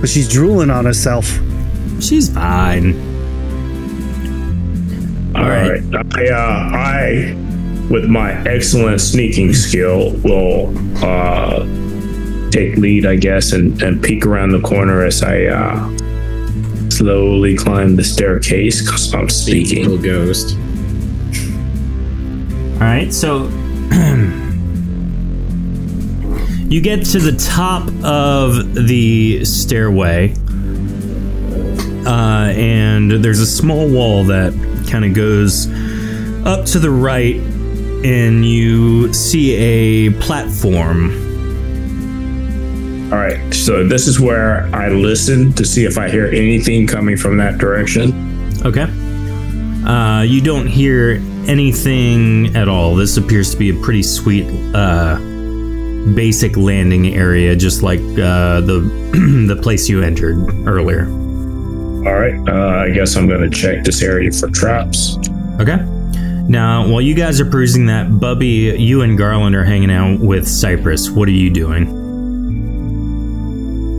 But 0.00 0.08
she's 0.08 0.28
drooling 0.28 0.68
on 0.70 0.84
herself. 0.84 1.38
She's 2.02 2.28
fine. 2.28 2.94
All 5.36 5.48
right. 5.48 5.80
I, 6.14 6.28
uh, 6.28 6.70
I, 6.74 7.36
with 7.90 8.06
my 8.06 8.32
excellent 8.46 9.00
sneaking 9.00 9.54
skill, 9.54 10.10
will 10.24 10.74
uh, 11.04 11.60
take 12.50 12.76
lead, 12.76 13.06
I 13.06 13.16
guess, 13.16 13.52
and, 13.52 13.80
and 13.82 14.02
peek 14.02 14.26
around 14.26 14.50
the 14.50 14.60
corner 14.60 15.04
as 15.04 15.22
I 15.22 15.44
uh, 15.44 15.88
slowly 16.90 17.56
climb 17.56 17.96
the 17.96 18.04
staircase 18.04 18.82
because 18.82 19.14
I'm 19.14 19.30
sneaking. 19.30 19.88
Little 19.88 20.02
ghost. 20.02 20.56
All 22.74 22.88
right, 22.88 23.12
so 23.14 23.44
you 26.68 26.80
get 26.80 27.04
to 27.06 27.20
the 27.20 27.36
top 27.38 27.88
of 28.04 28.74
the 28.74 29.44
stairway, 29.44 30.34
uh, 32.06 32.52
and 32.56 33.10
there's 33.10 33.40
a 33.40 33.46
small 33.46 33.88
wall 33.88 34.24
that 34.24 34.52
kind 34.90 35.04
of 35.04 35.14
goes 35.14 35.66
up 36.44 36.66
to 36.66 36.78
the 36.78 36.90
right, 36.90 37.36
and 37.36 38.44
you 38.44 39.12
see 39.12 39.54
a 39.54 40.12
platform. 40.20 41.22
All 43.12 43.18
right. 43.18 43.52
So 43.52 43.86
this 43.86 44.08
is 44.08 44.18
where 44.18 44.74
I 44.74 44.88
listen 44.88 45.52
to 45.54 45.66
see 45.66 45.84
if 45.84 45.98
I 45.98 46.08
hear 46.08 46.26
anything 46.26 46.86
coming 46.86 47.16
from 47.16 47.36
that 47.36 47.58
direction. 47.58 48.50
Okay. 48.64 48.86
Uh, 49.86 50.22
you 50.22 50.40
don't 50.40 50.66
hear 50.66 51.20
anything 51.46 52.56
at 52.56 52.68
all. 52.68 52.94
This 52.94 53.18
appears 53.18 53.50
to 53.50 53.58
be 53.58 53.68
a 53.70 53.74
pretty 53.82 54.02
sweet, 54.02 54.46
uh, 54.74 55.18
basic 56.14 56.56
landing 56.56 57.14
area, 57.14 57.54
just 57.54 57.82
like 57.82 58.00
uh, 58.00 58.60
the 58.62 58.80
the 59.46 59.60
place 59.60 59.88
you 59.88 60.02
entered 60.02 60.38
earlier. 60.66 61.06
All 62.06 62.14
right. 62.14 62.34
Uh, 62.48 62.82
I 62.84 62.90
guess 62.90 63.14
I'm 63.16 63.28
going 63.28 63.48
to 63.48 63.56
check 63.56 63.84
this 63.84 64.02
area 64.02 64.30
for 64.32 64.48
traps. 64.50 65.16
Okay. 65.60 65.76
Now, 66.48 66.88
while 66.88 67.00
you 67.00 67.14
guys 67.14 67.40
are 67.40 67.44
perusing 67.48 67.86
that, 67.86 68.18
Bubby, 68.18 68.74
you 68.76 69.02
and 69.02 69.16
Garland 69.16 69.54
are 69.54 69.62
hanging 69.64 69.92
out 69.92 70.18
with 70.18 70.48
Cypress. 70.48 71.08
What 71.10 71.28
are 71.28 71.32
you 71.32 71.50
doing? 71.50 72.00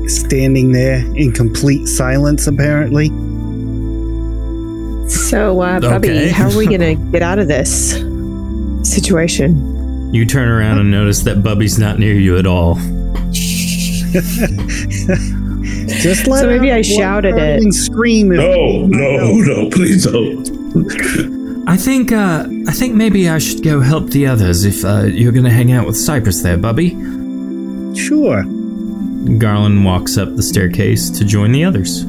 Standing 0.09 0.73
there 0.73 0.97
in 1.15 1.31
complete 1.31 1.87
silence, 1.87 2.45
apparently. 2.47 3.07
So, 5.09 5.61
uh, 5.61 5.79
Bubby, 5.79 6.09
Okay. 6.09 6.29
how 6.29 6.49
are 6.49 6.57
we 6.57 6.65
gonna 6.67 6.95
get 7.11 7.21
out 7.21 7.39
of 7.39 7.47
this 7.47 7.91
situation? 8.83 10.11
You 10.13 10.25
turn 10.25 10.49
around 10.49 10.79
and 10.79 10.91
notice 10.91 11.21
that 11.23 11.41
Bubby's 11.41 11.79
not 11.79 11.97
near 11.99 12.13
you 12.13 12.37
at 12.37 12.45
all. 12.45 12.75
Just 15.87 16.27
let 16.27 16.41
So 16.41 16.47
maybe 16.47 16.71
out 16.71 16.77
I 16.77 16.81
shouted 16.81 17.35
it. 17.35 17.37
burning 17.37 17.71
Scream. 17.71 18.29
No, 18.29 18.85
no, 18.87 19.33
no, 19.37 19.69
please 19.69 20.05
don't. 20.05 21.67
I 21.67 21.77
think, 21.77 22.11
uh, 22.11 22.45
I 22.67 22.71
think 22.73 22.93
maybe 22.95 23.29
I 23.29 23.37
should 23.37 23.63
go 23.63 23.79
help 23.79 24.07
the 24.09 24.27
others 24.27 24.65
if 24.65 24.83
uh, 24.83 25.03
you're 25.03 25.31
gonna 25.31 25.49
hang 25.51 25.71
out 25.71 25.85
with 25.87 25.95
Cypress 25.97 26.41
there, 26.41 26.57
Bubby. 26.57 26.89
Sure. 27.95 28.43
Garland 29.37 29.85
walks 29.85 30.17
up 30.17 30.35
the 30.35 30.43
staircase 30.43 31.09
to 31.11 31.23
join 31.23 31.51
the 31.53 31.63
others. 31.63 32.03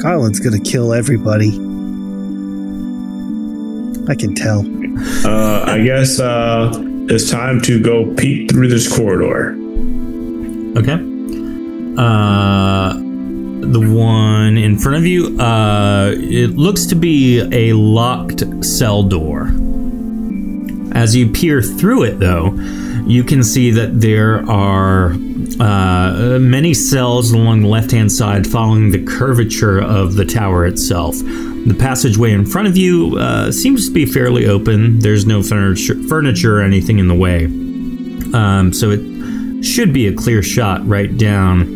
Garland's 0.00 0.40
gonna 0.40 0.60
kill 0.60 0.92
everybody. 0.92 1.50
I 4.08 4.14
can 4.16 4.34
tell. 4.34 4.60
Uh, 5.24 5.64
I 5.66 5.82
guess 5.82 6.18
uh, 6.20 6.72
it's 7.08 7.30
time 7.30 7.60
to 7.62 7.80
go 7.80 8.12
peek 8.14 8.50
through 8.50 8.68
this 8.68 8.88
corridor. 8.94 9.56
Okay. 10.78 10.96
Uh, 11.98 12.94
the 12.94 13.80
one 13.80 14.56
in 14.56 14.78
front 14.78 14.96
of 14.98 15.06
you, 15.06 15.38
uh, 15.40 16.12
it 16.16 16.56
looks 16.56 16.86
to 16.86 16.94
be 16.94 17.40
a 17.52 17.72
locked 17.74 18.42
cell 18.64 19.02
door. 19.02 19.50
As 20.94 21.16
you 21.16 21.30
peer 21.30 21.62
through 21.62 22.02
it, 22.04 22.18
though, 22.18 22.52
you 23.06 23.24
can 23.24 23.42
see 23.42 23.70
that 23.70 24.00
there 24.00 24.48
are 24.48 25.12
uh, 25.60 26.38
many 26.38 26.74
cells 26.74 27.32
along 27.32 27.62
the 27.62 27.68
left 27.68 27.90
hand 27.90 28.10
side 28.10 28.46
following 28.46 28.90
the 28.90 29.02
curvature 29.04 29.80
of 29.80 30.14
the 30.14 30.24
tower 30.24 30.66
itself. 30.66 31.16
The 31.18 31.76
passageway 31.78 32.32
in 32.32 32.44
front 32.44 32.68
of 32.68 32.76
you 32.76 33.16
uh, 33.18 33.52
seems 33.52 33.86
to 33.86 33.92
be 33.92 34.04
fairly 34.06 34.46
open. 34.46 34.98
There's 34.98 35.24
no 35.26 35.42
furniture, 35.42 35.94
furniture 36.08 36.58
or 36.58 36.62
anything 36.62 36.98
in 36.98 37.08
the 37.08 37.14
way. 37.14 37.46
Um, 38.34 38.72
so 38.72 38.90
it 38.90 39.64
should 39.64 39.92
be 39.92 40.08
a 40.08 40.12
clear 40.12 40.42
shot 40.42 40.86
right 40.86 41.16
down. 41.16 41.71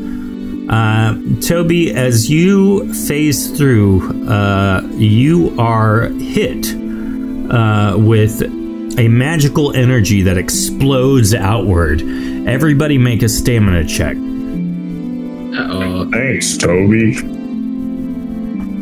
Uh, 0.69 1.17
Toby, 1.41 1.93
as 1.95 2.29
you 2.29 2.93
phase 2.93 3.57
through, 3.57 4.27
uh, 4.29 4.83
you 4.97 5.55
are 5.59 6.09
hit 6.09 6.67
uh, 7.51 7.95
with 7.99 8.43
a 8.99 9.09
magical 9.09 9.73
energy 9.75 10.23
that 10.23 10.37
explodes 10.37 11.35
outward. 11.35 12.03
Everybody 12.49 12.99
make 12.99 13.23
a 13.23 13.29
stamina 13.29 13.85
check. 13.87 14.17
Uh 14.17 15.69
oh. 15.71 16.11
Thanks, 16.11 16.57
Toby. 16.57 17.15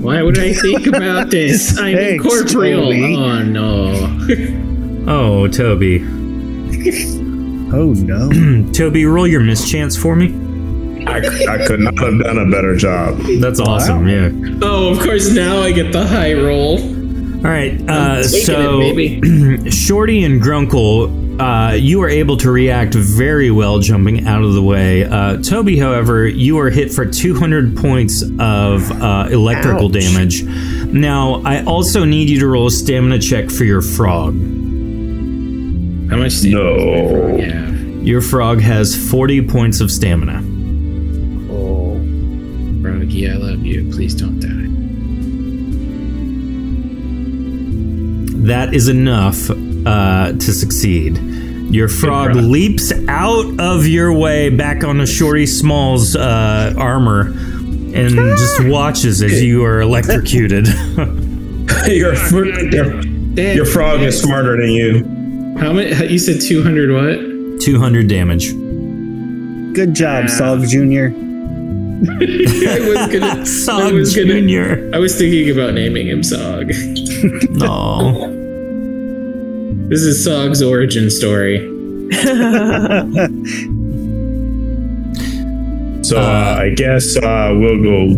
Why 0.00 0.22
would 0.22 0.38
I 0.38 0.52
think 0.54 0.86
about 0.86 1.30
this? 1.30 1.78
I'm 1.78 1.96
Thanks, 1.96 2.24
incorporeal. 2.24 2.82
Toby. 2.92 3.16
Oh 3.16 3.42
no. 3.42 4.60
Oh, 5.06 5.46
Toby. 5.48 5.98
Oh 7.74 7.92
no. 7.92 8.72
Toby, 8.72 9.04
roll 9.04 9.26
your 9.26 9.40
mischance 9.40 9.96
for 9.96 10.14
me. 10.14 10.28
I, 11.06 11.18
I 11.48 11.66
could 11.66 11.80
not 11.80 11.98
have 11.98 12.18
done 12.22 12.38
a 12.38 12.50
better 12.50 12.76
job. 12.76 13.18
That's 13.40 13.60
awesome, 13.60 14.06
yeah. 14.08 14.30
Oh, 14.62 14.90
of 14.92 15.00
course 15.00 15.30
now 15.32 15.60
I 15.60 15.72
get 15.72 15.92
the 15.92 16.06
high 16.06 16.34
roll. 16.34 16.78
All 16.78 17.50
right, 17.50 17.78
uh, 17.90 18.22
so 18.24 18.80
it. 18.82 19.72
Shorty 19.72 20.24
and 20.24 20.40
Grunkle, 20.40 21.38
uh, 21.38 21.74
you 21.74 22.00
are 22.02 22.08
able 22.08 22.38
to 22.38 22.50
react 22.50 22.94
very 22.94 23.50
well 23.50 23.80
jumping 23.80 24.26
out 24.26 24.42
of 24.42 24.54
the 24.54 24.62
way. 24.62 25.04
Uh, 25.04 25.36
Toby, 25.42 25.78
however, 25.78 26.26
you 26.26 26.58
are 26.58 26.70
hit 26.70 26.90
for 26.90 27.04
200 27.04 27.76
points 27.76 28.22
of 28.38 28.90
uh, 28.92 29.28
electrical 29.30 29.88
Ouch. 29.88 29.92
damage. 29.92 30.42
Now, 30.86 31.42
I 31.44 31.62
also 31.64 32.04
need 32.06 32.30
you 32.30 32.40
to 32.40 32.46
roll 32.46 32.68
a 32.68 32.70
stamina 32.70 33.18
check 33.18 33.50
for 33.50 33.64
your 33.64 33.82
frog. 33.82 34.32
How 34.32 36.16
much 36.16 36.32
stamina 36.32 36.62
No. 36.62 36.76
does 36.76 36.86
my 36.86 37.10
frog 37.10 37.40
have? 37.40 37.74
Your 38.06 38.20
frog 38.22 38.60
has 38.62 38.94
40 39.10 39.46
points 39.48 39.80
of 39.82 39.90
stamina. 39.90 40.42
Froggy, 42.98 43.30
I 43.30 43.34
love 43.34 43.64
you. 43.64 43.90
Please 43.92 44.14
don't 44.14 44.40
die. 44.40 44.64
That 48.46 48.74
is 48.74 48.88
enough 48.88 49.50
uh, 49.50 50.32
to 50.32 50.52
succeed. 50.52 51.18
Your 51.72 51.88
frog 51.88 52.34
frog. 52.34 52.44
leaps 52.44 52.92
out 53.08 53.58
of 53.58 53.86
your 53.86 54.12
way 54.12 54.50
back 54.50 54.84
onto 54.84 55.06
Shorty 55.06 55.46
Small's 55.46 56.14
uh, 56.14 56.74
armor 56.76 57.22
and 57.94 58.14
just 58.14 58.64
watches 58.66 59.22
as 59.22 59.42
you 59.42 59.64
are 59.64 59.80
electrocuted. 59.80 60.66
your, 61.86 62.14
fr- 62.14 62.44
your, 62.44 63.00
your 63.02 63.66
frog 63.66 64.02
is 64.02 64.20
smarter 64.20 64.56
than 64.60 64.70
you. 64.70 65.04
How 65.58 65.72
many? 65.72 66.12
You 66.12 66.18
said 66.18 66.40
200 66.40 66.92
what? 66.92 67.60
200 67.62 68.08
damage. 68.08 68.52
Good 69.74 69.94
job, 69.94 70.26
Sog 70.26 70.68
Jr. 70.68 71.33
I 72.08 72.88
was 72.88 73.12
gonna. 73.12 73.26
I 73.40 73.44
Sog 73.44 73.92
was 73.94 74.14
gonna- 74.14 74.28
Junior. 74.34 74.90
I 74.94 74.98
was 74.98 75.16
thinking 75.16 75.50
about 75.50 75.74
naming 75.74 76.08
him 76.08 76.20
Sog. 76.22 76.72
No. 77.50 78.30
This 79.88 80.02
is 80.02 80.22
Sog's 80.24 80.62
origin 80.62 81.10
story. 81.10 81.70
So 86.04 86.18
uh, 86.20 86.56
I 86.60 86.68
guess 86.76 87.16
uh, 87.16 87.54
we'll 87.58 87.82
go 87.82 88.14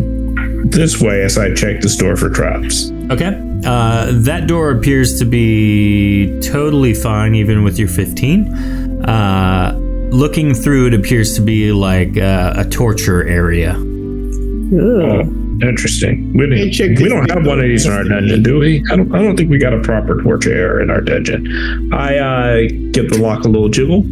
this 0.70 1.00
way 1.00 1.22
as 1.22 1.38
I 1.38 1.54
check 1.54 1.80
the 1.82 1.88
store 1.88 2.16
for 2.16 2.28
traps. 2.28 2.90
Okay. 3.12 3.40
Uh, 3.64 4.10
that 4.22 4.48
door 4.48 4.72
appears 4.72 5.20
to 5.20 5.24
be 5.24 6.36
totally 6.40 6.94
fine, 6.94 7.36
even 7.36 7.62
with 7.62 7.78
your 7.78 7.86
15. 7.86 9.04
Uh, 9.04 9.78
looking 10.11 10.55
through, 10.55 10.87
it 10.89 10.95
appears 10.95 11.35
to 11.37 11.41
be 11.43 11.73
like 11.73 12.16
uh, 12.19 12.55
a 12.57 12.65
torture 12.65 13.27
area. 13.27 13.74
Oh, 13.74 15.20
interesting. 15.62 16.33
We, 16.37 16.49
Hey, 16.57 16.70
check 16.70 16.99
we 16.99 17.09
don't 17.09 17.31
have 17.31 17.47
one 17.47 17.59
of 17.59 17.65
these 17.65 17.87
in 17.87 17.93
our 17.93 18.05
dungeon, 18.05 18.43
do 18.43 18.59
we? 18.59 18.83
I 18.91 18.97
don't. 18.97 19.15
I 19.15 19.23
don't 19.23 19.37
think 19.37 19.49
we 19.51 19.59
got 19.59 19.73
a 19.73 19.81
proper 19.81 20.20
torture 20.23 20.53
area 20.53 20.83
in 20.85 20.91
our 20.91 21.01
dungeon. 21.01 21.93
I 21.93 22.16
uh, 22.19 22.61
give 22.93 23.11
the 23.11 23.19
lock 23.20 23.45
a 23.45 23.49
little 23.49 23.69
jiggle. 23.69 24.05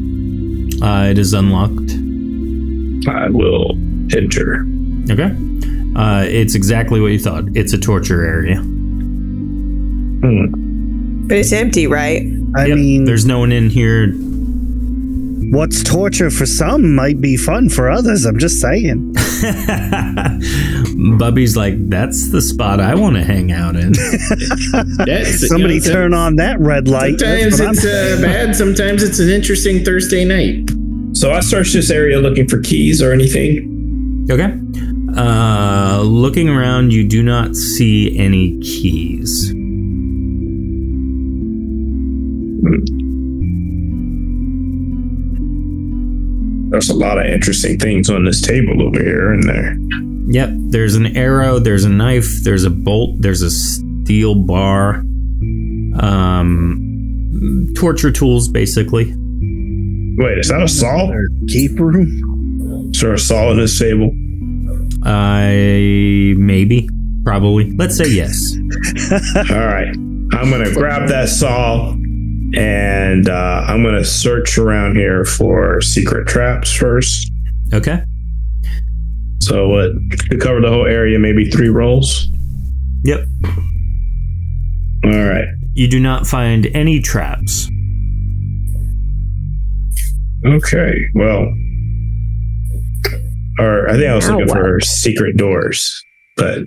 Uh, 0.82 1.06
it 1.08 1.18
is 1.18 1.32
unlocked. 1.32 1.90
I 3.08 3.28
will 3.30 3.72
enter. 4.16 4.64
Okay. 5.10 5.34
Uh, 5.96 6.24
it's 6.26 6.54
exactly 6.54 7.00
what 7.00 7.08
you 7.08 7.18
thought. 7.18 7.44
It's 7.54 7.72
a 7.72 7.78
torture 7.78 8.24
area. 8.24 8.56
Hmm. 10.22 10.46
But 11.28 11.38
it's 11.38 11.52
empty, 11.52 11.86
right? 11.86 12.22
I 12.56 12.66
Yep, 12.66 12.76
mean, 12.76 13.04
there's 13.04 13.24
no 13.26 13.38
one 13.38 13.50
in 13.52 13.70
here. 13.70 14.12
What's 15.50 15.82
torture 15.82 16.30
for 16.30 16.46
some 16.46 16.94
might 16.94 17.20
be 17.20 17.36
fun 17.36 17.68
for 17.68 17.90
others. 17.90 18.24
I'm 18.24 18.38
just 18.38 18.60
saying. 18.60 19.12
Bubby's 21.18 21.56
like, 21.56 21.74
that's 21.88 22.30
the 22.30 22.40
spot 22.40 22.80
I 22.80 22.94
want 22.94 23.16
to 23.16 23.24
hang 23.24 23.52
out 23.52 23.76
in. 23.76 23.92
That's, 25.04 25.48
Somebody 25.48 25.74
you 25.74 25.80
know, 25.80 25.92
turn 25.92 26.14
on 26.14 26.36
that 26.36 26.58
red 26.60 26.88
light. 26.88 27.18
Sometimes 27.18 27.58
That's 27.58 27.60
what 27.60 27.68
I'm 27.68 27.74
it's 27.74 27.84
uh, 27.84 28.18
bad. 28.22 28.56
Sometimes 28.56 29.02
it's 29.02 29.18
an 29.18 29.28
interesting 29.28 29.84
Thursday 29.84 30.24
night. 30.24 30.70
So 31.16 31.32
I 31.32 31.40
searched 31.40 31.74
this 31.74 31.90
area 31.90 32.18
looking 32.18 32.48
for 32.48 32.60
keys 32.60 33.02
or 33.02 33.12
anything. 33.12 34.26
okay. 34.30 34.58
Uh, 35.16 36.00
looking 36.02 36.48
around, 36.48 36.92
you 36.92 37.06
do 37.06 37.22
not 37.22 37.54
see 37.54 38.18
any 38.18 38.58
keys. 38.60 39.52
There's 46.74 46.90
a 46.90 46.94
lot 46.94 47.18
of 47.18 47.26
interesting 47.26 47.78
things 47.78 48.10
on 48.10 48.24
this 48.24 48.40
table 48.40 48.82
over 48.82 49.00
here 49.00 49.32
and 49.32 49.44
there. 49.44 49.76
Yep, 50.26 50.48
there's 50.72 50.96
an 50.96 51.16
arrow, 51.16 51.60
there's 51.60 51.84
a 51.84 51.88
knife, 51.88 52.42
there's 52.42 52.64
a 52.64 52.70
bolt, 52.70 53.22
there's 53.22 53.42
a 53.42 53.50
steel 53.52 54.34
bar. 54.34 54.96
Um, 56.00 57.72
torture 57.76 58.10
tools, 58.10 58.48
basically. 58.48 59.04
Wait, 59.04 60.38
is 60.38 60.48
that 60.48 60.62
a 60.64 60.66
saw? 60.66 61.12
Or 61.12 61.28
keep 61.46 61.78
room. 61.78 62.90
Is 62.92 63.00
there 63.00 63.14
a 63.14 63.20
saw 63.20 63.52
in 63.52 63.58
this 63.58 63.78
table? 63.78 64.10
I 65.04 66.34
maybe, 66.36 66.88
probably. 67.22 67.70
Let's 67.76 67.96
say 67.96 68.08
yes. 68.08 68.56
All 69.48 69.64
right. 69.64 69.94
I'm 70.32 70.50
going 70.50 70.64
to 70.64 70.74
grab 70.74 71.08
that 71.10 71.28
saw 71.28 71.94
and 72.56 73.28
uh, 73.28 73.64
I'm 73.66 73.82
going 73.82 73.94
to 73.96 74.04
search 74.04 74.58
around 74.58 74.96
here 74.96 75.24
for 75.24 75.80
secret 75.80 76.26
traps 76.28 76.72
first. 76.72 77.30
Okay. 77.72 78.02
So, 79.40 79.68
what? 79.68 79.90
To 80.30 80.38
cover 80.38 80.60
the 80.60 80.68
whole 80.68 80.86
area, 80.86 81.18
maybe 81.18 81.50
three 81.50 81.68
rolls? 81.68 82.28
Yep. 83.04 83.26
All 85.04 85.10
right. 85.24 85.46
You 85.74 85.88
do 85.88 86.00
not 86.00 86.26
find 86.26 86.66
any 86.74 87.00
traps. 87.00 87.68
Okay. 90.46 90.94
Well, 91.14 91.52
or 93.58 93.88
I 93.88 93.92
think 93.94 94.06
I 94.06 94.14
was 94.14 94.28
Now 94.28 94.38
looking 94.38 94.48
what? 94.48 94.58
for 94.58 94.80
secret 94.80 95.36
doors, 95.36 96.02
but 96.36 96.60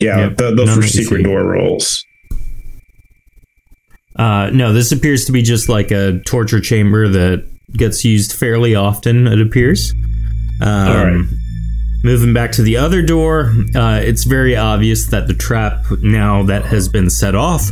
yeah, 0.00 0.20
Yep, 0.28 0.36
th- 0.38 0.56
those 0.56 0.76
were 0.76 0.82
secret 0.82 1.22
door 1.22 1.44
rolls. 1.44 2.04
Uh, 4.20 4.50
no, 4.52 4.74
this 4.74 4.92
appears 4.92 5.24
to 5.24 5.32
be 5.32 5.40
just 5.40 5.70
like 5.70 5.90
a 5.90 6.20
torture 6.26 6.60
chamber 6.60 7.08
that 7.08 7.48
gets 7.72 8.04
used 8.04 8.34
fairly 8.34 8.74
often, 8.74 9.26
it 9.26 9.40
appears. 9.40 9.94
Um, 10.60 10.88
All 10.88 11.04
right. 11.04 11.24
Moving 12.04 12.34
back 12.34 12.52
to 12.52 12.62
the 12.62 12.76
other 12.76 13.00
door, 13.00 13.50
uh, 13.74 14.00
it's 14.02 14.24
very 14.24 14.56
obvious 14.56 15.06
that 15.06 15.26
the 15.26 15.32
trap 15.34 15.84
now 16.02 16.42
that 16.44 16.66
has 16.66 16.86
been 16.88 17.08
set 17.08 17.34
off 17.34 17.70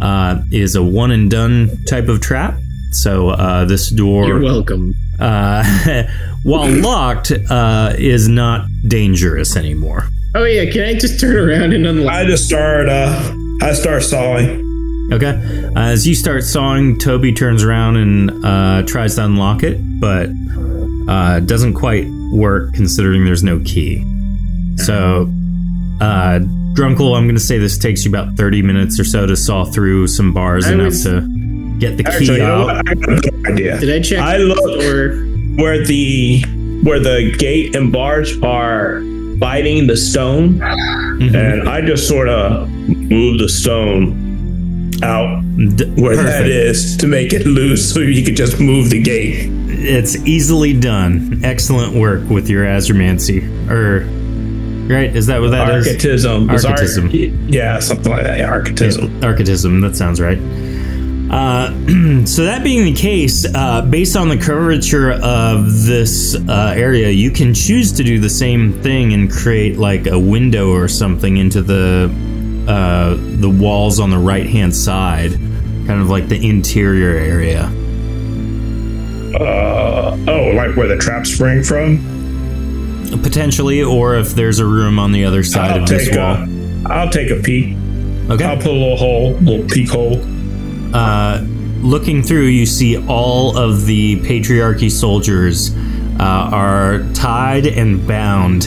uh, 0.00 0.42
is 0.50 0.74
a 0.74 0.82
one 0.82 1.12
and 1.12 1.30
done 1.30 1.70
type 1.86 2.08
of 2.08 2.20
trap. 2.20 2.54
So 2.90 3.30
uh, 3.30 3.64
this 3.64 3.88
door, 3.90 4.26
You're 4.26 4.42
welcome. 4.42 4.94
uh, 5.20 5.62
while 6.42 6.68
locked, 6.80 7.30
uh, 7.30 7.94
is 7.98 8.28
not 8.28 8.66
dangerous 8.88 9.56
anymore. 9.56 10.08
Oh 10.34 10.44
yeah, 10.44 10.70
can 10.72 10.82
I 10.82 10.94
just 10.94 11.20
turn 11.20 11.36
around 11.36 11.72
and 11.72 11.86
unlock? 11.86 12.12
I 12.12 12.24
just 12.24 12.46
start. 12.46 12.88
Uh, 12.88 13.32
I 13.62 13.72
start 13.74 14.02
sawing. 14.02 14.63
Okay. 15.12 15.70
Uh, 15.76 15.80
as 15.80 16.06
you 16.06 16.14
start 16.14 16.44
sawing, 16.44 16.98
Toby 16.98 17.32
turns 17.32 17.62
around 17.62 17.96
and 17.96 18.44
uh, 18.44 18.82
tries 18.86 19.14
to 19.16 19.24
unlock 19.24 19.62
it, 19.62 19.78
but 20.00 20.30
uh, 21.08 21.40
doesn't 21.40 21.74
quite 21.74 22.06
work 22.32 22.72
considering 22.74 23.24
there's 23.24 23.42
no 23.44 23.60
key. 23.60 24.02
So, 24.76 25.22
uh, 26.00 26.40
Grunkle, 26.74 27.16
I'm 27.16 27.24
going 27.24 27.36
to 27.36 27.40
say 27.40 27.58
this 27.58 27.78
takes 27.78 28.04
you 28.04 28.10
about 28.10 28.34
30 28.34 28.62
minutes 28.62 28.98
or 28.98 29.04
so 29.04 29.26
to 29.26 29.36
saw 29.36 29.64
through 29.64 30.08
some 30.08 30.32
bars 30.32 30.66
I 30.66 30.72
enough 30.72 30.86
was- 30.86 31.04
to 31.04 31.76
get 31.78 31.96
the 31.96 32.04
key 32.04 32.10
Actually, 32.10 32.36
you 32.38 32.42
know 32.44 32.68
out. 32.70 32.88
I 32.88 32.94
got 32.94 33.08
a 33.26 33.52
idea. 33.52 33.80
Did 33.80 33.94
I 33.94 34.02
check? 34.02 34.18
I 34.20 34.38
the 34.38 34.44
look- 34.44 34.80
door? 34.80 35.24
where 35.62 35.84
the 35.84 36.42
where 36.82 36.98
the 36.98 37.32
gate 37.38 37.76
and 37.76 37.92
bars 37.92 38.36
are 38.42 39.00
biting 39.38 39.86
the 39.86 39.96
stone, 39.96 40.54
Mhm. 40.58 41.34
and 41.34 41.68
I 41.68 41.80
just 41.80 42.08
sort 42.08 42.28
of 42.28 42.68
move 42.88 43.38
the 43.38 43.48
stone 43.48 44.23
out 45.04 45.42
where 45.96 46.16
that 46.16 46.22
perfect. 46.42 46.48
is 46.48 46.96
to 46.98 47.06
make 47.06 47.32
it 47.32 47.46
loose, 47.46 47.92
so 47.92 48.00
you 48.00 48.24
could 48.24 48.36
just 48.36 48.58
move 48.58 48.90
the 48.90 49.00
gate. 49.02 49.48
It's 49.68 50.16
easily 50.26 50.78
done. 50.78 51.40
Excellent 51.44 51.94
work 51.94 52.28
with 52.28 52.48
your 52.48 52.64
Azurmancy. 52.64 53.42
Or, 53.70 54.00
right? 54.92 55.14
Is 55.14 55.26
that 55.26 55.40
what 55.40 55.50
that 55.50 55.68
is? 55.74 55.86
Archetism. 55.86 56.50
Arch- 56.50 56.64
Archetism. 56.64 57.10
yeah, 57.48 57.78
something 57.78 58.10
like 58.10 58.22
that. 58.24 58.38
Yeah, 58.38 58.48
archetism. 58.50 59.22
Archetism, 59.22 59.80
that 59.82 59.94
sounds 59.96 60.20
right. 60.20 60.38
Uh, 61.30 61.70
so 62.26 62.44
that 62.44 62.62
being 62.62 62.84
the 62.84 62.92
case, 62.92 63.44
uh, 63.54 63.82
based 63.82 64.16
on 64.16 64.28
the 64.28 64.36
curvature 64.36 65.12
of 65.12 65.84
this 65.84 66.36
uh, 66.48 66.72
area, 66.76 67.08
you 67.10 67.30
can 67.30 67.52
choose 67.54 67.92
to 67.92 68.04
do 68.04 68.18
the 68.20 68.30
same 68.30 68.72
thing 68.82 69.12
and 69.14 69.30
create 69.30 69.76
like 69.78 70.06
a 70.06 70.18
window 70.18 70.70
or 70.70 70.86
something 70.86 71.38
into 71.38 71.60
the 71.62 72.08
uh, 72.68 73.16
the 73.18 73.50
walls 73.50 74.00
on 74.00 74.10
the 74.10 74.18
right 74.18 74.46
hand 74.46 74.74
side, 74.74 75.32
kind 75.32 76.00
of 76.00 76.10
like 76.10 76.28
the 76.28 76.48
interior 76.48 77.10
area. 77.10 77.64
Uh, 79.38 80.16
oh, 80.28 80.52
like 80.54 80.76
where 80.76 80.88
the 80.88 80.96
traps 80.96 81.34
spring 81.34 81.62
from? 81.62 81.98
Potentially, 83.22 83.82
or 83.82 84.14
if 84.16 84.30
there's 84.30 84.58
a 84.60 84.66
room 84.66 84.98
on 84.98 85.12
the 85.12 85.24
other 85.24 85.42
side 85.42 85.72
I'll 85.72 85.82
of 85.82 85.88
this 85.88 86.08
wall. 86.14 86.36
a, 86.36 86.88
I'll 86.88 87.10
take 87.10 87.30
a 87.30 87.36
peek. 87.42 87.76
Okay. 88.30 88.44
I'll 88.44 88.56
put 88.56 88.66
a 88.66 88.72
little 88.72 88.96
hole, 88.96 89.32
little 89.34 89.66
peek 89.68 89.90
hole. 89.90 90.20
Uh, 90.94 91.42
looking 91.80 92.22
through, 92.22 92.44
you 92.44 92.64
see 92.64 92.96
all 93.06 93.56
of 93.58 93.86
the 93.86 94.20
patriarchy 94.20 94.90
soldiers 94.90 95.74
uh, 96.18 96.48
are 96.52 97.02
tied 97.12 97.66
and 97.66 98.06
bound 98.06 98.64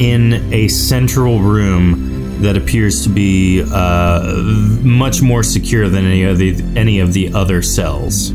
in 0.00 0.52
a 0.52 0.68
central 0.68 1.40
room 1.40 2.07
that 2.40 2.56
appears 2.56 3.02
to 3.02 3.08
be 3.08 3.64
uh, 3.72 4.34
much 4.82 5.20
more 5.22 5.42
secure 5.42 5.88
than 5.88 6.04
any 6.04 6.22
of 6.22 6.38
the 6.38 6.54
any 6.76 7.00
of 7.00 7.12
the 7.12 7.32
other 7.34 7.62
cells. 7.62 8.30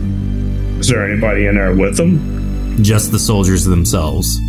Is 0.80 0.88
there 0.90 1.10
anybody 1.10 1.46
in 1.46 1.56
there 1.56 1.74
with 1.74 1.96
them? 1.96 2.84
Just 2.84 3.12
the 3.12 3.20
soldiers 3.20 3.64
themselves. 3.64 4.40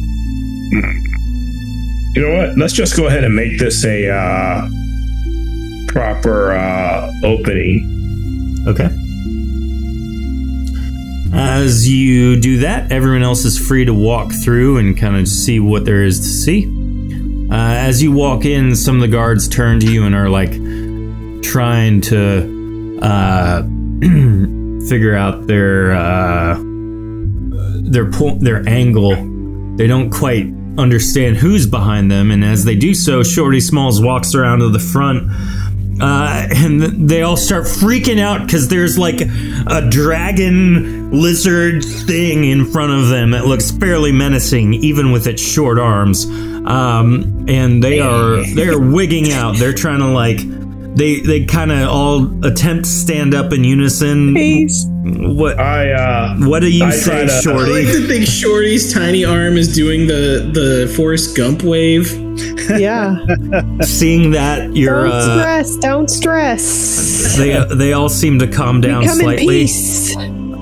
You 2.14 2.22
know 2.22 2.36
what? 2.36 2.58
Let's 2.58 2.72
just 2.72 2.96
go 2.96 3.06
ahead 3.06 3.24
and 3.24 3.34
make 3.34 3.58
this 3.58 3.84
a 3.84 4.08
uh, 4.08 4.68
proper 5.88 6.52
uh, 6.52 7.12
opening. 7.22 8.64
Okay. 8.66 8.88
As 11.32 11.88
you 11.88 12.40
do 12.40 12.58
that, 12.58 12.90
everyone 12.90 13.22
else 13.22 13.44
is 13.44 13.58
free 13.58 13.84
to 13.84 13.94
walk 13.94 14.32
through 14.32 14.78
and 14.78 14.96
kind 14.96 15.16
of 15.16 15.28
see 15.28 15.60
what 15.60 15.84
there 15.84 16.02
is 16.02 16.18
to 16.18 16.26
see. 16.26 16.73
Uh, 17.50 17.54
as 17.54 18.02
you 18.02 18.12
walk 18.12 18.44
in, 18.44 18.74
some 18.74 18.96
of 18.96 19.00
the 19.00 19.08
guards 19.08 19.48
turn 19.48 19.80
to 19.80 19.92
you 19.92 20.04
and 20.04 20.14
are 20.14 20.28
like 20.28 20.52
trying 21.42 22.00
to 22.00 22.98
uh, 23.02 23.62
figure 24.88 25.14
out 25.14 25.46
their 25.46 25.92
uh, 25.92 26.56
their 27.82 28.10
point, 28.10 28.40
their 28.40 28.66
angle. 28.68 29.14
They 29.76 29.86
don't 29.86 30.10
quite 30.10 30.46
understand 30.78 31.36
who's 31.36 31.66
behind 31.66 32.10
them, 32.10 32.30
and 32.30 32.44
as 32.44 32.64
they 32.64 32.76
do 32.76 32.94
so, 32.94 33.22
Shorty 33.22 33.60
Smalls 33.60 34.00
walks 34.00 34.34
around 34.34 34.60
to 34.60 34.70
the 34.70 34.78
front 34.78 35.30
uh, 36.00 36.48
and 36.50 37.08
they 37.08 37.22
all 37.22 37.36
start 37.36 37.64
freaking 37.64 38.18
out 38.18 38.44
because 38.44 38.68
there's 38.68 38.98
like 38.98 39.20
a 39.20 39.88
dragon 39.88 41.12
lizard 41.12 41.84
thing 41.84 42.44
in 42.44 42.66
front 42.66 42.92
of 42.92 43.08
them 43.08 43.30
that 43.30 43.46
looks 43.46 43.70
fairly 43.70 44.10
menacing, 44.10 44.74
even 44.74 45.12
with 45.12 45.26
its 45.26 45.42
short 45.42 45.78
arms. 45.78 46.26
Um, 46.66 47.44
and 47.48 47.82
they 47.82 48.00
are 48.00 48.42
they're 48.54 48.80
wigging 48.80 49.32
out. 49.32 49.56
They're 49.56 49.74
trying 49.74 49.98
to 50.00 50.08
like 50.08 50.38
they 50.96 51.20
they 51.20 51.44
kind 51.44 51.70
of 51.72 51.88
all 51.88 52.44
attempt 52.46 52.84
to 52.84 52.90
stand 52.90 53.34
up 53.34 53.52
in 53.52 53.64
unison. 53.64 54.34
Peace. 54.34 54.86
What 55.06 55.58
I 55.58 55.92
uh, 55.92 56.36
what 56.48 56.60
do 56.60 56.70
you 56.72 56.84
I 56.84 56.90
say, 56.90 57.26
try 57.26 57.42
to- 57.42 57.50
I 57.58 57.68
like 57.82 57.86
to 57.92 58.06
think 58.06 58.26
Shorty's 58.26 58.92
tiny 58.94 59.24
arm 59.24 59.56
is 59.58 59.74
doing 59.74 60.06
the 60.06 60.50
the 60.54 60.92
Forrest 60.96 61.36
Gump 61.36 61.62
wave. 61.62 62.10
Yeah. 62.80 63.18
Seeing 63.82 64.30
that 64.30 64.74
you're 64.74 65.04
don't 65.04 65.12
uh, 65.12 65.38
stress. 65.40 65.76
Don't 65.76 66.08
stress. 66.08 67.36
they 67.36 67.62
they 67.76 67.92
all 67.92 68.08
seem 68.08 68.38
to 68.38 68.46
calm 68.46 68.80
down 68.80 69.02
Come 69.04 69.18
in 69.20 69.24
slightly, 69.24 69.46
peace. 69.46 70.14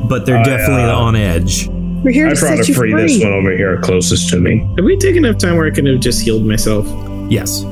but 0.09 0.27
they're 0.27 0.39
I, 0.39 0.43
definitely 0.45 0.85
uh, 0.85 0.99
on 0.99 1.15
edge. 1.15 1.69
We're 2.03 2.11
here 2.11 2.27
I 2.27 2.31
to 2.31 2.37
try 2.37 2.57
set 2.57 2.65
to 2.65 2.73
you 2.73 2.75
free 2.75 2.91
free. 2.91 3.03
this 3.03 3.23
one 3.23 3.33
over 3.33 3.53
here 3.53 3.81
closest 3.81 4.29
to 4.31 4.41
me. 4.41 4.59
Have 4.77 4.85
we 4.85 4.97
taken 4.97 5.25
enough 5.25 5.39
time 5.39 5.57
where 5.57 5.67
I 5.67 5.71
could 5.71 5.87
have 5.87 6.01
just 6.01 6.23
healed 6.23 6.45
myself? 6.45 6.87
Yes. 7.31 7.65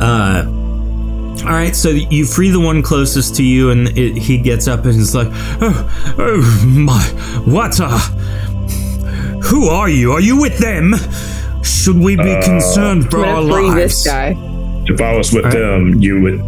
Uh, 0.00 0.44
all 1.44 1.50
right, 1.52 1.74
so 1.74 1.90
you 1.90 2.26
free 2.26 2.50
the 2.50 2.60
one 2.60 2.82
closest 2.82 3.36
to 3.36 3.44
you, 3.44 3.70
and 3.70 3.88
it, 3.96 4.16
he 4.16 4.38
gets 4.38 4.66
up 4.66 4.84
and 4.84 4.98
is 4.98 5.14
like, 5.14 5.28
"Oh, 5.60 6.14
oh 6.18 6.64
my, 6.66 7.02
what? 7.50 7.78
Uh, 7.80 7.98
who 9.42 9.68
are 9.68 9.88
you? 9.88 10.12
Are 10.12 10.20
you 10.20 10.40
with 10.40 10.58
them? 10.58 10.94
Should 11.62 11.96
we 11.98 12.16
be 12.16 12.40
concerned 12.42 13.10
for 13.10 13.24
our 13.24 13.36
I'm 13.36 13.48
gonna 13.48 13.54
free 13.54 13.68
lives?" 13.68 14.04
this 14.04 14.06
guy. 14.06 14.34
If 14.86 15.00
I 15.00 15.16
was 15.16 15.32
with 15.32 15.44
All 15.46 15.50
right. 15.52 15.60
them, 15.60 16.02
you 16.02 16.20
would 16.20 16.40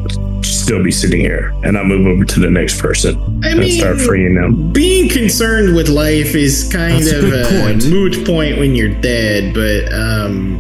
still 0.67 0.83
be 0.83 0.91
sitting 0.91 1.21
here, 1.21 1.55
and 1.63 1.79
I 1.79 1.85
move 1.85 2.07
over 2.09 2.25
to 2.25 2.41
the 2.41 2.51
next 2.51 2.81
person 2.81 3.15
I 3.45 3.51
and 3.51 3.61
mean, 3.61 3.79
start 3.79 4.01
freeing 4.01 4.35
them. 4.35 4.73
being 4.73 5.09
concerned 5.09 5.77
with 5.77 5.89
life 5.89 6.35
is 6.35 6.69
kind 6.73 6.95
That's 7.05 7.13
of 7.13 7.21
good 7.21 7.47
a, 7.47 7.61
point. 7.61 7.89
moot 7.89 8.27
point 8.27 8.59
when 8.59 8.75
you're 8.75 8.93
dead, 9.01 9.55
but 9.55 9.93
um, 9.93 10.57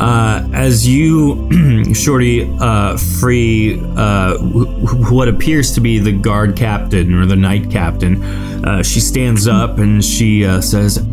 Uh, 0.00 0.48
as 0.54 0.88
you, 0.88 1.46
Shorty, 1.94 2.50
uh, 2.58 2.96
free 2.96 3.78
uh, 3.96 4.38
wh- 4.38 4.88
wh- 4.88 5.12
what 5.12 5.28
appears 5.28 5.72
to 5.74 5.82
be 5.82 5.98
the 5.98 6.12
guard 6.12 6.56
captain 6.56 7.12
or 7.12 7.26
the 7.26 7.36
night 7.36 7.70
captain, 7.70 8.22
uh, 8.64 8.82
she 8.82 8.98
stands 9.00 9.46
up 9.46 9.76
and 9.78 10.02
she 10.02 10.46
uh, 10.46 10.62
says, 10.62 11.04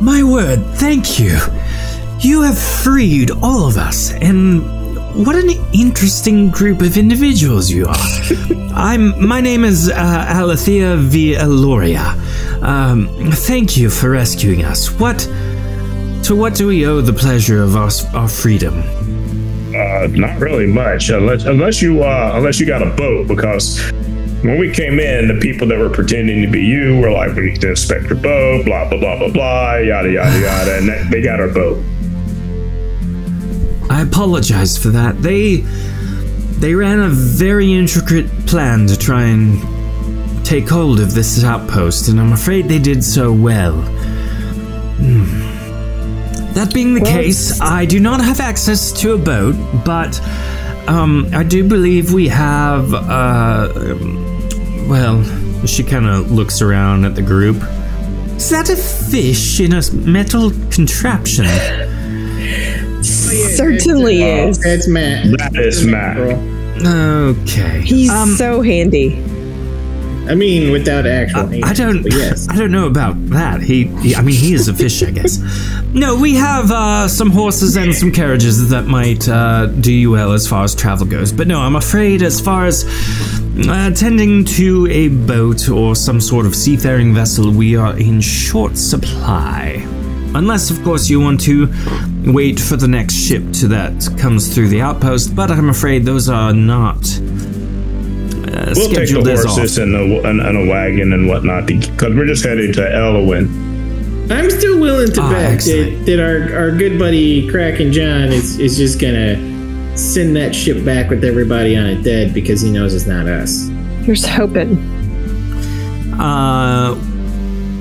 My 0.00 0.22
word, 0.22 0.64
thank 0.76 1.20
you. 1.20 1.36
You 2.20 2.40
have 2.42 2.58
freed 2.58 3.30
all 3.42 3.66
of 3.68 3.76
us, 3.76 4.12
and 4.14 4.62
what 5.14 5.36
an 5.36 5.50
interesting 5.72 6.50
group 6.50 6.80
of 6.80 6.96
individuals 6.96 7.70
you 7.70 7.86
are. 7.86 7.94
I'm. 8.74 9.26
My 9.26 9.40
name 9.40 9.64
is 9.64 9.90
uh, 9.90 10.26
Alethea 10.28 10.96
V. 10.96 11.34
Eloria. 11.34 12.14
Um, 12.62 13.08
thank 13.32 13.76
you 13.76 13.90
for 13.90 14.10
rescuing 14.10 14.64
us. 14.64 14.90
What? 14.92 15.18
To 16.24 16.36
what 16.36 16.54
do 16.54 16.66
we 16.66 16.86
owe 16.86 17.00
the 17.00 17.12
pleasure 17.12 17.62
of 17.62 17.76
our, 17.76 17.90
our 18.14 18.28
freedom? 18.28 18.78
Uh, 19.74 20.06
not 20.10 20.38
really 20.38 20.66
much, 20.66 21.08
unless 21.08 21.44
unless 21.44 21.82
you 21.82 22.02
uh, 22.02 22.32
unless 22.36 22.60
you 22.60 22.66
got 22.66 22.82
a 22.82 22.90
boat. 22.90 23.26
Because 23.26 23.80
when 24.42 24.58
we 24.58 24.72
came 24.72 25.00
in, 25.00 25.28
the 25.28 25.38
people 25.40 25.66
that 25.68 25.78
were 25.78 25.90
pretending 25.90 26.42
to 26.42 26.48
be 26.48 26.60
you 26.62 27.00
were 27.00 27.10
like, 27.10 27.34
"We 27.34 27.50
need 27.50 27.60
to 27.62 27.70
inspect 27.70 28.04
your 28.04 28.18
boat," 28.18 28.64
blah 28.64 28.88
blah 28.88 28.98
blah 28.98 29.18
blah 29.18 29.30
blah, 29.30 29.76
yada 29.76 30.10
yada 30.10 30.38
yada, 30.38 30.78
and 30.78 30.88
that, 30.88 31.10
they 31.10 31.20
got 31.20 31.40
our 31.40 31.48
boat. 31.48 31.82
I 33.90 34.02
apologize 34.02 34.78
for 34.78 34.90
that. 34.90 35.20
They 35.20 35.56
they 36.60 36.74
ran 36.74 37.00
a 37.00 37.08
very 37.08 37.72
intricate 37.74 38.28
plan 38.46 38.86
to 38.86 38.96
try 38.96 39.24
and 39.24 39.58
take 40.46 40.68
hold 40.68 41.00
of 41.00 41.12
this 41.12 41.42
outpost, 41.42 42.08
and 42.08 42.20
I'm 42.20 42.32
afraid 42.32 42.68
they 42.68 42.78
did 42.78 43.02
so 43.02 43.32
well. 43.32 43.74
Hmm. 45.00 45.24
That 46.54 46.72
being 46.72 46.94
the 46.94 47.00
case, 47.00 47.60
I 47.60 47.84
do 47.84 47.98
not 47.98 48.20
have 48.20 48.38
access 48.38 48.92
to 49.00 49.14
a 49.14 49.18
boat, 49.18 49.56
but 49.84 50.20
um, 50.88 51.28
I 51.32 51.42
do 51.42 51.68
believe 51.68 52.12
we 52.12 52.28
have. 52.28 52.94
Uh, 52.94 53.72
um, 53.74 54.88
well, 54.88 55.22
she 55.66 55.82
kind 55.82 56.06
of 56.06 56.30
looks 56.30 56.62
around 56.62 57.06
at 57.06 57.16
the 57.16 57.22
group. 57.22 57.56
Is 58.36 58.50
that 58.50 58.70
a 58.70 58.76
fish 58.76 59.58
in 59.58 59.72
a 59.72 59.82
metal 59.92 60.52
contraption? 60.70 61.46
Certainly 63.02 64.22
is. 64.22 64.58
that's 64.58 64.86
Matt. 64.88 65.26
That 65.38 65.56
is 65.56 65.84
Matt. 65.86 66.16
Okay. 66.84 67.80
He's 67.82 68.10
Um, 68.10 68.30
so 68.36 68.62
handy. 68.62 69.22
I 70.28 70.34
mean, 70.36 70.70
without 70.70 71.06
actual. 71.06 71.48
I 71.64 71.72
don't. 71.72 72.04
Yes. 72.04 72.46
I 72.48 72.56
don't 72.56 72.70
know 72.70 72.86
about 72.86 73.16
that. 73.30 73.60
He, 73.62 73.84
he- 74.00 74.14
I 74.14 74.22
mean, 74.22 74.36
he 74.36 74.54
is 74.54 74.68
a 74.68 74.74
fish, 74.74 75.02
I 75.02 75.10
guess. 75.10 75.38
No, 75.92 76.14
we 76.16 76.34
have 76.34 76.70
uh, 76.70 77.08
some 77.08 77.30
horses 77.30 77.76
and 77.76 77.92
some 77.94 78.12
carriages 78.12 78.68
that 78.70 78.86
might 78.86 79.28
uh, 79.28 79.66
do 79.66 79.92
you 79.92 80.12
well 80.12 80.32
as 80.32 80.46
far 80.46 80.62
as 80.62 80.74
travel 80.74 81.06
goes. 81.06 81.32
But 81.32 81.48
no, 81.48 81.58
I'm 81.60 81.74
afraid 81.74 82.22
as 82.22 82.40
far 82.40 82.66
as 82.66 82.84
uh, 83.68 83.90
tending 83.96 84.44
to 84.44 84.86
a 84.88 85.08
boat 85.08 85.68
or 85.68 85.96
some 85.96 86.20
sort 86.20 86.46
of 86.46 86.54
seafaring 86.54 87.12
vessel, 87.12 87.50
we 87.50 87.74
are 87.74 87.98
in 87.98 88.20
short 88.20 88.76
supply. 88.78 89.84
Unless, 90.34 90.70
of 90.70 90.82
course, 90.84 91.08
you 91.10 91.20
want 91.20 91.40
to 91.42 91.68
wait 92.24 92.60
for 92.60 92.76
the 92.76 92.86
next 92.88 93.14
ship 93.14 93.42
to 93.54 93.68
that 93.68 94.08
comes 94.18 94.54
through 94.54 94.68
the 94.68 94.80
outpost. 94.80 95.34
But 95.34 95.50
I'm 95.50 95.68
afraid 95.68 96.04
those 96.04 96.28
are 96.28 96.52
not. 96.52 96.96
Uh, 96.96 98.72
We'll 98.76 98.90
take 98.90 99.08
the 99.08 99.30
as 99.32 99.44
horses 99.44 99.78
and 99.78 99.94
a, 99.94 100.28
and, 100.28 100.40
and 100.40 100.56
a 100.58 100.70
wagon 100.70 101.12
and 101.12 101.28
whatnot 101.28 101.66
because 101.66 102.14
we're 102.14 102.26
just 102.26 102.44
heading 102.44 102.72
to 102.74 102.80
Elwyn. 102.80 103.48
I'm 104.30 104.48
still 104.50 104.78
willing 104.78 105.10
to 105.12 105.20
Ah, 105.20 105.30
bet 105.30 105.42
that, 105.42 105.52
excellent. 105.52 106.06
that 106.06 106.20
our, 106.20 106.54
our 106.56 106.70
good 106.70 106.98
buddy 106.98 107.48
Kraken 107.50 107.92
John 107.92 108.24
is, 108.30 108.58
is 108.60 108.76
just 108.76 109.00
gonna 109.00 109.36
send 109.96 110.36
that 110.36 110.54
ship 110.54 110.84
back 110.84 111.10
with 111.10 111.24
everybody 111.24 111.76
on 111.76 111.86
it 111.86 112.02
dead 112.04 112.32
because 112.32 112.60
he 112.60 112.70
knows 112.70 112.94
it's 112.94 113.06
not 113.06 113.26
us. 113.26 113.68
Here's 114.04 114.24
hoping. 114.26 114.78
Uh, 116.18 116.94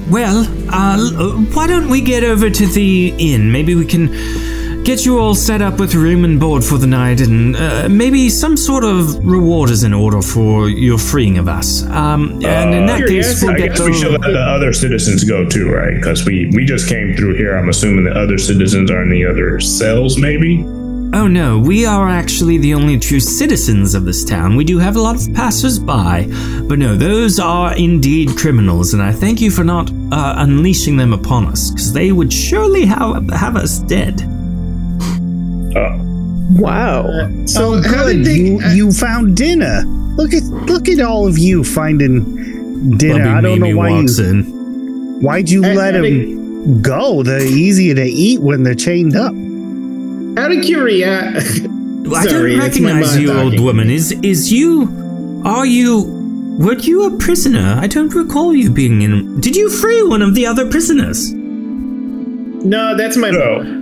well, 0.10 0.46
uh, 0.70 1.32
why 1.54 1.68
don't 1.68 1.90
we 1.90 2.02
get 2.02 2.24
over 2.24 2.50
to 2.50 2.68
the 2.68 3.14
inn? 3.18 3.52
Maybe 3.52 3.76
we 3.76 3.86
can 3.86 4.08
get 4.84 5.06
you 5.06 5.20
all 5.20 5.36
set 5.36 5.62
up 5.62 5.80
with 5.80 5.94
room 5.94 6.24
and 6.24 6.40
board 6.40 6.64
for 6.64 6.78
the 6.78 6.88
night, 6.88 7.22
and 7.22 7.56
uh, 7.56 7.88
maybe 7.90 8.30
some 8.30 8.58
sort 8.58 8.84
of 8.84 9.24
reward 9.24 9.70
is 9.70 9.84
in 9.84 9.94
order 9.94 10.22
for 10.22 10.70
your 10.70 10.98
freeing 10.98 11.38
of 11.38 11.48
us. 11.48 11.84
Um, 11.88 12.44
and 12.44 12.74
in 12.74 12.86
that 12.88 13.04
Uh, 13.04 13.08
case, 13.08 13.42
we'll 13.44 13.52
I 13.52 13.58
get 13.58 13.70
guess 13.70 13.82
we 13.82 13.94
should 13.94 14.12
let 14.12 14.22
the 14.22 14.40
other 14.40 14.74
citizens 14.74 15.24
go 15.24 15.46
too, 15.46 15.70
right? 15.70 15.96
Because 15.96 16.26
we 16.26 16.50
we 16.56 16.66
just 16.66 16.90
came 16.90 17.16
through 17.16 17.36
here. 17.36 17.56
I'm 17.56 17.70
assuming 17.70 18.06
the 18.06 18.18
other 18.18 18.38
citizens 18.38 18.90
are 18.90 19.04
in 19.04 19.10
the 19.10 19.26
other 19.26 19.60
cells, 19.60 20.18
maybe. 20.18 20.66
Oh 21.12 21.28
no, 21.28 21.58
we 21.60 21.86
are 21.88 22.08
actually 22.08 22.60
the 22.60 22.76
only 22.76 23.00
true 23.00 23.20
citizens 23.20 23.96
of 23.96 24.06
this 24.06 24.24
town. 24.24 24.56
We 24.56 24.64
do 24.64 24.78
have 24.78 24.96
a 24.96 25.02
lot 25.02 25.16
of 25.16 25.34
passers-by, 25.34 26.28
but 26.68 26.78
no, 26.78 26.96
those 26.96 27.40
are 27.40 27.76
indeed 27.76 28.38
criminals, 28.38 28.94
and 28.94 29.02
I 29.02 29.12
thank 29.12 29.42
you 29.42 29.50
for 29.50 29.64
not 29.64 29.90
uh, 30.12 30.36
unleashing 30.38 30.98
them 30.98 31.12
upon 31.12 31.48
us, 31.48 31.72
because 31.72 31.94
they 31.94 32.12
would 32.12 32.32
surely 32.32 32.86
have, 32.86 33.28
have 33.32 33.56
us 33.56 33.80
dead. 33.80 34.22
Uh, 35.76 35.98
Wow. 36.52 37.06
So 37.46 37.76
oh, 37.76 37.82
how 37.84 38.06
good. 38.06 38.24
did 38.24 38.26
they? 38.26 38.34
you, 38.36 38.60
you 38.74 38.92
found 38.92 39.38
dinner. 39.38 39.84
Look 39.86 40.34
at 40.34 40.42
look 40.44 40.90
at 40.90 41.00
all 41.00 41.28
of 41.28 41.38
you 41.38 41.64
finding 41.64 42.98
dinner. 42.98 43.20
Bubby 43.20 43.30
I 43.30 43.42
don't 43.42 43.60
Mimi 43.60 43.72
know 43.74 43.78
why 43.78 43.92
walks 43.92 44.18
you 44.18 44.26
in. 44.26 44.44
why'd 45.22 45.48
you 45.50 45.64
I- 45.64 45.74
let 45.76 45.96
I 45.96 46.02
them 46.02 46.82
go. 46.82 47.22
They're 47.22 47.46
easier 47.46 47.94
to 47.94 48.04
eat 48.04 48.42
when 48.42 48.64
they're 48.64 48.74
chained 48.74 49.16
up. 49.16 49.32
Out 50.38 50.52
of 50.52 50.64
curiosity, 50.64 51.68
I 52.16 52.24
Sorry, 52.26 52.52
don't 52.52 52.60
recognize 52.60 53.12
mind 53.16 53.22
you, 53.22 53.34
old 53.38 53.60
woman. 53.60 53.90
Is 53.90 54.12
is 54.24 54.52
you? 54.52 55.42
Are 55.46 55.66
you? 55.66 56.04
Were 56.60 56.74
you 56.76 57.06
a 57.06 57.18
prisoner? 57.18 57.78
I 57.80 57.88
don't 57.88 58.14
recall 58.14 58.54
you 58.54 58.70
being 58.70 59.02
in. 59.02 59.40
Did 59.40 59.56
you 59.56 59.70
free 59.70 60.04
one 60.04 60.22
of 60.22 60.36
the 60.36 60.46
other 60.46 60.70
prisoners? 60.70 61.32
no, 61.32 62.96
that's 62.98 63.16
my. 63.18 63.32
No. 63.32 63.76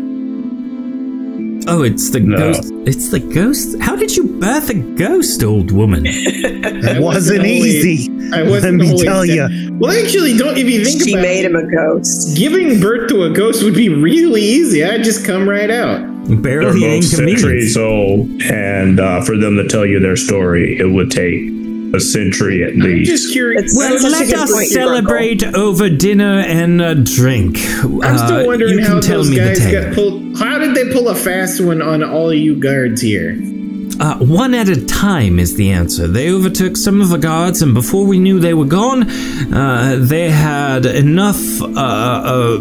Oh, 1.70 1.84
it's 1.84 2.12
the 2.12 2.20
No. 2.22 2.38
ghost. 2.38 2.72
It's 2.86 3.10
the 3.10 3.20
ghost. 3.20 3.78
How 3.82 3.96
did 3.96 4.16
you 4.16 4.24
birth 4.24 4.70
a 4.70 4.76
ghost, 4.76 5.44
old 5.44 5.72
woman? 5.72 6.04
It 6.08 7.02
wasn't 7.02 7.40
always- 7.40 7.86
easy. 7.86 8.12
I 8.34 8.44
wasn't 8.44 8.78
Let 8.80 8.86
me 8.86 8.90
always 8.92 9.04
tell 9.04 9.22
that- 9.22 9.28
ya. 9.36 9.48
Well, 9.80 9.92
actually, 9.92 10.38
don't 10.38 10.58
if 10.58 10.70
you 10.70 10.84
think 10.86 11.04
She 11.04 11.14
about 11.14 11.22
made 11.24 11.44
him 11.46 11.56
a 11.56 11.66
ghost. 11.70 12.38
giving 12.38 12.80
birth 12.80 13.10
to 13.10 13.24
a 13.24 13.30
ghost 13.32 13.64
would 13.64 13.74
be 13.76 13.90
really 13.90 14.42
easy. 14.42 14.84
I'd 14.84 15.04
just 15.04 15.26
come 15.26 15.48
right 15.50 15.70
out. 15.72 16.00
They're 16.28 16.36
Barely 16.38 16.80
both 17.00 17.06
centuries 17.06 17.78
old, 17.78 18.30
and 18.44 19.00
uh, 19.00 19.22
for 19.22 19.38
them 19.38 19.56
to 19.58 19.68
tell 19.68 19.86
you 19.86 20.00
their 20.00 20.16
story, 20.18 20.78
it 20.78 20.84
would 20.86 21.10
take 21.10 21.50
a 21.94 22.00
century 22.02 22.64
at 22.66 22.74
I'm 22.74 22.80
least. 22.82 23.10
just 23.10 23.32
curious. 23.32 23.62
It's- 23.74 23.78
Well, 23.78 23.92
That's 23.92 24.02
such 24.18 24.28
a 24.28 24.32
let 24.32 24.44
us 24.44 24.52
point, 24.54 24.68
celebrate 24.68 25.44
over 25.56 25.90
dinner 25.90 26.40
and 26.42 26.82
a 26.82 26.96
drink. 26.96 27.60
I'm 27.82 28.02
Uh, 28.04 28.18
still 28.28 28.46
wondering 28.48 28.74
you 28.74 28.80
can 28.80 28.88
how 28.88 29.00
tell 29.00 29.24
those 29.24 29.30
guys 29.36 29.60
got 29.72 29.94
pulled. 29.94 30.38
How 30.38 30.60
did 30.60 30.76
they 30.76 30.92
pull 30.92 31.08
a 31.08 31.16
fast 31.16 31.62
one 31.62 31.82
on 31.82 32.04
all 32.04 32.30
of 32.30 32.36
you 32.38 32.56
guards 32.56 33.02
here? 33.02 33.38
Uh, 34.02 34.16
one 34.18 34.54
at 34.54 34.68
a 34.68 34.86
time 34.86 35.40
is 35.40 35.56
the 35.56 35.70
answer. 35.72 36.08
They 36.08 36.30
overtook 36.30 36.76
some 36.78 37.00
of 37.02 37.08
the 37.10 37.18
guards, 37.18 37.62
and 37.62 37.74
before 37.74 38.06
we 38.06 38.20
knew 38.20 38.38
they 38.40 38.54
were 38.54 38.66
gone, 38.66 39.10
uh, 39.54 39.96
they 40.00 40.30
had 40.30 40.86
enough 40.86 41.62
uh, 41.62 41.68
uh, 41.74 42.58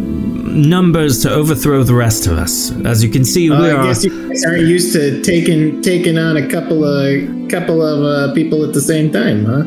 numbers 0.57 1.23
to 1.23 1.31
overthrow 1.31 1.83
the 1.83 1.95
rest 1.95 2.27
of 2.27 2.39
us. 2.39 2.73
As 2.85 3.03
you 3.05 3.11
can 3.11 3.24
see, 3.24 3.51
we 3.51 3.57
Uh, 3.57 3.62
I 3.62 3.70
are. 3.73 3.87
guess 3.89 4.05
you 4.05 4.28
guys 4.28 4.45
aren't 4.47 4.62
used 4.66 4.93
to 4.95 5.20
taking 5.23 5.81
taking 5.83 6.19
on 6.19 6.37
a 6.37 6.47
couple 6.49 6.85
of 6.85 7.49
couple 7.49 7.81
of 7.85 8.03
uh, 8.03 8.35
people 8.35 8.65
at 8.65 8.73
the 8.73 8.81
same 8.81 9.11
time, 9.11 9.45
huh? 9.45 9.65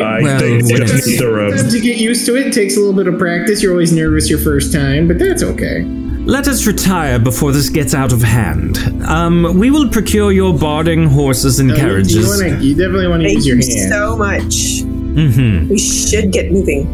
I 0.00 0.22
Well, 0.22 0.38
think 0.38 0.64
when 0.70 0.82
it's 0.82 0.92
it's- 0.92 1.08
either 1.08 1.40
a 1.40 1.50
Sometimes 1.50 1.74
you 1.74 1.80
get 1.82 1.96
used 1.98 2.24
to 2.26 2.36
it. 2.36 2.46
It 2.48 2.52
takes 2.52 2.76
a 2.76 2.80
little 2.80 2.94
bit 2.94 3.08
of 3.08 3.18
practice. 3.18 3.62
You're 3.62 3.72
always 3.72 3.92
nervous 3.92 4.30
your 4.30 4.38
first 4.38 4.72
time, 4.72 5.08
but 5.08 5.18
that's 5.18 5.42
okay. 5.42 5.84
Let 6.24 6.46
us 6.46 6.66
retire 6.66 7.18
before 7.18 7.52
this 7.52 7.68
gets 7.70 7.94
out 7.94 8.12
of 8.12 8.22
hand. 8.22 8.78
Um, 9.06 9.58
we 9.58 9.70
will 9.70 9.88
procure 9.88 10.30
your 10.30 10.52
boarding 10.56 11.06
horses 11.06 11.58
and 11.58 11.68
No, 11.70 11.74
carriages. 11.76 12.14
You, 12.16 12.26
wanna, 12.28 12.60
you 12.62 12.74
definitely 12.74 13.08
want 13.08 13.22
to 13.22 13.32
use 13.32 13.46
your 13.46 13.56
you 13.56 13.66
hand. 13.76 13.90
so 13.90 14.16
much. 14.16 14.84
Mhm. 14.84 15.68
We 15.68 15.78
should 15.78 16.30
get 16.30 16.52
moving. 16.52 16.86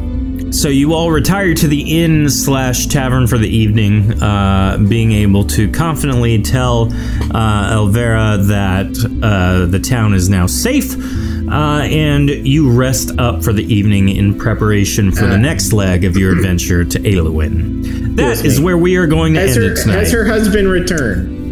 So 0.55 0.69
you 0.69 0.95
all 0.95 1.11
retire 1.11 1.53
to 1.53 1.67
the 1.69 2.01
inn 2.03 2.31
slash 2.31 2.87
tavern 2.87 3.27
for 3.27 3.37
the 3.39 3.49
evening, 3.49 4.23
uh, 4.23 4.79
being 4.89 5.11
able 5.11 5.45
to 5.49 5.69
confidently 5.71 6.41
tell 6.43 6.93
uh, 7.35 7.75
Elvera 7.75 8.47
that 8.47 9.21
uh, 9.23 9.67
the 9.67 9.81
town 9.81 10.15
is 10.15 10.29
now 10.29 10.47
safe, 10.47 10.95
uh, 11.51 11.83
and 11.83 12.31
you 12.31 12.71
rest 12.71 13.19
up 13.19 13.43
for 13.43 13.53
the 13.53 13.65
evening 13.65 14.09
in 14.09 14.39
preparation 14.39 15.11
for 15.11 15.27
the 15.27 15.37
next 15.37 15.73
leg 15.73 16.05
of 16.05 16.17
your 16.17 16.33
adventure 16.33 16.85
to 16.85 16.99
Aelwyn. 17.01 18.15
That 18.17 18.45
is 18.45 18.61
where 18.61 18.79
we 18.79 18.97
are 18.97 19.09
going 19.09 19.35
to 19.35 19.41
Has 19.41 19.57
end 19.57 19.67
her, 19.67 19.73
it 19.73 19.77
tonight. 19.83 19.95
has 19.97 20.13
her 20.13 20.25
husband 20.25 20.69
returned? 20.69 21.44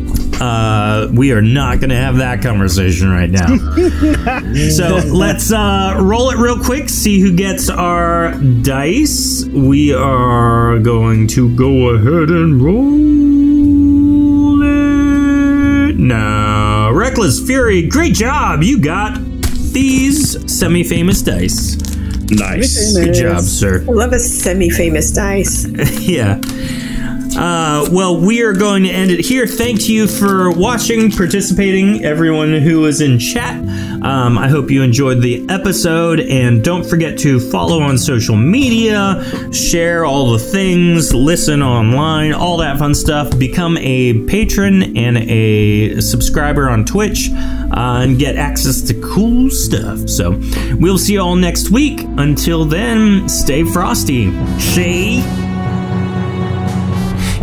Uh, 0.42 1.06
we 1.12 1.30
are 1.30 1.40
not 1.40 1.78
going 1.78 1.90
to 1.90 1.94
have 1.94 2.16
that 2.16 2.42
conversation 2.42 3.08
right 3.08 3.30
now. 3.30 3.46
so 4.70 4.96
let's 5.14 5.52
uh, 5.52 5.96
roll 6.00 6.30
it 6.30 6.36
real 6.36 6.58
quick, 6.58 6.88
see 6.88 7.20
who 7.20 7.32
gets 7.32 7.70
our 7.70 8.34
dice. 8.62 9.44
We 9.44 9.94
are 9.94 10.80
going 10.80 11.28
to 11.28 11.54
go 11.54 11.90
ahead 11.90 12.28
and 12.30 12.60
roll 12.60 12.82
it 15.90 15.96
now. 15.96 16.90
Reckless 16.90 17.46
Fury, 17.46 17.86
great 17.86 18.14
job. 18.14 18.64
You 18.64 18.80
got 18.80 19.20
these 19.72 20.52
semi 20.52 20.82
famous 20.82 21.22
dice. 21.22 21.76
nice. 22.30 22.96
Good 22.96 23.14
job, 23.14 23.42
sir. 23.44 23.82
I 23.82 23.92
love 23.92 24.12
a 24.12 24.18
semi-famous 24.18 25.12
dice. 25.12 25.66
yeah. 26.00 26.40
Uh, 27.36 27.88
well, 27.90 28.20
we 28.20 28.42
are 28.42 28.52
going 28.52 28.82
to 28.84 28.90
end 28.90 29.10
it 29.10 29.20
here. 29.24 29.46
Thank 29.46 29.88
you 29.88 30.06
for 30.06 30.50
watching, 30.50 31.10
participating, 31.10 32.04
everyone 32.04 32.52
who 32.52 32.80
was 32.80 33.00
in 33.00 33.18
chat. 33.18 33.56
Um, 34.02 34.36
I 34.36 34.48
hope 34.48 34.70
you 34.70 34.82
enjoyed 34.82 35.22
the 35.22 35.46
episode, 35.48 36.20
and 36.20 36.62
don't 36.62 36.84
forget 36.84 37.18
to 37.20 37.38
follow 37.38 37.80
on 37.80 37.96
social 37.96 38.36
media, 38.36 39.24
share 39.52 40.04
all 40.04 40.32
the 40.32 40.38
things, 40.38 41.14
listen 41.14 41.62
online, 41.62 42.32
all 42.32 42.56
that 42.58 42.78
fun 42.78 42.94
stuff. 42.94 43.38
Become 43.38 43.78
a 43.78 44.24
patron 44.26 44.96
and 44.96 45.18
a 45.18 46.00
subscriber 46.00 46.68
on 46.68 46.84
Twitch, 46.84 47.30
uh, 47.30 48.00
and 48.02 48.18
get 48.18 48.36
access 48.36 48.82
to 48.82 48.94
cool 49.00 49.50
stuff. 49.50 50.08
So, 50.08 50.40
we'll 50.74 50.98
see 50.98 51.14
you 51.14 51.20
all 51.20 51.36
next 51.36 51.70
week. 51.70 52.00
Until 52.16 52.64
then, 52.64 53.28
stay 53.28 53.64
frosty. 53.64 54.32
See? 54.58 55.41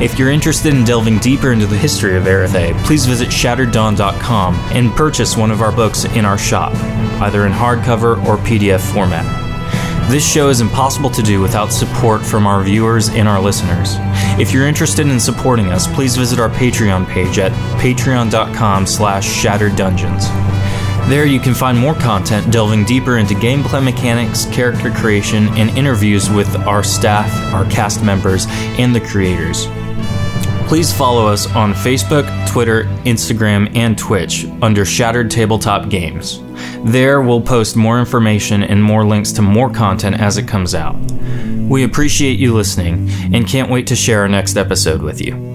If 0.02 0.18
you're 0.18 0.32
interested 0.32 0.74
in 0.74 0.86
delving 0.86 1.18
deeper 1.18 1.52
into 1.52 1.68
the 1.68 1.78
history 1.78 2.16
of 2.16 2.24
Erethe, 2.24 2.74
please 2.86 3.06
visit 3.06 3.28
shattereddawn.com 3.28 4.56
and 4.72 4.92
purchase 4.92 5.36
one 5.36 5.52
of 5.52 5.62
our 5.62 5.74
books 5.74 6.06
in 6.06 6.24
our 6.24 6.38
shop, 6.38 6.74
either 7.22 7.46
in 7.46 7.52
hardcover 7.52 8.24
or 8.26 8.38
PDF 8.38 8.80
format. 8.94 9.26
This 10.10 10.26
show 10.26 10.48
is 10.48 10.62
impossible 10.62 11.10
to 11.10 11.22
do 11.22 11.42
without 11.42 11.74
support 11.74 12.26
from 12.26 12.48
our 12.48 12.64
viewers 12.64 13.10
and 13.10 13.28
our 13.28 13.42
listeners. 13.42 13.96
If 14.40 14.54
you're 14.54 14.68
interested 14.68 15.06
in 15.06 15.20
supporting 15.20 15.68
us, 15.68 15.86
please 15.94 16.16
visit 16.16 16.40
our 16.40 16.50
Patreon 16.50 17.06
page 17.10 17.38
at 17.38 17.52
patreon.com 17.82 18.88
slash 18.88 19.28
shattered 19.28 19.76
dungeons. 19.76 20.30
There 21.10 21.26
you 21.26 21.42
can 21.42 21.54
find 21.54 21.78
more 21.78 21.96
content 21.96 22.54
delving 22.54 22.86
deeper 22.86 23.18
into 23.18 23.34
gameplay 23.34 23.84
mechanics, 23.84 24.46
character 24.46 24.92
creation, 24.92 25.50
and 25.58 25.70
interviews 25.78 26.30
with 26.30 26.56
our 26.56 26.84
staff, 26.84 27.30
our 27.54 27.70
cast 27.70 28.02
members, 28.02 28.46
and 28.48 28.96
the 28.96 29.02
creators. 29.02 29.68
Please 30.70 30.94
follow 30.94 31.26
us 31.26 31.48
on 31.56 31.74
Facebook, 31.74 32.48
Twitter, 32.48 32.84
Instagram, 33.04 33.76
and 33.76 33.98
Twitch 33.98 34.46
under 34.62 34.86
Shattered 34.86 35.32
Tabletop 35.32 35.90
Games. 35.90 36.44
There 36.84 37.24
we'll 37.24 37.42
post 37.42 37.76
more 37.76 38.00
information 38.00 38.62
and 38.62 38.84
more 38.84 39.04
links 39.04 39.32
to 39.32 39.42
more 39.42 39.72
content 39.72 40.22
as 40.22 40.38
it 40.38 40.48
comes 40.48 40.76
out. 40.76 40.96
We 41.68 41.86
appreciate 41.86 42.38
you 42.38 42.54
listening 42.54 43.10
and 43.34 43.48
can't 43.48 43.72
wait 43.72 43.88
to 43.88 43.96
share 43.96 44.22
our 44.22 44.30
next 44.30 44.58
episode 44.58 45.02
with 45.02 45.20
you. 45.20 45.49